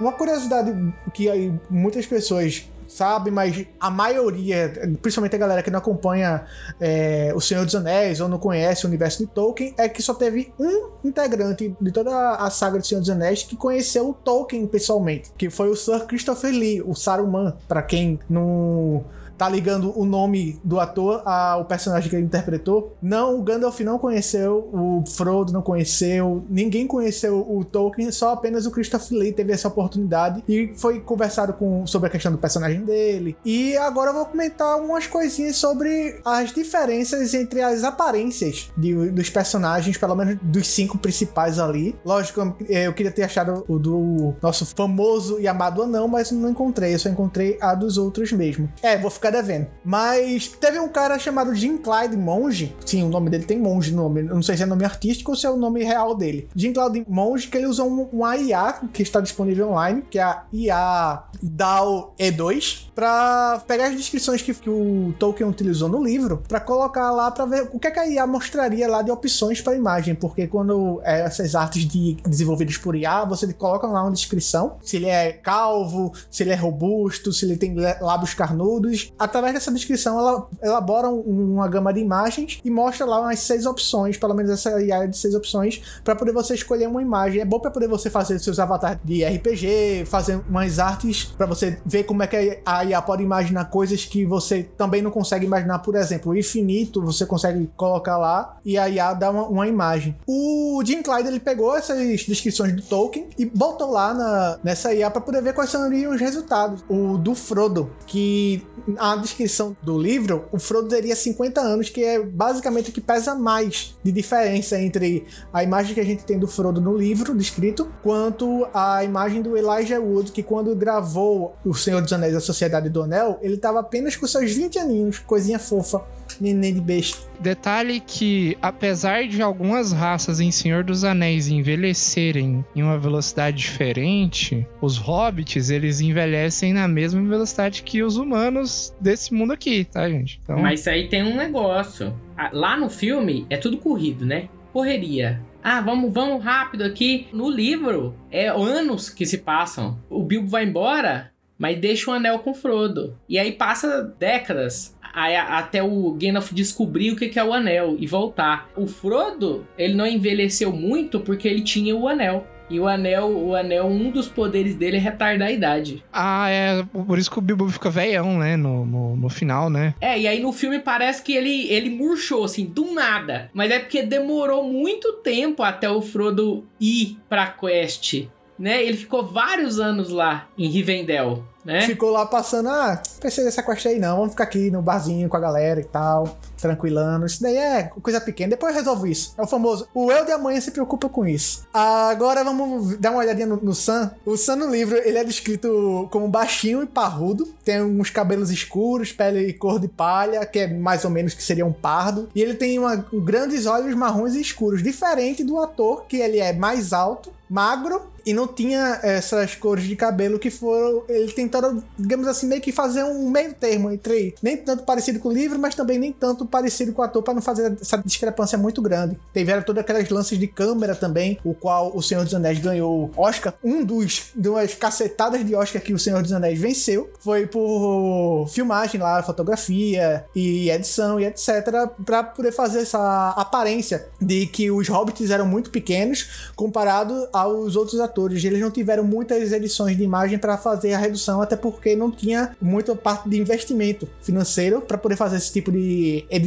Uma 0.00 0.12
curiosidade 0.12 0.72
que 1.12 1.30
aí 1.30 1.52
muitas 1.70 2.04
pessoas 2.06 2.64
sabem, 2.94 3.32
mas 3.32 3.66
a 3.80 3.90
maioria, 3.90 4.72
principalmente 5.02 5.34
a 5.34 5.38
galera 5.38 5.62
que 5.62 5.70
não 5.70 5.78
acompanha 5.78 6.44
é, 6.80 7.32
O 7.34 7.40
Senhor 7.40 7.64
dos 7.64 7.74
Anéis 7.74 8.20
ou 8.20 8.28
não 8.28 8.38
conhece 8.38 8.84
o 8.84 8.88
universo 8.88 9.18
de 9.18 9.26
Tolkien, 9.26 9.74
é 9.76 9.88
que 9.88 10.00
só 10.00 10.14
teve 10.14 10.52
um 10.58 10.90
integrante 11.04 11.74
de 11.80 11.92
toda 11.92 12.36
a 12.36 12.48
saga 12.50 12.78
do 12.78 12.86
Senhor 12.86 13.00
dos 13.00 13.10
Anéis 13.10 13.42
que 13.42 13.56
conheceu 13.56 14.10
o 14.10 14.14
Tolkien 14.14 14.66
pessoalmente, 14.66 15.32
que 15.36 15.50
foi 15.50 15.68
o 15.68 15.76
Sir 15.76 16.06
Christopher 16.06 16.52
Lee, 16.52 16.82
o 16.82 16.94
Saruman, 16.94 17.54
para 17.66 17.82
quem 17.82 18.18
não 18.28 19.04
tá 19.36 19.48
ligando 19.48 19.98
o 19.98 20.04
nome 20.04 20.60
do 20.64 20.80
ator 20.80 21.22
ao 21.24 21.64
personagem 21.64 22.08
que 22.08 22.16
ele 22.16 22.24
interpretou. 22.24 22.96
Não, 23.00 23.38
o 23.38 23.42
Gandalf 23.42 23.80
não 23.80 23.98
conheceu, 23.98 24.68
o 24.72 25.04
Frodo 25.06 25.52
não 25.52 25.62
conheceu, 25.62 26.44
ninguém 26.48 26.86
conheceu 26.86 27.40
o 27.48 27.64
Tolkien, 27.64 28.10
só 28.10 28.32
apenas 28.32 28.66
o 28.66 28.70
Christopher 28.70 29.18
Lee 29.18 29.32
teve 29.32 29.52
essa 29.52 29.68
oportunidade 29.68 30.42
e 30.48 30.72
foi 30.76 31.00
conversado 31.00 31.52
com, 31.52 31.86
sobre 31.86 32.08
a 32.08 32.10
questão 32.10 32.32
do 32.32 32.38
personagem 32.38 32.82
dele. 32.82 33.36
E 33.44 33.76
agora 33.76 34.10
eu 34.10 34.14
vou 34.14 34.26
comentar 34.26 34.80
umas 34.80 35.06
coisinhas 35.06 35.56
sobre 35.56 36.20
as 36.24 36.52
diferenças 36.52 37.34
entre 37.34 37.60
as 37.60 37.84
aparências 37.84 38.70
de, 38.76 39.10
dos 39.10 39.30
personagens, 39.30 39.96
pelo 39.96 40.14
menos 40.14 40.38
dos 40.42 40.66
cinco 40.68 40.98
principais 40.98 41.58
ali. 41.58 41.94
Lógico, 42.04 42.56
eu 42.68 42.92
queria 42.92 43.12
ter 43.12 43.22
achado 43.22 43.64
o 43.68 43.78
do 43.78 44.34
nosso 44.42 44.66
famoso 44.66 45.40
e 45.40 45.48
amado 45.48 45.82
anão, 45.82 46.08
mas 46.08 46.30
não 46.30 46.50
encontrei, 46.50 46.94
eu 46.94 46.98
só 46.98 47.08
encontrei 47.08 47.58
a 47.60 47.74
dos 47.74 47.98
outros 47.98 48.32
mesmo. 48.32 48.68
É, 48.82 48.98
vou 48.98 49.10
ficar 49.10 49.23
devendo. 49.30 49.66
Mas 49.84 50.48
teve 50.48 50.78
um 50.78 50.88
cara 50.88 51.18
chamado 51.18 51.54
Jim 51.54 51.76
Clyde 51.76 52.16
Monge, 52.16 52.74
sim, 52.84 53.02
o 53.02 53.08
nome 53.08 53.30
dele 53.30 53.44
tem 53.44 53.58
Monge 53.58 53.92
no 53.92 54.04
nome, 54.04 54.22
não 54.22 54.42
sei 54.42 54.56
se 54.56 54.62
é 54.62 54.66
nome 54.66 54.84
artístico 54.84 55.32
ou 55.32 55.36
se 55.36 55.46
é 55.46 55.50
o 55.50 55.56
nome 55.56 55.82
real 55.82 56.14
dele. 56.14 56.48
Jim 56.54 56.72
Clyde 56.72 57.04
Monge, 57.08 57.48
que 57.48 57.56
ele 57.56 57.66
usou 57.66 57.88
um, 57.88 58.08
um 58.12 58.32
IA 58.32 58.80
que 58.92 59.02
está 59.02 59.20
disponível 59.20 59.70
online, 59.70 60.02
que 60.10 60.18
é 60.18 60.22
a 60.22 60.44
IA 60.52 61.24
DAO 61.42 62.14
E2, 62.18 62.88
para 62.94 63.62
pegar 63.66 63.88
as 63.88 63.96
descrições 63.96 64.42
que, 64.42 64.54
que 64.54 64.70
o 64.70 65.14
Tolkien 65.18 65.48
utilizou 65.48 65.88
no 65.88 66.02
livro, 66.02 66.42
para 66.48 66.60
colocar 66.60 67.10
lá 67.10 67.30
para 67.30 67.44
ver 67.44 67.68
o 67.72 67.78
que, 67.78 67.88
é 67.88 67.90
que 67.90 67.98
a 67.98 68.08
IA 68.08 68.26
mostraria 68.26 68.88
lá 68.88 69.02
de 69.02 69.10
opções 69.10 69.60
para 69.60 69.74
imagem, 69.74 70.14
porque 70.14 70.46
quando 70.46 71.00
é, 71.04 71.20
essas 71.20 71.54
artes 71.54 71.86
de, 71.86 72.16
desenvolvidas 72.26 72.76
por 72.76 72.94
IA, 72.94 73.24
você 73.24 73.52
coloca 73.52 73.86
lá 73.86 74.02
uma 74.02 74.12
descrição, 74.12 74.76
se 74.82 74.96
ele 74.96 75.06
é 75.06 75.32
calvo, 75.32 76.12
se 76.30 76.42
ele 76.42 76.50
é 76.50 76.54
robusto, 76.54 77.32
se 77.32 77.44
ele 77.44 77.56
tem 77.56 77.74
lábios 78.00 78.34
carnudos. 78.34 79.12
Através 79.18 79.54
dessa 79.54 79.70
descrição, 79.70 80.18
ela 80.18 80.48
elabora 80.62 81.08
uma 81.08 81.68
gama 81.68 81.92
de 81.92 82.00
imagens 82.00 82.60
e 82.64 82.70
mostra 82.70 83.06
lá 83.06 83.20
umas 83.20 83.38
seis 83.40 83.66
opções, 83.66 84.16
pelo 84.16 84.34
menos 84.34 84.50
essa 84.50 84.82
IA 84.82 85.06
de 85.06 85.16
seis 85.16 85.34
opções, 85.34 85.80
para 86.02 86.16
poder 86.16 86.32
você 86.32 86.54
escolher 86.54 86.88
uma 86.88 87.00
imagem. 87.00 87.40
É 87.40 87.44
bom 87.44 87.60
para 87.60 87.70
poder 87.70 87.88
você 87.88 88.10
fazer 88.10 88.38
seus 88.38 88.58
avatares 88.58 88.98
de 89.04 89.24
RPG, 89.24 90.04
fazer 90.06 90.40
umas 90.48 90.78
artes 90.78 91.24
para 91.36 91.46
você 91.46 91.78
ver 91.84 92.04
como 92.04 92.22
é 92.22 92.26
que 92.26 92.60
a 92.64 92.84
IA 92.84 93.00
pode 93.02 93.22
imaginar 93.22 93.66
coisas 93.66 94.04
que 94.04 94.24
você 94.24 94.64
também 94.76 95.00
não 95.02 95.10
consegue 95.10 95.46
imaginar, 95.46 95.78
por 95.78 95.94
exemplo, 95.94 96.32
o 96.32 96.36
infinito, 96.36 97.00
você 97.00 97.24
consegue 97.24 97.70
colocar 97.76 98.16
lá 98.16 98.56
e 98.64 98.76
a 98.76 98.88
IA 98.88 99.14
dá 99.14 99.30
uma, 99.30 99.46
uma 99.46 99.68
imagem. 99.68 100.16
O 100.26 100.82
Jim 100.84 101.02
Clyde 101.02 101.28
ele 101.28 101.40
pegou 101.40 101.76
essas 101.76 102.24
descrições 102.24 102.74
do 102.74 102.82
Tolkien 102.82 103.28
e 103.38 103.44
botou 103.44 103.90
lá 103.90 104.12
na, 104.12 104.58
nessa 104.62 104.92
IA 104.92 105.10
para 105.10 105.20
poder 105.20 105.42
ver 105.42 105.52
quais 105.52 105.70
seriam 105.70 106.12
os 106.12 106.20
resultados. 106.20 106.84
O 106.88 107.16
do 107.16 107.34
Frodo, 107.34 107.90
que 108.06 108.66
a 109.04 109.16
descrição 109.16 109.76
do 109.82 109.98
livro, 109.98 110.46
o 110.50 110.58
Frodo 110.58 110.88
teria 110.88 111.14
50 111.14 111.60
anos, 111.60 111.90
que 111.90 112.02
é 112.02 112.18
basicamente 112.18 112.88
o 112.88 112.92
que 112.92 113.02
pesa 113.02 113.34
mais 113.34 113.94
de 114.02 114.10
diferença 114.10 114.80
entre 114.80 115.26
a 115.52 115.62
imagem 115.62 115.92
que 115.92 116.00
a 116.00 116.04
gente 116.04 116.24
tem 116.24 116.38
do 116.38 116.48
Frodo 116.48 116.80
no 116.80 116.96
livro 116.96 117.36
descrito, 117.36 117.92
quanto 118.02 118.66
a 118.72 119.04
imagem 119.04 119.42
do 119.42 119.58
Elijah 119.58 120.00
Wood, 120.00 120.32
que 120.32 120.42
quando 120.42 120.74
gravou 120.74 121.54
O 121.66 121.74
Senhor 121.74 122.00
dos 122.00 122.14
Anéis, 122.14 122.34
a 122.34 122.40
Sociedade 122.40 122.88
do 122.88 123.02
Anel, 123.02 123.38
ele 123.42 123.56
estava 123.56 123.80
apenas 123.80 124.16
com 124.16 124.26
seus 124.26 124.50
20 124.50 124.78
aninhos, 124.78 125.18
coisinha 125.18 125.58
fofa 125.58 126.02
neném 126.42 126.74
de 126.74 126.80
besta. 126.80 127.28
Detalhe 127.40 128.00
que, 128.00 128.56
apesar 128.62 129.26
de 129.26 129.42
algumas 129.42 129.92
raças 129.92 130.40
em 130.40 130.50
Senhor 130.50 130.84
dos 130.84 131.04
Anéis 131.04 131.48
envelhecerem 131.48 132.64
em 132.74 132.82
uma 132.82 132.98
velocidade 132.98 133.58
diferente, 133.58 134.66
os 134.80 134.96
hobbits 134.96 135.70
eles 135.70 136.00
envelhecem 136.00 136.72
na 136.72 136.88
mesma 136.88 137.22
velocidade 137.22 137.82
que 137.82 138.02
os 138.02 138.16
humanos 138.16 138.94
desse 139.00 139.34
mundo 139.34 139.52
aqui, 139.52 139.84
tá, 139.84 140.08
gente? 140.08 140.40
Então... 140.42 140.58
Mas 140.58 140.86
aí 140.86 141.08
tem 141.08 141.22
um 141.22 141.36
negócio. 141.36 142.14
Lá 142.52 142.76
no 142.76 142.88
filme 142.88 143.46
é 143.50 143.56
tudo 143.56 143.78
corrido, 143.78 144.24
né? 144.24 144.48
Correria. 144.72 145.40
Ah, 145.62 145.80
vamos, 145.80 146.12
vamos 146.12 146.44
rápido 146.44 146.82
aqui. 146.82 147.26
No 147.32 147.48
livro, 147.48 148.14
é 148.30 148.48
anos 148.48 149.08
que 149.08 149.24
se 149.24 149.38
passam. 149.38 149.98
O 150.10 150.22
Bilbo 150.22 150.48
vai 150.48 150.64
embora, 150.64 151.30
mas 151.56 151.78
deixa 151.78 152.10
o 152.10 152.14
anel 152.14 152.40
com 152.40 152.52
Frodo. 152.52 153.18
E 153.28 153.38
aí 153.38 153.52
passa 153.52 154.02
décadas 154.18 154.93
até 155.14 155.82
o 155.82 156.12
Gandalf 156.12 156.52
descobrir 156.52 157.12
o 157.12 157.16
que 157.16 157.38
é 157.38 157.44
o 157.44 157.52
anel 157.52 157.96
e 157.98 158.06
voltar. 158.06 158.68
O 158.76 158.86
Frodo, 158.86 159.66
ele 159.78 159.94
não 159.94 160.06
envelheceu 160.06 160.72
muito 160.72 161.20
porque 161.20 161.48
ele 161.48 161.62
tinha 161.62 161.94
o 161.94 162.08
anel. 162.08 162.46
E 162.70 162.80
o 162.80 162.88
anel, 162.88 163.28
o 163.30 163.54
anel, 163.54 163.86
um 163.86 164.10
dos 164.10 164.26
poderes 164.26 164.74
dele 164.74 164.96
é 164.96 165.00
retardar 165.00 165.48
a 165.48 165.52
idade. 165.52 166.02
Ah, 166.12 166.48
é. 166.48 166.82
Por 166.82 167.18
isso 167.18 167.30
que 167.30 167.38
o 167.38 167.42
Bilbo 167.42 167.68
fica 167.68 167.90
velhão, 167.90 168.38
né? 168.38 168.56
No, 168.56 168.86
no, 168.86 169.16
no, 169.16 169.28
final, 169.28 169.68
né? 169.68 169.94
É, 170.00 170.18
e 170.18 170.26
aí 170.26 170.40
no 170.40 170.52
filme 170.52 170.78
parece 170.78 171.22
que 171.22 171.34
ele, 171.34 171.68
ele 171.68 171.90
murchou, 171.90 172.44
assim, 172.44 172.64
do 172.64 172.94
nada. 172.94 173.50
Mas 173.52 173.70
é 173.70 173.78
porque 173.78 174.02
demorou 174.02 174.64
muito 174.64 175.12
tempo 175.14 175.62
até 175.62 175.90
o 175.90 176.00
Frodo 176.00 176.64
ir 176.80 177.18
pra 177.28 177.46
quest, 177.46 178.24
né? 178.58 178.82
Ele 178.82 178.96
ficou 178.96 179.26
vários 179.26 179.78
anos 179.78 180.08
lá 180.08 180.48
em 180.56 180.68
Rivendell 180.68 181.44
né? 181.64 181.82
Ficou 181.82 182.10
lá 182.10 182.26
passando, 182.26 182.68
ah, 182.68 183.00
precisa 183.20 183.46
dessa 183.46 183.62
quest 183.62 183.86
aí 183.86 183.98
não, 183.98 184.16
vamos 184.16 184.32
ficar 184.32 184.44
aqui 184.44 184.70
no 184.70 184.82
barzinho 184.82 185.28
com 185.28 185.36
a 185.36 185.40
galera 185.40 185.80
e 185.80 185.84
tal, 185.84 186.36
tranquilando. 186.64 187.26
Isso 187.26 187.42
daí 187.42 187.56
é 187.58 187.82
coisa 188.02 188.18
pequena, 188.20 188.50
depois 188.50 188.72
eu 188.72 188.78
resolvo 188.78 189.06
isso. 189.06 189.34
É 189.36 189.42
o 189.42 189.46
famoso, 189.46 189.86
o 189.92 190.10
eu 190.10 190.24
de 190.24 190.32
amanhã 190.32 190.58
se 190.60 190.70
preocupa 190.70 191.10
com 191.10 191.26
isso. 191.26 191.66
Agora 191.74 192.42
vamos 192.42 192.96
dar 192.96 193.10
uma 193.10 193.20
olhadinha 193.20 193.46
no, 193.46 193.56
no 193.56 193.74
Sam. 193.74 194.12
O 194.24 194.34
Sam 194.36 194.56
no 194.56 194.70
livro, 194.70 194.96
ele 194.96 195.18
é 195.18 195.24
descrito 195.24 196.08
como 196.10 196.26
baixinho 196.26 196.82
e 196.82 196.86
parrudo, 196.86 197.46
tem 197.62 197.82
uns 197.82 198.08
cabelos 198.08 198.50
escuros, 198.50 199.12
pele 199.12 199.52
cor 199.52 199.78
de 199.78 199.88
palha, 199.88 200.46
que 200.46 200.60
é 200.60 200.66
mais 200.66 201.04
ou 201.04 201.10
menos 201.10 201.34
que 201.34 201.42
seria 201.42 201.66
um 201.66 201.72
pardo, 201.72 202.30
e 202.34 202.40
ele 202.40 202.54
tem 202.54 202.78
uma, 202.78 202.96
grandes 203.12 203.66
olhos 203.66 203.94
marrons 203.94 204.34
e 204.34 204.40
escuros, 204.40 204.82
diferente 204.82 205.44
do 205.44 205.58
ator, 205.58 206.06
que 206.06 206.16
ele 206.16 206.38
é 206.38 206.52
mais 206.54 206.94
alto, 206.94 207.30
magro 207.48 208.14
e 208.26 208.32
não 208.32 208.46
tinha 208.46 209.00
essas 209.02 209.54
cores 209.54 209.84
de 209.84 209.94
cabelo 209.94 210.38
que 210.38 210.50
foram. 210.50 211.02
Ele 211.08 211.30
tentaram, 211.32 211.82
digamos 211.98 212.26
assim, 212.26 212.46
meio 212.46 212.60
que 212.60 212.72
fazer 212.72 213.04
um 213.04 213.28
meio 213.30 213.52
termo 213.54 213.90
entre 213.90 214.34
nem 214.42 214.56
tanto 214.56 214.84
parecido 214.84 215.20
com 215.20 215.28
o 215.28 215.32
livro, 215.32 215.58
mas 215.58 215.74
também 215.74 215.98
nem 215.98 216.12
tanto 216.12 216.46
parecido 216.54 216.92
com 216.92 217.02
o 217.02 217.04
ator, 217.04 217.20
para 217.20 217.34
não 217.34 217.42
fazer 217.42 217.76
essa 217.82 217.96
discrepância 217.96 218.56
muito 218.56 218.80
grande. 218.80 219.18
Tiveram 219.32 219.60
todas 219.60 219.80
aquelas 219.80 220.08
lances 220.08 220.38
de 220.38 220.46
câmera 220.46 220.94
também, 220.94 221.36
o 221.42 221.52
qual 221.52 221.90
o 221.92 222.00
Senhor 222.00 222.22
dos 222.22 222.32
Anéis 222.32 222.60
ganhou 222.60 223.10
Oscar. 223.16 223.54
Um 223.64 223.84
dos 223.84 224.26
duas 224.36 224.72
cacetadas 224.72 225.44
de 225.44 225.52
Oscar 225.56 225.82
que 225.82 225.92
o 225.92 225.98
Senhor 225.98 226.22
dos 226.22 226.32
Anéis 226.32 226.56
venceu 226.60 227.10
foi 227.18 227.48
por 227.48 228.46
filmagem 228.50 229.00
lá, 229.00 229.20
fotografia 229.24 230.24
e 230.32 230.70
edição 230.70 231.18
e 231.18 231.24
etc. 231.24 231.88
para 232.06 232.22
poder 232.22 232.52
fazer 232.52 232.82
essa 232.82 233.30
aparência 233.30 234.06
de 234.20 234.46
que 234.46 234.70
os 234.70 234.86
hobbits 234.86 235.30
eram 235.30 235.46
muito 235.46 235.70
pequenos 235.70 236.52
comparado 236.54 237.26
aos 237.32 237.74
outros 237.74 237.98
atores, 237.98 238.44
eles 238.44 238.60
não 238.60 238.70
tiveram 238.70 239.02
muitas 239.02 239.50
edições 239.50 239.96
de 239.96 240.04
imagem 240.04 240.38
para 240.38 240.56
fazer 240.56 240.94
a 240.94 240.98
redução, 240.98 241.42
até 241.42 241.56
porque 241.56 241.96
não 241.96 242.12
tinha 242.12 242.54
muita 242.62 242.94
parte 242.94 243.28
de 243.28 243.40
investimento 243.40 244.08
financeiro 244.22 244.80
para 244.80 244.96
poder 244.96 245.16
fazer 245.16 245.38
esse 245.38 245.52
tipo 245.52 245.72
de 245.72 246.24
edição 246.30 246.43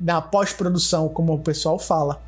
na 0.00 0.20
pós-produção, 0.20 1.08
como 1.08 1.34
o 1.34 1.38
pessoal 1.38 1.78
fala. 1.78 2.22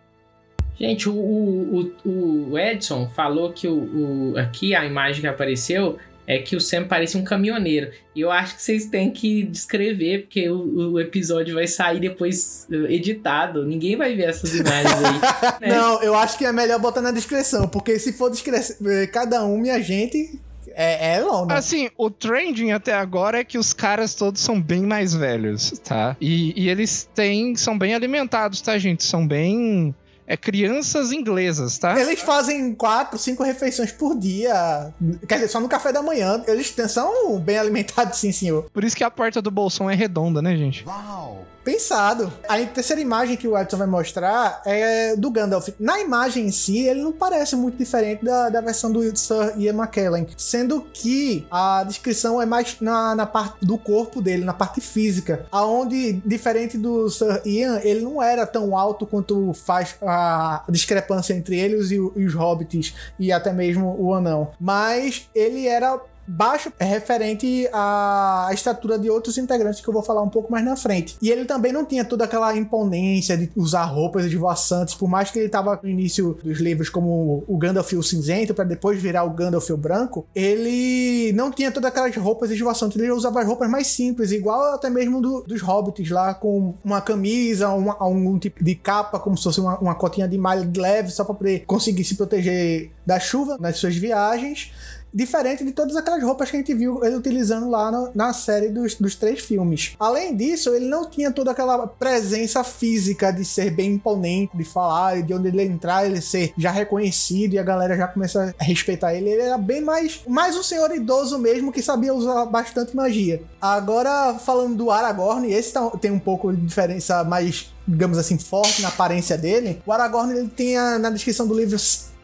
Gente, 0.78 1.08
o, 1.08 1.14
o, 1.14 2.50
o 2.50 2.58
Edson 2.58 3.08
falou 3.08 3.52
que 3.52 3.68
o, 3.68 4.32
o, 4.32 4.38
aqui 4.38 4.74
a 4.74 4.84
imagem 4.84 5.20
que 5.20 5.26
apareceu 5.26 5.98
é 6.26 6.38
que 6.38 6.56
o 6.56 6.60
Sam 6.60 6.84
parece 6.84 7.16
um 7.16 7.24
caminhoneiro. 7.24 7.90
E 8.14 8.20
eu 8.20 8.30
acho 8.30 8.56
que 8.56 8.62
vocês 8.62 8.86
têm 8.86 9.10
que 9.10 9.42
descrever, 9.42 10.22
porque 10.22 10.48
o, 10.48 10.92
o, 10.92 11.00
episódio 11.00 11.54
vai 11.54 11.66
sair 11.66 12.00
depois 12.00 12.66
editado. 12.88 13.64
Ninguém 13.64 13.96
vai 13.96 14.14
ver 14.14 14.30
essas 14.30 14.54
imagens 14.54 14.94
aí. 14.94 15.60
né? 15.68 15.76
Não, 15.76 16.02
eu 16.02 16.14
acho 16.14 16.38
que 16.38 16.44
é 16.44 16.52
melhor 16.52 16.80
botar 16.80 17.02
na 17.02 17.10
descrição, 17.10 17.68
porque 17.68 17.98
se 17.98 18.12
for 18.12 18.30
descrever 18.30 19.08
cada 19.08 19.44
um, 19.44 19.58
minha 19.58 19.80
gente. 19.80 20.40
É, 20.74 21.14
é 21.14 21.20
longo. 21.20 21.52
Assim, 21.52 21.88
o 21.96 22.10
trending 22.10 22.72
até 22.72 22.92
agora 22.92 23.38
é 23.40 23.44
que 23.44 23.56
os 23.56 23.72
caras 23.72 24.14
todos 24.14 24.40
são 24.40 24.60
bem 24.60 24.82
mais 24.82 25.14
velhos, 25.14 25.78
tá? 25.84 26.16
E, 26.20 26.52
e 26.60 26.68
eles 26.68 27.08
têm. 27.14 27.54
são 27.56 27.78
bem 27.78 27.94
alimentados, 27.94 28.60
tá, 28.60 28.76
gente? 28.76 29.04
São 29.04 29.26
bem 29.26 29.94
é 30.26 30.36
crianças 30.36 31.12
inglesas, 31.12 31.78
tá? 31.78 31.98
Eles 32.00 32.20
fazem 32.20 32.74
quatro, 32.74 33.18
cinco 33.18 33.42
refeições 33.42 33.92
por 33.92 34.18
dia. 34.18 34.92
Quer 35.28 35.36
dizer, 35.36 35.48
só 35.48 35.60
no 35.60 35.68
café 35.68 35.92
da 35.92 36.02
manhã. 36.02 36.42
Eles 36.46 36.74
são 36.88 37.38
bem 37.38 37.58
alimentados, 37.58 38.18
sim, 38.18 38.32
senhor. 38.32 38.70
Por 38.72 38.84
isso 38.84 38.96
que 38.96 39.04
a 39.04 39.10
porta 39.10 39.42
do 39.42 39.50
bolsão 39.50 39.90
é 39.90 39.94
redonda, 39.94 40.40
né, 40.40 40.56
gente? 40.56 40.84
Uau! 40.86 41.44
Pensado. 41.64 42.30
A 42.46 42.58
terceira 42.66 43.00
imagem 43.00 43.36
que 43.36 43.48
o 43.48 43.58
Edson 43.58 43.78
vai 43.78 43.86
mostrar 43.86 44.60
é 44.66 45.16
do 45.16 45.30
Gandalf. 45.30 45.68
Na 45.80 45.98
imagem 45.98 46.46
em 46.46 46.52
si, 46.52 46.86
ele 46.86 47.02
não 47.02 47.12
parece 47.12 47.56
muito 47.56 47.78
diferente 47.78 48.22
da, 48.22 48.50
da 48.50 48.60
versão 48.60 48.92
do 48.92 49.00
Sir 49.16 49.54
Ian 49.56 49.72
McKellen. 49.72 50.26
Sendo 50.36 50.82
que 50.92 51.46
a 51.50 51.82
descrição 51.84 52.40
é 52.40 52.44
mais 52.44 52.76
na, 52.80 53.14
na 53.14 53.26
parte 53.26 53.64
do 53.64 53.78
corpo 53.78 54.20
dele, 54.20 54.44
na 54.44 54.52
parte 54.52 54.80
física. 54.82 55.46
Aonde, 55.50 56.12
diferente 56.24 56.76
do 56.76 57.08
Sir 57.08 57.40
Ian, 57.46 57.80
ele 57.82 58.02
não 58.02 58.22
era 58.22 58.46
tão 58.46 58.76
alto 58.76 59.06
quanto 59.06 59.54
faz 59.54 59.96
a 60.02 60.64
discrepância 60.68 61.32
entre 61.32 61.58
eles 61.58 61.90
e, 61.90 61.94
e 61.94 62.26
os 62.26 62.34
hobbits 62.34 62.94
e 63.18 63.32
até 63.32 63.52
mesmo 63.52 63.96
o 63.98 64.12
anão. 64.12 64.50
Mas 64.60 65.30
ele 65.34 65.66
era 65.66 65.98
baixo 66.26 66.72
é 66.78 66.84
referente 66.84 67.68
à 67.72 68.48
estatura 68.52 68.98
de 68.98 69.10
outros 69.10 69.38
integrantes 69.38 69.80
que 69.80 69.88
eu 69.88 69.92
vou 69.92 70.02
falar 70.02 70.22
um 70.22 70.28
pouco 70.28 70.50
mais 70.50 70.64
na 70.64 70.76
frente. 70.76 71.16
E 71.20 71.30
ele 71.30 71.44
também 71.44 71.72
não 71.72 71.84
tinha 71.84 72.04
toda 72.04 72.24
aquela 72.24 72.56
imponência 72.56 73.36
de 73.36 73.50
usar 73.56 73.84
roupas 73.84 74.24
esvoaçantes, 74.24 74.94
por 74.94 75.08
mais 75.08 75.30
que 75.30 75.38
ele 75.38 75.48
tava 75.48 75.78
no 75.82 75.88
início 75.88 76.38
dos 76.42 76.58
livros 76.58 76.88
como 76.88 77.44
o 77.46 77.56
Gandalf 77.56 77.92
o 77.92 78.02
cinzento, 78.02 78.54
para 78.54 78.64
depois 78.64 79.00
virar 79.00 79.24
o 79.24 79.30
Gandalf 79.30 79.70
o 79.70 79.76
branco, 79.76 80.26
ele 80.34 81.32
não 81.32 81.50
tinha 81.50 81.70
todas 81.70 81.90
aquelas 81.90 82.14
roupas 82.16 82.50
esvoaçantes, 82.50 82.98
ele 82.98 83.12
usava 83.12 83.40
as 83.40 83.46
roupas 83.46 83.68
mais 83.68 83.86
simples, 83.86 84.32
igual 84.32 84.74
até 84.74 84.90
mesmo 84.90 85.20
do, 85.20 85.42
dos 85.42 85.60
hobbits 85.60 86.10
lá, 86.10 86.34
com 86.34 86.74
uma 86.84 87.00
camisa, 87.00 87.68
uma, 87.70 88.02
um 88.06 88.38
tipo 88.38 88.62
de 88.62 88.74
capa, 88.74 89.18
como 89.18 89.36
se 89.36 89.44
fosse 89.44 89.60
uma, 89.60 89.78
uma 89.78 89.94
cotinha 89.94 90.28
de 90.28 90.38
malha 90.38 90.68
leve, 90.76 91.10
só 91.10 91.24
para 91.24 91.34
conseguir 91.66 92.04
se 92.04 92.14
proteger 92.16 92.90
da 93.06 93.20
chuva 93.20 93.56
nas 93.60 93.76
suas 93.76 93.96
viagens 93.96 94.72
diferente 95.14 95.64
de 95.64 95.70
todas 95.70 95.94
aquelas 95.94 96.22
roupas 96.22 96.50
que 96.50 96.56
a 96.56 96.58
gente 96.58 96.74
viu 96.74 97.04
ele 97.04 97.14
utilizando 97.14 97.70
lá 97.70 97.90
no, 97.90 98.10
na 98.14 98.32
série 98.32 98.68
dos, 98.68 98.96
dos 98.96 99.14
três 99.14 99.40
filmes. 99.40 99.94
Além 99.98 100.34
disso, 100.34 100.74
ele 100.74 100.86
não 100.86 101.08
tinha 101.08 101.30
toda 101.30 101.52
aquela 101.52 101.86
presença 101.86 102.64
física 102.64 103.32
de 103.32 103.44
ser 103.44 103.70
bem 103.70 103.92
imponente, 103.92 104.56
de 104.56 104.64
falar, 104.64 105.22
de 105.22 105.32
onde 105.32 105.48
ele 105.48 105.62
entrar, 105.62 106.04
ele 106.04 106.20
ser 106.20 106.52
já 106.58 106.72
reconhecido 106.72 107.54
e 107.54 107.58
a 107.58 107.62
galera 107.62 107.96
já 107.96 108.08
começa 108.08 108.54
a 108.58 108.64
respeitar 108.64 109.14
ele. 109.14 109.30
Ele 109.30 109.42
era 109.42 109.56
bem 109.56 109.80
mais, 109.80 110.22
mais 110.26 110.56
um 110.56 110.62
senhor 110.62 110.90
idoso 110.94 111.38
mesmo 111.38 111.70
que 111.70 111.80
sabia 111.80 112.12
usar 112.12 112.46
bastante 112.46 112.96
magia. 112.96 113.42
Agora, 113.60 114.34
falando 114.34 114.74
do 114.74 114.90
Aragorn, 114.90 115.50
esse 115.52 115.72
tá, 115.72 115.88
tem 116.00 116.10
um 116.10 116.18
pouco 116.18 116.52
de 116.52 116.60
diferença 116.60 117.22
mais 117.22 117.72
digamos 117.86 118.16
assim, 118.16 118.38
forte 118.38 118.80
na 118.80 118.88
aparência 118.88 119.36
dele. 119.36 119.82
O 119.84 119.92
Aragorn 119.92 120.32
ele 120.32 120.48
tem 120.48 120.76
na 120.98 121.10
descrição 121.10 121.46
do 121.46 121.54
livro 121.54 121.76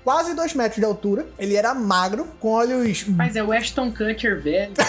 quase 0.05 0.35
2 0.35 0.55
metros 0.55 0.79
de 0.79 0.85
altura. 0.85 1.27
Ele 1.39 1.55
era 1.57 1.75
magro, 1.75 2.27
com 2.41 2.49
olhos. 2.49 3.05
Mas 3.09 3.37
é 3.37 3.43
o 3.43 3.53
Ashton 3.53 3.91
Kutcher, 3.93 4.41
velho. 4.43 4.73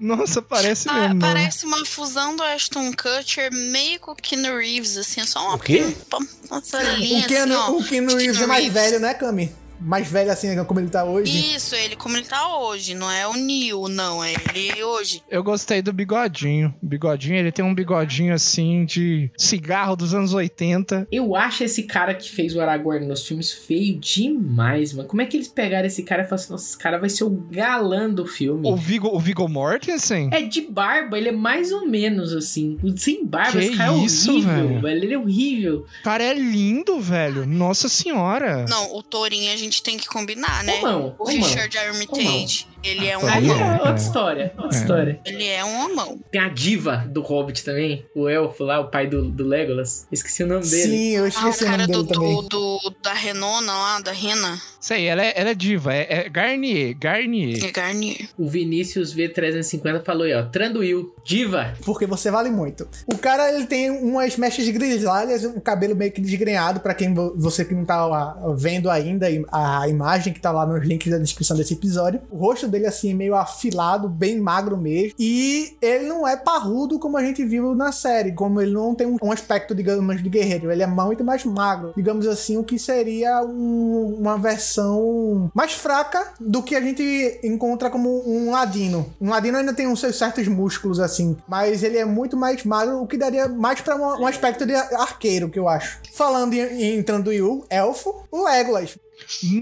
Nossa, 0.00 0.42
parece 0.42 0.88
Ah, 0.88 1.08
mesmo. 1.08 1.20
parece 1.20 1.64
uma 1.64 1.84
fusão 1.86 2.36
do 2.36 2.42
Ashton 2.42 2.92
Kutcher 2.92 3.50
meio 3.52 3.98
com 4.00 4.10
o 4.10 4.14
Keanu 4.16 4.58
Reeves, 4.58 4.98
assim, 4.98 5.20
é 5.20 5.24
só 5.24 5.40
uma, 5.46 5.54
O 5.54 5.58
quê? 5.58 5.94
uma, 6.12 6.26
uma 6.50 6.82
linha 6.98 7.24
O 7.24 7.28
Keanu, 7.28 7.54
assim, 7.54 7.62
ó. 7.62 7.76
o 7.76 7.84
Keanu 7.84 8.16
Reeves 8.16 8.40
é 8.40 8.46
mais 8.46 8.70
velho, 8.72 9.00
né, 9.00 9.14
Cami? 9.14 9.54
Mais 9.84 10.08
velho 10.10 10.30
assim, 10.32 10.62
como 10.64 10.80
ele 10.80 10.88
tá 10.88 11.04
hoje. 11.04 11.54
Isso, 11.54 11.74
ele 11.74 11.94
como 11.96 12.16
ele 12.16 12.26
tá 12.26 12.56
hoje, 12.58 12.94
não 12.94 13.10
é 13.10 13.26
o 13.26 13.34
Neil, 13.34 13.88
não, 13.88 14.22
é 14.24 14.32
ele 14.54 14.82
hoje. 14.82 15.22
Eu 15.30 15.42
gostei 15.42 15.82
do 15.82 15.92
bigodinho. 15.92 16.74
O 16.82 16.86
bigodinho, 16.86 17.36
ele 17.36 17.52
tem 17.52 17.64
um 17.64 17.74
bigodinho 17.74 18.32
assim 18.34 18.84
de 18.84 19.30
cigarro 19.36 19.94
dos 19.96 20.14
anos 20.14 20.32
80. 20.32 21.08
Eu 21.12 21.36
acho 21.36 21.64
esse 21.64 21.82
cara 21.84 22.14
que 22.14 22.30
fez 22.30 22.54
o 22.56 22.60
Aragorn 22.60 23.06
nos 23.06 23.26
filmes 23.26 23.52
feio 23.52 23.98
demais, 23.98 24.92
mano. 24.92 25.08
Como 25.08 25.20
é 25.22 25.26
que 25.26 25.36
eles 25.36 25.48
pegaram 25.48 25.86
esse 25.86 26.02
cara 26.02 26.22
e 26.22 26.24
falaram 26.24 26.42
assim, 26.42 26.52
nossa, 26.52 26.64
esse 26.68 26.78
cara 26.78 26.98
vai 26.98 27.08
ser 27.10 27.24
o 27.24 27.30
galã 27.30 28.08
do 28.10 28.26
filme? 28.26 28.66
O 28.68 28.76
Viggo, 28.76 29.08
o 29.08 29.20
Viggo 29.20 29.48
Mortensen? 29.48 30.30
É 30.32 30.42
de 30.42 30.62
barba, 30.62 31.18
ele 31.18 31.28
é 31.28 31.32
mais 31.32 31.72
ou 31.72 31.86
menos 31.86 32.32
assim. 32.32 32.78
Sem 32.96 33.24
barba, 33.24 33.52
Que 33.52 33.58
esse 33.58 33.76
cara 33.76 33.92
é 33.92 33.96
isso, 33.98 34.30
horrível, 34.32 34.68
velho? 34.68 34.80
velho. 34.80 35.04
Ele 35.04 35.14
é 35.14 35.18
horrível. 35.18 35.86
O 36.00 36.02
cara 36.02 36.24
é 36.24 36.34
lindo, 36.34 37.00
velho. 37.00 37.46
Nossa 37.46 37.88
senhora. 37.88 38.64
Não, 38.68 38.94
o 38.96 39.02
Thorin 39.02 39.48
a 39.48 39.56
gente 39.56 39.73
tem 39.82 39.96
que 39.98 40.06
combinar, 40.06 40.62
né? 40.64 40.76
Romão, 40.76 41.14
O 41.18 41.24
romão. 41.24 41.42
Richard 41.48 41.76
Armitage, 41.78 42.66
ele 42.84 43.06
é 43.06 43.16
um 43.18 43.26
Aí 43.26 43.46
Romão. 43.48 43.58
é 43.60 43.64
homão. 43.64 43.74
outra 43.78 43.92
É. 43.92 43.96
história, 43.96 44.52
outra 44.58 44.76
É. 44.76 44.80
história. 44.80 45.20
Ele 45.24 45.46
é 45.48 45.64
um 45.64 45.84
homão. 45.84 46.18
Tem 46.30 46.40
a 46.40 46.48
diva 46.48 47.04
do 47.08 47.20
Hobbit 47.22 47.64
também, 47.64 48.04
o 48.14 48.28
elfo 48.28 48.62
lá, 48.64 48.80
o 48.80 48.88
pai 48.90 49.06
do, 49.06 49.22
do 49.30 49.44
Legolas. 49.46 50.06
Esqueci 50.12 50.42
o 50.42 50.46
nome 50.46 50.66
dele. 50.68 50.82
Sim, 50.82 51.10
eu 51.16 51.22
Ah, 51.22 51.24
o 51.24 51.28
esqueci 51.28 51.64
o 51.64 51.66
cara 51.66 51.86
nome 51.86 51.92
do, 51.92 52.02
dele 52.02 52.14
também. 52.14 52.34
do, 52.34 52.42
do- 52.48 52.94
da 53.02 53.12
Renona 53.12 53.72
lá, 53.72 54.00
da 54.00 54.12
Rena, 54.12 54.60
Sei, 54.80 55.06
ela 55.06 55.24
é, 55.24 55.32
ela 55.34 55.50
é 55.50 55.54
diva. 55.54 55.94
É, 55.94 56.06
é 56.10 56.28
Garnier. 56.28 56.94
Garnier. 56.98 57.64
é 57.64 57.70
Garnier. 57.72 58.28
O 58.36 58.46
Vinícius 58.46 59.14
V350 59.16 60.04
falou 60.04 60.24
aí, 60.24 60.34
ó. 60.34 60.42
Tranduil, 60.42 61.14
diva. 61.24 61.72
Porque 61.86 62.04
você 62.06 62.30
vale 62.30 62.50
muito. 62.50 62.86
O 63.06 63.16
cara, 63.16 63.50
ele 63.50 63.64
tem 63.66 63.88
umas 63.90 64.36
mechas 64.36 64.68
grisalhas, 64.68 65.42
um 65.44 65.58
cabelo 65.58 65.96
meio 65.96 66.12
que 66.12 66.20
desgrenhado, 66.20 66.80
pra 66.80 66.92
quem 66.92 67.14
vo- 67.14 67.34
você 67.34 67.64
que 67.64 67.72
não 67.74 67.86
tá 67.86 67.94
ah, 67.96 68.36
vendo 68.58 68.90
ainda 68.90 69.26
a 69.50 69.88
imagem 69.88 70.34
que 70.34 70.40
tá 70.40 70.52
lá 70.52 70.66
nos 70.66 70.86
links 70.86 71.10
da 71.10 71.16
descrição 71.18 71.56
desse 71.56 71.72
episódio. 71.72 72.20
O 72.30 72.36
rosto 72.36 72.68
dele, 72.74 72.86
assim, 72.86 73.14
meio 73.14 73.34
afilado, 73.34 74.08
bem 74.08 74.38
magro 74.38 74.76
mesmo. 74.76 75.14
E 75.18 75.76
ele 75.80 76.06
não 76.06 76.26
é 76.26 76.36
parrudo 76.36 76.98
como 76.98 77.16
a 77.16 77.24
gente 77.24 77.44
viu 77.44 77.74
na 77.74 77.92
série, 77.92 78.32
como 78.32 78.60
ele 78.60 78.72
não 78.72 78.94
tem 78.94 79.06
um, 79.06 79.32
aspecto, 79.32 79.74
digamos, 79.74 80.22
de 80.22 80.28
guerreiro. 80.28 80.70
Ele 80.70 80.82
é 80.82 80.86
muito 80.86 81.24
mais 81.24 81.44
magro. 81.44 81.92
Digamos 81.96 82.26
assim, 82.26 82.56
o 82.56 82.64
que 82.64 82.78
seria 82.78 83.42
um- 83.42 84.16
uma 84.20 84.36
versão 84.38 85.50
mais 85.54 85.72
fraca 85.72 86.32
do 86.40 86.62
que 86.62 86.74
a 86.76 86.80
gente 86.80 87.40
encontra 87.42 87.90
como 87.90 88.22
um 88.28 88.50
ladino. 88.50 89.06
Um 89.20 89.30
ladino 89.30 89.58
ainda 89.58 89.72
tem 89.72 89.86
uns 89.86 90.00
seus 90.00 90.16
certos 90.16 90.46
músculos, 90.48 91.00
assim, 91.00 91.36
mas 91.48 91.82
ele 91.82 91.98
é 91.98 92.04
muito 92.04 92.36
mais 92.36 92.64
magro, 92.64 93.00
o 93.02 93.06
que 93.06 93.16
daria 93.16 93.48
mais 93.48 93.80
pra 93.80 93.96
um, 93.96 94.26
aspecto 94.26 94.66
de 94.66 94.74
arqueiro, 94.74 95.48
que 95.48 95.58
eu 95.58 95.68
acho. 95.68 95.98
Falando 96.12 96.54
em, 96.54 96.96
em 96.98 97.02
Tranduil, 97.02 97.64
elfo, 97.68 98.24
o 98.30 98.44
Legolas. 98.44 98.96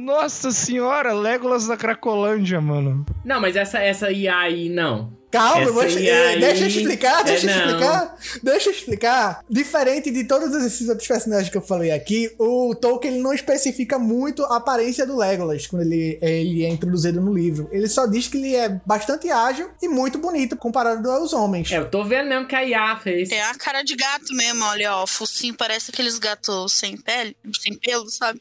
Nossa 0.00 0.50
senhora, 0.50 1.12
Legolas 1.12 1.66
da 1.66 1.76
Cracolândia, 1.76 2.60
mano. 2.60 3.04
Não, 3.24 3.40
mas 3.40 3.56
essa, 3.56 3.78
essa 3.78 4.10
IA 4.10 4.38
aí, 4.38 4.68
não. 4.68 5.12
Calma, 5.32 5.62
eu 5.64 5.72
vou, 5.72 5.82
Essa 5.82 5.98
eh, 5.98 6.28
aí- 6.28 6.40
deixa 6.40 6.64
eu 6.64 6.68
explicar, 6.68 7.24
deixa 7.24 7.50
É, 7.50 7.54
eu 7.54 7.58
explicar, 7.66 8.18
deixa 8.42 8.68
eu 8.68 8.72
explicar. 8.74 9.44
Diferente 9.48 10.10
de 10.10 10.24
todos 10.24 10.54
esses 10.64 10.88
outros 10.90 11.08
personagens 11.08 11.48
que 11.48 11.56
eu 11.56 11.62
falei 11.62 11.90
aqui, 11.90 12.30
o 12.38 12.74
Tolkien 12.74 13.14
ele 13.14 13.22
não 13.22 13.32
especifica 13.32 13.98
muito 13.98 14.44
a 14.44 14.58
aparência 14.58 15.06
do 15.06 15.16
Legolas 15.16 15.66
quando 15.66 15.82
ele, 15.82 16.18
ele 16.20 16.64
é 16.64 16.68
introduzido 16.68 17.18
no 17.20 17.32
livro. 17.32 17.66
Ele 17.72 17.88
só 17.88 18.06
diz 18.06 18.28
que 18.28 18.36
ele 18.36 18.54
é 18.54 18.68
bastante 18.84 19.30
ágil 19.30 19.70
e 19.80 19.88
muito 19.88 20.18
bonito 20.18 20.54
comparado 20.54 21.10
aos 21.10 21.32
homens. 21.32 21.72
É, 21.72 21.78
eu 21.78 21.88
tô 21.90 22.04
vendo 22.04 22.28
mesmo 22.28 22.46
que 22.46 22.54
a 22.54 22.62
IA 22.64 22.96
fez. 23.02 23.30
Tem 23.30 23.40
a 23.40 23.54
cara 23.54 23.82
de 23.82 23.96
gato 23.96 24.34
mesmo, 24.34 24.62
olha, 24.66 24.96
ó. 24.96 25.04
O 25.04 25.06
focinho 25.06 25.54
parece 25.54 25.90
aqueles 25.90 26.18
gatos 26.18 26.72
sem 26.74 26.94
pele, 26.96 27.34
sem 27.58 27.74
pelo, 27.74 28.10
sabe? 28.10 28.38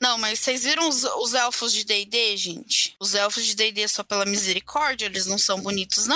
Não, 0.00 0.16
mas 0.16 0.38
vocês 0.40 0.64
viram 0.64 0.88
os, 0.88 1.04
os 1.04 1.34
elfos 1.34 1.72
de 1.72 1.84
D&D, 1.84 2.34
gente? 2.38 2.94
Os 2.98 3.14
elfos 3.14 3.44
de 3.44 3.54
D&D 3.54 3.86
só 3.88 4.02
pela 4.02 4.24
misericórdia, 4.24 5.04
eles 5.06 5.26
não 5.26 5.36
são 5.36 5.60
bonitos, 5.60 6.06
não. 6.06 6.13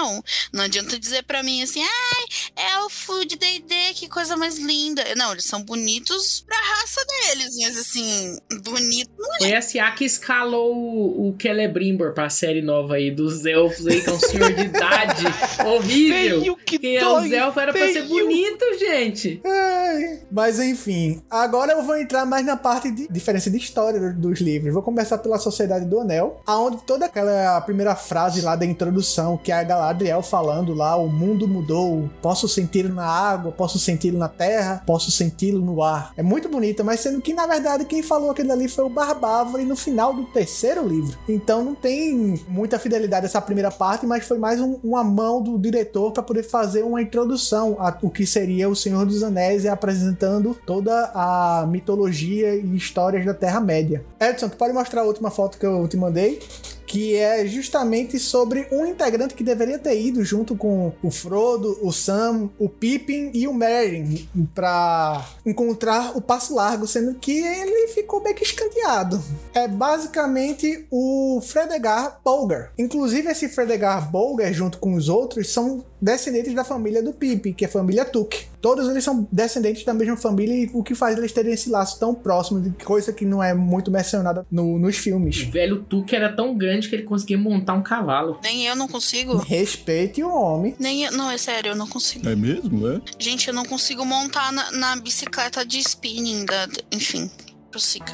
Não 0.53 0.65
adianta 0.65 0.99
dizer 0.99 1.23
pra 1.25 1.43
mim 1.43 1.63
assim, 1.63 1.83
ai, 1.83 2.65
elfo 2.77 3.25
de 3.27 3.37
D&D, 3.37 3.75
que 3.95 4.09
coisa 4.09 4.37
mais 4.37 4.59
linda. 4.59 5.03
Não, 5.17 5.33
eles 5.33 5.45
são 5.45 5.63
bonitos 5.63 6.45
pra 6.47 6.57
raça 6.57 7.01
deles, 7.07 7.57
mas 7.61 7.77
assim, 7.77 8.39
bonito 8.63 9.11
não 9.19 9.35
é. 9.47 9.61
Foi 9.63 9.79
IA 9.79 9.91
que 9.93 10.05
escalou 10.05 10.75
o, 10.75 11.29
o 11.31 11.37
Celebrimbor 11.41 12.13
pra 12.13 12.29
série 12.31 12.63
nova 12.63 12.95
aí 12.95 13.11
dos 13.11 13.45
elfos 13.47 13.87
aí, 13.87 14.01
que 14.01 14.11
é 14.11 14.13
um 14.13 14.19
senhor 14.21 14.53
de 14.53 14.63
idade 14.65 15.25
horrível. 15.67 16.41
Feio 16.41 16.57
que 16.57 16.79
Porque 16.79 17.01
dói, 17.01 17.27
os 17.27 17.33
elfos 17.33 17.63
era 17.63 17.73
pra 17.73 17.93
ser 17.93 18.03
bonito, 18.09 18.65
gente. 18.79 19.41
Ai, 19.45 20.21
Mas 20.31 20.59
enfim, 20.59 21.23
agora 21.31 21.73
eu 21.73 21.83
vou 21.83 21.97
entrar 21.97 22.25
mais 22.27 22.45
na 22.45 22.57
parte 22.57 22.91
de 22.91 23.09
diferença 23.09 23.51
de 23.51 23.57
história 23.57 23.99
do- 24.01 24.15
dos 24.29 24.41
livros. 24.41 24.73
Vou 24.73 24.83
começar 24.83 25.19
pela 25.19 25.39
Sociedade 25.39 25.85
do 25.85 26.01
Anel, 26.01 26.43
aonde 26.47 26.83
toda 26.85 27.07
aquela 27.07 27.61
primeira 27.63 27.95
frase 27.97 28.41
lá 28.41 28.55
da 28.57 28.65
introdução, 28.67 29.37
que 29.37 29.51
é 29.53 29.55
a 29.57 29.61
Galadriel 29.89 30.23
falando 30.23 30.75
lá, 30.75 30.97
o 30.97 31.09
mundo 31.09 31.49
mudou, 31.49 32.11
posso 32.21 32.47
senti-lo 32.47 32.95
na 32.95 33.07
água, 33.07 33.51
posso 33.51 33.79
senti-lo 33.79 34.19
na 34.19 34.29
terra, 34.29 34.83
posso 34.87 35.11
senti-lo 35.11 35.61
no 35.65 35.83
ar. 35.83 36.13
É 36.17 36.23
muito 36.23 36.49
bonita, 36.49 36.85
mas 36.85 37.01
sendo 37.01 37.21
que 37.23 37.33
na 37.33 37.47
verdade 37.47 37.85
quem 37.87 38.03
falou 38.03 38.31
aquilo 38.31 38.53
ali 38.53 38.69
foi 38.69 38.85
o 38.85 38.89
Barbávoro 38.91 39.65
no 39.65 39.77
final 39.77 40.13
do 40.13 40.25
terceiro 40.27 40.87
livro. 40.87 41.17
Então 41.29 41.65
não 41.65 41.75
tem 41.75 42.39
muita 42.49 42.79
fidelidade 42.79 43.25
essa 43.27 43.41
primeira 43.41 43.71
parte, 43.71 44.07
mas 44.07 44.27
foi 44.27 44.39
mais 44.39 44.61
um- 44.61 44.79
uma 44.85 45.03
mão 45.03 45.41
do 45.43 45.59
diretor 45.59 46.13
para 46.13 46.23
poder 46.23 46.43
fazer 46.43 46.83
uma 46.83 47.01
introdução 47.01 47.77
a 47.79 47.97
o 48.03 48.11
que 48.11 48.27
seria 48.27 48.69
o 48.69 48.77
Senhor 48.77 49.07
dos 49.07 49.23
Anéis 49.23 49.65
e 49.65 49.69
apresentando 49.69 50.57
toda 50.67 51.11
a 51.15 51.67
mitologia 51.69 52.55
e 52.55 52.77
histórias 52.77 53.25
da 53.25 53.33
Terra-média. 53.35 54.05
Edson, 54.21 54.49
tu 54.49 54.57
pode 54.57 54.73
mostrar 54.75 55.01
a 55.01 55.05
última 55.05 55.31
foto 55.31 55.59
que 55.59 55.67
eu 55.67 55.89
te 55.89 55.97
mandei? 55.97 56.41
Que 56.89 57.15
é 57.15 57.47
justamente 57.47 58.19
sobre 58.19 58.67
um 58.73 58.87
integrante 58.87 59.35
que 59.35 59.45
deveria 59.45 59.79
ter 59.79 60.01
ido 60.01 60.25
junto 60.25 60.57
com 60.57 60.91
o 61.03 61.11
Frodo, 61.11 61.79
o 61.83 61.93
Sam, 61.93 62.49
o 62.59 62.67
Pippin 62.67 63.31
e 63.35 63.47
o 63.47 63.53
Merry 63.53 64.27
para 64.55 65.23
encontrar 65.45 66.17
o 66.17 66.23
Passo 66.23 66.55
Largo, 66.55 66.87
sendo 66.87 67.15
que 67.15 67.39
ele 67.39 67.89
ficou 67.89 68.23
meio 68.23 68.35
que 68.35 68.43
escanteado. 68.43 69.23
É 69.53 69.69
basicamente 69.69 70.87
o 70.91 71.43
Fredegar 71.43 72.21
Bolger. 72.25 72.71
Inclusive 72.79 73.31
esse 73.31 73.51
Fredegar 73.51 74.11
Bolger 74.11 74.53
junto 74.55 74.79
com 74.79 74.95
os 74.95 75.11
outros 75.11 75.51
são 75.53 75.85
descendentes 76.01 76.55
da 76.55 76.65
família 76.65 77.03
do 77.03 77.13
Pippin, 77.13 77.53
que 77.53 77.67
é 77.67 77.69
a 77.69 77.71
família 77.71 78.05
Took. 78.05 78.49
Todos 78.61 78.89
eles 78.89 79.05
são 79.05 79.27
descendentes 79.31 79.85
da 79.85 79.95
mesma 79.95 80.17
família 80.17 80.55
e 80.55 80.71
o 80.73 80.83
que 80.83 80.95
faz 80.95 81.17
eles 81.17 81.33
terem 81.33 81.53
esse 81.53 81.71
laço 81.71 81.99
tão 81.99 82.15
próximo 82.15 82.61
de 82.61 82.71
coisa 82.85 83.13
que 83.13 83.25
não 83.25 83.43
é 83.43 83.55
muito 83.55 83.91
mencionada 83.91 84.45
no- 84.51 84.79
nos 84.79 84.97
filmes. 84.97 85.43
O 85.47 85.51
velho 85.51 85.83
Tuque 85.85 86.15
era 86.17 86.33
tão 86.35 86.57
grande 86.57 86.89
que 86.89 86.95
ele 86.97 87.03
conseguia 87.05 87.39
montar 87.39 87.75
um 87.75 87.83
cavalo. 87.83 88.39
Nem 88.43 88.67
eu 88.67 88.75
não 88.77 88.89
consigo. 88.89 89.37
Respeite 89.39 90.23
o 90.23 90.29
homem. 90.33 90.75
Nem 90.79 91.05
eu, 91.05 91.13
não, 91.13 91.31
é 91.31 91.39
sério, 91.39 91.71
eu 91.73 91.77
não 91.77 91.87
consigo. 91.89 92.29
É 92.29 92.35
mesmo, 92.35 92.89
é? 92.89 93.01
Gente, 93.19 93.49
eu 93.49 93.55
não 93.55 93.65
consigo 93.65 94.05
montar 94.05 94.53
na, 94.53 94.71
na 94.73 94.97
bicicleta 94.97 95.65
de 95.65 95.79
spinning 95.79 96.45
da. 96.45 96.69
Enfim, 96.93 97.31
prossiga. 97.71 98.13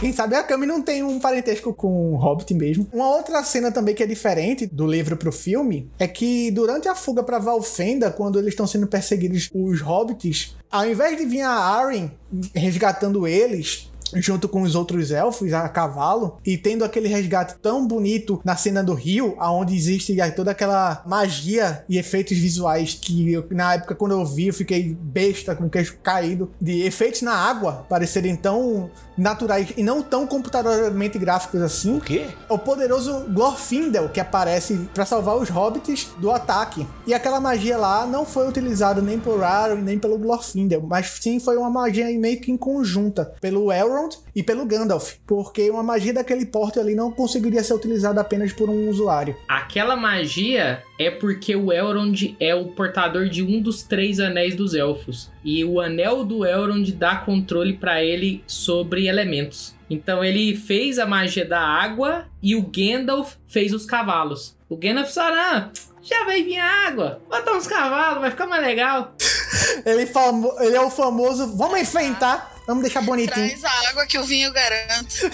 Quem 0.00 0.14
sabe 0.14 0.34
a 0.34 0.42
Kami 0.42 0.64
não 0.64 0.80
tem 0.80 1.02
um 1.02 1.20
parentesco 1.20 1.74
com 1.74 2.14
o 2.14 2.16
Hobbit 2.16 2.54
mesmo. 2.54 2.88
Uma 2.90 3.14
outra 3.14 3.44
cena 3.44 3.70
também 3.70 3.94
que 3.94 4.02
é 4.02 4.06
diferente 4.06 4.64
do 4.64 4.86
livro 4.86 5.14
pro 5.14 5.30
filme 5.30 5.90
é 5.98 6.08
que 6.08 6.50
durante 6.52 6.88
a 6.88 6.94
fuga 6.94 7.22
pra 7.22 7.38
Valfenda, 7.38 8.10
quando 8.10 8.38
eles 8.38 8.54
estão 8.54 8.66
sendo 8.66 8.86
perseguidos 8.86 9.50
os 9.54 9.82
Hobbits, 9.82 10.56
ao 10.70 10.88
invés 10.88 11.18
de 11.18 11.26
vir 11.26 11.42
a 11.42 11.50
Arryn 11.50 12.10
resgatando 12.54 13.28
eles, 13.28 13.90
junto 14.16 14.48
com 14.48 14.62
os 14.62 14.74
outros 14.74 15.10
elfos 15.10 15.52
a 15.52 15.68
cavalo 15.68 16.38
e 16.44 16.56
tendo 16.56 16.84
aquele 16.84 17.08
resgate 17.08 17.56
tão 17.60 17.86
bonito 17.86 18.40
na 18.44 18.56
cena 18.56 18.82
do 18.82 18.94
rio, 18.94 19.34
aonde 19.38 19.76
existe 19.76 20.16
toda 20.34 20.50
aquela 20.50 21.02
magia 21.06 21.84
e 21.88 21.98
efeitos 21.98 22.36
visuais 22.36 22.94
que 22.94 23.32
eu, 23.32 23.46
na 23.50 23.74
época 23.74 23.94
quando 23.94 24.12
eu 24.12 24.24
vi 24.24 24.48
eu 24.48 24.54
fiquei 24.54 24.96
besta 25.00 25.54
com 25.54 25.66
o 25.66 25.70
queixo 25.70 25.98
caído 26.02 26.50
de 26.60 26.82
efeitos 26.82 27.22
na 27.22 27.34
água 27.34 27.86
parecerem 27.88 28.34
tão 28.34 28.90
naturais 29.20 29.72
e 29.76 29.82
não 29.82 30.02
tão 30.02 30.26
computadoramente 30.26 31.18
gráficos 31.18 31.60
assim. 31.60 31.98
O 31.98 32.00
quê? 32.00 32.26
O 32.48 32.58
poderoso 32.58 33.26
Glorfindel 33.28 34.08
que 34.08 34.18
aparece 34.18 34.88
para 34.94 35.04
salvar 35.04 35.36
os 35.36 35.48
hobbits 35.48 36.08
do 36.18 36.30
ataque. 36.30 36.86
E 37.06 37.12
aquela 37.12 37.40
magia 37.40 37.76
lá 37.76 38.06
não 38.06 38.24
foi 38.24 38.48
utilizada 38.48 39.02
nem 39.02 39.18
por 39.18 39.42
Arwen 39.42 39.82
nem 39.82 39.98
pelo 39.98 40.18
Glorfindel, 40.18 40.82
mas 40.82 41.06
sim 41.20 41.38
foi 41.38 41.56
uma 41.56 41.70
magia 41.70 42.06
meio 42.18 42.40
que 42.40 42.50
em 42.50 42.56
conjunta 42.56 43.32
pelo 43.40 43.70
Elrond 43.70 44.16
e 44.34 44.42
pelo 44.42 44.64
Gandalf, 44.64 45.14
porque 45.26 45.70
uma 45.70 45.82
magia 45.82 46.14
daquele 46.14 46.46
porte 46.46 46.78
ali 46.78 46.94
não 46.94 47.10
conseguiria 47.10 47.62
ser 47.62 47.74
utilizada 47.74 48.20
apenas 48.20 48.52
por 48.52 48.70
um 48.70 48.88
usuário. 48.88 49.36
Aquela 49.48 49.96
magia 49.96 50.82
é 50.98 51.10
porque 51.10 51.54
o 51.54 51.72
Elrond 51.72 52.36
é 52.38 52.54
o 52.54 52.66
portador 52.68 53.28
de 53.28 53.42
um 53.42 53.60
dos 53.60 53.82
três 53.82 54.20
anéis 54.20 54.54
dos 54.54 54.74
elfos. 54.74 55.30
E 55.44 55.64
o 55.64 55.80
anel 55.80 56.24
do 56.24 56.44
Elrond 56.44 56.92
dá 56.92 57.16
controle 57.16 57.72
para 57.72 58.04
ele 58.04 58.42
sobre 58.46 59.09
elementos. 59.10 59.74
Então 59.90 60.24
ele 60.24 60.56
fez 60.56 60.98
a 60.98 61.06
magia 61.06 61.44
da 61.44 61.60
água 61.60 62.26
e 62.42 62.54
o 62.54 62.62
Gandalf 62.62 63.34
fez 63.46 63.72
os 63.72 63.84
cavalos. 63.84 64.56
O 64.68 64.76
Gandalf 64.76 65.10
só, 65.10 65.30
não, 65.30 65.70
já 66.00 66.24
vai 66.24 66.42
vir 66.42 66.58
a 66.58 66.86
água, 66.86 67.20
bota 67.28 67.52
uns 67.52 67.66
cavalos, 67.66 68.20
vai 68.20 68.30
ficar 68.30 68.46
mais 68.46 68.62
legal. 68.62 69.14
ele, 69.84 70.06
famo 70.06 70.54
ele 70.60 70.76
é 70.76 70.80
o 70.80 70.90
famoso, 70.90 71.56
vamos 71.56 71.80
enfrentar, 71.80 72.54
vamos 72.66 72.82
deixar 72.82 73.02
bonitinho. 73.02 73.48
Traz 73.48 73.64
a 73.64 73.90
água 73.90 74.06
que 74.06 74.16
o 74.16 74.24
vinho 74.24 74.52
garante. 74.52 75.22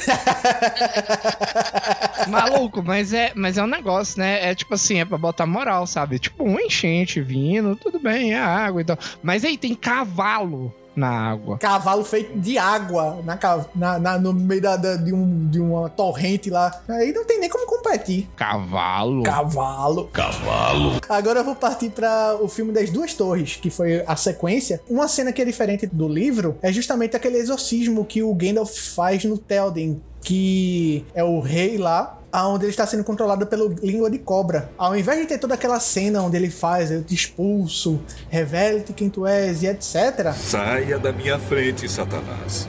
Maluco, 2.28 2.82
mas 2.82 3.12
é, 3.12 3.32
mas 3.34 3.58
é 3.58 3.62
um 3.62 3.68
negócio, 3.68 4.18
né? 4.18 4.50
É 4.50 4.54
tipo 4.54 4.74
assim, 4.74 5.00
é 5.00 5.04
pra 5.04 5.18
botar 5.18 5.46
moral, 5.46 5.86
sabe? 5.86 6.18
Tipo, 6.18 6.44
um 6.44 6.58
enchente 6.58 7.20
vindo, 7.20 7.76
tudo 7.76 8.00
bem, 8.00 8.32
é 8.32 8.40
água 8.40 8.80
e 8.80 8.84
tal. 8.84 8.98
Mas 9.22 9.44
aí 9.44 9.58
tem 9.58 9.74
cavalo 9.74 10.74
na 10.96 11.08
água. 11.08 11.58
Cavalo 11.58 12.02
feito 12.04 12.38
de 12.38 12.56
água 12.56 13.18
na, 13.22 13.38
na, 13.74 13.98
na 13.98 14.18
no 14.18 14.32
meio 14.32 14.62
da, 14.62 14.76
da, 14.76 14.96
de, 14.96 15.12
um, 15.12 15.48
de 15.48 15.60
uma 15.60 15.90
torrente 15.90 16.48
lá. 16.48 16.80
Aí 16.88 17.12
não 17.12 17.24
tem 17.24 17.38
nem 17.38 17.50
como 17.50 17.66
competir. 17.66 18.28
Cavalo. 18.34 19.22
Cavalo. 19.22 20.08
Cavalo. 20.12 21.00
Agora 21.08 21.40
eu 21.40 21.44
vou 21.44 21.54
partir 21.54 21.90
para 21.90 22.36
o 22.40 22.48
filme 22.48 22.72
das 22.72 22.90
Duas 22.90 23.12
Torres, 23.14 23.56
que 23.56 23.68
foi 23.68 24.02
a 24.06 24.16
sequência. 24.16 24.80
Uma 24.88 25.06
cena 25.06 25.32
que 25.32 25.42
é 25.42 25.44
diferente 25.44 25.86
do 25.86 26.08
livro 26.08 26.56
é 26.62 26.72
justamente 26.72 27.14
aquele 27.14 27.36
exorcismo 27.36 28.04
que 28.04 28.22
o 28.22 28.34
Gandalf 28.34 28.72
faz 28.94 29.24
no 29.24 29.36
Théoden, 29.36 30.00
que 30.22 31.04
é 31.14 31.22
o 31.22 31.40
rei 31.40 31.76
lá, 31.76 32.18
onde 32.44 32.64
ele 32.64 32.70
está 32.70 32.86
sendo 32.86 33.04
controlado 33.04 33.46
pelo 33.46 33.68
língua 33.82 34.10
de 34.10 34.18
cobra. 34.18 34.70
Ao 34.76 34.96
invés 34.96 35.20
de 35.20 35.26
ter 35.26 35.38
toda 35.38 35.54
aquela 35.54 35.80
cena 35.80 36.22
onde 36.22 36.36
ele 36.36 36.50
faz, 36.50 36.90
eu 36.90 37.02
te 37.02 37.14
expulso, 37.14 38.00
revele-te 38.28 38.92
quem 38.92 39.08
tu 39.08 39.26
és 39.26 39.62
e 39.62 39.66
etc. 39.66 40.32
Saia 40.34 40.98
da 40.98 41.12
minha 41.12 41.38
frente, 41.38 41.88
Satanás. 41.88 42.68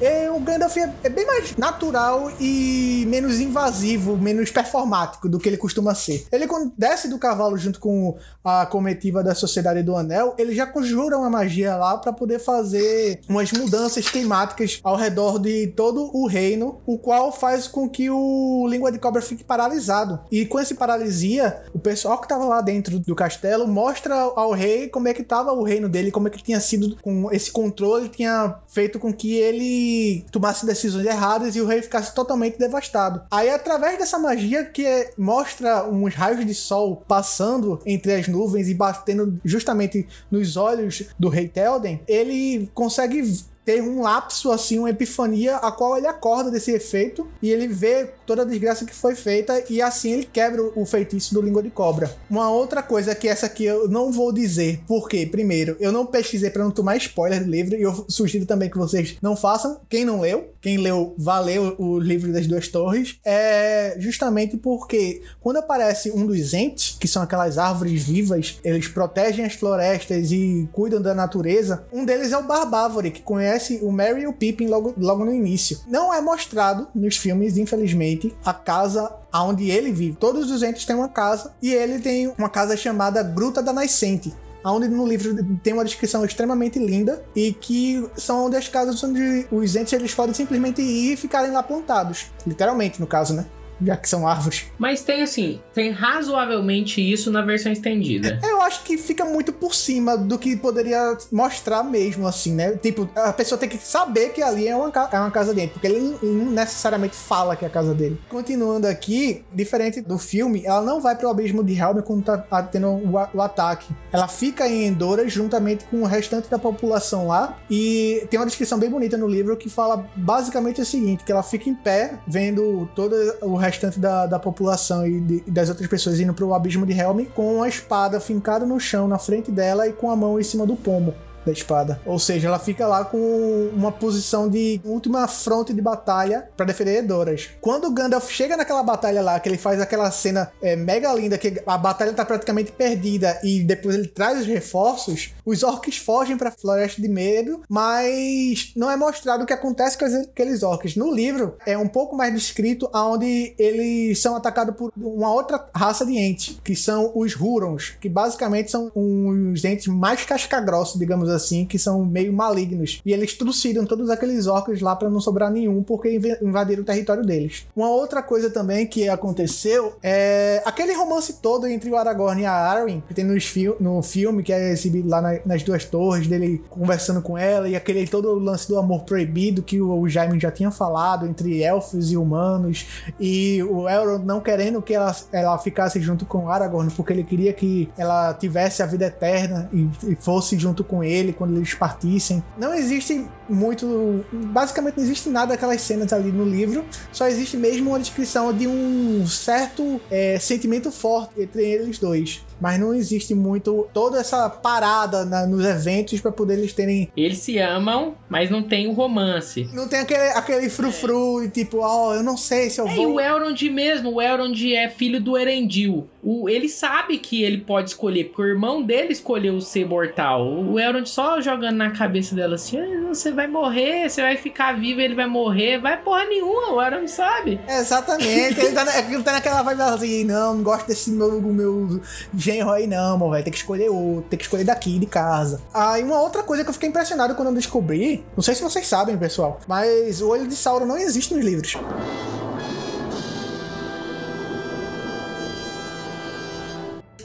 E 0.00 0.28
o 0.28 0.38
Gandalf 0.40 0.76
é, 0.76 0.92
é, 1.04 1.08
bem 1.08 1.26
mais 1.26 1.56
natural 1.56 2.30
e 2.38 3.04
menos 3.08 3.40
invasivo, 3.40 4.16
menos 4.16 4.50
performático 4.50 5.28
do 5.28 5.38
que 5.38 5.48
ele 5.48 5.56
costuma 5.56 5.94
ser. 5.94 6.26
Ele, 6.30 6.46
quando 6.46 6.72
desce 6.76 7.08
do 7.08 7.18
cavalo 7.18 7.56
junto 7.56 7.80
com 7.80 8.16
a 8.44 8.66
comitiva 8.66 9.22
da 9.22 9.34
Sociedade 9.34 9.82
do 9.82 9.96
Anel, 9.96 10.34
ele 10.38 10.54
já 10.54 10.66
conjura 10.66 11.16
uma 11.16 11.30
magia 11.30 11.76
lá 11.76 11.96
para 11.96 12.12
poder 12.12 12.38
fazer 12.38 13.20
umas 13.28 13.50
mudanças 13.52 14.08
climáticas 14.08 14.80
ao 14.82 14.96
redor 14.96 15.38
de 15.38 15.68
todo 15.68 16.10
o 16.14 16.26
reino, 16.26 16.80
o 16.84 16.98
qual 16.98 17.32
faz 17.32 17.66
com 17.66 17.88
que 17.88 18.10
o 18.10 18.66
Língua 18.68 18.92
de 18.92 18.98
Cobra 18.98 19.22
fique 19.22 19.44
paralisado. 19.44 20.20
E 20.30 20.44
com 20.44 20.58
essa 20.58 20.74
paralisia, 20.74 21.62
o 21.72 21.78
pessoal 21.78 22.20
que 22.20 22.28
tava 22.28 22.44
lá 22.44 22.60
dentro 22.60 22.98
do 22.98 23.14
castelo 23.14 23.66
mostra 23.66 24.14
ao 24.14 24.52
rei 24.52 24.88
como 24.88 25.08
é 25.08 25.14
que 25.14 25.22
tava 25.22 25.52
o 25.52 25.62
reino 25.62 25.88
dele, 25.88 26.10
como 26.10 26.28
é 26.28 26.30
que 26.30 26.42
tinha 26.42 26.60
sido 26.60 26.96
com 27.00 27.32
esse 27.32 27.50
controle, 27.50 28.08
tinha 28.08 28.56
feito 28.68 28.98
com 28.98 29.12
que 29.12 29.34
ele 29.34 29.85
tomasse 30.30 30.66
decisões 30.66 31.06
erradas 31.06 31.56
e 31.56 31.60
o 31.60 31.66
rei 31.66 31.82
ficasse 31.82 32.14
totalmente 32.14 32.58
devastado. 32.58 33.22
Aí, 33.30 33.50
através 33.50 33.98
dessa 33.98 34.18
magia 34.18 34.64
que 34.64 35.10
mostra 35.16 35.88
uns 35.88 36.14
raios 36.14 36.44
de 36.44 36.54
sol 36.54 37.04
passando 37.08 37.80
entre 37.86 38.14
as 38.14 38.28
nuvens 38.28 38.68
e 38.68 38.74
batendo 38.74 39.40
justamente 39.44 40.06
nos 40.30 40.56
olhos 40.56 41.04
do 41.18 41.28
rei 41.28 41.48
Telden, 41.48 42.00
ele 42.06 42.70
consegue 42.74 43.22
ter 43.66 43.82
um 43.82 44.00
lapso, 44.00 44.52
assim, 44.52 44.78
uma 44.78 44.90
epifania, 44.90 45.56
a 45.56 45.72
qual 45.72 45.98
ele 45.98 46.06
acorda 46.06 46.52
desse 46.52 46.70
efeito 46.70 47.26
e 47.42 47.50
ele 47.50 47.66
vê 47.66 48.08
toda 48.24 48.42
a 48.42 48.44
desgraça 48.44 48.84
que 48.84 48.94
foi 48.94 49.16
feita 49.16 49.64
e 49.68 49.82
assim 49.82 50.12
ele 50.12 50.24
quebra 50.24 50.62
o 50.62 50.86
feitiço 50.86 51.34
do 51.34 51.42
língua 51.42 51.62
de 51.62 51.68
cobra. 51.68 52.14
Uma 52.30 52.48
outra 52.48 52.80
coisa 52.80 53.12
que 53.12 53.26
essa 53.26 53.46
aqui 53.46 53.64
eu 53.64 53.88
não 53.88 54.12
vou 54.12 54.32
dizer, 54.32 54.80
porque, 54.86 55.26
primeiro, 55.26 55.76
eu 55.80 55.90
não 55.90 56.06
pesquisei 56.06 56.48
para 56.48 56.62
não 56.62 56.70
tomar 56.70 56.96
spoiler 56.96 57.44
do 57.44 57.50
livro 57.50 57.74
e 57.74 57.82
eu 57.82 58.06
sugiro 58.08 58.46
também 58.46 58.70
que 58.70 58.78
vocês 58.78 59.16
não 59.20 59.34
façam. 59.34 59.80
Quem 59.88 60.04
não 60.04 60.20
leu, 60.20 60.52
quem 60.60 60.76
leu, 60.76 61.14
valeu 61.18 61.74
o 61.76 61.98
livro 61.98 62.32
das 62.32 62.46
duas 62.46 62.68
torres, 62.68 63.18
é 63.24 63.96
justamente 63.98 64.56
porque 64.56 65.22
quando 65.40 65.56
aparece 65.56 66.12
um 66.12 66.24
dos 66.24 66.54
entes, 66.54 66.96
que 67.00 67.08
são 67.08 67.22
aquelas 67.22 67.58
árvores 67.58 68.04
vivas, 68.04 68.60
eles 68.62 68.86
protegem 68.86 69.44
as 69.44 69.54
florestas 69.54 70.30
e 70.30 70.68
cuidam 70.72 71.02
da 71.02 71.14
natureza, 71.14 71.84
um 71.92 72.04
deles 72.04 72.30
é 72.30 72.38
o 72.38 72.44
Barbávore, 72.44 73.10
que 73.10 73.22
conhece 73.22 73.55
aparece 73.56 73.80
o 73.82 73.90
Merry 73.90 74.22
e 74.22 74.26
o 74.26 74.32
Pippin 74.32 74.68
logo, 74.68 74.94
logo 74.96 75.24
no 75.24 75.32
início. 75.32 75.80
Não 75.86 76.12
é 76.12 76.20
mostrado 76.20 76.88
nos 76.94 77.16
filmes, 77.16 77.56
infelizmente, 77.56 78.34
a 78.44 78.52
casa 78.52 79.10
onde 79.34 79.70
ele 79.70 79.90
vive. 79.92 80.16
Todos 80.16 80.50
os 80.50 80.62
entes 80.62 80.84
têm 80.84 80.96
uma 80.96 81.08
casa 81.08 81.54
e 81.60 81.72
ele 81.72 81.98
tem 81.98 82.32
uma 82.38 82.48
casa 82.48 82.76
chamada 82.76 83.22
Gruta 83.22 83.62
da 83.62 83.72
Nascente, 83.72 84.32
onde 84.64 84.88
no 84.88 85.06
livro 85.06 85.34
tem 85.62 85.72
uma 85.72 85.84
descrição 85.84 86.24
extremamente 86.24 86.78
linda 86.78 87.24
e 87.34 87.52
que 87.52 88.06
são 88.16 88.46
onde 88.46 88.56
as 88.56 88.68
casas 88.68 89.02
onde 89.02 89.46
os 89.50 89.76
entes 89.76 89.92
eles 89.92 90.14
podem 90.14 90.34
simplesmente 90.34 90.82
ir 90.82 91.12
e 91.12 91.16
ficarem 91.16 91.50
lá 91.50 91.62
plantados, 91.62 92.26
literalmente 92.46 93.00
no 93.00 93.06
caso, 93.06 93.34
né? 93.34 93.46
Já 93.80 93.96
que 93.96 94.08
são 94.08 94.26
árvores. 94.26 94.66
Mas 94.78 95.02
tem 95.02 95.22
assim, 95.22 95.60
tem 95.74 95.90
razoavelmente 95.90 97.00
isso 97.00 97.30
na 97.30 97.42
versão 97.42 97.72
estendida. 97.72 98.38
Eu 98.42 98.62
acho 98.62 98.82
que 98.84 98.96
fica 98.96 99.24
muito 99.24 99.52
por 99.52 99.74
cima 99.74 100.16
do 100.16 100.38
que 100.38 100.56
poderia 100.56 101.16
mostrar 101.30 101.82
mesmo, 101.82 102.26
assim, 102.26 102.54
né? 102.54 102.72
Tipo, 102.72 103.08
a 103.14 103.32
pessoa 103.32 103.58
tem 103.58 103.68
que 103.68 103.78
saber 103.78 104.30
que 104.30 104.42
ali 104.42 104.68
é 104.68 104.76
uma, 104.76 104.92
é 105.12 105.18
uma 105.18 105.30
casa 105.30 105.52
dele, 105.52 105.70
porque 105.72 105.86
ele 105.86 106.16
não 106.22 106.52
necessariamente 106.52 107.14
fala 107.14 107.56
que 107.56 107.64
é 107.64 107.68
a 107.68 107.70
casa 107.70 107.94
dele. 107.94 108.18
Continuando 108.28 108.86
aqui, 108.86 109.44
diferente 109.52 110.00
do 110.00 110.18
filme, 110.18 110.62
ela 110.64 110.82
não 110.82 111.00
vai 111.00 111.14
pro 111.16 111.28
abismo 111.28 111.62
de 111.62 111.74
Helm 111.74 112.00
quando 112.00 112.24
tá, 112.24 112.38
tá 112.38 112.62
tendo 112.62 112.88
o, 112.88 113.12
o, 113.34 113.42
ataque. 113.42 113.92
Ela 114.12 114.28
fica 114.28 114.68
em 114.68 114.86
Endora 114.86 115.28
juntamente 115.28 115.84
com 115.86 116.02
o 116.02 116.06
restante 116.06 116.48
da 116.48 116.58
população 116.58 117.28
lá 117.28 117.58
e 117.70 118.26
tem 118.30 118.38
uma 118.38 118.46
descrição 118.46 118.78
bem 118.78 118.90
bonita 118.90 119.16
no 119.16 119.28
livro 119.28 119.56
que 119.56 119.68
fala 119.68 120.08
basicamente 120.16 120.80
o 120.80 120.86
seguinte, 120.86 121.24
que 121.24 121.32
ela 121.32 121.42
fica 121.42 121.68
em 121.68 121.74
pé 121.74 122.18
vendo 122.26 122.88
todo 122.94 123.14
o 123.42 123.56
restante 123.66 123.98
da, 123.98 124.26
da 124.26 124.38
população 124.38 125.06
e, 125.06 125.20
de, 125.20 125.44
e 125.46 125.50
das 125.50 125.68
outras 125.68 125.88
pessoas 125.88 126.18
indo 126.18 126.34
pro 126.34 126.54
abismo 126.54 126.86
de 126.86 126.92
Helm 126.92 127.24
com 127.34 127.62
a 127.62 127.68
espada 127.68 128.18
fincada 128.20 128.64
no 128.64 128.80
chão 128.80 129.06
na 129.06 129.18
frente 129.18 129.50
dela 129.50 129.86
e 129.86 129.92
com 129.92 130.10
a 130.10 130.16
mão 130.16 130.38
em 130.40 130.42
cima 130.42 130.66
do 130.66 130.76
pomo 130.76 131.14
da 131.46 131.52
espada. 131.52 132.00
Ou 132.04 132.18
seja, 132.18 132.48
ela 132.48 132.58
fica 132.58 132.86
lá 132.86 133.04
com 133.04 133.70
uma 133.72 133.92
posição 133.92 134.48
de 134.50 134.80
última 134.84 135.28
fronte 135.28 135.72
de 135.72 135.80
batalha 135.80 136.48
para 136.56 136.66
defender 136.66 136.98
Edoras. 136.98 137.50
Quando 137.60 137.86
o 137.86 137.92
Gandalf 137.92 138.28
chega 138.30 138.56
naquela 138.56 138.82
batalha 138.82 139.22
lá, 139.22 139.38
que 139.38 139.48
ele 139.48 139.56
faz 139.56 139.80
aquela 139.80 140.10
cena 140.10 140.50
é, 140.60 140.74
mega 140.74 141.12
linda, 141.12 141.38
que 141.38 141.62
a 141.64 141.78
batalha 141.78 142.12
tá 142.12 142.24
praticamente 142.24 142.72
perdida 142.72 143.38
e 143.44 143.62
depois 143.62 143.94
ele 143.94 144.08
traz 144.08 144.40
os 144.40 144.46
reforços, 144.46 145.32
os 145.44 145.62
orcs 145.62 145.96
fogem 145.96 146.36
para 146.36 146.48
a 146.48 146.52
Floresta 146.52 147.00
de 147.00 147.08
Medo, 147.08 147.62
mas 147.68 148.72
não 148.74 148.90
é 148.90 148.96
mostrado 148.96 149.44
o 149.44 149.46
que 149.46 149.52
acontece 149.52 149.96
com 149.96 150.04
aqueles 150.04 150.62
orcs. 150.62 150.96
No 150.96 151.14
livro 151.14 151.56
é 151.64 151.78
um 151.78 151.88
pouco 151.88 152.16
mais 152.16 152.34
descrito 152.34 152.88
aonde 152.92 153.54
eles 153.56 154.20
são 154.20 154.34
atacados 154.34 154.74
por 154.74 154.92
uma 154.96 155.32
outra 155.32 155.68
raça 155.72 156.04
de 156.04 156.18
entes, 156.18 156.58
que 156.64 156.74
são 156.74 157.12
os 157.14 157.36
Hurons, 157.36 157.94
que 158.00 158.08
basicamente 158.08 158.70
são 158.70 158.90
os 158.94 159.64
entes 159.64 159.86
mais 159.86 160.24
casca-grossa, 160.24 160.98
digamos 160.98 161.28
assim 161.28 161.35
assim, 161.36 161.64
que 161.64 161.78
são 161.78 162.04
meio 162.04 162.32
malignos. 162.32 163.00
E 163.04 163.12
eles 163.12 163.34
trucidam 163.34 163.84
todos 163.84 164.10
aqueles 164.10 164.46
orcs 164.46 164.80
lá 164.80 164.96
para 164.96 165.10
não 165.10 165.20
sobrar 165.20 165.50
nenhum, 165.50 165.82
porque 165.82 166.14
inv- 166.14 166.38
invadiram 166.42 166.82
o 166.82 166.86
território 166.86 167.24
deles. 167.24 167.66
Uma 167.76 167.90
outra 167.90 168.22
coisa 168.22 168.50
também 168.50 168.86
que 168.86 169.08
aconteceu 169.08 169.94
é 170.02 170.62
aquele 170.64 170.94
romance 170.94 171.34
todo 171.34 171.66
entre 171.66 171.90
o 171.90 171.96
Aragorn 171.96 172.42
e 172.42 172.46
a 172.46 172.52
Arwen, 172.52 173.02
que 173.06 173.14
tem 173.14 173.24
nos 173.24 173.44
fil 173.46 173.76
no 173.78 174.02
filme, 174.02 174.42
que 174.42 174.52
é 174.52 174.70
exibido 174.70 175.08
lá 175.08 175.20
na- 175.20 175.38
nas 175.44 175.62
duas 175.62 175.84
torres, 175.84 176.26
dele 176.26 176.62
conversando 176.70 177.20
com 177.22 177.36
ela, 177.36 177.68
e 177.68 177.76
aquele 177.76 178.06
todo 178.06 178.30
o 178.30 178.38
lance 178.38 178.68
do 178.68 178.78
amor 178.78 179.02
proibido 179.04 179.62
que 179.62 179.80
o, 179.80 180.00
o 180.00 180.08
Jaime 180.08 180.38
já 180.40 180.50
tinha 180.50 180.70
falado, 180.70 181.26
entre 181.26 181.62
elfos 181.62 182.10
e 182.10 182.16
humanos, 182.16 182.86
e 183.20 183.62
o 183.64 183.88
Elrond 183.88 184.24
não 184.24 184.40
querendo 184.40 184.80
que 184.80 184.94
ela, 184.94 185.14
ela 185.32 185.58
ficasse 185.58 186.00
junto 186.00 186.24
com 186.24 186.44
o 186.44 186.50
Aragorn, 186.50 186.90
porque 186.96 187.12
ele 187.12 187.24
queria 187.24 187.52
que 187.52 187.88
ela 187.96 188.32
tivesse 188.34 188.82
a 188.82 188.86
vida 188.86 189.06
eterna 189.06 189.68
e, 189.72 189.88
e 190.08 190.16
fosse 190.16 190.58
junto 190.58 190.82
com 190.84 191.02
ele 191.02 191.25
quando 191.32 191.56
eles 191.56 191.74
partissem. 191.74 192.42
Não 192.58 192.74
existe 192.74 193.26
muito. 193.48 194.24
Basicamente, 194.32 194.96
não 194.96 195.04
existe 195.04 195.28
nada 195.28 195.48
daquelas 195.52 195.80
cenas 195.80 196.12
ali 196.12 196.30
no 196.32 196.44
livro, 196.44 196.84
só 197.12 197.26
existe 197.26 197.56
mesmo 197.56 197.90
uma 197.90 197.98
descrição 198.00 198.52
de 198.52 198.66
um 198.66 199.26
certo 199.26 200.00
é, 200.10 200.38
sentimento 200.38 200.90
forte 200.90 201.40
entre 201.40 201.62
eles 201.64 201.98
dois. 201.98 202.44
Mas 202.58 202.80
não 202.80 202.94
existe 202.94 203.34
muito 203.34 203.86
toda 203.92 204.18
essa 204.18 204.48
parada 204.48 205.26
na- 205.26 205.46
nos 205.46 205.62
eventos 205.64 206.20
para 206.22 206.32
poder 206.32 206.54
eles 206.58 206.72
terem. 206.72 207.10
Eles 207.14 207.38
se 207.38 207.58
amam, 207.58 208.14
mas 208.30 208.48
não 208.50 208.62
tem 208.62 208.88
o 208.88 208.92
romance. 208.92 209.68
Não 209.74 209.86
tem 209.86 210.00
aquele, 210.00 210.30
aquele 210.30 210.70
frufru 210.70 211.44
e 211.44 211.50
tipo, 211.50 211.78
ó, 211.80 212.14
eu 212.14 212.22
não 212.22 212.34
sei 212.36 212.70
se 212.70 212.80
eu 212.80 212.88
É, 212.88 212.92
e 212.92 212.96
vou. 212.96 213.14
o 213.16 213.20
Elrond 213.20 213.60
mesmo, 213.70 214.14
o 214.14 214.22
Elrond 214.22 214.72
é 214.74 214.88
filho 214.88 215.20
do 215.20 215.36
Erendil. 215.36 216.08
O, 216.28 216.48
ele 216.48 216.68
sabe 216.68 217.18
que 217.18 217.44
ele 217.44 217.58
pode 217.58 217.90
escolher, 217.90 218.24
porque 218.24 218.42
o 218.42 218.46
irmão 218.46 218.82
dele 218.82 219.12
escolheu 219.12 219.60
ser 219.60 219.86
mortal. 219.86 220.44
O 220.44 220.80
Elrond 220.80 221.06
só 221.08 221.40
jogando 221.40 221.76
na 221.76 221.92
cabeça 221.92 222.34
dela 222.34 222.56
assim: 222.56 222.80
"Ah, 222.80 223.14
você 223.14 223.30
vai 223.30 223.46
morrer, 223.46 224.10
você 224.10 224.20
vai 224.20 224.36
ficar 224.36 224.72
vivo, 224.72 225.00
ele 225.00 225.14
vai 225.14 225.28
morrer. 225.28 225.78
Vai 225.78 226.02
porra 226.02 226.24
nenhuma, 226.24 226.72
o 226.72 226.82
Elrond 226.82 227.06
sabe. 227.06 227.60
Exatamente, 227.68 228.58
ele 228.60 228.74
tá, 228.74 228.98
ele 228.98 229.22
tá 229.22 229.32
naquela 229.32 229.62
vibe 229.62 229.82
assim, 229.82 230.24
não, 230.24 230.54
não 230.54 230.64
gosto 230.64 230.88
desse 230.88 231.12
meu, 231.12 231.40
meu 231.40 232.00
genro 232.36 232.72
aí 232.72 232.88
não, 232.88 233.30
vai 233.30 233.44
ter 233.44 233.52
que 233.52 233.58
escolher 233.58 233.88
outro, 233.88 234.26
tem 234.28 234.36
que 234.36 234.44
escolher 234.44 234.64
daqui, 234.64 234.98
de 234.98 235.06
casa. 235.06 235.62
Aí 235.72 236.02
uma 236.02 236.20
outra 236.20 236.42
coisa 236.42 236.64
que 236.64 236.70
eu 236.70 236.74
fiquei 236.74 236.88
impressionado 236.88 237.36
quando 237.36 237.48
eu 237.48 237.54
descobri, 237.54 238.24
não 238.34 238.42
sei 238.42 238.56
se 238.56 238.64
vocês 238.64 238.84
sabem, 238.88 239.16
pessoal, 239.16 239.60
mas 239.68 240.20
o 240.20 240.28
olho 240.28 240.48
de 240.48 240.56
Sauron 240.56 240.86
não 240.86 240.98
existe 240.98 241.32
nos 241.32 241.44
livros. 241.44 241.76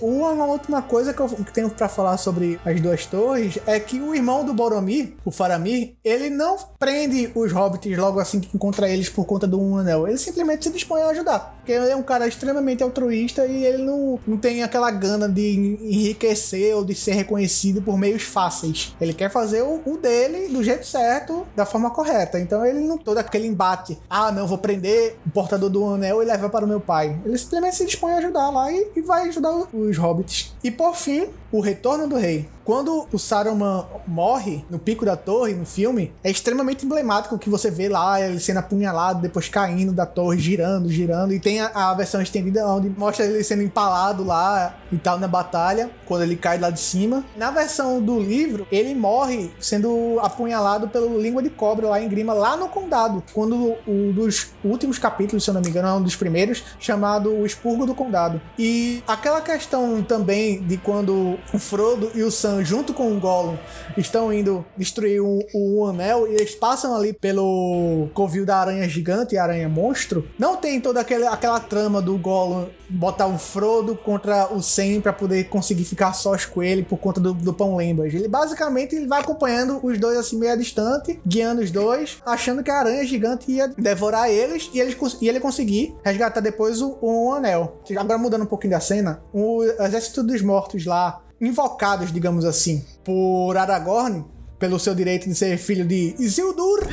Uma 0.02 0.45
última 0.45 0.82
coisa 0.82 1.14
que 1.14 1.19
eu 1.19 1.30
tenho 1.53 1.69
pra 1.69 1.88
falar 1.88 2.18
sobre 2.18 2.60
as 2.65 2.82
duas 2.82 3.06
torres 3.06 3.60
é 3.68 3.80
que 3.80 3.99
o 3.99 4.15
irmão 4.15 4.44
do 4.44 4.53
Boromir, 4.53 5.14
o 5.23 5.32
Faramir, 5.32 5.94
ele 6.03 6.30
não 6.30 6.57
prende 6.80 7.32
os 7.36 7.52
hobbits 7.52 7.98
logo 7.98 8.19
assim 8.19 8.40
que 8.40 8.56
encontra 8.56 8.90
eles 8.90 9.10
por 9.10 9.26
conta 9.26 9.45
do 9.45 9.61
um 9.61 9.78
anel. 9.78 10.07
Ele 10.07 10.18
simplesmente 10.18 10.64
se 10.64 10.72
dispõe 10.72 11.02
a 11.03 11.10
ajudar. 11.10 11.56
Porque 11.57 11.72
ele 11.72 11.90
é 11.90 11.95
um 11.95 12.02
cara 12.02 12.28
extremamente 12.28 12.82
altruísta 12.82 13.45
e 13.45 13.64
ele 13.64 13.84
não, 13.84 14.19
não 14.26 14.38
tem 14.38 14.64
aquela 14.64 14.90
gana 14.90 15.30
de 15.30 15.78
enriquecer 15.82 16.76
ou 16.76 16.84
de 16.84 16.95
ser 16.95 17.14
reconhecido 17.14 17.82
por 17.82 17.98
meios 17.98 18.23
fáceis. 18.23 18.95
Ele 18.99 19.14
quer 19.14 19.30
fazer 19.30 19.61
o, 19.61 19.82
o 19.86 19.98
dele 19.98 20.48
do 20.48 20.64
jeito 20.64 20.86
certo, 20.86 21.45
da 21.56 21.65
forma 21.65 21.91
correta. 21.91 22.40
Então 22.40 22.65
ele 22.65 22.80
não 22.80 22.98
todo 22.98 23.19
aquele 23.19 23.45
embate. 23.45 23.99
Ah, 24.10 24.32
não, 24.32 24.48
vou 24.48 24.57
prender 24.57 25.18
o 25.26 25.30
portador 25.30 25.69
do 25.69 25.86
anel 25.86 26.23
e 26.23 26.26
levar 26.26 26.49
para 26.49 26.65
o 26.65 26.68
meu 26.68 26.80
pai. 26.80 27.19
Ele 27.23 27.38
simplesmente 27.38 27.76
se 27.76 27.86
dispõe 27.86 28.14
a 28.14 28.18
ajudar 28.18 28.49
lá 28.49 28.72
e, 28.72 28.88
e 28.95 29.02
vai 29.02 29.30
ajudar 29.30 29.52
os 29.72 29.90
hobbits. 29.97 30.55
E 30.63 30.72
por 30.72 30.95
fim, 30.95 31.27
o 31.52 31.60
retorno 31.60 32.07
do 32.07 32.15
rei. 32.15 32.48
Quando 32.64 33.07
o 33.11 33.18
Saruman 33.18 33.86
morre 34.07 34.64
no 34.69 34.78
pico 34.78 35.03
da 35.03 35.18
torre, 35.18 35.53
no 35.53 35.65
filme, 35.65 36.14
é 36.23 36.30
extremamente 36.30 36.86
emblemático 36.86 37.38
que 37.38 37.49
você 37.49 37.72
vê 37.72 37.90
lá 37.90 38.22
ele 38.22 38.40
sendo 38.40 38.60
apunhalado, 38.60 39.22
depois 39.22 39.49
caindo 39.49 39.91
da 39.91 40.06
torre, 40.06 40.40
girando, 40.40 40.90
girando. 40.90 41.34
E 41.34 41.40
tem 41.40 41.60
a, 41.60 41.72
a 41.73 41.94
versão 41.94 42.22
estendida 42.22 42.65
onde 42.68 42.88
mostra 42.90 43.26
ele 43.26 43.44
sendo 43.44 43.64
empalado 43.64 44.23
lá 44.23 44.78
e 44.91 44.98
tal 44.98 45.19
na 45.19 45.28
batalha, 45.28 45.90
quando 46.06 46.22
ele 46.22 46.36
cai 46.36 46.60
lá 46.60 46.69
de 46.69 46.80
cima. 46.80 47.26
Na 47.36 47.49
versão 47.49 48.02
do 48.02 48.19
livro, 48.19 48.68
ele 48.72 48.94
morre 48.94 49.52
sendo 49.60 50.19
apunhalado 50.22 50.88
pelo 50.88 51.19
língua 51.19 51.41
de 51.41 51.49
cobra 51.49 51.88
lá 51.88 52.02
em 52.02 52.07
Grima, 52.07 52.34
lá 52.34 52.56
no 52.56 52.69
condado. 52.69 53.23
Quando 53.34 53.76
um 53.88 54.11
dos 54.11 54.52
últimos 54.64 54.99
capítulos, 54.99 55.44
se 55.44 55.49
eu 55.49 55.53
não 55.53 55.61
me 55.61 55.69
engano, 55.69 55.88
é 55.88 55.94
um 55.94 56.02
dos 56.02 56.15
primeiros, 56.15 56.64
chamado 56.80 57.34
O 57.34 57.45
Expurgo 57.45 57.86
do 57.86 57.95
Condado. 57.95 58.40
E 58.57 59.03
aquela 59.07 59.41
questão 59.41 60.03
também 60.03 60.61
de 60.61 60.78
quando 60.78 61.38
o 61.53 61.59
Frodo 61.59 62.11
e 62.15 62.23
o 62.23 62.31
Sam, 62.31 62.63
junto 62.63 62.93
com 62.93 63.15
o 63.15 63.19
Gollum, 63.19 63.57
estão 63.97 64.31
indo 64.31 64.65
destruir 64.77 65.22
o, 65.22 65.39
o 65.53 65.85
anel 65.85 66.27
e 66.27 66.35
eles 66.35 66.55
passam 66.55 66.95
ali 66.95 67.13
pelo 67.13 68.09
covil 68.13 68.45
da 68.45 68.57
aranha 68.57 68.88
gigante 68.88 69.35
e 69.35 69.38
aranha 69.38 69.68
monstro. 69.69 70.27
Não 70.38 70.57
tem 70.57 70.80
toda 70.80 70.99
aquela, 70.99 71.31
aquela 71.31 71.59
trama 71.59 72.01
do 72.01 72.18
Gollum 72.18 72.68
botar 72.89 73.27
o 73.27 73.38
Frodo 73.38 73.95
contra 73.95 74.53
o 74.53 74.61
Sam 74.61 75.01
pra 75.01 75.13
poder 75.13 75.45
conseguir 75.45 75.85
ficar 75.85 76.13
sós 76.13 76.45
com 76.45 76.61
ele 76.61 76.84
por 76.84 76.97
conta 76.97 77.19
do, 77.19 77.34
do 77.34 77.53
pão 77.53 77.76
lembas. 77.76 78.13
Ele 78.13 78.27
basicamente 78.27 78.95
ele 78.95 79.07
vai 79.07 79.22
acompanhando 79.22 79.80
os 79.84 79.97
dois 79.97 80.18
assim 80.18 80.38
meio 80.38 80.57
distante, 80.57 81.19
guiando 81.26 81.61
os 81.61 81.72
dois, 81.72 82.18
achando 82.26 82.63
que 82.63 82.72
a 82.72 82.80
aranha 82.80 83.05
gigante 83.05 83.51
ia 83.51 83.68
devorar 83.68 84.30
eles 84.30 84.69
e, 84.73 84.80
eles, 84.80 84.97
e 85.22 85.27
ele 85.27 85.39
conseguir 85.39 85.95
resgatar 86.03 86.41
depois 86.41 86.81
o, 86.81 86.97
o 87.01 87.34
anel. 87.34 87.81
Agora 87.97 88.18
mudando 88.18 88.43
um 88.43 88.47
pouquinho 88.47 88.72
da 88.72 88.80
cena, 88.80 89.22
o 89.34 89.63
exército 89.63 90.23
dos 90.23 90.41
mortos 90.41 90.85
lá, 90.85 91.22
invocados, 91.41 92.13
digamos 92.13 92.45
assim, 92.45 92.85
por 93.03 93.57
Aragorn, 93.57 94.23
pelo 94.59 94.80
seu 94.80 94.93
direito 94.93 95.27
de 95.27 95.34
ser 95.34 95.57
filho 95.57 95.84
de 95.85 96.15
Isildur. 96.19 96.88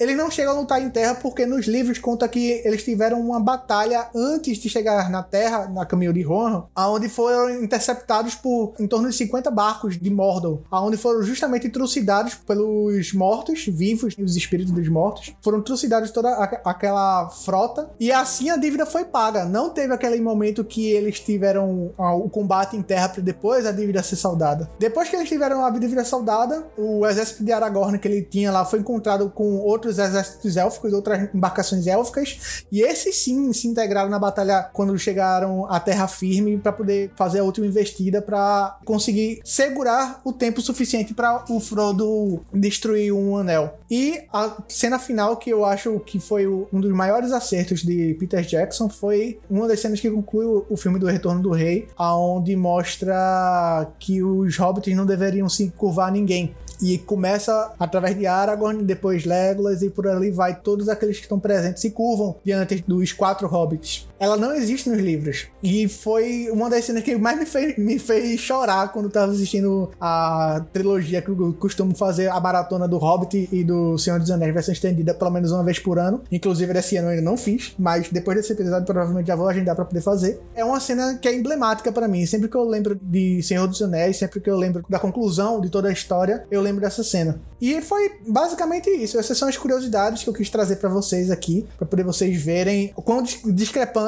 Eles 0.00 0.16
não 0.16 0.30
chegam 0.30 0.56
a 0.56 0.60
lutar 0.60 0.82
em 0.82 0.88
terra 0.88 1.14
porque 1.14 1.44
nos 1.44 1.66
livros 1.66 1.98
conta 1.98 2.26
que 2.26 2.62
eles 2.64 2.82
tiveram 2.82 3.20
uma 3.20 3.38
batalha 3.38 4.08
antes 4.14 4.56
de 4.56 4.70
chegar 4.70 5.10
na 5.10 5.22
terra, 5.22 5.68
na 5.68 5.84
caminho 5.84 6.12
de 6.12 6.22
Rohan, 6.22 6.64
aonde 6.74 7.06
foram 7.10 7.62
interceptados 7.62 8.34
por 8.34 8.72
em 8.80 8.86
torno 8.86 9.10
de 9.10 9.14
50 9.14 9.50
barcos 9.50 9.98
de 9.98 10.10
Mordor, 10.10 10.60
aonde 10.70 10.96
foram 10.96 11.22
justamente 11.22 11.68
trucidados 11.68 12.34
pelos 12.34 13.12
mortos 13.12 13.66
vivos, 13.66 14.14
os 14.18 14.36
espíritos 14.36 14.72
dos 14.72 14.88
mortos, 14.88 15.34
foram 15.42 15.60
trucidados 15.60 16.10
toda 16.10 16.32
aquela 16.64 17.28
frota 17.28 17.90
e 18.00 18.10
assim 18.10 18.48
a 18.48 18.56
dívida 18.56 18.86
foi 18.86 19.04
paga. 19.04 19.44
Não 19.44 19.68
teve 19.68 19.92
aquele 19.92 20.18
momento 20.18 20.64
que 20.64 20.90
eles 20.90 21.20
tiveram 21.20 21.92
ah, 21.98 22.14
o 22.14 22.30
combate 22.30 22.74
em 22.74 22.82
terra 22.82 23.10
para 23.10 23.22
depois 23.22 23.66
a 23.66 23.72
dívida 23.72 24.02
ser 24.02 24.16
saldada. 24.16 24.70
Depois 24.78 25.10
que 25.10 25.16
eles 25.16 25.28
tiveram 25.28 25.62
a 25.62 25.70
dívida 25.70 26.04
saldada, 26.04 26.64
o 26.78 27.06
exército 27.06 27.44
de 27.44 27.52
Aragorn 27.52 27.98
que 27.98 28.08
ele 28.08 28.22
tinha 28.22 28.50
lá 28.50 28.64
foi 28.64 28.78
encontrado 28.78 29.28
com 29.28 29.58
outros 29.58 29.89
exércitos 29.98 30.56
élficos, 30.56 30.92
outras 30.92 31.32
embarcações 31.34 31.86
élficas, 31.86 32.64
e 32.70 32.82
esses 32.82 33.16
sim 33.16 33.52
se 33.52 33.68
integraram 33.68 34.10
na 34.10 34.18
batalha 34.18 34.68
quando 34.72 34.98
chegaram 34.98 35.66
à 35.70 35.78
terra 35.80 36.06
firme 36.06 36.58
para 36.58 36.72
poder 36.72 37.12
fazer 37.16 37.40
a 37.40 37.44
última 37.44 37.66
investida 37.66 38.22
para 38.22 38.78
conseguir 38.84 39.40
segurar 39.44 40.20
o 40.24 40.32
tempo 40.32 40.60
suficiente 40.60 41.14
para 41.14 41.44
o 41.48 41.60
Frodo 41.60 42.40
destruir 42.52 43.12
um 43.12 43.36
anel. 43.36 43.78
E 43.90 44.22
a 44.32 44.56
cena 44.68 44.98
final 44.98 45.36
que 45.36 45.50
eu 45.50 45.64
acho 45.64 45.98
que 46.00 46.20
foi 46.20 46.46
um 46.46 46.80
dos 46.80 46.92
maiores 46.92 47.32
acertos 47.32 47.82
de 47.82 48.14
Peter 48.18 48.42
Jackson 48.42 48.88
foi 48.88 49.38
uma 49.48 49.66
das 49.66 49.80
cenas 49.80 50.00
que 50.00 50.10
conclui 50.10 50.64
o 50.68 50.76
filme 50.76 50.98
do 50.98 51.06
Retorno 51.06 51.42
do 51.42 51.50
Rei, 51.50 51.88
aonde 51.96 52.54
mostra 52.56 53.88
que 53.98 54.22
os 54.22 54.56
hobbits 54.56 54.94
não 54.94 55.06
deveriam 55.06 55.48
se 55.48 55.70
curvar 55.76 56.08
a 56.08 56.10
ninguém. 56.10 56.54
E 56.82 56.98
começa 56.98 57.72
através 57.78 58.16
de 58.16 58.26
Aragorn, 58.26 58.82
depois 58.82 59.24
Legolas 59.24 59.82
e 59.82 59.90
por 59.90 60.06
ali 60.08 60.30
vai. 60.30 60.54
Todos 60.54 60.88
aqueles 60.88 61.16
que 61.16 61.22
estão 61.22 61.38
presentes 61.38 61.82
se 61.82 61.90
curvam 61.90 62.36
diante 62.44 62.82
dos 62.86 63.12
quatro 63.12 63.46
hobbits. 63.46 64.09
Ela 64.20 64.36
não 64.36 64.54
existe 64.54 64.88
nos 64.90 65.00
livros. 65.00 65.46
E 65.62 65.88
foi 65.88 66.50
uma 66.52 66.68
das 66.68 66.84
cenas 66.84 67.02
que 67.02 67.16
mais 67.16 67.38
me 67.38 67.46
fez, 67.46 67.76
me 67.78 67.98
fez 67.98 68.38
chorar 68.38 68.92
quando 68.92 69.06
eu 69.06 69.10
tava 69.10 69.32
assistindo 69.32 69.90
a 70.00 70.64
trilogia 70.72 71.22
que 71.22 71.30
eu 71.30 71.54
costumo 71.58 71.96
fazer, 71.96 72.28
a 72.28 72.38
maratona 72.38 72.86
do 72.86 72.98
Hobbit 72.98 73.48
e 73.50 73.64
do 73.64 73.96
Senhor 73.96 74.20
dos 74.20 74.30
Anéis, 74.30 74.52
versão 74.52 74.72
estendida 74.72 75.14
pelo 75.14 75.30
menos 75.30 75.50
uma 75.50 75.64
vez 75.64 75.78
por 75.78 75.98
ano. 75.98 76.22
Inclusive, 76.30 76.72
desse 76.74 76.96
ano 76.98 77.08
eu 77.08 77.10
ainda 77.12 77.22
não 77.22 77.36
fiz, 77.36 77.74
mas 77.78 78.08
depois 78.10 78.36
desse 78.36 78.52
episódio 78.52 78.84
provavelmente 78.84 79.26
já 79.28 79.34
vou 79.34 79.48
agendar 79.48 79.74
pra 79.74 79.84
poder 79.86 80.02
fazer. 80.02 80.38
É 80.54 80.62
uma 80.64 80.78
cena 80.80 81.16
que 81.16 81.26
é 81.26 81.34
emblemática 81.34 81.90
pra 81.90 82.06
mim. 82.06 82.26
Sempre 82.26 82.48
que 82.48 82.56
eu 82.56 82.64
lembro 82.64 82.98
de 83.00 83.42
Senhor 83.42 83.66
dos 83.66 83.80
Anéis, 83.80 84.18
sempre 84.18 84.38
que 84.40 84.50
eu 84.50 84.56
lembro 84.56 84.84
da 84.88 84.98
conclusão 84.98 85.60
de 85.62 85.70
toda 85.70 85.88
a 85.88 85.92
história, 85.92 86.44
eu 86.50 86.60
lembro 86.60 86.82
dessa 86.82 87.02
cena. 87.02 87.40
E 87.60 87.80
foi 87.80 88.12
basicamente 88.26 88.88
isso. 88.90 89.18
Essas 89.18 89.36
são 89.38 89.48
as 89.48 89.56
curiosidades 89.56 90.22
que 90.22 90.28
eu 90.28 90.34
quis 90.34 90.50
trazer 90.50 90.76
pra 90.76 90.88
vocês 90.88 91.30
aqui, 91.30 91.66
pra 91.78 91.86
poder 91.86 92.04
vocês 92.04 92.40
verem 92.42 92.92
o 92.96 93.02
quão 93.02 93.22
dis- 93.22 93.40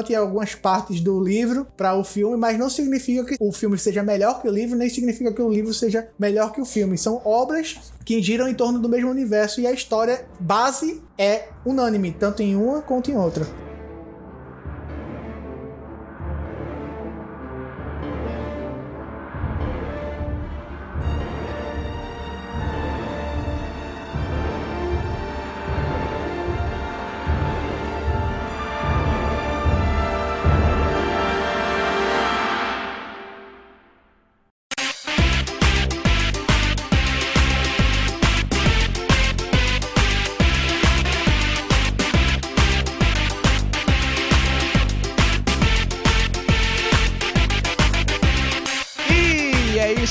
discrepante 0.02 0.14
é 0.14 0.16
algumas 0.16 0.54
partes 0.54 1.00
do 1.00 1.22
livro 1.22 1.66
para 1.76 1.94
o 1.94 2.04
filme, 2.04 2.36
mas 2.36 2.58
não 2.58 2.68
significa 2.68 3.24
que 3.24 3.36
o 3.40 3.52
filme 3.52 3.78
seja 3.78 4.02
melhor 4.02 4.42
que 4.42 4.48
o 4.48 4.50
livro, 4.50 4.76
nem 4.76 4.88
significa 4.88 5.32
que 5.32 5.40
o 5.40 5.48
livro 5.48 5.72
seja 5.72 6.08
melhor 6.18 6.52
que 6.52 6.60
o 6.60 6.64
filme. 6.64 6.98
São 6.98 7.22
obras 7.24 7.78
que 8.04 8.20
giram 8.20 8.48
em 8.48 8.54
torno 8.54 8.78
do 8.78 8.88
mesmo 8.88 9.10
universo 9.10 9.60
e 9.60 9.66
a 9.66 9.72
história 9.72 10.24
base 10.40 11.00
é 11.16 11.48
unânime, 11.64 12.14
tanto 12.18 12.42
em 12.42 12.56
uma 12.56 12.82
quanto 12.82 13.10
em 13.10 13.16
outra. 13.16 13.46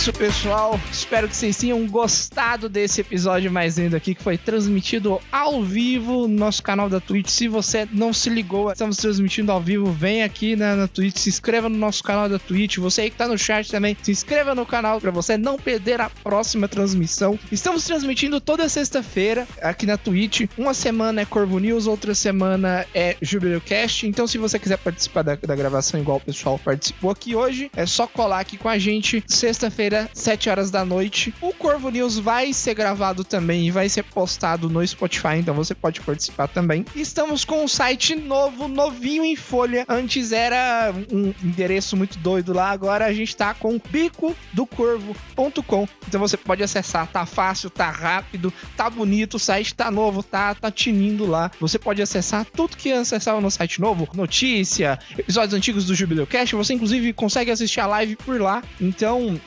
Isso, 0.02 0.14
pessoal. 0.14 0.80
Espero 0.92 1.30
que 1.30 1.36
vocês 1.36 1.56
tenham 1.56 1.86
gostado 1.86 2.68
desse 2.68 3.02
episódio 3.02 3.52
mais 3.52 3.78
lindo 3.78 3.96
aqui, 3.96 4.16
que 4.16 4.24
foi 4.24 4.36
transmitido 4.36 5.22
ao 5.32 5.62
vivo 5.62 6.28
no 6.28 6.40
nosso 6.40 6.64
canal 6.64 6.90
da 6.90 7.00
Twitch. 7.00 7.30
Se 7.30 7.48
você 7.48 7.88
não 7.92 8.12
se 8.12 8.28
ligou, 8.28 8.72
estamos 8.72 8.98
transmitindo 8.98 9.52
ao 9.52 9.62
vivo, 9.62 9.92
vem 9.92 10.24
aqui 10.24 10.56
na, 10.56 10.76
na 10.76 10.88
Twitch, 10.88 11.18
se 11.18 11.30
inscreva 11.30 11.70
no 11.70 11.78
nosso 11.78 12.04
canal 12.04 12.28
da 12.28 12.40
Twitch. 12.40 12.78
Você 12.78 13.02
aí 13.02 13.10
que 13.12 13.16
tá 13.16 13.28
no 13.28 13.38
chat 13.38 13.70
também, 13.70 13.96
se 14.02 14.10
inscreva 14.10 14.56
no 14.56 14.66
canal 14.66 15.00
para 15.00 15.12
você 15.12 15.38
não 15.38 15.56
perder 15.56 16.02
a 16.02 16.10
próxima 16.10 16.68
transmissão. 16.68 17.38
Estamos 17.52 17.84
transmitindo 17.84 18.42
toda 18.42 18.68
sexta-feira 18.68 19.48
aqui 19.62 19.86
na 19.86 19.98
Twitch. 19.98 20.50
Uma 20.58 20.74
semana 20.74 21.22
é 21.22 21.26
Corvo 21.26 21.60
News, 21.60 21.86
outra 21.86 22.16
semana 22.16 22.88
é 22.96 23.18
Jubileu 23.22 23.62
Cast. 23.62 24.08
Então, 24.08 24.26
se 24.26 24.40
você 24.40 24.58
quiser 24.58 24.80
participar 24.80 25.22
da, 25.22 25.36
da 25.36 25.56
gravação 25.56 26.00
igual 26.00 26.18
o 26.18 26.22
pessoal 26.22 26.58
participou 26.58 27.12
aqui 27.12 27.36
hoje, 27.36 27.70
é 27.76 27.86
só 27.86 28.08
colar 28.08 28.40
aqui 28.40 28.58
com 28.58 28.68
a 28.68 28.80
gente 28.80 29.24
sexta-feira, 29.28 29.91
7 30.14 30.50
horas 30.50 30.72
da 30.72 30.86
noite. 30.86 31.34
O 31.42 31.54
Corvo 31.54 31.90
News 31.90 32.18
vai 32.18 32.54
ser 32.54 32.74
gravado 32.74 33.24
também 33.24 33.68
e 33.68 33.72
vai 33.72 33.90
ser 33.90 34.04
postado 34.04 34.70
no 34.70 34.86
Spotify, 34.86 35.38
então 35.38 35.54
você 35.54 35.74
pode 35.74 36.02
participar 36.02 36.48
também. 36.48 36.86
Estamos 36.96 37.44
com 37.46 37.64
um 37.64 37.68
site 37.68 38.16
novo, 38.16 38.68
novinho 38.68 39.24
em 39.24 39.36
folha. 39.36 39.86
Antes 39.88 40.32
era 40.32 40.94
um 41.12 41.34
endereço 41.44 41.98
muito 41.98 42.18
doido 42.20 42.54
lá, 42.54 42.70
agora 42.72 43.06
a 43.06 43.14
gente 43.14 43.36
tá 43.36 43.54
com 43.54 43.80
bicodocorvo.com. 43.90 45.88
Então 46.08 46.20
você 46.20 46.38
pode 46.38 46.64
acessar, 46.64 47.08
tá 47.08 47.26
fácil, 47.26 47.70
tá 47.70 47.90
rápido, 47.90 48.54
tá 48.76 48.90
bonito, 48.90 49.36
o 49.36 49.40
site 49.40 49.74
tá 49.74 49.92
novo, 49.92 50.24
tá, 50.24 50.56
tá 50.56 50.72
tinindo 50.72 51.26
lá. 51.26 51.52
Você 51.60 51.78
pode 51.78 52.02
acessar 52.02 52.46
tudo 52.46 52.78
que 52.78 52.92
acessava 52.92 53.40
no 53.42 53.52
site 53.52 53.80
novo, 53.80 54.08
notícia, 54.14 55.00
episódios 55.18 55.54
antigos 55.54 55.86
do 55.86 55.96
Jubileu 55.96 56.28
Cast, 56.28 56.56
você 56.56 56.74
inclusive 56.74 57.14
consegue 57.14 57.52
assistir 57.52 57.80
a 57.80 57.88
live 57.88 58.16
por 58.16 58.40
lá. 58.40 58.64
Então, 58.80 59.40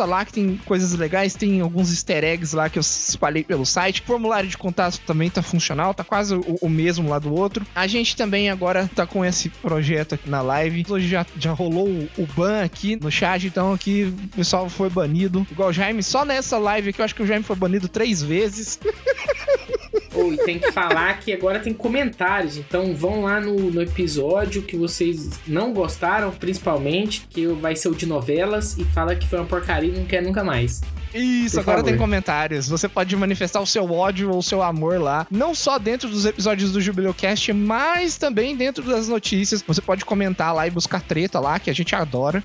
lá 0.00 0.24
que 0.24 0.32
tem 0.32 0.56
coisas 0.64 0.92
legais, 0.92 1.34
tem 1.34 1.60
alguns 1.60 1.90
easter 1.90 2.24
eggs 2.24 2.54
lá 2.54 2.68
que 2.68 2.78
eu 2.78 2.80
espalhei 2.80 3.44
pelo 3.44 3.66
site. 3.66 4.02
Formulário 4.02 4.48
de 4.48 4.56
contato 4.56 5.00
também 5.06 5.30
tá 5.30 5.42
funcional, 5.42 5.94
tá 5.94 6.04
quase 6.04 6.34
o, 6.34 6.58
o 6.60 6.68
mesmo 6.68 7.08
lá 7.08 7.18
do 7.18 7.34
outro. 7.34 7.66
A 7.74 7.86
gente 7.86 8.16
também 8.16 8.50
agora 8.50 8.90
tá 8.94 9.06
com 9.06 9.24
esse 9.24 9.48
projeto 9.48 10.14
aqui 10.14 10.28
na 10.28 10.40
live. 10.40 10.84
Hoje 10.88 11.08
já, 11.08 11.26
já 11.38 11.52
rolou 11.52 11.88
o, 11.88 12.08
o 12.18 12.26
ban 12.34 12.62
aqui 12.62 12.96
no 12.96 13.10
chat, 13.10 13.46
então 13.46 13.72
aqui 13.72 14.14
o 14.24 14.28
pessoal 14.36 14.68
foi 14.68 14.88
banido. 14.88 15.46
Igual 15.50 15.70
o 15.70 15.72
Jaime, 15.72 16.02
só 16.02 16.24
nessa 16.24 16.58
live 16.58 16.90
aqui 16.90 17.00
eu 17.00 17.04
acho 17.04 17.14
que 17.14 17.22
o 17.22 17.26
Jaime 17.26 17.44
foi 17.44 17.56
banido 17.56 17.88
três 17.88 18.22
vezes. 18.22 18.78
Oh, 20.14 20.32
e 20.32 20.36
tem 20.36 20.58
que 20.58 20.70
falar 20.72 21.18
que 21.20 21.32
agora 21.32 21.58
tem 21.58 21.72
comentários, 21.72 22.58
então 22.58 22.94
vão 22.94 23.22
lá 23.22 23.40
no, 23.40 23.70
no 23.70 23.80
episódio 23.80 24.62
que 24.62 24.76
vocês 24.76 25.40
não 25.46 25.72
gostaram, 25.72 26.30
principalmente, 26.30 27.26
que 27.30 27.46
vai 27.46 27.74
ser 27.74 27.88
o 27.88 27.94
de 27.94 28.04
novelas, 28.04 28.76
e 28.76 28.84
fala 28.84 29.16
que 29.16 29.26
foi 29.26 29.38
uma 29.38 29.46
porcaria 29.46 29.90
e 29.90 29.98
não 29.98 30.04
quer 30.04 30.22
nunca 30.22 30.44
mais. 30.44 30.82
Isso, 31.14 31.56
Por 31.56 31.60
agora 31.62 31.78
favor. 31.78 31.90
tem 31.90 31.98
comentários. 31.98 32.68
Você 32.68 32.88
pode 32.88 33.14
manifestar 33.16 33.60
o 33.60 33.66
seu 33.66 33.90
ódio 33.92 34.30
ou 34.30 34.38
o 34.38 34.42
seu 34.42 34.62
amor 34.62 35.00
lá. 35.00 35.26
Não 35.30 35.54
só 35.54 35.78
dentro 35.78 36.08
dos 36.08 36.24
episódios 36.24 36.72
do 36.72 36.80
Jubileu 36.80 37.12
Cast, 37.14 37.52
mas 37.52 38.16
também 38.16 38.56
dentro 38.56 38.82
das 38.84 39.08
notícias. 39.08 39.62
Você 39.66 39.80
pode 39.80 40.04
comentar 40.04 40.54
lá 40.54 40.66
e 40.66 40.70
buscar 40.70 41.00
treta 41.00 41.38
lá, 41.40 41.58
que 41.58 41.70
a 41.70 41.74
gente 41.74 41.94
adora. 41.94 42.42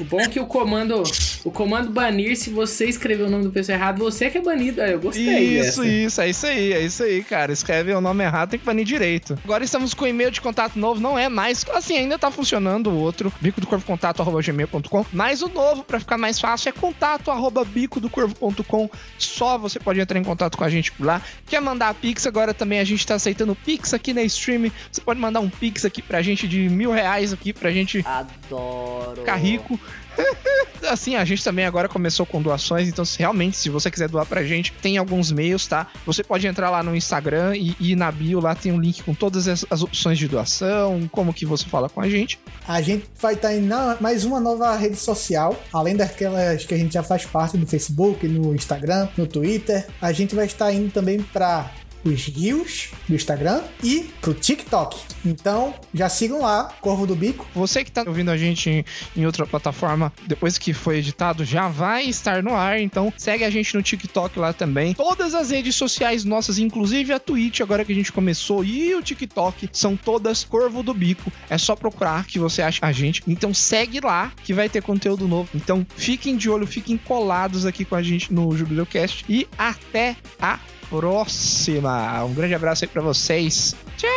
O 0.00 0.04
bom 0.04 0.20
é 0.20 0.28
que 0.28 0.40
o 0.40 0.46
comando, 0.46 1.02
o 1.44 1.50
comando 1.50 1.90
banir, 1.90 2.36
se 2.36 2.48
você 2.50 2.86
escrever 2.86 3.24
o 3.24 3.30
nome 3.30 3.44
do 3.44 3.50
pessoa 3.50 3.76
errado, 3.76 3.98
você 3.98 4.30
que 4.30 4.38
é 4.38 4.40
banido. 4.40 4.80
Eu 4.80 4.98
gostei 5.00 5.58
Isso, 5.58 5.82
dessa. 5.82 5.86
isso, 5.86 6.20
é 6.22 6.28
isso 6.30 6.46
aí, 6.46 6.72
é 6.72 6.80
isso 6.80 7.02
aí, 7.02 7.22
cara. 7.22 7.52
Escreve 7.52 7.92
o 7.92 8.00
nome 8.00 8.24
errado, 8.24 8.50
tem 8.50 8.58
que 8.60 8.64
banir 8.64 8.84
direito. 8.84 9.38
Agora 9.44 9.62
estamos 9.62 9.92
com 9.92 10.06
e-mail 10.06 10.30
de 10.30 10.40
contato 10.40 10.78
novo, 10.78 11.00
não 11.00 11.18
é 11.18 11.28
mais. 11.28 11.64
Assim, 11.74 11.98
ainda 11.98 12.18
tá 12.18 12.30
funcionando 12.30 12.88
o 12.90 12.96
outro, 12.96 13.32
bico 13.40 13.60
do 13.60 13.66
corvo 13.66 13.84
contato 13.84 14.22
arroba 14.22 14.40
gmail.com. 14.40 15.04
Mas 15.12 15.42
o 15.42 15.48
novo, 15.48 15.82
pra 15.84 16.00
ficar 16.00 16.16
mais 16.16 16.38
fácil, 16.40 16.70
é 16.70 16.72
contato 16.72 16.99
arroba 17.06 17.64
bico 17.64 18.00
do 18.00 18.08
corvo.com. 18.08 18.88
Só 19.18 19.58
você 19.58 19.78
pode 19.78 20.00
entrar 20.00 20.18
em 20.18 20.24
contato 20.24 20.56
com 20.56 20.64
a 20.64 20.70
gente 20.70 20.92
por 20.92 21.06
lá. 21.06 21.22
Quer 21.46 21.60
mandar 21.60 21.94
Pix? 21.94 22.26
Agora 22.26 22.54
também 22.54 22.78
a 22.78 22.84
gente 22.84 23.06
tá 23.06 23.14
aceitando 23.14 23.54
Pix 23.54 23.94
aqui 23.94 24.12
na 24.12 24.22
stream. 24.22 24.70
Você 24.90 25.00
pode 25.00 25.20
mandar 25.20 25.40
um 25.40 25.48
Pix 25.48 25.84
aqui 25.84 26.02
pra 26.02 26.22
gente 26.22 26.46
de 26.46 26.68
mil 26.68 26.90
reais 26.90 27.32
aqui 27.32 27.52
pra 27.52 27.70
gente 27.70 28.04
Adoro. 28.06 29.16
ficar 29.16 29.36
rico. 29.36 29.78
Assim, 30.88 31.14
a 31.14 31.24
gente 31.24 31.44
também 31.44 31.64
agora 31.66 31.88
começou 31.88 32.24
com 32.24 32.40
doações, 32.40 32.88
então 32.88 33.04
se 33.04 33.18
realmente, 33.18 33.56
se 33.56 33.68
você 33.68 33.90
quiser 33.90 34.08
doar 34.08 34.24
pra 34.26 34.42
gente, 34.42 34.72
tem 34.80 34.96
alguns 34.98 35.30
meios, 35.30 35.66
tá? 35.66 35.86
Você 36.06 36.24
pode 36.24 36.46
entrar 36.46 36.70
lá 36.70 36.82
no 36.82 36.96
Instagram 36.96 37.54
e, 37.54 37.76
e 37.78 37.94
na 37.94 38.10
bio 38.10 38.40
lá 38.40 38.54
tem 38.54 38.72
um 38.72 38.80
link 38.80 39.02
com 39.02 39.14
todas 39.14 39.46
as, 39.46 39.64
as 39.70 39.82
opções 39.82 40.18
de 40.18 40.26
doação, 40.26 41.08
como 41.12 41.34
que 41.34 41.44
você 41.46 41.66
fala 41.66 41.88
com 41.88 42.00
a 42.00 42.08
gente. 42.08 42.40
A 42.66 42.80
gente 42.80 43.04
vai 43.20 43.34
estar 43.34 43.54
em 43.54 43.60
na- 43.60 43.98
mais 44.00 44.24
uma 44.24 44.40
nova 44.40 44.74
rede 44.76 44.96
social, 44.96 45.60
além 45.72 45.94
daquelas 45.96 46.64
que 46.64 46.74
a 46.74 46.78
gente 46.78 46.94
já 46.94 47.02
faz 47.02 47.24
parte 47.26 47.56
no 47.56 47.66
Facebook, 47.66 48.26
no 48.26 48.54
Instagram, 48.54 49.08
no 49.16 49.26
Twitter. 49.26 49.86
A 50.00 50.12
gente 50.12 50.34
vai 50.34 50.46
estar 50.46 50.72
indo 50.72 50.90
também 50.90 51.20
para 51.22 51.70
os 52.04 52.24
Rios 52.26 52.90
do 53.08 53.14
Instagram 53.14 53.62
e 53.82 54.10
pro 54.20 54.34
TikTok. 54.34 55.00
Então, 55.24 55.74
já 55.92 56.08
sigam 56.08 56.40
lá, 56.40 56.72
Corvo 56.80 57.06
do 57.06 57.14
Bico. 57.14 57.46
Você 57.54 57.84
que 57.84 57.92
tá 57.92 58.04
ouvindo 58.06 58.30
a 58.30 58.36
gente 58.36 58.70
em, 58.70 58.84
em 59.16 59.26
outra 59.26 59.46
plataforma, 59.46 60.12
depois 60.26 60.58
que 60.58 60.72
foi 60.72 60.98
editado, 60.98 61.44
já 61.44 61.68
vai 61.68 62.04
estar 62.04 62.42
no 62.42 62.54
ar, 62.54 62.80
então 62.80 63.12
segue 63.16 63.44
a 63.44 63.50
gente 63.50 63.74
no 63.74 63.82
TikTok 63.82 64.38
lá 64.38 64.52
também. 64.52 64.94
Todas 64.94 65.34
as 65.34 65.50
redes 65.50 65.74
sociais 65.74 66.24
nossas, 66.24 66.58
inclusive 66.58 67.12
a 67.12 67.18
Twitch, 67.18 67.60
agora 67.60 67.84
que 67.84 67.92
a 67.92 67.94
gente 67.94 68.12
começou, 68.12 68.64
e 68.64 68.94
o 68.94 69.02
TikTok, 69.02 69.68
são 69.72 69.96
todas 69.96 70.44
Corvo 70.44 70.82
do 70.82 70.94
Bico. 70.94 71.30
É 71.48 71.58
só 71.58 71.76
procurar 71.76 72.26
que 72.26 72.38
você 72.38 72.62
acha 72.62 72.78
a 72.82 72.92
gente. 72.92 73.22
Então 73.26 73.52
segue 73.52 74.00
lá 74.00 74.32
que 74.42 74.54
vai 74.54 74.68
ter 74.68 74.82
conteúdo 74.82 75.28
novo. 75.28 75.48
Então 75.54 75.86
fiquem 75.96 76.36
de 76.36 76.48
olho, 76.48 76.66
fiquem 76.66 76.96
colados 76.96 77.66
aqui 77.66 77.84
com 77.84 77.94
a 77.94 78.02
gente 78.02 78.32
no 78.32 78.56
Jubileucast 78.56 79.24
e 79.28 79.46
até 79.58 80.16
a 80.40 80.58
próxima. 80.90 82.22
Um 82.24 82.34
grande 82.34 82.54
abraço 82.54 82.84
aí 82.84 82.88
pra 82.88 83.00
vocês. 83.00 83.74
Tchau! 83.96 84.10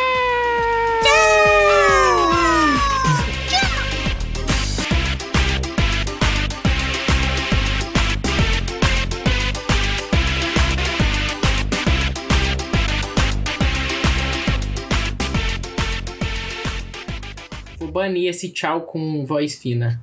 Vou 17.78 17.92
banir 17.92 18.28
esse 18.28 18.52
tchau 18.52 18.82
com 18.82 19.24
voz 19.24 19.54
fina. 19.56 20.02